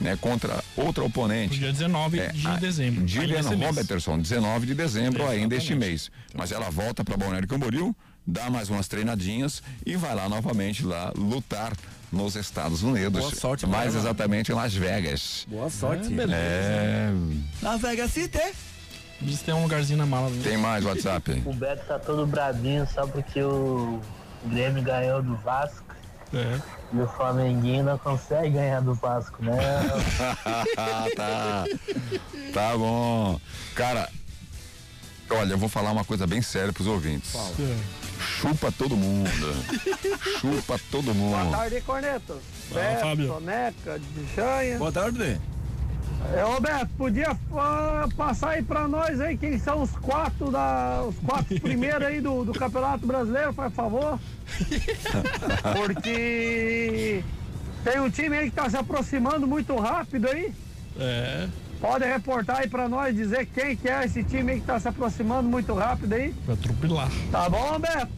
né? 0.00 0.18
Contra 0.20 0.64
outra 0.76 1.04
oponente. 1.04 1.60
Dia 1.60 1.70
19 1.72 2.18
É, 2.18 2.32
de 2.32 2.44
a 2.44 2.56
dezembro. 2.56 3.06
Gillian. 3.06 3.40
Robertson, 3.42 4.18
19 4.18 4.66
de 4.66 4.74
dezembro 4.74 5.24
ainda 5.28 5.54
este 5.54 5.68
Exatamente. 5.74 5.90
mês. 5.90 6.10
Mas 6.34 6.50
ela 6.50 6.70
volta 6.70 7.04
para 7.04 7.16
Balneário 7.16 7.46
Camboriú, 7.46 7.94
dá 8.26 8.48
mais 8.50 8.68
umas 8.70 8.88
treinadinhas 8.88 9.62
e 9.84 9.96
vai 9.96 10.14
lá 10.14 10.28
novamente 10.28 10.84
lá 10.84 11.12
lutar 11.16 11.72
nos 12.10 12.36
Estados 12.36 12.82
Unidos. 12.82 13.20
Boa 13.20 13.34
sorte 13.34 13.66
mais 13.66 13.94
ela. 13.94 14.04
exatamente 14.04 14.52
em 14.52 14.54
Las 14.54 14.74
Vegas. 14.74 15.46
Boa 15.48 15.70
sorte. 15.70 16.06
É, 16.06 16.10
beleza. 16.10 16.38
É, 16.38 17.12
Las 17.62 17.80
Vegas 17.80 18.10
City. 18.12 18.38
Diz 19.20 19.38
que 19.38 19.44
tem 19.44 19.54
um 19.54 19.62
lugarzinho 19.62 19.98
na 19.98 20.06
mala. 20.06 20.30
Tem 20.42 20.56
mais 20.56 20.84
WhatsApp. 20.84 21.42
O 21.46 21.52
Beto 21.52 21.86
tá 21.86 21.98
todo 21.98 22.26
brabinho 22.26 22.86
só 22.92 23.06
porque 23.06 23.40
o 23.42 24.00
Grêmio 24.46 24.82
ganhou 24.82 25.22
do 25.22 25.36
Vasco. 25.36 25.92
É. 26.34 26.60
E 26.92 27.00
o 27.00 27.06
Flamenguinho 27.06 27.84
não 27.84 27.98
consegue 27.98 28.50
ganhar 28.50 28.80
do 28.80 28.94
Vasco, 28.94 29.42
né? 29.44 29.54
tá. 31.14 31.64
Tá 32.52 32.76
bom. 32.76 33.40
Cara, 33.74 34.08
olha, 35.30 35.52
eu 35.52 35.58
vou 35.58 35.68
falar 35.68 35.92
uma 35.92 36.04
coisa 36.04 36.26
bem 36.26 36.42
séria 36.42 36.72
pros 36.72 36.86
ouvintes. 36.86 37.32
Chupa 38.22 38.72
todo 38.72 38.96
mundo. 38.96 39.54
Chupa 40.40 40.78
todo 40.90 41.12
Boa 41.12 41.44
mundo. 41.44 41.56
tarde, 41.56 41.80
Corneto. 41.82 42.40
Beto, 42.72 43.00
Fábio. 43.00 43.28
Soneca, 43.28 43.98
de 43.98 44.34
Chanha. 44.34 44.78
Boa 44.78 44.92
tarde. 44.92 45.40
É, 46.34 46.44
ô 46.44 46.60
Beto, 46.60 46.90
podia 46.96 47.36
ah, 47.54 48.08
passar 48.16 48.50
aí 48.50 48.62
pra 48.62 48.86
nós 48.86 49.20
aí 49.20 49.36
quem 49.36 49.58
são 49.58 49.82
os 49.82 49.90
quatro 49.96 50.50
da, 50.50 51.02
os 51.06 51.16
quatro 51.18 51.58
primeiros 51.60 52.06
aí 52.06 52.20
do, 52.20 52.44
do 52.44 52.52
Campeonato 52.52 53.06
Brasileiro, 53.06 53.52
por 53.52 53.70
favor. 53.70 54.20
Porque 55.74 57.24
tem 57.82 58.00
um 58.00 58.08
time 58.08 58.36
aí 58.36 58.50
que 58.50 58.56
tá 58.56 58.70
se 58.70 58.76
aproximando 58.76 59.46
muito 59.46 59.74
rápido 59.76 60.28
aí. 60.28 60.54
É. 60.98 61.48
Pode 61.82 62.04
reportar 62.04 62.58
aí 62.60 62.68
pra 62.68 62.88
nós, 62.88 63.14
dizer 63.14 63.44
quem 63.46 63.76
que 63.76 63.88
é 63.88 64.04
esse 64.04 64.22
time 64.22 64.52
aí 64.52 64.60
que 64.60 64.66
tá 64.66 64.78
se 64.78 64.86
aproximando 64.86 65.48
muito 65.48 65.74
rápido 65.74 66.12
aí. 66.12 66.32
Vai 66.46 66.54
atropelar. 66.54 67.10
Tá 67.32 67.50
bom, 67.50 67.76
Beto? 67.80 68.08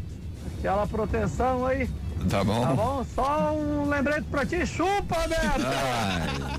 Aquela 0.58 0.86
proteção 0.86 1.64
aí. 1.66 1.88
Tá 2.28 2.44
bom. 2.44 2.60
Tá 2.60 2.74
bom? 2.74 3.06
Só 3.14 3.52
um 3.54 3.88
lembrete 3.88 4.24
pra 4.30 4.44
ti. 4.44 4.66
Chupa, 4.66 5.16
Beto! 5.26 5.62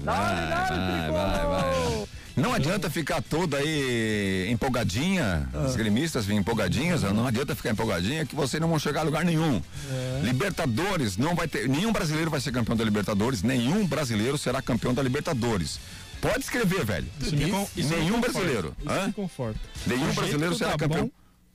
Dá 0.04 0.14
uma 0.14 0.34
ligada, 0.34 1.12
Vai, 1.12 1.12
vai, 1.12 1.46
vai. 1.48 2.06
Não 2.36 2.54
adianta 2.54 2.90
ficar 2.90 3.22
toda 3.22 3.56
aí 3.58 4.48
empolgadinha, 4.52 5.48
Ah. 5.54 5.62
as 5.66 5.76
gremistas 5.78 6.26
vêm 6.26 6.38
empolgadinhas, 6.40 7.04
não 7.04 7.26
adianta 7.28 7.56
ficar 7.56 7.70
empolgadinha 7.70 8.26
que 8.26 8.36
vocês 8.36 8.60
não 8.60 8.68
vão 8.68 8.78
chegar 8.78 9.02
a 9.02 9.04
lugar 9.04 9.24
nenhum. 9.24 9.62
É. 9.90 10.20
Libertadores, 10.24 11.16
não 11.16 11.34
vai 11.34 11.48
ter, 11.48 11.70
nenhum 11.70 11.94
brasileiro 11.94 12.30
vai 12.30 12.42
ser 12.42 12.52
campeão 12.52 12.76
da 12.76 12.84
Libertadores, 12.84 13.42
nenhum 13.42 13.88
brasileiro 13.88 14.38
será 14.38 14.62
campeão 14.62 14.94
da 14.94 15.02
Libertadores. 15.02 15.80
Pode 16.22 16.40
escrever, 16.40 16.84
velho. 16.86 17.08
Isso 17.22 17.36
isso 17.36 17.90
me 17.90 17.96
nenhum 17.98 18.20
brasileiro. 18.20 18.76
Isso 18.80 18.90
Hã? 18.90 19.08
me 19.08 19.14
conforta. 19.14 19.60
Nenhum 19.86 20.06
jeito 20.06 20.16
brasileiro 20.16 20.56
será 20.56 20.72
tá 20.72 20.78
campeão. 20.78 21.06
bom- 21.06 21.12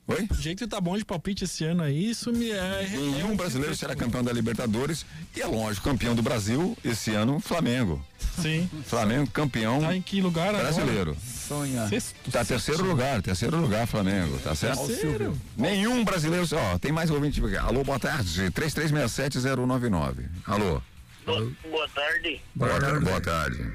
Oi? 0.09 0.27
Do 0.27 0.35
jeito 0.35 0.59
que 0.65 0.67
tá 0.67 0.81
bom 0.81 0.97
de 0.99 1.05
palpite 1.05 1.45
esse 1.45 1.63
ano 1.65 1.85
aí, 1.85 2.11
isso 2.11 2.33
me 2.33 2.51
é. 2.51 2.89
Nenhum 2.91 3.37
brasileiro 3.37 3.77
será 3.77 3.95
campeão 3.95 4.25
da 4.25 4.33
Libertadores 4.33 5.07
e 5.37 5.41
é 5.41 5.47
lógico, 5.47 5.89
campeão 5.89 6.17
do 6.17 6.23
Brasil 6.23 6.77
esse 6.85 7.13
ano, 7.15 7.39
Flamengo. 7.39 8.05
Sim. 8.43 8.69
Flamengo 8.87 9.31
campeão 9.31 9.81
Tá 9.83 9.95
em 9.95 10.03
que 10.03 10.21
lugar 10.21 10.49
agora? 10.49 10.65
brasileiro. 10.65 11.17
Sonha. 11.47 11.87
Sexto. 11.89 12.15
Tá 12.33 12.45
terceiro 12.45 12.85
lugar, 12.85 13.23
terceiro 13.23 13.57
lugar 13.61 13.87
Flamengo, 13.87 14.37
tá 14.39 14.53
certo? 14.55 14.85
Terceiro. 14.85 15.39
Nenhum 15.57 16.03
brasileiro, 16.05 16.45
ó, 16.55 16.79
tem 16.79 16.91
mais 16.91 17.09
ouvinte. 17.11 17.41
Alô, 17.61 17.85
boa 17.85 18.01
tarde, 18.01 18.51
3367-099. 18.51 20.25
Alô. 20.45 20.83
Boa 21.25 21.89
tarde. 21.95 22.41
Boa, 22.55 22.81
tarde. 22.81 23.05
Boa 23.05 23.21
tarde. 23.21 23.73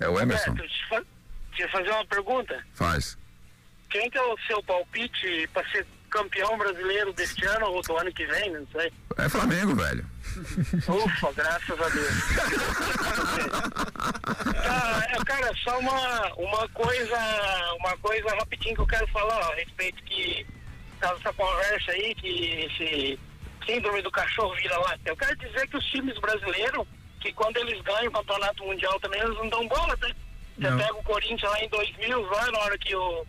É 0.00 0.08
o 0.08 0.20
Emerson? 0.20 0.54
Beto, 0.54 1.06
deixa 1.56 1.72
fazer 1.72 1.90
uma 1.90 2.06
pergunta. 2.06 2.64
Faz. 2.74 3.18
Quem 3.90 4.10
que 4.10 4.18
é 4.18 4.22
o 4.22 4.36
seu 4.46 4.62
palpite 4.62 5.48
para 5.52 5.68
ser 5.70 5.86
campeão 6.10 6.56
brasileiro 6.56 7.12
deste 7.12 7.44
ano 7.46 7.66
ou 7.66 7.82
do 7.82 7.96
ano 7.96 8.12
que 8.12 8.26
vem? 8.26 8.52
Não 8.52 8.66
sei. 8.68 8.92
É 9.16 9.28
Flamengo, 9.28 9.74
velho. 9.74 10.06
Ufa, 10.88 11.32
graças 11.32 11.80
a 11.80 11.88
Deus. 11.88 12.14
Cara, 14.62 15.06
é, 15.10 15.24
cara, 15.24 15.54
só 15.64 15.78
uma, 15.78 16.34
uma 16.34 16.68
coisa, 16.68 17.18
uma 17.80 17.96
coisa 17.98 18.28
rapidinho 18.36 18.74
que 18.74 18.80
eu 18.82 18.86
quero 18.86 19.06
falar 19.08 19.40
a 19.40 19.54
respeito 19.54 20.02
que 20.04 20.46
caso 21.00 21.18
essa 21.20 21.32
conversa 21.32 21.92
aí, 21.92 22.14
que 22.14 22.66
esse 22.66 23.18
síndrome 23.66 24.02
do 24.02 24.10
cachorro 24.10 24.54
vira 24.56 24.76
lá. 24.78 24.96
Eu 25.04 25.16
quero 25.16 25.36
dizer 25.36 25.66
que 25.68 25.76
os 25.76 25.84
times 25.86 26.18
brasileiros, 26.18 26.86
que 27.20 27.32
quando 27.32 27.56
eles 27.58 27.80
ganham 27.82 28.08
o 28.08 28.12
campeonato 28.12 28.64
mundial 28.64 28.98
também, 29.00 29.20
eles 29.20 29.36
não 29.36 29.48
dão 29.48 29.68
bola, 29.68 29.96
tá? 29.96 30.08
Você 30.56 30.76
pega 30.76 30.94
o 30.94 31.04
Corinthians 31.04 31.50
lá 31.50 31.60
em 31.62 31.68
2000, 31.68 32.20
lá 32.22 32.50
na 32.50 32.58
hora 32.58 32.78
que 32.78 32.94
o, 32.94 33.26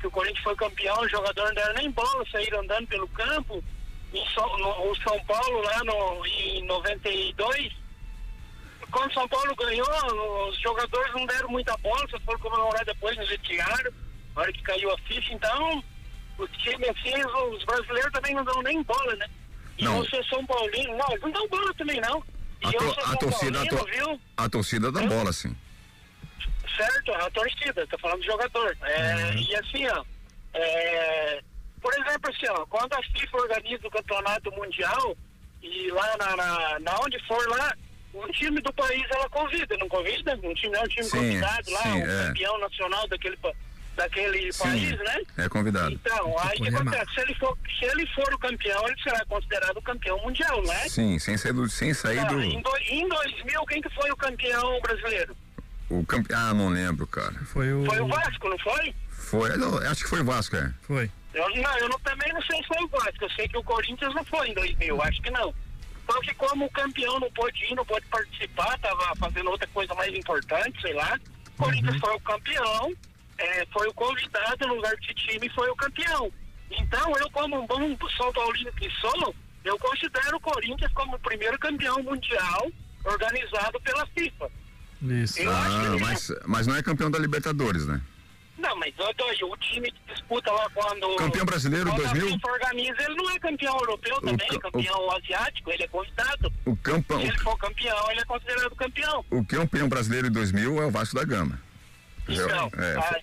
que 0.00 0.06
o 0.06 0.10
Corinthians 0.10 0.42
foi 0.42 0.56
campeão, 0.56 0.98
os 1.00 1.10
jogadores 1.10 1.54
não 1.54 1.62
deram 1.62 1.74
nem 1.74 1.90
bola, 1.90 2.24
saíram 2.30 2.60
andando 2.60 2.86
pelo 2.86 3.08
campo. 3.08 3.62
São, 4.34 4.58
no, 4.58 4.90
o 4.90 4.96
São 5.02 5.22
Paulo 5.24 5.62
lá 5.62 5.84
no, 5.84 6.26
em 6.26 6.64
92, 6.64 7.72
quando 8.90 9.10
o 9.10 9.14
São 9.14 9.28
Paulo 9.28 9.54
ganhou, 9.54 10.48
os 10.48 10.58
jogadores 10.58 11.12
não 11.12 11.26
deram 11.26 11.48
muita 11.50 11.76
bola, 11.78 12.08
só 12.10 12.18
foram 12.20 12.40
comemorar 12.40 12.84
depois 12.84 13.16
no 13.16 13.26
vestiário, 13.26 13.94
na 14.34 14.42
hora 14.42 14.52
que 14.52 14.62
caiu 14.62 14.90
a 14.92 14.98
ficha. 14.98 15.32
Então, 15.32 15.84
o 16.38 16.48
time 16.48 16.88
assim, 16.88 17.14
os, 17.24 17.56
os 17.58 17.64
brasileiros 17.64 18.12
também 18.12 18.34
não 18.34 18.44
dão 18.44 18.62
nem 18.62 18.82
bola, 18.82 19.14
né? 19.16 19.26
E 19.78 19.84
Não. 19.84 20.04
sou 20.04 20.24
São 20.24 20.44
Paulino, 20.46 20.96
não, 20.96 21.10
eles 21.10 21.22
não 21.22 21.30
dão 21.30 21.48
bola 21.48 21.74
também 21.74 22.00
não. 22.00 22.22
A, 22.62 22.72
to- 22.72 23.00
a 23.06 23.16
torcida, 23.16 23.62
a, 23.62 23.66
to- 23.66 23.84
viu? 23.86 24.20
a 24.36 24.48
torcida 24.48 24.92
dá 24.92 25.02
bola, 25.06 25.32
sim. 25.32 25.56
Certo, 26.76 27.12
a 27.12 27.30
torcida, 27.30 27.86
tô 27.86 27.98
falando 27.98 28.20
de 28.20 28.26
jogador. 28.26 28.76
É, 28.82 29.34
E 29.36 29.54
assim, 29.56 29.86
ó, 29.88 30.04
é, 30.54 31.40
por 31.80 31.92
exemplo, 31.94 32.30
assim, 32.30 32.46
ó, 32.48 32.66
quando 32.66 32.92
a 32.94 33.02
FIFA 33.02 33.36
organiza 33.38 33.86
o 33.86 33.90
campeonato 33.90 34.50
mundial, 34.52 35.16
e 35.62 35.90
lá 35.90 36.16
na, 36.18 36.36
na, 36.36 36.78
na 36.80 37.00
onde 37.00 37.18
for 37.26 37.46
lá, 37.48 37.74
um 38.14 38.26
time 38.28 38.60
do 38.60 38.72
país 38.72 39.02
ela 39.10 39.28
convida, 39.30 39.76
não 39.78 39.88
convida? 39.88 40.38
Um 40.42 40.54
time 40.54 40.76
é 40.76 40.80
um 40.82 40.88
time 40.88 41.04
Sim, 41.04 41.16
convidado 41.18 41.70
lá, 41.70 41.82
sim, 41.82 41.88
um 42.02 42.10
é. 42.22 42.26
campeão 42.28 42.58
nacional 42.58 43.08
daquele, 43.08 43.36
pa- 43.38 43.52
daquele 43.96 44.52
Sim, 44.52 44.62
país, 44.62 44.98
né? 44.98 45.22
é 45.38 45.48
convidado. 45.48 45.92
Então, 45.92 46.38
aí 46.38 46.56
o 46.58 46.62
que 46.62 46.68
acontece? 46.68 47.14
Se 47.14 47.20
ele, 47.20 47.34
for, 47.34 47.58
se 47.78 47.84
ele 47.84 48.06
for 48.14 48.32
o 48.34 48.38
campeão, 48.38 48.88
ele 48.88 49.02
será 49.02 49.24
considerado 49.26 49.76
o 49.76 49.82
campeão 49.82 50.18
mundial, 50.22 50.62
né? 50.64 50.88
Sim, 50.88 51.18
sem 51.18 51.36
sair 51.36 51.52
do. 51.52 51.68
Sem 51.68 51.92
sair 51.94 52.20
Ah, 52.20 52.24
do 52.24 52.40
em, 52.42 52.60
do, 52.62 52.70
em 52.88 53.08
2000, 53.08 53.66
quem 53.66 53.82
que 53.82 53.90
foi 53.90 54.10
o 54.10 54.16
campeão 54.16 54.80
brasileiro? 54.80 55.36
o 55.90 56.06
campe... 56.06 56.32
Ah, 56.32 56.54
não 56.54 56.68
lembro, 56.68 57.06
cara. 57.06 57.34
Foi 57.46 57.72
o. 57.72 57.84
Foi 57.84 58.00
o 58.00 58.06
Vasco, 58.06 58.48
não 58.48 58.58
foi? 58.58 58.94
Foi, 59.10 59.50
eu 59.54 59.78
acho 59.90 60.04
que 60.04 60.10
foi 60.10 60.22
Vasco, 60.22 60.56
é. 60.56 60.72
Foi. 60.82 61.10
Eu, 61.34 61.48
não, 61.56 61.78
eu 61.78 61.88
não- 61.88 61.98
também 62.00 62.32
não 62.32 62.42
sei 62.42 62.56
se 62.62 62.66
foi 62.68 62.82
o 62.84 62.88
Vasco. 62.88 63.22
Eu 63.24 63.30
sei 63.30 63.48
que 63.48 63.58
o 63.58 63.62
Corinthians 63.62 64.14
não 64.14 64.24
foi 64.24 64.48
em 64.48 64.54
2000, 64.54 65.02
acho 65.02 65.20
que 65.22 65.30
não. 65.30 65.52
Só 66.10 66.20
que 66.20 66.34
como 66.34 66.64
o 66.64 66.70
campeão 66.70 67.20
não 67.20 67.30
pôde 67.32 67.64
ir, 67.64 67.74
não 67.76 67.84
pôde 67.84 68.04
participar, 68.06 68.76
tava 68.78 69.14
fazendo 69.16 69.50
outra 69.50 69.66
coisa 69.68 69.94
mais 69.94 70.12
importante, 70.14 70.80
sei 70.80 70.92
lá. 70.94 71.18
O 71.58 71.64
Corinthians 71.64 71.98
foi 72.00 72.14
o 72.14 72.20
campeão, 72.20 72.92
é, 73.40 73.66
foi 73.72 73.88
o 73.88 73.94
convidado 73.94 74.66
no 74.68 74.74
lugar 74.74 74.94
de 74.96 75.14
time 75.14 75.46
e 75.46 75.50
foi 75.50 75.68
o 75.70 75.76
campeão. 75.76 76.30
Então, 76.70 77.12
eu 77.18 77.30
como 77.30 77.60
um 77.60 77.66
bom 77.66 77.96
São 78.16 78.32
Paulino 78.32 78.72
que 78.74 78.88
sou, 79.00 79.34
eu 79.64 79.78
considero 79.78 80.36
o 80.36 80.40
Corinthians 80.40 80.92
como 80.92 81.16
o 81.16 81.18
primeiro 81.20 81.58
campeão 81.58 82.02
mundial 82.02 82.70
organizado 83.04 83.80
pela 83.80 84.06
FIFA. 84.08 84.50
Isso. 85.02 85.40
Eu 85.40 85.50
Ah, 85.50 85.96
mas, 86.00 86.32
mas 86.46 86.66
não 86.66 86.76
é 86.76 86.82
campeão 86.82 87.10
da 87.10 87.18
Libertadores, 87.18 87.86
né? 87.86 88.00
Não, 88.58 88.76
mas 88.76 88.94
Doide, 88.94 89.42
o 89.42 89.56
time 89.56 89.90
que 89.90 90.12
disputa 90.12 90.52
lá 90.52 90.68
quando. 90.74 91.16
Campeão 91.16 91.46
brasileiro 91.46 91.88
quando 91.88 92.02
2000? 92.02 92.26
a 92.26 92.30
FIFA 92.32 92.48
organiza, 92.52 93.02
ele 93.04 93.14
não 93.14 93.30
é 93.30 93.38
campeão 93.38 93.74
europeu 93.78 94.20
também, 94.20 94.48
ca- 94.48 94.70
campeão 94.70 95.12
asiático, 95.12 95.70
ele 95.70 95.82
é 95.84 95.88
convidado. 95.88 96.52
O, 96.66 96.76
campa... 96.76 97.16
Se 97.16 97.22
ele 97.22 97.38
for 97.38 97.56
campeão, 97.56 98.10
ele 98.10 98.20
é 98.20 98.24
considerado 98.26 98.76
campeão. 98.76 99.24
o 99.30 99.44
campeão 99.46 99.88
brasileiro 99.88 100.26
em 100.26 100.30
2000 100.32 100.82
é 100.82 100.84
o 100.86 100.90
Vasco 100.90 101.16
da 101.16 101.24
Gama. 101.24 101.58
Então, 102.28 102.70
É, 102.76 103.00
foi- 103.00 103.22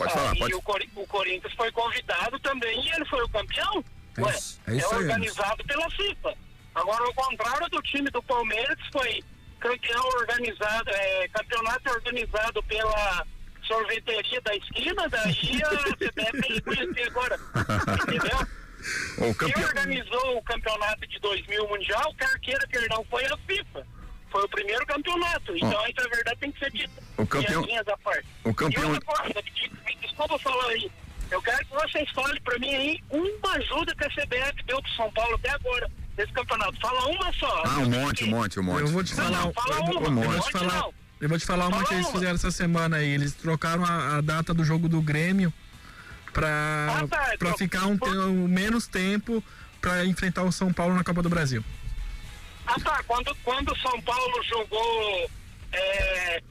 Pode 0.00 0.12
ah, 0.14 0.16
falar, 0.16 0.34
e 0.34 0.38
pode. 0.38 0.54
o, 0.54 0.62
Cori- 0.62 0.90
o 0.96 1.06
Corinthians 1.06 1.52
foi 1.54 1.70
convidado 1.72 2.38
também 2.40 2.82
e 2.86 2.90
ele 2.92 3.04
foi 3.04 3.22
o 3.22 3.28
campeão. 3.28 3.84
É 4.16 4.22
Ué, 4.22 4.30
isso- 4.30 4.60
é 4.66 4.74
isso 4.76 4.94
aí, 4.94 5.00
organizado 5.02 5.64
pela 5.66 5.90
FIFA. 5.90 6.34
Agora, 6.74 7.04
ao 7.04 7.12
contrário 7.14 7.68
do 7.68 7.82
time 7.82 8.08
do 8.10 8.22
Palmeiras, 8.22 8.78
foi 8.90 9.22
campeão 9.58 10.02
organizado, 10.20 10.88
é, 10.88 11.28
campeonato 11.28 11.90
organizado 11.90 12.62
pela 12.62 13.26
sorveteria 13.66 14.40
da 14.40 14.56
esquina, 14.56 15.06
daí 15.10 15.62
a 15.62 15.94
CBF 15.94 16.40
tem 16.40 16.52
que 16.54 16.60
conhecer 16.62 17.02
agora. 17.08 17.38
Entendeu? 18.02 18.38
O 19.18 19.34
Quem 19.34 19.52
campeão. 19.52 19.62
organizou 19.68 20.38
o 20.38 20.42
campeonato 20.42 21.06
de 21.06 21.18
2000 21.20 21.68
Mundial, 21.68 22.14
quer 22.14 22.40
queira, 22.40 22.66
quer 22.66 22.88
não, 22.88 23.04
foi 23.04 23.26
a 23.26 23.36
FIFA. 23.46 23.86
Foi 24.30 24.42
o 24.44 24.48
primeiro 24.48 24.86
campeonato. 24.86 25.56
Então, 25.56 25.86
isso 25.88 26.00
é 26.06 26.08
verdade, 26.08 26.38
tem 26.40 26.52
que 26.52 26.58
ser 26.58 26.70
dito. 26.72 26.90
O 27.16 27.26
campeão- 27.26 27.62
o 28.44 28.54
campeão- 28.54 28.94
E 28.94 29.00
coisa, 29.00 29.24
me, 29.34 29.42
des- 29.50 29.70
me 29.84 29.96
desculpa 30.00 30.38
falar 30.38 30.66
aí. 30.68 30.90
Eu 31.30 31.42
quero 31.42 31.58
que 31.66 31.72
vocês 31.72 32.10
falem 32.10 32.40
pra 32.42 32.58
mim 32.58 32.74
aí 32.74 33.00
uma 33.10 33.52
ajuda 33.54 33.94
que 33.94 34.04
a 34.04 34.10
CBF 34.10 34.62
deu 34.66 34.80
pro 34.82 34.92
São 34.92 35.12
Paulo 35.12 35.34
até 35.36 35.50
agora, 35.50 35.90
nesse 36.16 36.32
campeonato. 36.32 36.80
Fala 36.80 37.06
uma 37.08 37.32
só. 37.34 37.62
Ah, 37.66 37.78
um 37.78 37.88
monte, 37.90 38.24
um 38.24 38.28
monte, 38.28 38.60
um 38.60 38.62
monte. 38.62 38.80
Eu 38.80 38.86
vou 38.88 39.04
te 39.04 39.14
falar, 39.14 39.30
Não, 39.30 39.52
fala 39.52 39.74
eu 39.76 39.84
vou- 39.86 39.98
uma, 39.98 40.06
eu 40.06 40.12
vou 40.12 40.22
um 40.22 40.22
te 40.32 40.36
monte 40.38 40.52
falar, 40.52 40.74
não. 40.80 40.94
eu 41.20 41.28
vou 41.28 41.38
te 41.38 41.46
falar 41.46 41.66
uma 41.68 41.76
Fala 41.76 41.88
que 41.88 41.94
eles 41.94 42.06
uma. 42.06 42.12
fizeram 42.12 42.34
essa 42.34 42.50
semana 42.50 42.96
aí. 42.96 43.08
Eles 43.08 43.32
trocaram 43.34 43.84
a, 43.84 44.16
a 44.16 44.20
data 44.20 44.52
do 44.54 44.64
jogo 44.64 44.88
do 44.88 45.00
Grêmio 45.02 45.52
pra, 46.32 46.48
Ah, 47.02 47.06
tá, 47.08 47.16
pra 47.38 47.48
então, 47.50 47.58
ficar 47.58 47.86
um, 47.86 47.98
um 48.26 48.48
menos 48.48 48.86
tempo 48.86 49.42
pra 49.80 50.04
enfrentar 50.04 50.42
o 50.42 50.52
São 50.52 50.72
Paulo 50.72 50.94
na 50.94 51.04
Copa 51.04 51.22
do 51.22 51.28
Brasil. 51.28 51.64
Ah 52.72 52.80
tá, 52.84 53.02
quando, 53.06 53.34
quando 53.42 53.76
São 53.78 54.00
Paulo 54.02 54.42
jogou 54.44 55.30
é, 55.72 56.42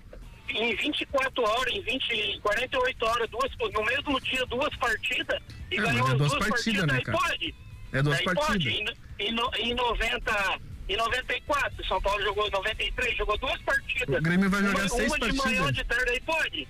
em 0.50 0.76
24 0.76 1.44
horas, 1.44 1.74
em 1.74 1.82
20, 1.82 2.40
48 2.42 3.06
horas, 3.06 3.30
duas, 3.30 3.52
no 3.74 3.84
mesmo 3.86 4.20
dia, 4.22 4.46
duas 4.48 4.76
partidas, 4.76 5.40
e 5.72 5.78
É, 5.78 5.82
ganhou 5.82 6.08
as 6.08 6.18
duas 6.18 6.32
duas 6.32 6.48
partidas, 6.50 6.86
né, 6.88 6.94
aí 6.96 7.04
cara? 7.04 7.18
pode. 7.18 7.56
É 7.94 8.02
duas 8.02 8.22
partidas. 8.22 8.48
Pode. 8.48 8.96
Em, 9.20 9.32
no- 9.32 9.52
em 9.58 9.74
90, 9.76 10.60
em 10.90 10.98
94, 10.98 11.86
São 11.88 12.02
Paulo 12.02 12.22
jogou 12.24 12.48
em 12.48 12.52
93, 12.52 13.18
jogou 13.18 13.38
duas 13.38 13.62
partidas. 13.62 14.20
O 14.20 14.22
Grêmio 14.22 14.50
vai 14.50 14.62
jogar 14.62 14.80
uma, 14.80 14.90
seis 14.90 15.08
uma 15.14 15.20
de 15.20 15.26
manhã, 15.26 15.38
partidas. 15.38 15.62
uma 15.62 15.72
de 15.74 15.84
tarde, 15.86 16.12
aí 16.12 16.20
pode. 16.22 16.68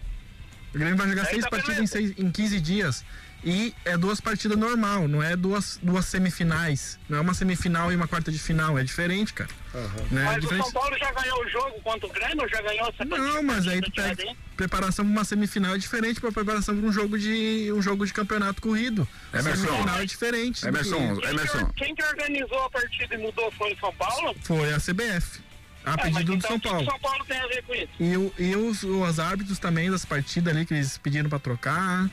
O 0.74 0.78
Grêmio 0.78 0.97
vai 0.97 1.10
jogar 1.10 1.22
Aí 1.24 1.28
seis 1.30 1.43
tá 1.43 1.50
partidas 1.50 1.80
em, 1.80 1.88
seis, 1.88 2.14
em 2.20 2.32
15 2.32 2.62
dias. 2.62 3.06
E 3.44 3.74
é 3.86 3.98
duas 3.98 4.20
partidas 4.20 4.58
normal, 4.58 5.08
não 5.08 5.24
é 5.24 5.36
duas, 5.36 5.80
duas 5.82 6.06
semifinais. 6.06 7.00
Não 7.08 7.18
é 7.18 7.22
uma 7.22 7.34
semifinal 7.34 7.92
e 7.92 7.96
uma 7.96 8.08
quarta 8.08 8.32
de 8.32 8.38
final. 8.38 8.78
É 8.78 8.84
diferente, 8.84 9.34
cara. 9.34 9.50
Né? 10.12 10.22
É 10.22 10.26
Mas 10.26 10.38
o 10.38 10.40
diferente. 10.42 10.64
São 10.66 10.74
Paulo 10.74 10.98
já 10.98 11.12
ganhou 11.14 11.46
o 11.46 11.50
jogo 11.50 11.82
contra 11.82 12.08
o 12.08 12.12
Grêmio, 12.12 12.50
já 12.50 12.62
ganhou 12.62 12.90
essa 12.90 13.06
Não, 13.06 13.42
mas 13.44 13.68
aí 13.68 13.80
tu 13.82 13.92
pega 13.92 14.36
preparação 14.58 15.06
para 15.06 15.12
uma 15.12 15.24
semifinal 15.24 15.74
é 15.76 15.78
diferente 15.78 16.20
para 16.20 16.32
preparação 16.34 16.76
para 16.78 16.86
um 16.86 16.92
jogo 16.92 17.18
de 17.18 17.72
um 17.74 17.82
jogo 17.82 18.06
de 18.06 18.12
campeonato 18.12 18.62
corrido. 18.62 19.08
Emerson. 19.34 19.66
Semifinal 19.68 20.00
é 20.02 20.06
diferente. 20.06 20.62
do 20.62 20.68
Emerson, 20.68 21.16
que- 21.18 21.28
Emerson. 21.28 21.66
Quem 21.78 21.96
que 21.96 22.04
organizou 22.04 22.62
a 22.66 22.70
partida 22.70 23.16
e 23.16 23.18
mudou 23.20 23.50
foi 23.54 23.72
o 23.74 23.80
São 23.80 23.94
Paulo? 23.94 24.36
Foi 24.44 24.74
a 24.74 24.80
CBF. 24.80 25.40
A 25.86 25.92
mas 25.92 26.02
pedido 26.02 26.26
do 26.26 26.34
então 26.36 26.50
São 26.50 26.58
o 26.58 26.60
que 26.60 26.68
Paulo. 26.68 26.82
o 26.86 26.90
São 26.92 27.00
Paulo 27.00 27.26
tem 27.26 27.40
a 27.40 27.48
ver 27.48 27.64
com 27.64 27.74
isso? 27.74 27.90
E, 28.02 28.18
o- 28.18 28.34
e 28.38 28.56
os, 28.58 28.84
os 28.84 29.18
árbitros 29.20 29.58
também 29.60 29.90
das 29.90 30.04
partidas 30.04 30.54
ali 30.54 30.66
que 30.66 30.74
eles 30.74 30.98
pediram 30.98 31.30
para 31.30 31.40
trocar. 31.40 32.10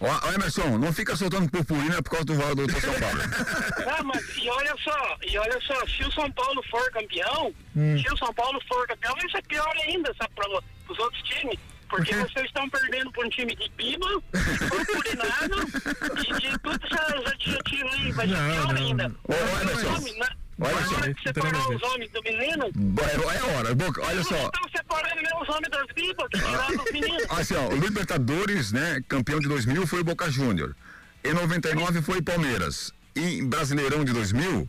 Ó, 0.00 0.32
Emerson, 0.34 0.76
não 0.78 0.92
fica 0.92 1.16
soltando 1.16 1.50
purpurina 1.50 2.02
por 2.02 2.10
causa 2.10 2.24
do 2.26 2.34
voto 2.34 2.66
do 2.66 2.80
São 2.80 2.92
Paulo. 3.00 3.18
Não, 3.86 4.04
mas 4.12 4.36
e 4.36 4.50
olha 4.50 4.74
só, 4.84 5.16
e 5.26 5.38
olha 5.38 5.58
só, 5.62 5.86
se 5.86 6.02
o 6.04 6.12
São 6.12 6.30
Paulo 6.32 6.62
for 6.70 6.90
campeão, 6.92 7.54
Hum. 7.74 7.98
se 7.98 8.12
o 8.12 8.16
São 8.18 8.32
Paulo 8.34 8.58
for 8.68 8.86
campeão, 8.86 9.14
vai 9.20 9.30
ser 9.30 9.42
pior 9.46 9.72
ainda, 9.86 10.14
sabe, 10.20 10.32
para 10.34 10.48
os 10.92 10.98
outros 10.98 11.22
times. 11.22 11.58
Porque 11.88 12.12
vocês 12.14 12.46
estão 12.46 12.68
perdendo 12.68 13.12
para 13.12 13.26
um 13.26 13.30
time 13.30 13.54
de 13.54 13.70
piba, 13.70 14.06
de 14.34 14.58
purpurinado 14.68 15.56
e 16.18 16.40
de 16.40 16.58
tudo 16.58 16.80
esses 16.84 17.32
adjetivos 17.32 17.94
aí, 17.94 18.12
vai 18.12 18.26
ser 18.28 18.34
Não, 18.34 18.50
pior 18.50 18.66
não. 18.74 18.76
ainda. 18.76 19.14
Ô, 19.24 19.32
ô, 19.32 19.60
Emerson. 19.62 20.04
Olha 20.58 20.86
só, 20.86 20.94
hora 20.96 21.14
a 21.18 21.22
separar 21.22 21.68
os 21.70 21.82
homens 21.82 22.10
do 22.12 22.22
menino, 22.22 22.64
É, 22.66 23.36
é 23.36 23.56
hora, 23.56 23.74
Boca, 23.74 24.00
olha 24.02 24.22
vocês 24.22 24.40
só. 24.40 24.46
estão 24.46 24.68
separando 24.74 25.42
os 25.42 25.48
homens 25.48 25.70
das 25.70 25.86
bibas, 25.94 26.28
que 26.30 26.38
tiraram 26.38 26.84
os 26.84 26.92
meninos. 26.92 27.26
Assim, 27.30 27.54
ó, 27.54 27.68
o 27.68 27.76
Libertadores, 27.76 28.72
né, 28.72 29.02
campeão 29.06 29.38
de 29.38 29.48
2000 29.48 29.86
foi 29.86 30.00
o 30.00 30.04
Boca 30.04 30.30
Júnior. 30.30 30.74
Em 31.22 31.34
99 31.34 32.00
foi 32.02 32.18
o 32.18 32.22
Palmeiras. 32.22 32.92
E 33.14 33.38
em 33.38 33.46
Brasileirão 33.48 34.04
de 34.04 34.12
2000 34.12 34.68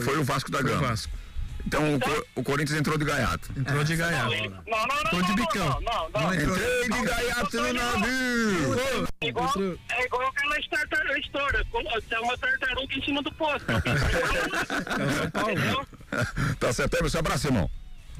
foi, 0.00 0.18
o 0.18 0.24
Vasco 0.24 0.50
da 0.50 0.58
Foi 0.58 0.70
o 0.70 0.74
Gama. 0.74 0.88
Vasco. 0.88 1.12
Então 1.66 1.82
o, 1.94 2.40
o 2.40 2.42
Corinthians 2.42 2.78
entrou 2.78 2.98
de 2.98 3.04
gaiato. 3.04 3.50
Entrou 3.56 3.84
de 3.84 3.96
gaiato. 3.96 4.30
Não, 4.30 4.86
não, 4.86 4.86
não, 4.86 5.10
Tô 5.10 5.22
de 5.22 5.28
não, 5.28 5.36
bicão. 5.36 5.66
não, 5.66 5.80
não, 5.80 6.10
não, 6.10 6.20
não. 6.22 6.34
Entrei 6.34 6.88
de 6.88 7.02
gaiato 7.02 7.56
no 7.56 7.72
navio. 7.72 9.08
É 9.20 9.26
igual, 9.26 9.52
é 9.90 10.04
igual 10.04 10.28
aquela 10.28 10.56
tartaruga 10.70 11.18
história. 11.18 11.66
Tem 12.08 12.18
uma 12.18 12.38
tartaruga 12.38 12.94
em 12.94 13.04
cima 13.04 13.22
do 13.22 13.32
posto. 13.32 13.66
Entendeu? 15.40 15.86
Tá 16.58 16.72
certo, 16.72 16.96
Emerson. 16.96 17.18
Abraço, 17.18 17.46
irmão. 17.46 17.70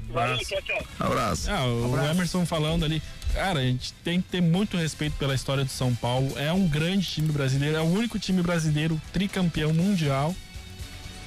Valeu, 0.09 0.37
tchau, 0.37 0.61
tchau. 0.61 0.87
Abraço. 0.99 1.51
Ah, 1.51 1.65
o 1.65 1.97
Emerson 2.11 2.45
falando 2.45 2.85
ali. 2.85 3.01
Cara, 3.33 3.59
a 3.59 3.63
gente 3.63 3.93
tem 4.03 4.21
que 4.21 4.29
ter 4.29 4.41
muito 4.41 4.77
respeito 4.77 5.15
pela 5.17 5.33
história 5.33 5.63
do 5.63 5.71
São 5.71 5.93
Paulo. 5.95 6.37
É 6.37 6.51
um 6.51 6.67
grande 6.67 7.07
time 7.07 7.31
brasileiro, 7.31 7.75
é 7.75 7.81
o 7.81 7.85
único 7.85 8.19
time 8.19 8.41
brasileiro 8.41 9.01
tricampeão 9.11 9.73
mundial. 9.73 10.35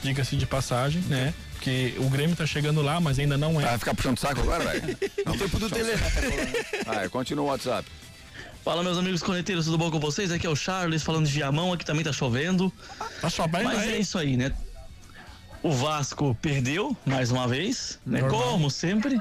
Diga-se 0.02 0.36
de 0.36 0.46
passagem, 0.46 1.02
né? 1.02 1.34
Porque 1.66 1.96
o 1.98 2.08
Grêmio 2.08 2.36
tá 2.36 2.46
chegando 2.46 2.80
lá, 2.80 3.00
mas 3.00 3.18
ainda 3.18 3.36
não 3.36 3.60
é. 3.60 3.64
Vai 3.64 3.78
ficar 3.78 3.92
puxando 3.92 4.16
saco 4.20 4.40
agora, 4.40 4.62
velho? 4.62 4.96
No 5.26 5.36
tempo 5.36 5.58
do 5.58 5.68
tele. 5.68 5.90
Vai, 6.86 7.08
continua 7.08 7.44
o 7.44 7.48
WhatsApp. 7.48 7.90
Fala, 8.64 8.84
meus 8.84 8.96
amigos 8.96 9.20
corneteiros, 9.20 9.64
tudo 9.64 9.76
bom 9.76 9.90
com 9.90 9.98
vocês? 9.98 10.30
Aqui 10.30 10.46
é 10.46 10.50
o 10.50 10.54
Charles 10.54 11.02
falando 11.02 11.26
de 11.26 11.32
Viamão, 11.32 11.72
aqui 11.72 11.84
também 11.84 12.04
tá 12.04 12.12
chovendo. 12.12 12.72
Tá 13.20 13.28
chovendo 13.28 13.64
Mas 13.64 13.80
aí? 13.80 13.94
é 13.94 13.98
isso 13.98 14.16
aí, 14.16 14.36
né? 14.36 14.52
O 15.60 15.72
Vasco 15.72 16.38
perdeu 16.40 16.96
mais 17.04 17.32
uma 17.32 17.48
vez, 17.48 17.98
né? 18.06 18.20
Normal. 18.20 18.42
Como 18.42 18.70
sempre. 18.70 19.18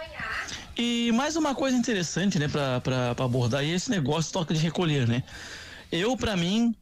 E 0.77 1.11
mais 1.13 1.35
uma 1.35 1.55
coisa 1.55 1.75
interessante, 1.75 2.37
né, 2.37 2.47
pra, 2.47 2.79
pra, 2.79 3.15
pra 3.15 3.25
abordar 3.25 3.61
aí, 3.61 3.71
esse 3.71 3.89
negócio 3.89 4.31
toca 4.31 4.53
de 4.53 4.59
recolher, 4.59 5.07
né? 5.07 5.23
Eu, 5.91 6.15
pra 6.15 6.37
mim, 6.37 6.75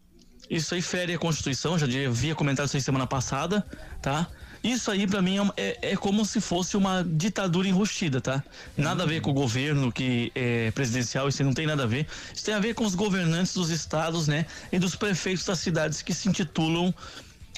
isso 0.49 0.75
aí 0.75 0.81
fere 0.81 1.13
a 1.13 1.17
Constituição, 1.17 1.79
já 1.79 1.85
havia 1.85 2.35
comentado 2.35 2.67
isso 2.67 2.75
aí 2.75 2.81
semana 2.81 3.07
passada, 3.07 3.65
tá? 4.01 4.27
Isso 4.63 4.89
aí, 4.89 5.05
pra 5.05 5.21
mim, 5.21 5.37
é 5.57 5.77
é, 5.81 5.91
é 5.91 5.95
como 5.97 6.25
se 6.25 6.39
fosse 6.39 6.77
uma 6.77 7.03
ditadura 7.03 7.67
enrustida, 7.67 8.21
tá? 8.21 8.41
Nada 8.77 9.03
a 9.03 9.05
ver 9.05 9.19
com 9.19 9.31
o 9.31 9.33
governo 9.33 9.91
que 9.91 10.31
é 10.33 10.71
presidencial, 10.71 11.27
isso 11.27 11.43
não 11.43 11.53
tem 11.53 11.67
nada 11.67 11.83
a 11.83 11.85
ver. 11.85 12.07
Isso 12.33 12.45
tem 12.45 12.53
a 12.53 12.59
ver 12.59 12.73
com 12.73 12.85
os 12.85 12.95
governantes 12.95 13.53
dos 13.53 13.69
estados, 13.69 14.25
né? 14.27 14.45
E 14.71 14.79
dos 14.79 14.95
prefeitos 14.95 15.43
das 15.43 15.59
cidades 15.59 16.01
que 16.01 16.13
se 16.13 16.29
intitulam 16.29 16.93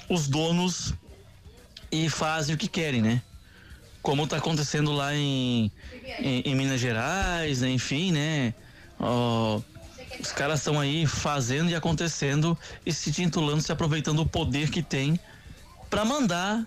os 0.09 0.27
donos 0.27 0.95
e 1.91 2.09
fazem 2.09 2.55
o 2.55 2.57
que 2.57 2.67
querem, 2.67 3.03
né? 3.03 3.21
Como 4.01 4.25
tá 4.25 4.37
acontecendo 4.37 4.91
lá 4.91 5.15
em, 5.15 5.71
em, 6.19 6.41
em 6.41 6.55
Minas 6.55 6.81
Gerais, 6.81 7.61
né? 7.61 7.69
enfim, 7.69 8.11
né? 8.11 8.53
Ó, 8.99 9.61
os 10.19 10.31
caras 10.31 10.59
estão 10.59 10.79
aí 10.79 11.05
fazendo 11.05 11.69
e 11.69 11.75
acontecendo 11.75 12.57
e 12.83 12.91
se 12.91 13.09
intitulando, 13.09 13.61
se 13.61 13.71
aproveitando 13.71 14.17
do 14.17 14.25
poder 14.25 14.71
que 14.71 14.81
tem 14.81 15.19
para 15.89 16.03
mandar 16.03 16.65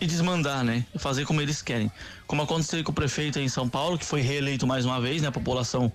e 0.00 0.06
desmandar, 0.06 0.64
né? 0.64 0.84
Fazer 0.98 1.26
como 1.26 1.40
eles 1.40 1.60
querem. 1.60 1.90
Como 2.26 2.42
aconteceu 2.42 2.82
com 2.82 2.92
o 2.92 2.94
prefeito 2.94 3.38
em 3.38 3.48
São 3.48 3.68
Paulo, 3.68 3.98
que 3.98 4.04
foi 4.04 4.20
reeleito 4.20 4.66
mais 4.66 4.84
uma 4.84 5.00
vez, 5.00 5.20
né? 5.20 5.28
A 5.28 5.32
população 5.32 5.92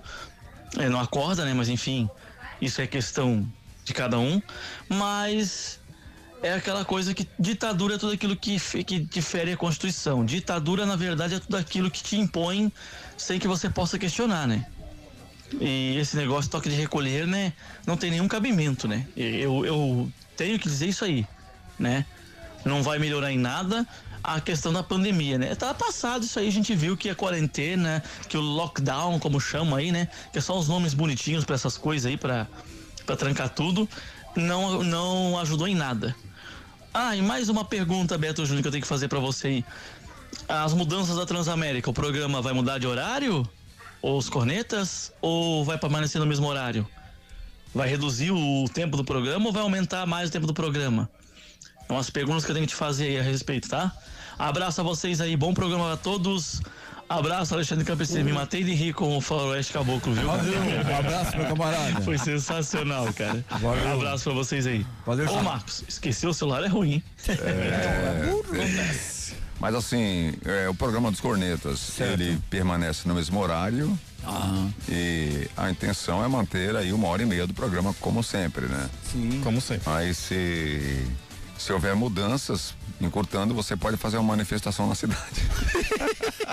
eh, 0.78 0.90
não 0.90 1.00
acorda, 1.00 1.44
né? 1.44 1.54
Mas 1.54 1.70
enfim, 1.70 2.10
isso 2.62 2.82
é 2.82 2.88
questão 2.88 3.48
de 3.84 3.94
cada 3.94 4.20
um. 4.20 4.42
Mas 4.88 5.80
é 6.44 6.54
aquela 6.54 6.86
coisa 6.86 7.14
que 7.14 7.28
ditadura 7.40 7.96
é 7.96 7.98
tudo 7.98 8.14
aquilo 8.14 8.36
que, 8.36 8.60
que 8.84 9.00
difere 9.00 9.54
a 9.54 9.58
Constituição. 9.58 10.24
Ditadura, 10.24 10.86
na 10.86 10.96
verdade, 10.96 11.36
é 11.36 11.40
tudo 11.40 11.58
aquilo 11.58 11.90
que 11.90 12.04
te 12.04 12.18
impõe 12.18 12.72
sem 13.18 13.40
que 13.40 13.48
você 13.48 13.70
possa 13.70 13.98
questionar, 13.98 14.48
né? 14.48 14.66
E 15.60 15.98
esse 15.98 16.16
negócio 16.16 16.52
toque 16.52 16.70
de 16.70 16.76
recolher, 16.76 17.26
né? 17.26 17.54
Não 17.86 17.98
tem 17.98 18.12
nenhum 18.12 18.28
cabimento, 18.28 18.88
né? 18.88 19.08
Eu, 19.16 19.66
eu 19.66 20.12
tenho 20.36 20.60
que 20.60 20.68
dizer 20.68 20.88
isso 20.88 21.06
aí, 21.06 21.26
né? 21.80 22.06
Não 22.66 22.82
vai 22.82 23.00
melhorar 23.00 23.32
em 23.32 23.38
nada 23.38 23.88
a 24.24 24.42
questão 24.42 24.74
da 24.74 24.82
pandemia, 24.82 25.38
né? 25.38 25.54
Tá 25.54 25.72
passado 25.74 26.24
isso 26.24 26.40
aí, 26.40 26.48
a 26.48 26.52
gente 26.52 26.76
viu 26.76 26.98
que 26.98 27.10
a 27.10 27.16
quarentena, 27.16 28.04
que 28.28 28.36
o 28.36 28.42
lockdown, 28.42 29.20
como 29.20 29.40
chama 29.40 29.78
aí, 29.78 29.92
né? 29.92 30.08
Que 30.34 30.40
é 30.40 30.42
só 30.42 30.58
os 30.58 30.68
nomes 30.68 30.96
bonitinhos 30.96 31.46
pra 31.46 31.54
essas 31.54 31.78
coisas 31.78 32.08
aí, 32.08 32.18
pra 32.18 32.48
trancar 33.18 33.50
tudo, 33.50 33.88
não, 34.36 34.84
não 34.84 35.40
ajudou 35.40 35.68
em 35.68 35.76
nada. 35.76 36.16
Ah, 36.92 37.16
e 37.16 37.22
mais 37.22 37.50
uma 37.50 37.64
pergunta, 37.64 38.18
Beto 38.18 38.44
Júnior, 38.46 38.64
que 38.64 38.68
eu 38.68 38.72
tenho 38.72 38.82
que 38.82 38.88
fazer 38.88 39.08
pra 39.08 39.20
você 39.20 39.48
aí. 39.48 39.66
As 40.50 40.74
mudanças 40.74 41.16
da 41.16 41.26
Transamérica, 41.26 41.90
o 41.90 41.94
programa 41.94 42.42
vai 42.42 42.52
mudar 42.52 42.80
de 42.80 42.88
horário? 42.88 43.48
Ou 44.02 44.18
os 44.18 44.28
cornetas? 44.28 45.14
Ou 45.22 45.64
vai 45.64 45.78
permanecer 45.78 46.20
no 46.20 46.26
mesmo 46.26 46.48
horário? 46.48 46.88
Vai 47.74 47.90
reduzir 47.90 48.32
o 48.32 48.66
tempo 48.74 48.98
do 48.98 49.04
programa 49.04 49.46
ou 49.46 49.54
vai 49.54 49.62
aumentar 49.62 50.06
mais 50.06 50.30
o 50.30 50.32
tempo 50.32 50.48
do 50.48 50.54
programa? 50.54 51.10
São 51.88 51.98
as 51.98 52.10
perguntas 52.10 52.46
que 52.46 52.52
eu 52.52 52.56
tenho 52.56 52.66
que 52.68 52.74
te 52.74 52.78
fazer 52.78 53.08
aí 53.08 53.20
a 53.20 53.24
respeito, 53.24 53.70
tá? 53.70 53.92
Abraço 54.38 54.82
a 54.82 54.84
vocês 54.84 55.22
aí, 55.22 55.36
bom 55.38 55.54
programa 55.54 55.94
a 55.94 55.98
todos. 55.98 56.62
Abraço, 57.08 57.54
Alexandre 57.54 57.86
Campesino. 57.86 58.26
Me 58.26 58.34
matei 58.34 58.64
de 58.64 58.74
rir 58.74 58.94
com 58.94 59.16
o 59.16 59.22
Faroeste 59.22 59.72
Caboclo, 59.72 60.14
viu? 60.14 60.26
Valeu, 60.26 60.60
um 60.60 60.98
abraço, 60.98 61.38
meu 61.38 61.46
camarada. 61.46 62.02
Foi 62.02 62.18
sensacional, 62.18 63.14
cara. 63.14 63.46
Valeu. 63.62 63.94
Abraço 63.94 64.24
pra 64.24 64.34
vocês 64.34 64.66
aí. 64.66 64.86
Valeu, 65.06 65.30
Ô. 65.30 65.44
Marcos, 65.44 65.84
esqueceu 65.88 66.32
o 66.32 66.34
celular 66.34 66.64
é 66.64 66.68
ruim, 66.68 66.94
hein? 66.94 67.04
Mas 69.60 69.76
assim, 69.76 70.34
é, 70.44 70.68
o 70.68 70.74
programa 70.74 71.12
dos 71.12 71.20
cornetas, 71.20 72.00
ele 72.00 72.42
permanece 72.50 73.08
no 73.08 73.14
mesmo 73.14 73.40
horário. 73.40 73.98
E 74.90 75.48
a 75.56 75.70
intenção 75.70 76.24
é 76.24 76.28
manter 76.28 76.76
aí 76.76 76.92
uma 76.92 77.08
hora 77.08 77.22
e 77.22 77.26
meia 77.26 77.46
do 77.46 77.54
programa, 77.54 77.94
como 78.02 78.24
sempre, 78.24 78.66
né? 78.66 78.90
Sim. 79.12 79.42
Como 79.44 79.62
sempre. 79.62 79.90
Aí 79.92 80.14
se, 80.14 81.06
se 81.58 81.72
houver 81.72 81.96
mudanças, 81.96 82.74
encurtando, 83.00 83.54
você 83.54 83.76
pode 83.76 83.98
fazer 83.98 84.18
uma 84.18 84.24
manifestação 84.24 84.88
na 84.88 84.96
cidade. 84.96 85.22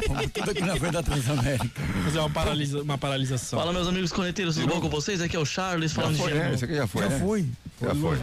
Como 0.06 0.28
tudo 0.28 0.50
aqui 0.50 0.60
na 0.60 0.76
frente 0.76 0.92
da 0.92 1.02
Transamérica. 1.02 1.82
Fazer 2.04 2.18
uma, 2.18 2.30
paralisa, 2.30 2.82
uma 2.82 2.98
paralisação. 2.98 3.58
Fala, 3.58 3.72
meus 3.72 3.88
amigos 3.88 4.12
corneteiros, 4.12 4.56
tudo 4.56 4.68
bom 4.68 4.80
com 4.80 4.88
vocês? 4.88 5.20
Aqui 5.20 5.36
é 5.36 5.38
o 5.38 5.44
Charles 5.44 5.92
falando 5.92 6.16
foi, 6.16 6.32
de 6.32 6.38
né? 6.38 6.54
Esse 6.54 6.64
aqui 6.64 6.74
já 6.74 6.86
foi, 6.86 7.02
Já 7.02 7.08
né? 7.08 7.18
fui. 7.18 7.46
Já 7.80 7.94
foi. 7.94 8.18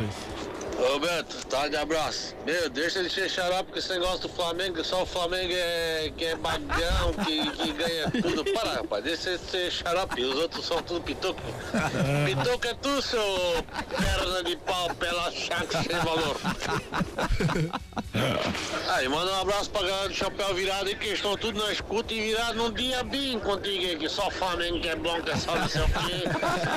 Ô 0.79 0.97
Beto, 0.97 1.45
tá 1.47 1.67
de 1.67 1.75
abraço. 1.75 2.35
Meu, 2.45 2.69
deixa 2.69 2.99
ele 2.99 3.09
ser 3.09 3.29
porque 3.65 3.79
esse 3.79 3.89
negócio 3.89 4.21
do 4.21 4.29
Flamengo, 4.29 4.83
só 4.83 5.03
o 5.03 5.05
Flamengo 5.05 5.51
é, 5.53 6.11
que 6.15 6.25
é 6.25 6.35
bagão, 6.35 7.13
que, 7.25 7.51
que 7.51 7.73
ganha 7.73 8.09
tudo. 8.11 8.45
Para, 8.53 8.75
rapaz, 8.75 9.03
deixa 9.03 9.31
ele 9.31 9.39
ser 9.39 9.71
xarope, 9.71 10.23
os 10.23 10.35
outros 10.35 10.65
são 10.65 10.81
tudo 10.81 11.01
pitoco. 11.01 11.41
Pitoco 12.25 12.67
é 12.67 12.73
tu, 12.75 13.01
seu 13.01 13.19
perna 13.89 14.43
de 14.43 14.55
pau, 14.57 14.93
pela 14.95 15.29
chaca 15.31 15.83
sem 15.83 15.97
valor. 15.97 16.39
Aí, 18.89 19.07
manda 19.07 19.31
um 19.31 19.41
abraço 19.41 19.69
pra 19.69 19.81
galera 19.81 20.09
do 20.09 20.15
Chapéu 20.15 20.53
Virado 20.55 20.87
aí, 20.87 20.95
que 20.95 21.09
estão 21.09 21.37
tudo 21.37 21.63
na 21.63 21.71
escuta 21.71 22.13
e 22.13 22.21
virado 22.21 22.57
num 22.57 22.71
dia 22.71 23.03
bem 23.03 23.39
contigo 23.39 23.85
aí, 23.85 23.95
que 23.97 24.09
só 24.09 24.27
o 24.27 24.31
Flamengo 24.31 24.79
que 24.81 24.89
é 24.89 24.95
bom, 24.95 25.21
que 25.21 25.29
é 25.29 25.35
só 25.35 25.55
não 25.55 25.69
sei 25.69 25.81
o 25.81 25.85
quê, 25.85 26.23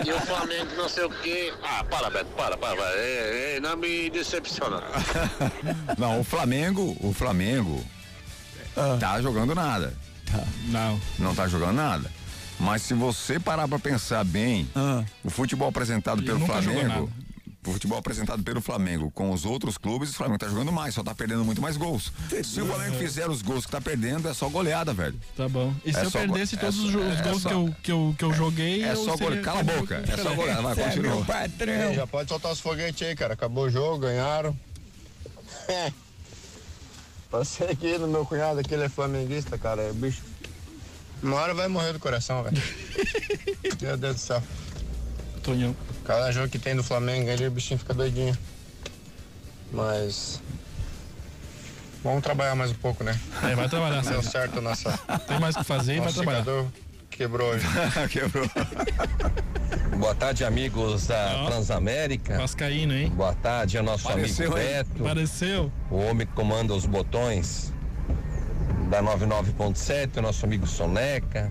e 0.07 0.13
o 0.13 0.21
Flamengo 0.21 0.75
não 0.77 0.89
sei 0.89 1.05
o 1.05 1.11
quê. 1.11 1.53
Ah, 1.63 1.85
para, 1.85 2.11
Beto, 2.11 2.31
para, 2.37 2.57
para, 2.57 2.77
para. 2.77 2.97
Ei, 2.99 3.55
ei, 3.55 3.61
não 3.61 3.77
me 3.77 3.92
decepciona. 4.11 4.83
Não, 5.99 6.21
o 6.21 6.25
Flamengo, 6.25 6.97
o 7.01 7.13
Flamengo 7.13 7.85
tá 8.99 9.21
jogando 9.21 9.55
nada. 9.55 9.95
Não. 10.67 11.01
Não 11.19 11.35
tá 11.35 11.47
jogando 11.47 11.77
nada. 11.77 12.11
Mas 12.59 12.83
se 12.83 12.95
você 12.95 13.41
parar 13.41 13.67
pra 13.67 13.79
pensar 13.79 14.25
bem, 14.25 14.69
o 15.25 15.31
futebol 15.31 15.69
apresentado 15.69 16.21
Ele 16.21 16.27
pelo 16.27 16.47
Flamengo. 16.47 17.11
O 17.65 17.73
futebol 17.73 17.97
apresentado 17.99 18.43
pelo 18.43 18.61
Flamengo 18.61 19.11
com 19.13 19.31
os 19.31 19.45
outros 19.45 19.79
clubes, 19.79 20.11
o 20.11 20.15
Flamengo 20.15 20.39
tá 20.39 20.49
jogando 20.49 20.73
mais, 20.73 20.95
só 20.95 21.03
tá 21.05 21.15
perdendo 21.15 21.45
muito 21.45 21.63
mais 21.63 21.77
gols. 21.77 22.13
Se 22.43 22.61
o 22.61 22.67
Flamengo 22.67 22.97
fizer 22.99 23.29
os 23.31 23.41
gols 23.41 23.65
que 23.67 23.71
tá 23.73 23.81
perdendo, 23.81 24.29
é 24.29 24.35
só 24.35 24.49
goleada, 24.49 24.93
velho. 24.93 25.19
Tá 25.37 25.49
bom. 25.49 25.73
E 25.85 25.93
se 25.93 25.99
É 26.01 26.05
eu 26.05 26.11
só 26.11 26.19
go- 26.21 26.33
perdesse 26.33 26.57
é 26.57 26.59
todos 26.59 26.75
só- 26.77 26.87
os, 26.87 26.95
é 27.21 27.23
gols 27.23 27.43
só- 27.43 27.49
que, 27.49 27.55
eu, 27.55 27.75
que, 27.83 27.93
eu, 27.93 28.15
que 28.19 28.25
eu 28.25 28.33
joguei. 28.33 28.83
É 28.83 28.93
eu 28.93 28.97
só 28.97 29.17
seria- 29.17 29.29
gole- 29.31 29.41
cala 29.43 29.61
a 29.61 29.63
boca, 29.63 30.05
é 30.09 30.17
só 30.17 30.35
goleada, 30.35 30.63
vai, 30.63 30.75
continua. 30.75 31.25
Já 31.95 32.07
pode 32.07 32.29
soltar 32.29 32.51
os 32.53 32.59
foguetes 32.61 33.07
aí, 33.07 33.15
cara. 33.15 33.35
Acabou 33.35 33.65
o 33.67 33.71
jogo, 33.71 33.99
ganharam. 33.99 34.57
É. 35.69 35.93
Passei 37.31 37.69
aqui 37.71 37.97
no 37.97 38.09
meu 38.09 38.27
cunhado, 38.27 38.59
aqui 38.61 38.75
ele 38.75 38.83
é 38.85 38.89
flamenguista, 38.89 39.57
cara. 39.57 39.83
É 39.83 39.93
bicho. 39.93 40.21
Uma 41.23 41.37
hora 41.37 41.55
vai 41.55 41.69
morrer 41.69 41.93
do 41.93 42.01
coração, 42.01 42.43
velho. 42.43 42.61
Meu 43.81 43.97
Deus 43.97 44.17
do 44.17 44.21
céu. 44.21 44.43
Tonhão. 45.43 45.77
Cada 46.05 46.31
jogo 46.33 46.49
que 46.49 46.59
tem 46.59 46.75
do 46.75 46.83
Flamengo 46.83 47.31
ali, 47.31 47.47
o 47.47 47.51
bichinho 47.51 47.79
fica 47.79 47.93
doidinho. 47.93 48.37
Mas. 49.73 50.41
Vamos 52.03 52.23
trabalhar 52.23 52.55
mais 52.55 52.71
um 52.71 52.75
pouco, 52.75 53.05
né? 53.05 53.19
É, 53.43 53.55
vai 53.55 53.69
trabalhar, 53.69 54.03
Deu 54.03 54.23
certo 54.23 54.59
a 54.59 54.63
nossa. 54.63 54.99
Tem 55.27 55.39
mais 55.39 55.55
o 55.55 55.61
que 55.61 55.65
fazer 55.65 55.97
e 55.97 56.01
vai 56.01 56.13
trabalhar. 56.13 56.45
Quebrou 57.11 57.51
hoje. 57.51 57.67
Quebrou. 58.11 58.49
Boa 59.99 60.15
tarde, 60.15 60.45
amigos 60.45 61.07
da 61.07 61.45
Transamérica. 61.47 62.37
Vascaíno, 62.37 62.95
hein? 62.95 63.11
Boa 63.11 63.35
tarde 63.35 63.79
ao 63.79 63.85
nosso 63.85 64.09
Apareceu, 64.09 64.53
amigo 64.53 64.59
hein? 64.59 64.75
Beto. 64.75 65.07
Apareceu. 65.07 65.73
O 65.91 65.97
homem 65.97 66.27
que 66.27 66.33
comanda 66.33 66.75
os 66.75 66.87
botões 66.87 67.72
da 68.93 69.03
99.7, 69.03 70.19
o 70.19 70.21
nosso 70.21 70.45
amigo 70.45 70.67
Soneca, 70.67 71.51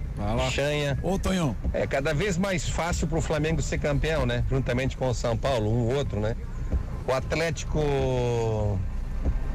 Chanha. 0.51 0.95
Ô, 1.01 1.18
Tonhão. 1.18 1.55
É 1.73 1.88
cada 1.88 2.13
vez 2.13 2.38
mais 2.38 2.69
fácil 2.69 3.07
pro 3.07 3.19
Flamengo 3.19 3.63
ser 3.63 3.80
campeão, 3.80 4.27
né? 4.27 4.43
Juntamente 4.47 4.95
com 4.95 5.09
o 5.09 5.13
São 5.15 5.35
Paulo, 5.35 5.68
um 5.68 5.88
ou 5.88 5.95
outro, 5.95 6.19
né? 6.19 6.35
O 7.07 7.11
Atlético 7.11 8.80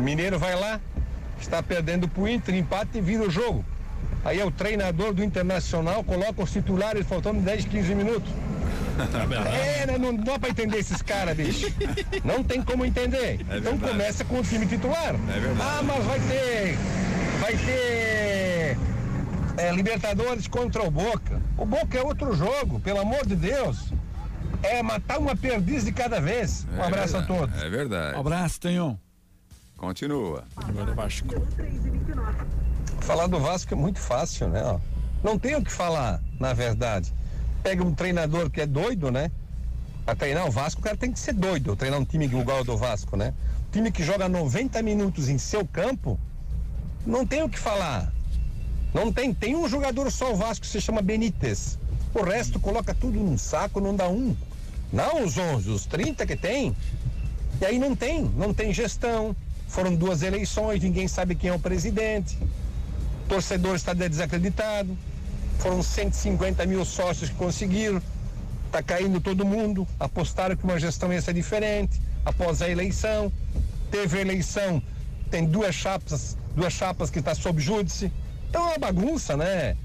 Mineiro 0.01 0.37
vai 0.37 0.57
lá, 0.57 0.81
está 1.41 1.63
perdendo 1.63 2.09
pro 2.09 2.27
Inter, 2.27 2.57
empate 2.57 2.99
e 2.99 3.01
vira 3.01 3.23
o 3.23 3.31
jogo. 3.31 3.65
Aí 4.25 4.41
é 4.41 4.45
o 4.45 4.51
treinador 4.51 5.15
do 5.15 5.23
Internacional, 5.23 6.03
coloca 6.03 6.43
os 6.43 6.51
titulares 6.51 7.07
faltando 7.07 7.41
10, 7.41 7.67
15 7.67 7.95
minutos. 7.95 8.33
É, 8.97 9.87
né? 9.87 9.99
não 9.99 10.17
dá 10.17 10.39
pra 10.39 10.49
entender 10.49 10.79
esses 10.79 11.03
caras, 11.03 11.37
bicho. 11.37 11.71
Não 12.25 12.43
tem 12.43 12.63
como 12.63 12.83
entender. 12.83 13.45
então 13.55 13.77
começa 13.77 14.25
com 14.25 14.41
o 14.41 14.43
time 14.43 14.65
titular. 14.65 15.15
É. 15.15 15.61
Ah, 15.61 15.83
mas 15.85 16.03
vai 16.03 16.19
ter. 16.21 16.79
Vai 17.41 17.57
ter. 17.57 18.77
é, 19.57 19.73
Libertadores 19.73 20.47
contra 20.47 20.83
o 20.83 20.91
Boca. 20.91 21.41
O 21.57 21.65
Boca 21.65 21.97
é 21.99 22.03
outro 22.03 22.35
jogo, 22.35 22.81
pelo 22.81 23.01
amor 23.01 23.27
de 23.27 23.37
Deus. 23.37 23.93
É 24.63 24.83
matar 24.83 25.19
uma 25.19 25.37
perdiz 25.37 25.85
de 25.85 25.93
cada 25.93 26.21
vez. 26.21 26.67
Um 26.73 26.81
É 26.83 26.87
abraço 26.87 27.17
a 27.17 27.21
verdade, 27.21 27.41
todos. 27.41 27.63
É 27.63 27.69
verdade. 27.69 28.17
Um 28.17 28.21
abraço, 28.21 28.61
Tonhão. 28.61 28.99
Continua. 29.77 30.45
Agora 30.57 30.95
Vasco. 30.95 31.29
Falar 33.01 33.27
do 33.27 33.39
Vasco 33.39 33.75
é 33.75 33.77
muito 33.77 33.99
fácil, 34.01 34.49
né? 34.49 34.63
ó. 34.65 34.79
Não 35.23 35.39
tem 35.39 35.55
o 35.55 35.63
que 35.63 35.71
falar, 35.71 36.21
na 36.41 36.53
verdade. 36.55 37.13
Pega 37.63 37.85
um 37.85 37.95
treinador 37.95 38.49
que 38.51 38.61
é 38.61 38.67
doido, 38.67 39.11
né? 39.11 39.31
Pra 40.05 40.15
treinar 40.15 40.47
o 40.47 40.51
Vasco, 40.51 40.81
o 40.81 40.85
cara 40.85 40.97
tem 40.97 41.13
que 41.13 41.19
ser 41.19 41.33
doido. 41.35 41.77
Treinar 41.77 42.01
um 42.01 42.05
time 42.05 42.25
igual 42.27 42.59
ao 42.59 42.65
do 42.65 42.77
Vasco, 42.77 43.17
né? 43.17 43.35
Um 43.69 43.71
time 43.73 43.91
que 43.93 44.03
joga 44.03 44.29
90 44.29 44.83
minutos 44.83 45.29
em 45.29 45.37
seu 45.37 45.67
campo, 45.67 46.19
não 47.07 47.25
tem 47.25 47.43
o 47.43 47.49
que 47.49 47.59
falar. 47.59 48.13
Não 48.93 49.13
tem. 49.13 49.33
Tem 49.33 49.55
um 49.55 49.69
jogador 49.69 50.11
só 50.11 50.33
o 50.33 50.37
Vasco 50.37 50.65
que 50.65 50.71
se 50.71 50.81
chama 50.81 51.01
Benítez. 51.01 51.79
O 52.15 52.23
resto 52.23 52.59
coloca 52.59 52.95
tudo 52.95 53.21
num 53.21 53.39
saco, 53.39 53.81
não 53.81 53.95
dá 53.95 54.09
um. 54.09 54.35
Não 54.93 55.25
os 55.25 55.37
11, 55.37 55.71
os 55.71 55.87
30 55.87 56.27
que 56.27 56.37
tem. 56.37 56.75
E 57.61 57.65
aí 57.65 57.79
não 57.79 57.95
tem, 57.95 58.25
não 58.37 58.53
tem 58.53 58.73
gestão. 58.73 59.37
Foram 59.69 59.95
duas 59.95 60.23
eleições, 60.23 60.83
ninguém 60.83 61.09
sabe 61.09 61.35
quem 61.35 61.51
é 61.51 61.53
o 61.53 61.59
presidente. 61.59 62.37
O 63.25 63.29
torcedor 63.29 63.77
está 63.77 63.93
desacreditado. 63.93 64.97
Foram 65.59 65.83
150 65.83 66.65
mil 66.67 66.85
sócios 66.85 67.31
que 67.31 67.37
conseguiram. 67.37 68.01
Está 68.67 68.83
caindo 68.83 69.21
todo 69.21 69.45
mundo. 69.45 69.87
Apostaram 69.99 70.57
que 70.57 70.65
uma 70.65 70.79
gestão 70.79 71.13
ia 71.13 71.21
ser 71.21 71.35
diferente. 71.35 72.01
Após 72.25 72.63
a 72.63 72.69
eleição. 72.69 73.33
Teve 73.91 74.19
a 74.19 74.21
eleição, 74.21 74.83
tem 75.31 75.47
duas 75.47 75.75
chapas, 75.75 76.37
duas 76.57 76.73
chapas 76.73 77.11
que 77.11 77.19
está 77.19 77.35
sob 77.35 77.61
júdice. 77.61 78.11
Então 78.49 78.65
é 78.65 78.69
uma 78.71 78.79
bagunça, 78.79 79.37
né? 79.37 79.77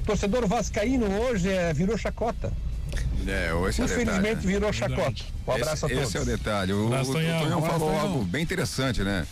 O 0.00 0.04
torcedor 0.04 0.46
vascaíno 0.46 1.06
hoje 1.22 1.48
é, 1.48 1.72
virou 1.72 1.96
chacota. 1.96 2.52
É, 3.26 3.50
esse 3.68 3.80
é 3.80 3.84
o 3.84 3.86
Infelizmente 3.86 4.06
detalhe, 4.06 4.34
né? 4.34 4.40
virou 4.42 4.72
chacota. 4.72 5.22
Um 5.46 5.52
abraço 5.52 5.86
esse, 5.86 5.86
a 5.86 5.88
todos. 5.88 6.08
Esse 6.08 6.18
é 6.18 6.20
o 6.20 6.24
detalhe. 6.24 6.72
O, 6.72 6.88
o, 6.88 7.00
o 7.00 7.12
Tonhão. 7.12 7.62
Falou 7.62 7.88
Tonhão. 7.88 8.00
algo 8.00 8.24
bem 8.24 8.42
interessante, 8.42 9.02
né? 9.02 9.26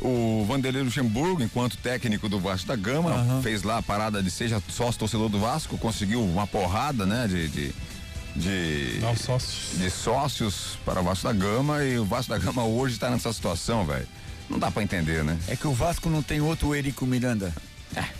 O 0.00 0.44
Vanderlei 0.46 0.82
Luxemburgo, 0.82 1.42
enquanto 1.42 1.76
técnico 1.78 2.28
do 2.28 2.38
Vasco 2.38 2.68
da 2.68 2.76
Gama, 2.76 3.40
fez 3.42 3.62
lá 3.62 3.78
a 3.78 3.82
parada 3.82 4.22
de 4.22 4.30
seja 4.30 4.62
sócio 4.68 4.98
torcedor 4.98 5.28
do 5.28 5.38
Vasco, 5.38 5.78
conseguiu 5.78 6.22
uma 6.22 6.46
porrada, 6.46 7.04
né? 7.04 7.26
De. 7.28 7.48
de 7.48 7.74
de, 8.36 9.00
sócios. 9.16 9.78
de 9.78 9.90
sócios 9.90 10.78
para 10.84 11.00
o 11.00 11.02
Vasco 11.02 11.26
da 11.26 11.32
Gama 11.32 11.82
e 11.82 11.98
o 11.98 12.04
Vasco 12.04 12.30
da 12.30 12.38
Gama 12.38 12.64
hoje 12.64 12.92
está 12.92 13.08
nessa 13.08 13.32
situação, 13.32 13.86
velho. 13.86 14.06
Não 14.48 14.58
dá 14.58 14.70
para 14.70 14.82
entender, 14.82 15.24
né? 15.24 15.38
É 15.48 15.56
que 15.56 15.66
o 15.66 15.72
Vasco 15.72 16.08
não 16.08 16.22
tem 16.22 16.40
outro 16.40 16.74
Érico 16.74 17.04
Miranda. 17.06 17.52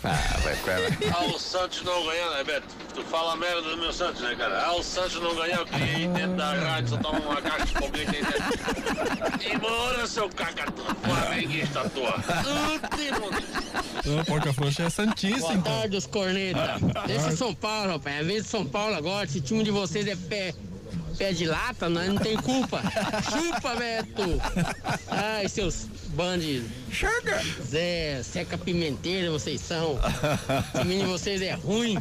Ah, 0.03 0.37
vai, 0.41 0.55
pera. 0.55 0.87
Ah, 1.13 1.25
o 1.25 1.37
Santos 1.37 1.83
não 1.83 2.05
ganhar, 2.05 2.29
né, 2.31 2.43
Beto? 2.43 2.67
Tu 2.95 3.03
fala 3.03 3.35
merda 3.35 3.61
do 3.61 3.77
meu 3.77 3.91
Santos, 3.93 4.21
né, 4.21 4.33
cara? 4.35 4.63
Ah, 4.65 4.73
o 4.75 4.81
Santos 4.81 5.21
não 5.21 5.35
ganhar, 5.35 5.57
eu 5.57 5.65
queria 5.65 5.99
ir 5.99 6.07
dentro 6.07 6.35
da 6.37 6.53
rádio, 6.53 6.89
só 6.89 6.97
toma 6.97 7.19
uma 7.19 7.41
caixa 7.41 7.65
de 7.65 7.73
foguete 7.73 8.15
aí 8.15 8.23
dentro. 8.23 9.53
Embora, 9.53 10.07
seu 10.07 10.29
cacatu, 10.29 10.83
flamenguista 11.03 11.89
tua. 11.89 12.15
O 14.05 14.25
Porca 14.25 14.53
Frouxa 14.53 14.83
é 14.83 14.89
Santista, 14.89 15.39
Boa 15.41 15.53
então. 15.53 15.73
tarde, 15.79 15.97
os 15.97 16.07
corneta. 16.07 16.77
Deixa 17.05 17.35
São 17.35 17.53
Paulo, 17.53 17.91
rapaz. 17.91 18.15
É 18.15 18.23
vez 18.23 18.43
de 18.43 18.49
São 18.49 18.65
Paulo 18.65 18.95
agora. 18.95 19.25
Esse 19.25 19.41
time 19.41 19.63
de 19.63 19.71
vocês 19.71 20.07
é 20.07 20.15
pé, 20.15 20.53
pé 21.17 21.33
de 21.33 21.45
lata, 21.45 21.89
nós 21.89 22.07
não 22.07 22.17
tem 22.17 22.37
culpa. 22.37 22.81
Chupa, 23.29 23.75
Beto. 23.75 24.41
Ai, 25.07 25.47
seus 25.49 25.87
bandes. 26.15 26.63
Chega. 26.91 27.41
Zé, 27.63 28.21
seca 28.23 28.57
pimenteira, 28.57 29.31
vocês 29.31 29.61
são. 29.61 29.95
O 29.95 30.79
time 30.79 30.99
de 30.99 31.05
vocês 31.05 31.41
é 31.41 31.53
ruim. 31.53 31.97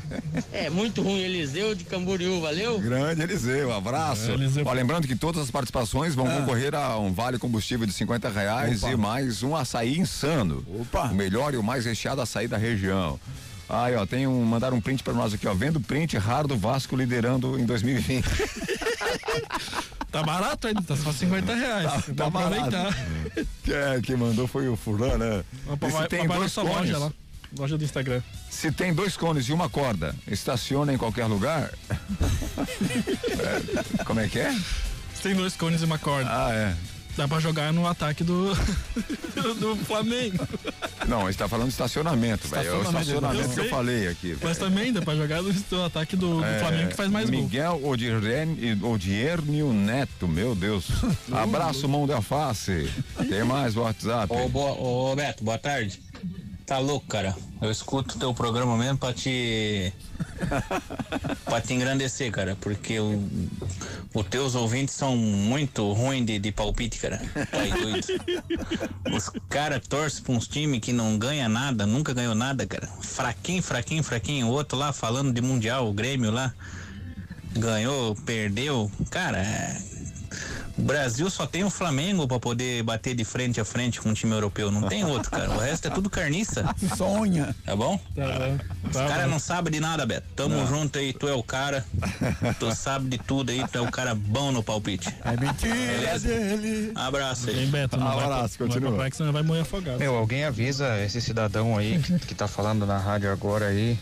É 0.52 0.70
muito 0.70 1.02
ruim. 1.02 1.20
Eliseu 1.20 1.74
de 1.74 1.84
Camboriú, 1.84 2.40
valeu? 2.40 2.78
Grande 2.78 3.22
Eliseu, 3.22 3.72
abraço. 3.72 4.30
É, 4.30 4.34
Eliseu. 4.34 4.64
Ó, 4.66 4.72
lembrando 4.72 5.06
que 5.06 5.16
todas 5.16 5.42
as 5.42 5.50
participações 5.50 6.14
vão 6.14 6.26
concorrer 6.26 6.74
a 6.74 6.98
um 6.98 7.12
vale 7.12 7.38
combustível 7.38 7.86
de 7.86 7.92
50 7.92 8.28
reais 8.28 8.82
Opa. 8.82 8.92
e 8.92 8.96
mais 8.96 9.42
um 9.42 9.56
açaí 9.56 9.98
insano. 9.98 10.64
Opa. 10.80 11.08
O 11.08 11.14
melhor 11.14 11.54
e 11.54 11.56
o 11.56 11.62
mais 11.62 11.84
recheado 11.84 12.20
açaí 12.20 12.46
da 12.46 12.56
região. 12.56 13.18
Aí, 13.68 13.94
ó, 13.96 14.06
tem 14.06 14.26
um, 14.26 14.44
mandaram 14.44 14.76
um 14.76 14.80
print 14.80 15.02
pra 15.02 15.12
nós 15.12 15.34
aqui, 15.34 15.46
ó. 15.48 15.54
Vendo 15.54 15.80
print 15.80 16.16
raro 16.16 16.46
do 16.46 16.56
Vasco 16.56 16.94
liderando 16.96 17.58
em 17.58 17.64
2020. 17.66 18.24
Tá 20.10 20.22
barato 20.22 20.66
ainda, 20.68 20.80
tá 20.80 20.96
só 20.96 21.12
50 21.12 21.54
reais. 21.54 21.84
Tá- 21.92 22.14
tá 22.16 22.30
barato. 22.30 22.74
aproveitar. 22.74 22.96
É, 23.68 24.00
quem 24.00 24.16
mandou 24.16 24.46
foi 24.46 24.66
o 24.66 24.74
fulano, 24.76 25.18
né? 25.18 25.44
E 25.86 25.90
se 25.90 26.08
tem 26.08 26.26
na 26.26 26.36
dois 26.36 26.54
cones, 26.54 26.74
loja 26.74 26.98
lá. 26.98 27.12
Loja 27.58 27.76
do 27.76 27.84
Instagram. 27.84 28.22
se 28.48 28.72
tem 28.72 28.94
dois 28.94 29.14
cones 29.16 29.46
e 29.48 29.52
uma 29.52 29.68
corda, 29.68 30.14
estaciona 30.26 30.92
em 30.94 30.96
qualquer 30.96 31.26
lugar? 31.26 31.70
É, 33.98 34.04
como 34.04 34.20
é 34.20 34.28
que 34.28 34.38
é? 34.38 34.52
Se 35.14 35.22
tem 35.22 35.34
dois 35.34 35.54
cones 35.54 35.82
e 35.82 35.84
uma 35.84 35.98
corda. 35.98 36.30
Ah, 36.30 36.52
é. 36.52 36.74
Dá 37.16 37.26
pra 37.26 37.40
jogar 37.40 37.72
no 37.72 37.86
ataque 37.86 38.22
do, 38.22 38.54
do 39.58 39.76
Flamengo. 39.86 40.46
Não, 41.08 41.22
a 41.22 41.30
gente 41.30 41.38
tá 41.38 41.48
falando 41.48 41.68
de 41.68 41.72
estacionamento, 41.72 42.46
velho. 42.48 42.68
É 42.68 42.72
o 42.74 42.82
estacionamento 42.82 43.48
que 43.54 43.60
eu 43.60 43.68
falei 43.70 44.08
aqui. 44.08 44.28
velho. 44.28 44.40
Mas 44.42 44.58
também 44.58 44.92
dá 44.92 45.00
pra 45.00 45.14
jogar 45.16 45.40
no, 45.42 45.50
no 45.70 45.84
ataque 45.84 46.14
do, 46.14 46.38
do 46.40 46.44
É, 46.44 46.58
Flamengo 46.58 46.90
que 46.90 46.96
faz 46.96 47.10
mais 47.10 47.30
gol. 47.30 47.40
Miguel 47.40 47.80
Odiernio 48.82 49.72
Neto, 49.72 50.28
meu 50.28 50.54
Deus. 50.54 50.88
Abraço, 51.32 51.88
mão 51.88 52.06
da 52.06 52.20
face. 52.20 52.90
Tem 53.28 53.44
mais 53.44 53.76
WhatsApp. 53.76 54.32
Ô, 54.32 54.48
boa, 54.48 54.72
ô, 54.72 55.16
Beto, 55.16 55.42
boa 55.42 55.58
tarde. 55.58 56.00
Tá 56.66 56.78
louco, 56.78 57.06
cara. 57.06 57.34
Eu 57.62 57.70
escuto 57.70 58.18
teu 58.18 58.34
programa 58.34 58.76
mesmo 58.76 58.98
pra 58.98 59.12
te. 59.12 59.92
pra 61.44 61.60
te 61.60 61.72
engrandecer, 61.72 62.32
cara. 62.32 62.56
Porque 62.60 62.98
o, 62.98 63.22
os 64.12 64.26
teus 64.26 64.56
ouvintes 64.56 64.92
são 64.94 65.16
muito 65.16 65.92
ruins 65.92 66.26
de, 66.26 66.40
de 66.40 66.50
palpite, 66.50 66.98
cara. 66.98 67.18
Tá. 67.18 69.14
Os 69.14 69.30
caras 69.48 69.86
torcem 69.86 70.24
pra 70.24 70.32
uns 70.34 70.48
times 70.48 70.80
que 70.80 70.92
não 70.92 71.16
ganha 71.16 71.48
nada, 71.48 71.86
nunca 71.86 72.12
ganhou 72.12 72.34
nada, 72.34 72.66
cara. 72.66 72.88
Fraquinho, 73.00 73.62
fraquinho, 73.62 74.02
fraquinho. 74.02 74.48
O 74.48 74.50
outro 74.50 74.76
lá 74.76 74.92
falando 74.92 75.32
de 75.32 75.40
Mundial, 75.40 75.88
o 75.88 75.92
Grêmio 75.92 76.32
lá. 76.32 76.52
Ganhou, 77.56 78.16
perdeu. 78.16 78.90
Cara, 79.08 79.38
é- 79.38 79.95
o 80.78 80.82
Brasil 80.82 81.28
só 81.30 81.46
tem 81.46 81.64
o 81.64 81.70
Flamengo 81.70 82.26
pra 82.28 82.38
poder 82.38 82.82
bater 82.82 83.14
de 83.14 83.24
frente 83.24 83.60
a 83.60 83.64
frente 83.64 84.00
com 84.00 84.10
o 84.10 84.14
time 84.14 84.32
europeu. 84.32 84.70
Não 84.70 84.88
tem 84.88 85.04
outro, 85.04 85.30
cara. 85.30 85.50
O 85.50 85.58
resto 85.58 85.88
é 85.88 85.90
tudo 85.90 86.10
carniça. 86.10 86.64
Sonha. 86.96 87.54
Tá 87.64 87.74
bom? 87.74 87.98
Tá 88.14 88.22
bom. 88.38 88.58
Os 88.88 88.92
Tá 88.96 89.06
caras 89.08 89.30
não 89.30 89.38
sabem 89.38 89.72
de 89.72 89.80
nada, 89.80 90.04
Beto. 90.04 90.26
Tamo 90.36 90.54
Não. 90.56 90.66
junto 90.66 90.98
aí, 90.98 91.12
tu 91.12 91.26
é 91.28 91.32
o 91.34 91.42
cara. 91.42 91.84
Tu 92.58 92.74
sabe 92.74 93.08
de 93.08 93.18
tudo 93.18 93.50
aí, 93.50 93.64
tu 93.68 93.78
é 93.78 93.80
o 93.80 93.90
cara 93.90 94.14
bom 94.14 94.52
no 94.52 94.62
palpite. 94.62 95.08
É 95.24 95.30
mentira 95.36 95.74
Beleza? 95.74 96.28
dele. 96.28 96.92
Abraço 96.94 97.48
aí. 97.48 97.56
Vem, 97.56 97.66
Beto, 97.68 97.96
não 97.96 98.06
vai, 98.06 98.16
pra- 98.16 98.24
Abraço, 98.26 98.40
não 98.40 98.48
vai 98.48 98.48
pra 98.58 98.66
continua. 98.66 98.94
praia 98.96 99.10
que 99.10 99.16
senão 99.16 99.32
vai 99.32 99.42
morrer 99.42 99.60
afogado. 99.60 99.98
Meu, 99.98 100.14
alguém 100.16 100.44
avisa 100.44 101.02
esse 101.02 101.20
cidadão 101.20 101.76
aí 101.78 101.98
que, 102.02 102.18
que 102.18 102.34
tá 102.34 102.46
falando 102.46 102.84
na 102.86 102.98
rádio 102.98 103.30
agora 103.32 103.66
aí 103.68 103.98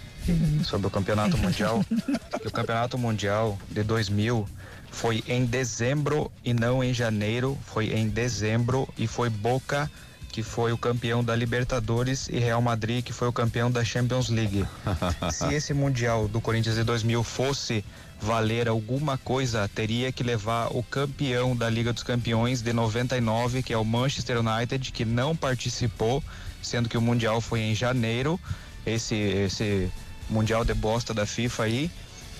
sobre 0.64 0.86
o 0.86 0.90
campeonato 0.90 1.36
mundial. 1.38 1.84
que 2.40 2.48
o 2.48 2.50
campeonato 2.50 2.96
mundial 2.98 3.58
de 3.70 3.82
2000 3.82 4.48
foi 4.94 5.22
em 5.26 5.44
dezembro 5.44 6.30
e 6.44 6.54
não 6.54 6.82
em 6.82 6.94
janeiro. 6.94 7.58
Foi 7.66 7.92
em 7.92 8.08
dezembro 8.08 8.88
e 8.96 9.06
foi 9.06 9.28
Boca 9.28 9.90
que 10.30 10.42
foi 10.42 10.72
o 10.72 10.78
campeão 10.78 11.22
da 11.22 11.36
Libertadores 11.36 12.28
e 12.28 12.40
Real 12.40 12.60
Madrid 12.60 13.04
que 13.04 13.12
foi 13.12 13.28
o 13.28 13.32
campeão 13.32 13.70
da 13.70 13.84
Champions 13.84 14.28
League. 14.28 14.64
Se 15.30 15.52
esse 15.52 15.74
mundial 15.74 16.26
do 16.26 16.40
Corinthians 16.40 16.76
de 16.76 16.82
2000 16.82 17.22
fosse 17.22 17.84
valer 18.20 18.68
alguma 18.68 19.18
coisa, 19.18 19.68
teria 19.72 20.10
que 20.10 20.22
levar 20.22 20.68
o 20.74 20.82
campeão 20.82 21.54
da 21.54 21.68
Liga 21.68 21.92
dos 21.92 22.02
Campeões 22.02 22.62
de 22.62 22.72
99, 22.72 23.62
que 23.62 23.72
é 23.72 23.78
o 23.78 23.84
Manchester 23.84 24.38
United, 24.40 24.90
que 24.90 25.04
não 25.04 25.36
participou, 25.36 26.22
sendo 26.62 26.88
que 26.88 26.96
o 26.96 27.02
mundial 27.02 27.40
foi 27.40 27.60
em 27.60 27.74
janeiro, 27.74 28.40
esse 28.86 29.14
esse 29.14 29.90
mundial 30.28 30.64
de 30.64 30.74
bosta 30.74 31.12
da 31.12 31.26
FIFA 31.26 31.64
aí. 31.64 31.90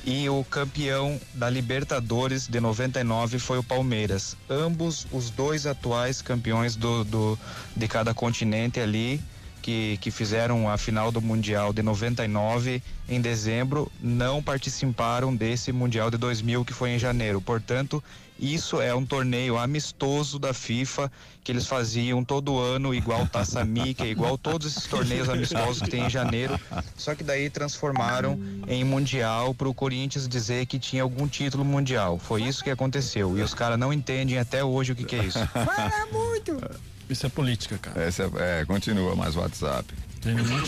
E 0.07 0.29
o 0.29 0.45
campeão 0.45 1.19
da 1.33 1.49
Libertadores 1.49 2.47
de 2.47 2.61
99 2.61 3.39
foi 3.39 3.59
o 3.59 3.63
Palmeiras. 3.63 4.37
Ambos 4.51 5.07
os 5.11 5.31
dois 5.31 5.67
atuais 5.67 6.21
campeões 6.21 6.77
do, 6.77 7.05
do 7.05 7.39
de 7.75 7.89
cada 7.89 8.13
continente 8.13 8.79
ali 8.79 9.19
que, 9.63 9.97
que 10.03 10.11
fizeram 10.11 10.69
a 10.69 10.77
final 10.77 11.11
do 11.11 11.23
Mundial 11.23 11.73
de 11.73 11.83
99 11.83 12.83
em 13.09 13.19
dezembro 13.19 13.91
não 13.99 14.43
participaram 14.43 15.35
desse 15.35 15.73
Mundial 15.73 16.11
de 16.11 16.19
2000 16.19 16.67
que 16.67 16.75
foi 16.75 16.91
em 16.91 16.99
janeiro. 16.99 17.41
Portanto, 17.41 18.05
isso 18.39 18.81
é 18.81 18.95
um 18.95 19.07
torneio 19.07 19.57
amistoso 19.57 20.39
da 20.39 20.53
FIFA 20.53 21.11
que 21.43 21.53
eles 21.53 21.67
faziam 21.67 22.25
todo 22.25 22.59
ano, 22.59 22.95
igual 22.95 23.27
Taça 23.27 23.65
Mickey, 23.65 24.11
igual 24.11 24.37
todos 24.37 24.67
esses 24.67 24.87
torneios 24.87 25.29
amistosos 25.29 25.83
que 25.83 25.91
tem 25.91 26.07
em 26.07 26.11
janeiro. 26.11 26.59
Só 26.97 27.15
que 27.15 27.23
daí 27.23 27.49
transformaram 27.49 28.39
em 28.67 28.83
Mundial 28.83 29.55
para 29.55 29.69
o 29.69 29.75
Corinthians 29.75 30.27
dizer 30.27 30.67
que 30.67 30.79
tinha 30.79 31.03
algum 31.03 31.29
título 31.29 31.65
mundial. 31.65 32.19
Foi 32.19 32.43
isso 32.43 32.65
que 32.65 32.71
aconteceu. 32.71 33.39
E 33.39 33.43
os 33.43 33.55
caras 33.55 33.79
não 33.79 33.93
entendem 33.93 34.39
até 34.39 34.65
hoje 34.65 34.93
o 34.93 34.97
que, 34.97 35.05
que 35.05 35.17
é 35.17 35.25
isso. 35.25 35.39
Fala 35.49 36.07
muito. 36.11 36.61
Isso 37.09 37.27
é 37.27 37.29
política, 37.29 37.79
cara. 37.79 38.09
Esse 38.09 38.23
é, 38.23 38.31
é, 38.39 38.65
continua 38.65 39.15
mais 39.15 39.37
WhatsApp. 39.37 39.85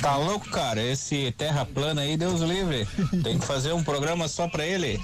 Tá 0.00 0.16
louco, 0.16 0.48
cara? 0.50 0.82
Esse 0.82 1.32
terra 1.36 1.64
plana 1.64 2.02
aí, 2.02 2.16
Deus 2.16 2.40
livre. 2.40 2.86
Tem 3.22 3.38
que 3.38 3.46
fazer 3.46 3.72
um 3.72 3.82
programa 3.82 4.28
só 4.28 4.48
pra 4.48 4.64
ele. 4.64 5.00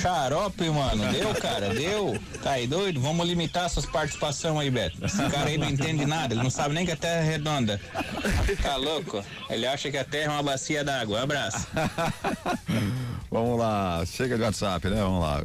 Xarope, 0.00 0.68
mano. 0.70 1.10
Deu, 1.12 1.34
cara? 1.34 1.72
Deu. 1.74 2.18
Tá 2.42 2.52
aí 2.52 2.66
doido? 2.66 3.00
Vamos 3.00 3.26
limitar 3.26 3.64
essas 3.66 3.86
participações 3.86 4.58
aí, 4.58 4.70
Beto. 4.70 5.04
Esse 5.04 5.28
cara 5.30 5.48
aí 5.48 5.58
não 5.58 5.68
entende 5.68 6.04
nada. 6.06 6.34
Ele 6.34 6.42
não 6.42 6.50
sabe 6.50 6.74
nem 6.74 6.84
que 6.84 6.92
a 6.92 6.96
terra 6.96 7.20
é 7.20 7.24
redonda. 7.24 7.80
Tá 8.62 8.76
louco? 8.76 9.24
Ele 9.48 9.66
acha 9.66 9.90
que 9.90 9.96
a 9.96 10.04
terra 10.04 10.32
é 10.32 10.36
uma 10.36 10.42
bacia 10.42 10.84
d'água. 10.84 11.22
Abraço. 11.22 11.66
Vamos 13.30 13.58
lá, 13.58 14.02
chega 14.06 14.36
de 14.36 14.42
WhatsApp, 14.42 14.88
né? 14.88 14.96
Vamos 14.96 15.20
lá. 15.20 15.42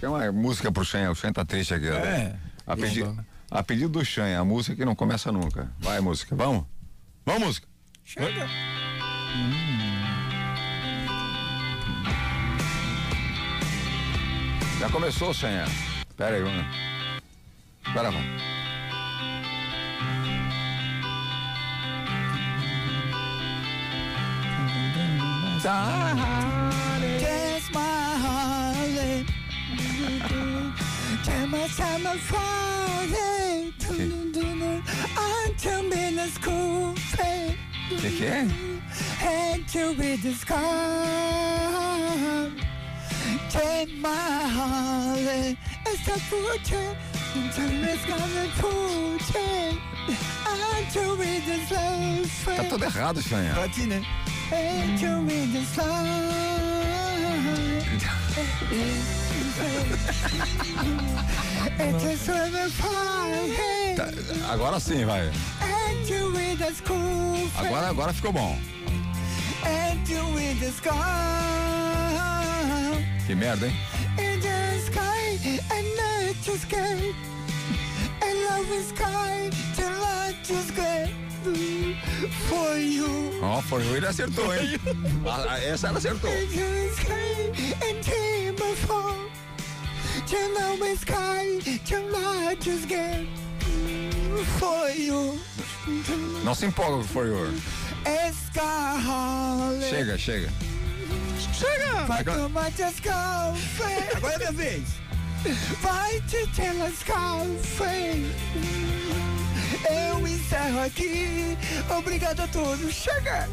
Tem 0.00 0.08
uma 0.08 0.32
música 0.32 0.72
pro 0.72 0.84
Xen, 0.84 1.08
o 1.08 1.14
Xen 1.14 1.32
tá 1.32 1.44
triste 1.44 1.74
aqui. 1.74 1.88
né? 1.90 2.34
A, 2.66 2.76
pedi 2.76 3.04
a 3.50 3.62
pedido 3.62 3.88
do 3.90 4.04
Xen, 4.04 4.34
a 4.34 4.44
música 4.44 4.74
que 4.76 4.84
não 4.84 4.94
começa 4.94 5.30
nunca. 5.30 5.70
Vai, 5.78 6.00
música, 6.00 6.34
vamos? 6.34 6.64
Vamos, 7.30 7.46
música. 7.46 7.68
Chega. 8.04 8.48
Já 14.80 14.90
começou, 14.90 15.32
Xen. 15.32 15.64
Pera 16.16 16.34
aí, 16.34 16.42
vamos. 16.42 16.66
Pera, 17.94 18.10
vai. 18.10 18.24
Just 27.20 27.72
my 27.72 27.80
heart. 28.18 29.26
Time 31.22 31.54
time 31.76 32.06
I'm 32.08 32.18
Que 38.00 38.10
que 38.10 38.24
é? 38.24 38.46
Head 39.18 39.64
to 39.72 39.94
be. 39.94 40.16
Take 43.50 43.92
my 43.98 44.08
heart. 44.08 45.56
It's 45.86 46.08
a 46.08 46.18
future. 46.18 46.96
Time 47.52 47.84
is 47.84 48.04
gonna 48.06 48.48
put 48.58 49.34
it. 49.34 49.78
Until 50.46 51.16
we 51.16 51.40
just 51.40 51.70
love. 51.70 52.30
Tá 52.56 52.64
tudo 52.64 52.84
errado, 52.84 53.20
Xen. 53.20 53.52
Pode, 53.54 53.86
né? 53.86 54.02
Until 54.50 55.22
we 55.24 55.46
just 55.52 55.76
love. 55.76 55.90
It 61.78 62.02
is 62.02 62.28
really 62.28 62.70
fine. 62.70 63.79
Tá, 63.96 64.08
agora 64.52 64.80
sim, 64.80 65.04
vai. 65.04 65.30
Agora, 67.56 67.88
agora 67.88 68.12
ficou 68.12 68.32
bom. 68.32 68.58
Que 73.26 73.34
merda, 73.34 73.66
hein? 73.66 73.76
In 74.18 74.40
the 74.40 74.80
sky 74.86 75.60
and 75.70 75.86
not 75.96 76.34
just 76.42 76.62
sky. 76.62 77.14
And 78.22 78.44
love 78.44 78.70
is 78.72 78.88
sky 78.88 79.50
till 79.76 79.86
I 79.86 80.34
just 80.42 80.74
get 80.74 81.10
for 82.48 82.76
you. 82.76 83.40
Ó, 83.42 83.62
ele 83.94 84.06
acertou, 84.06 84.52
hein? 84.52 84.78
Ah, 85.26 85.44
ah, 85.48 85.58
essa 85.60 85.88
ela 85.88 85.98
acertou. 85.98 86.30
Till 90.26 90.54
love 90.54 90.82
is 90.82 91.00
sky 91.00 91.60
till 91.84 92.14
I 92.16 92.56
just 92.60 92.88
get 92.88 93.26
for 93.26 93.44
you. 93.44 93.49
Não 96.44 96.54
se 96.54 96.66
empolga 96.66 96.98
com 96.98 97.04
For 97.04 97.26
Your. 97.26 97.48
Escarole. 98.28 99.84
Chega, 99.88 100.18
chega. 100.18 100.48
Chega! 101.52 102.04
Vai 102.06 102.20
Agora- 102.20 102.38
tomar 102.38 102.70
descalfe. 102.70 103.82
Agora 104.16 104.34
é 104.34 104.38
minha 104.38 104.52
vez. 104.52 104.88
Vai 105.80 106.20
te 106.22 106.46
telescalfe. 106.48 108.26
Eu 109.90 110.26
encerro 110.26 110.80
aqui. 110.84 111.56
Obrigado 111.98 112.40
a 112.40 112.46
todos. 112.48 112.94
Chega! 112.94 113.48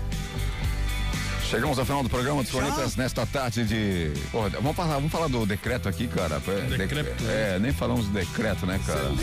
Chegamos 1.50 1.80
ao 1.80 1.86
final 1.86 2.04
do 2.04 2.10
programa 2.10 2.44
dos 2.44 2.52
Cornetas 2.52 2.98
nesta 2.98 3.26
tarde 3.26 3.64
de. 3.64 4.12
Porra, 4.32 4.50
vamos, 4.50 4.76
falar, 4.76 4.96
vamos 4.96 5.12
falar 5.12 5.28
do 5.28 5.46
decreto 5.46 5.88
aqui, 5.88 6.06
cara. 6.08 6.42
É, 6.46 6.78
Decreto. 6.78 7.24
É, 7.26 7.58
nem 7.58 7.72
falamos 7.72 8.08
do 8.08 8.14
decreto, 8.14 8.66
né, 8.66 8.78
cara? 8.86 9.14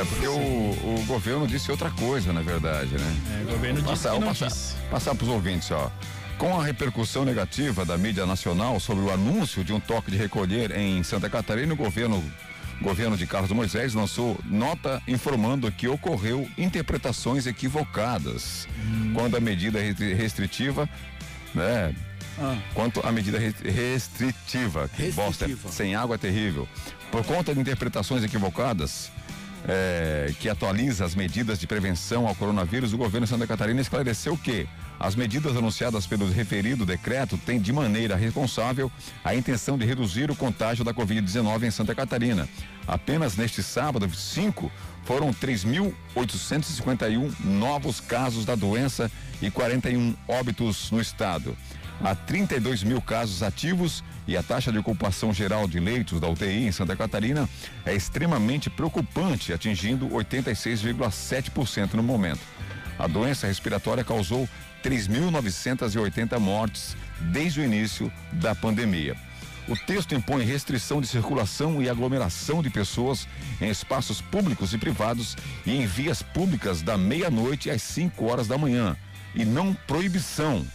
É 0.00 0.04
porque 0.04 0.26
o, 0.26 0.32
o 0.34 1.04
governo 1.06 1.46
disse 1.46 1.70
outra 1.70 1.90
coisa, 1.90 2.32
na 2.32 2.40
verdade, 2.40 2.96
né? 2.96 3.16
É, 3.38 3.42
o 3.44 3.52
governo 3.52 3.82
disse 3.82 3.90
passar, 3.90 4.14
que 4.14 4.18
não 4.20 4.28
passar, 4.28 4.46
disse. 4.48 4.74
passar 4.90 5.14
para 5.14 5.24
os 5.24 5.30
ouvintes, 5.30 5.70
ó. 5.70 5.90
Com 6.38 6.58
a 6.58 6.64
repercussão 6.64 7.22
negativa 7.22 7.84
da 7.84 7.98
mídia 7.98 8.24
nacional 8.24 8.80
sobre 8.80 9.04
o 9.04 9.10
anúncio 9.12 9.62
de 9.62 9.74
um 9.74 9.80
toque 9.80 10.10
de 10.10 10.16
recolher 10.16 10.70
em 10.70 11.02
Santa 11.02 11.28
Catarina, 11.28 11.74
o 11.74 11.76
governo 11.76 12.24
governo 12.80 13.16
de 13.16 13.26
Carlos 13.26 13.50
Moisés 13.52 13.94
lançou 13.94 14.38
nota 14.44 15.02
informando 15.06 15.70
que 15.70 15.86
ocorreu 15.88 16.48
interpretações 16.56 17.46
equivocadas 17.46 18.66
quando 19.14 19.36
a 19.36 19.40
medida 19.40 19.78
restri- 19.80 20.14
restritiva, 20.14 20.88
né? 21.54 21.94
Quanto 22.72 23.06
à 23.06 23.12
medida 23.12 23.38
res- 23.38 23.60
restritiva, 23.60 24.88
que 24.88 25.10
bosta, 25.12 25.46
sem 25.70 25.94
água 25.94 26.14
é 26.14 26.18
terrível. 26.18 26.66
Por 27.10 27.22
conta 27.24 27.52
de 27.54 27.60
interpretações 27.60 28.24
equivocadas, 28.24 29.10
é, 29.68 30.32
que 30.40 30.48
atualiza 30.48 31.04
as 31.04 31.14
medidas 31.14 31.58
de 31.58 31.66
prevenção 31.66 32.26
ao 32.26 32.34
coronavírus, 32.34 32.94
o 32.94 32.96
governo 32.96 33.26
de 33.26 33.30
Santa 33.30 33.46
Catarina 33.46 33.80
esclareceu 33.80 34.38
que 34.38 34.66
as 35.00 35.16
medidas 35.16 35.56
anunciadas 35.56 36.06
pelo 36.06 36.30
referido 36.30 36.84
decreto 36.84 37.38
têm 37.38 37.58
de 37.58 37.72
maneira 37.72 38.16
responsável 38.16 38.92
a 39.24 39.34
intenção 39.34 39.78
de 39.78 39.86
reduzir 39.86 40.30
o 40.30 40.36
contágio 40.36 40.84
da 40.84 40.92
Covid-19 40.92 41.62
em 41.62 41.70
Santa 41.70 41.94
Catarina. 41.94 42.46
Apenas 42.86 43.34
neste 43.34 43.62
sábado, 43.62 44.14
5, 44.14 44.70
foram 45.04 45.32
3.851 45.32 47.32
novos 47.42 47.98
casos 47.98 48.44
da 48.44 48.54
doença 48.54 49.10
e 49.40 49.50
41 49.50 50.14
óbitos 50.28 50.90
no 50.90 51.00
estado. 51.00 51.56
Há 52.02 52.14
32 52.14 52.82
mil 52.82 53.00
casos 53.00 53.42
ativos 53.42 54.04
e 54.28 54.36
a 54.36 54.42
taxa 54.42 54.70
de 54.70 54.78
ocupação 54.78 55.32
geral 55.32 55.66
de 55.66 55.80
leitos 55.80 56.20
da 56.20 56.28
UTI 56.28 56.66
em 56.66 56.72
Santa 56.72 56.94
Catarina 56.94 57.48
é 57.86 57.94
extremamente 57.94 58.68
preocupante, 58.68 59.52
atingindo 59.52 60.06
86,7% 60.08 61.94
no 61.94 62.02
momento. 62.02 62.40
A 62.98 63.06
doença 63.06 63.46
respiratória 63.46 64.04
causou 64.04 64.46
3.980 64.82 66.38
mortes 66.38 66.96
desde 67.20 67.60
o 67.60 67.64
início 67.64 68.12
da 68.32 68.54
pandemia. 68.54 69.16
O 69.68 69.76
texto 69.76 70.14
impõe 70.14 70.44
restrição 70.44 71.00
de 71.00 71.06
circulação 71.06 71.80
e 71.80 71.88
aglomeração 71.88 72.62
de 72.62 72.70
pessoas 72.70 73.28
em 73.60 73.68
espaços 73.68 74.20
públicos 74.20 74.74
e 74.74 74.78
privados 74.78 75.36
e 75.64 75.76
em 75.76 75.86
vias 75.86 76.22
públicas 76.22 76.82
da 76.82 76.98
meia-noite 76.98 77.70
às 77.70 77.82
5 77.82 78.24
horas 78.24 78.48
da 78.48 78.58
manhã, 78.58 78.96
e 79.34 79.44
não 79.44 79.72
proibição, 79.72 80.66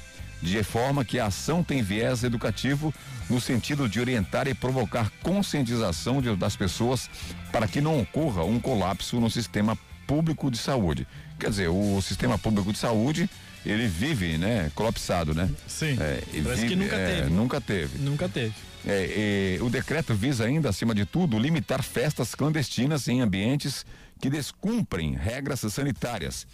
de 0.41 0.63
forma 0.63 1.03
que 1.03 1.19
a 1.19 1.25
ação 1.25 1.63
tem 1.63 1.81
viés 1.81 2.23
educativo 2.23 2.93
no 3.29 3.41
sentido 3.41 3.89
de 3.89 3.99
orientar 3.99 4.47
e 4.47 4.53
provocar 4.53 5.11
conscientização 5.21 6.21
de- 6.21 6.33
das 6.35 6.55
pessoas 6.55 7.09
para 7.51 7.67
que 7.67 7.81
não 7.81 7.99
ocorra 7.99 8.43
um 8.45 8.59
colapso 8.59 9.19
no 9.19 9.29
sistema 9.29 9.77
público 10.07 10.51
de 10.51 10.57
saúde. 10.57 11.07
Quer 11.39 11.49
dizer, 11.49 11.67
o 11.69 11.99
sistema 12.01 12.37
público 12.37 12.71
de 12.71 12.77
saúde 12.77 13.29
ele 13.65 13.87
vive, 13.87 14.37
né, 14.37 14.71
colapsado, 14.75 15.33
né? 15.33 15.49
Sim. 15.67 15.97
É, 15.99 16.21
Parece 16.43 16.67
que 16.67 16.75
nunca 16.75 16.95
é, 16.95 17.15
teve. 17.15 17.29
Nunca 17.29 17.61
teve. 17.61 17.97
Nunca 17.99 18.29
teve. 18.29 18.53
É, 18.87 19.57
e 19.57 19.61
o 19.61 19.69
decreto 19.69 20.13
visa 20.13 20.45
ainda, 20.45 20.69
acima 20.69 20.93
de 20.93 21.05
tudo, 21.05 21.39
limitar 21.39 21.81
festas 21.81 22.35
clandestinas 22.35 23.07
em 23.07 23.21
ambientes 23.21 23.85
que 24.21 24.29
descumprem 24.29 25.15
regras 25.15 25.61
sanitárias. 25.61 26.45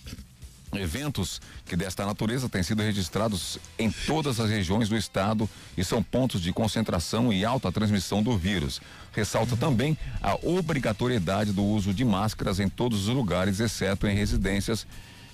Eventos 0.73 1.41
que 1.65 1.75
desta 1.75 2.05
natureza 2.05 2.47
têm 2.47 2.63
sido 2.63 2.81
registrados 2.81 3.59
em 3.77 3.91
todas 3.91 4.39
as 4.39 4.49
regiões 4.49 4.87
do 4.87 4.95
estado 4.95 5.49
e 5.75 5.83
são 5.83 6.01
pontos 6.01 6.41
de 6.41 6.53
concentração 6.53 7.31
e 7.33 7.43
alta 7.43 7.71
transmissão 7.71 8.23
do 8.23 8.37
vírus. 8.37 8.81
Ressalta 9.11 9.57
também 9.57 9.97
a 10.21 10.35
obrigatoriedade 10.35 11.51
do 11.51 11.63
uso 11.63 11.93
de 11.93 12.05
máscaras 12.05 12.59
em 12.61 12.69
todos 12.69 13.09
os 13.09 13.13
lugares, 13.13 13.59
exceto 13.59 14.07
em 14.07 14.15
residências, 14.15 14.87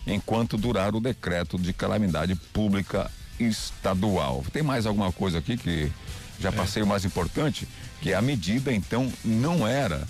enquanto 0.07 0.57
durar 0.57 0.95
o 0.95 0.99
decreto 1.01 1.57
de 1.59 1.73
calamidade 1.73 2.33
pública 2.35 3.11
estadual. 3.39 4.43
Tem 4.51 4.63
mais 4.63 4.85
alguma 4.85 5.11
coisa 5.11 5.39
aqui 5.39 5.57
que 5.57 5.91
já 6.39 6.51
passei 6.51 6.81
o 6.81 6.87
mais 6.87 7.03
importante, 7.05 7.67
que 8.01 8.13
a 8.13 8.21
medida 8.21 8.71
então 8.73 9.11
não 9.23 9.67
era, 9.67 10.07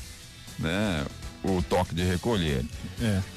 né, 0.60 1.06
o 1.44 1.62
toque 1.62 1.96
de 1.96 2.04
recolher. 2.04 2.64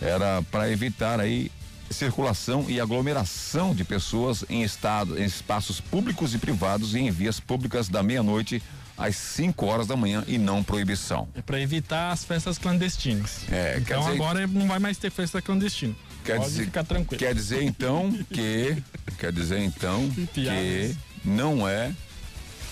Era 0.00 0.42
para 0.50 0.70
evitar 0.70 1.20
aí 1.20 1.50
circulação 1.90 2.66
e 2.68 2.80
aglomeração 2.80 3.74
de 3.74 3.82
pessoas 3.82 4.44
em 4.48 4.62
estado, 4.62 5.18
em 5.20 5.24
espaços 5.24 5.80
públicos 5.80 6.34
e 6.34 6.38
privados 6.38 6.94
e 6.94 7.00
em 7.00 7.10
vias 7.10 7.40
públicas 7.40 7.88
da 7.88 8.00
meia-noite 8.02 8.62
às 8.96 9.16
5 9.16 9.66
horas 9.66 9.86
da 9.88 9.96
manhã 9.96 10.22
e 10.28 10.38
não 10.38 10.62
proibição. 10.62 11.28
É 11.34 11.40
pra 11.42 11.58
evitar 11.60 12.12
as 12.12 12.22
festas 12.24 12.58
clandestinas. 12.58 13.40
É, 13.50 13.78
então 13.78 14.00
dizer- 14.02 14.12
agora 14.12 14.46
não 14.46 14.68
vai 14.68 14.78
mais 14.78 14.98
ter 14.98 15.10
festa 15.10 15.40
clandestina. 15.42 15.94
Quer 16.30 16.36
Pode 16.36 16.50
dizer, 16.50 16.64
ficar 16.66 16.84
tranquilo. 16.84 17.18
Quer 17.18 17.34
dizer 17.34 17.62
então 17.62 18.12
que 18.32 18.76
quer 19.18 19.32
dizer 19.32 19.58
então 19.58 20.08
que 20.32 20.96
não 21.24 21.68
é 21.68 21.92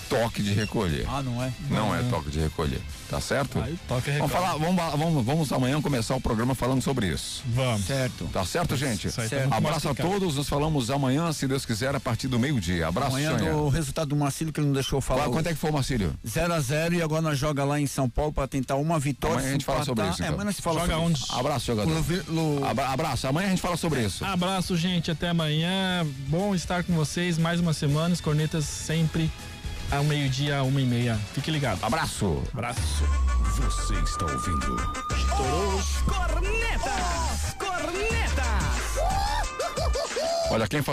toque 0.07 0.41
de 0.41 0.53
recolher. 0.53 1.05
Ah, 1.09 1.21
não 1.21 1.43
é? 1.43 1.51
Não 1.69 1.93
é 1.93 2.01
toque 2.03 2.29
de 2.29 2.39
recolher, 2.39 2.81
tá 3.09 3.19
certo? 3.21 3.59
toque 3.87 4.11
vamos 4.11 4.31
falar, 4.31 4.55
vamos, 4.57 4.75
vamos, 4.97 5.25
vamos 5.25 5.51
amanhã 5.53 5.81
começar 5.81 6.15
o 6.15 6.21
programa 6.21 6.53
falando 6.55 6.81
sobre 6.81 7.07
isso. 7.07 7.43
Vamos. 7.47 7.85
Certo. 7.85 8.25
Tá 8.31 8.45
certo, 8.45 8.75
gente? 8.75 9.07
Isso 9.07 9.19
aí 9.21 9.29
tá 9.29 9.37
muito 9.41 9.53
Abraço 9.55 9.89
a 9.89 9.95
todos, 9.95 10.35
nos 10.35 10.47
falamos 10.47 10.89
amanhã, 10.91 11.31
se 11.33 11.47
Deus 11.47 11.65
quiser, 11.65 11.95
a 11.95 11.99
partir 11.99 12.27
do 12.27 12.37
meio-dia. 12.39 12.87
Abraço, 12.87 13.11
Amanhã 13.11 13.37
Sonha. 13.37 13.51
do 13.53 13.69
resultado 13.69 14.09
do 14.09 14.15
Marcílio 14.15 14.53
que 14.53 14.59
ele 14.59 14.67
não 14.67 14.73
deixou 14.73 15.01
falar. 15.01 15.23
Qual- 15.23 15.31
quanto 15.33 15.47
é 15.47 15.53
que 15.53 15.59
foi 15.59 15.69
o 15.69 15.73
Marcílio? 15.73 16.13
0 16.27 16.53
a 16.53 16.59
0 16.59 16.95
e 16.95 17.01
agora 17.01 17.21
nós 17.21 17.37
joga 17.37 17.63
lá 17.63 17.79
em 17.79 17.87
São 17.87 18.09
Paulo 18.09 18.31
para 18.33 18.47
tentar 18.47 18.75
uma 18.75 18.99
vitória. 18.99 19.35
Amanhã 19.37 19.49
a 19.49 19.51
gente 19.53 19.65
fala 19.65 19.83
sobre 19.83 20.07
isso. 20.07 20.21
É, 20.21 20.25
então. 20.25 20.35
amanhã 20.39 20.51
se 20.51 20.61
fala 20.61 20.79
Joga 20.81 20.93
sobre 20.93 21.05
onde? 21.07 21.19
isso. 21.19 21.35
Abraço, 21.35 21.65
jogador. 21.65 21.91
Lu- 21.91 22.23
Lu- 22.59 22.65
Abra- 22.65 22.89
abraço. 22.89 23.27
Amanhã 23.27 23.47
a 23.47 23.49
gente 23.51 23.61
fala 23.61 23.77
sobre 23.77 24.03
isso. 24.03 24.23
Abraço, 24.25 24.77
gente. 24.77 25.11
Até 25.11 25.29
amanhã. 25.29 26.05
Bom 26.27 26.53
estar 26.53 26.83
com 26.83 26.93
vocês 26.93 27.37
mais 27.37 27.59
uma 27.59 27.73
semana. 27.73 28.13
Os 28.13 28.21
cornetas 28.21 28.65
sempre 28.65 29.31
ao 29.91 30.03
meio-dia, 30.03 30.63
uma 30.63 30.81
e 30.81 30.85
meia. 30.85 31.19
Fique 31.33 31.51
ligado. 31.51 31.83
Abraço. 31.83 32.41
Abraço. 32.53 33.03
Você 33.57 33.93
está 33.95 34.25
ouvindo 34.25 34.75
Os 34.75 36.01
cornetas! 36.03 37.55
Cornetas! 37.57 38.99
Olha, 40.51 40.67
quem 40.67 40.81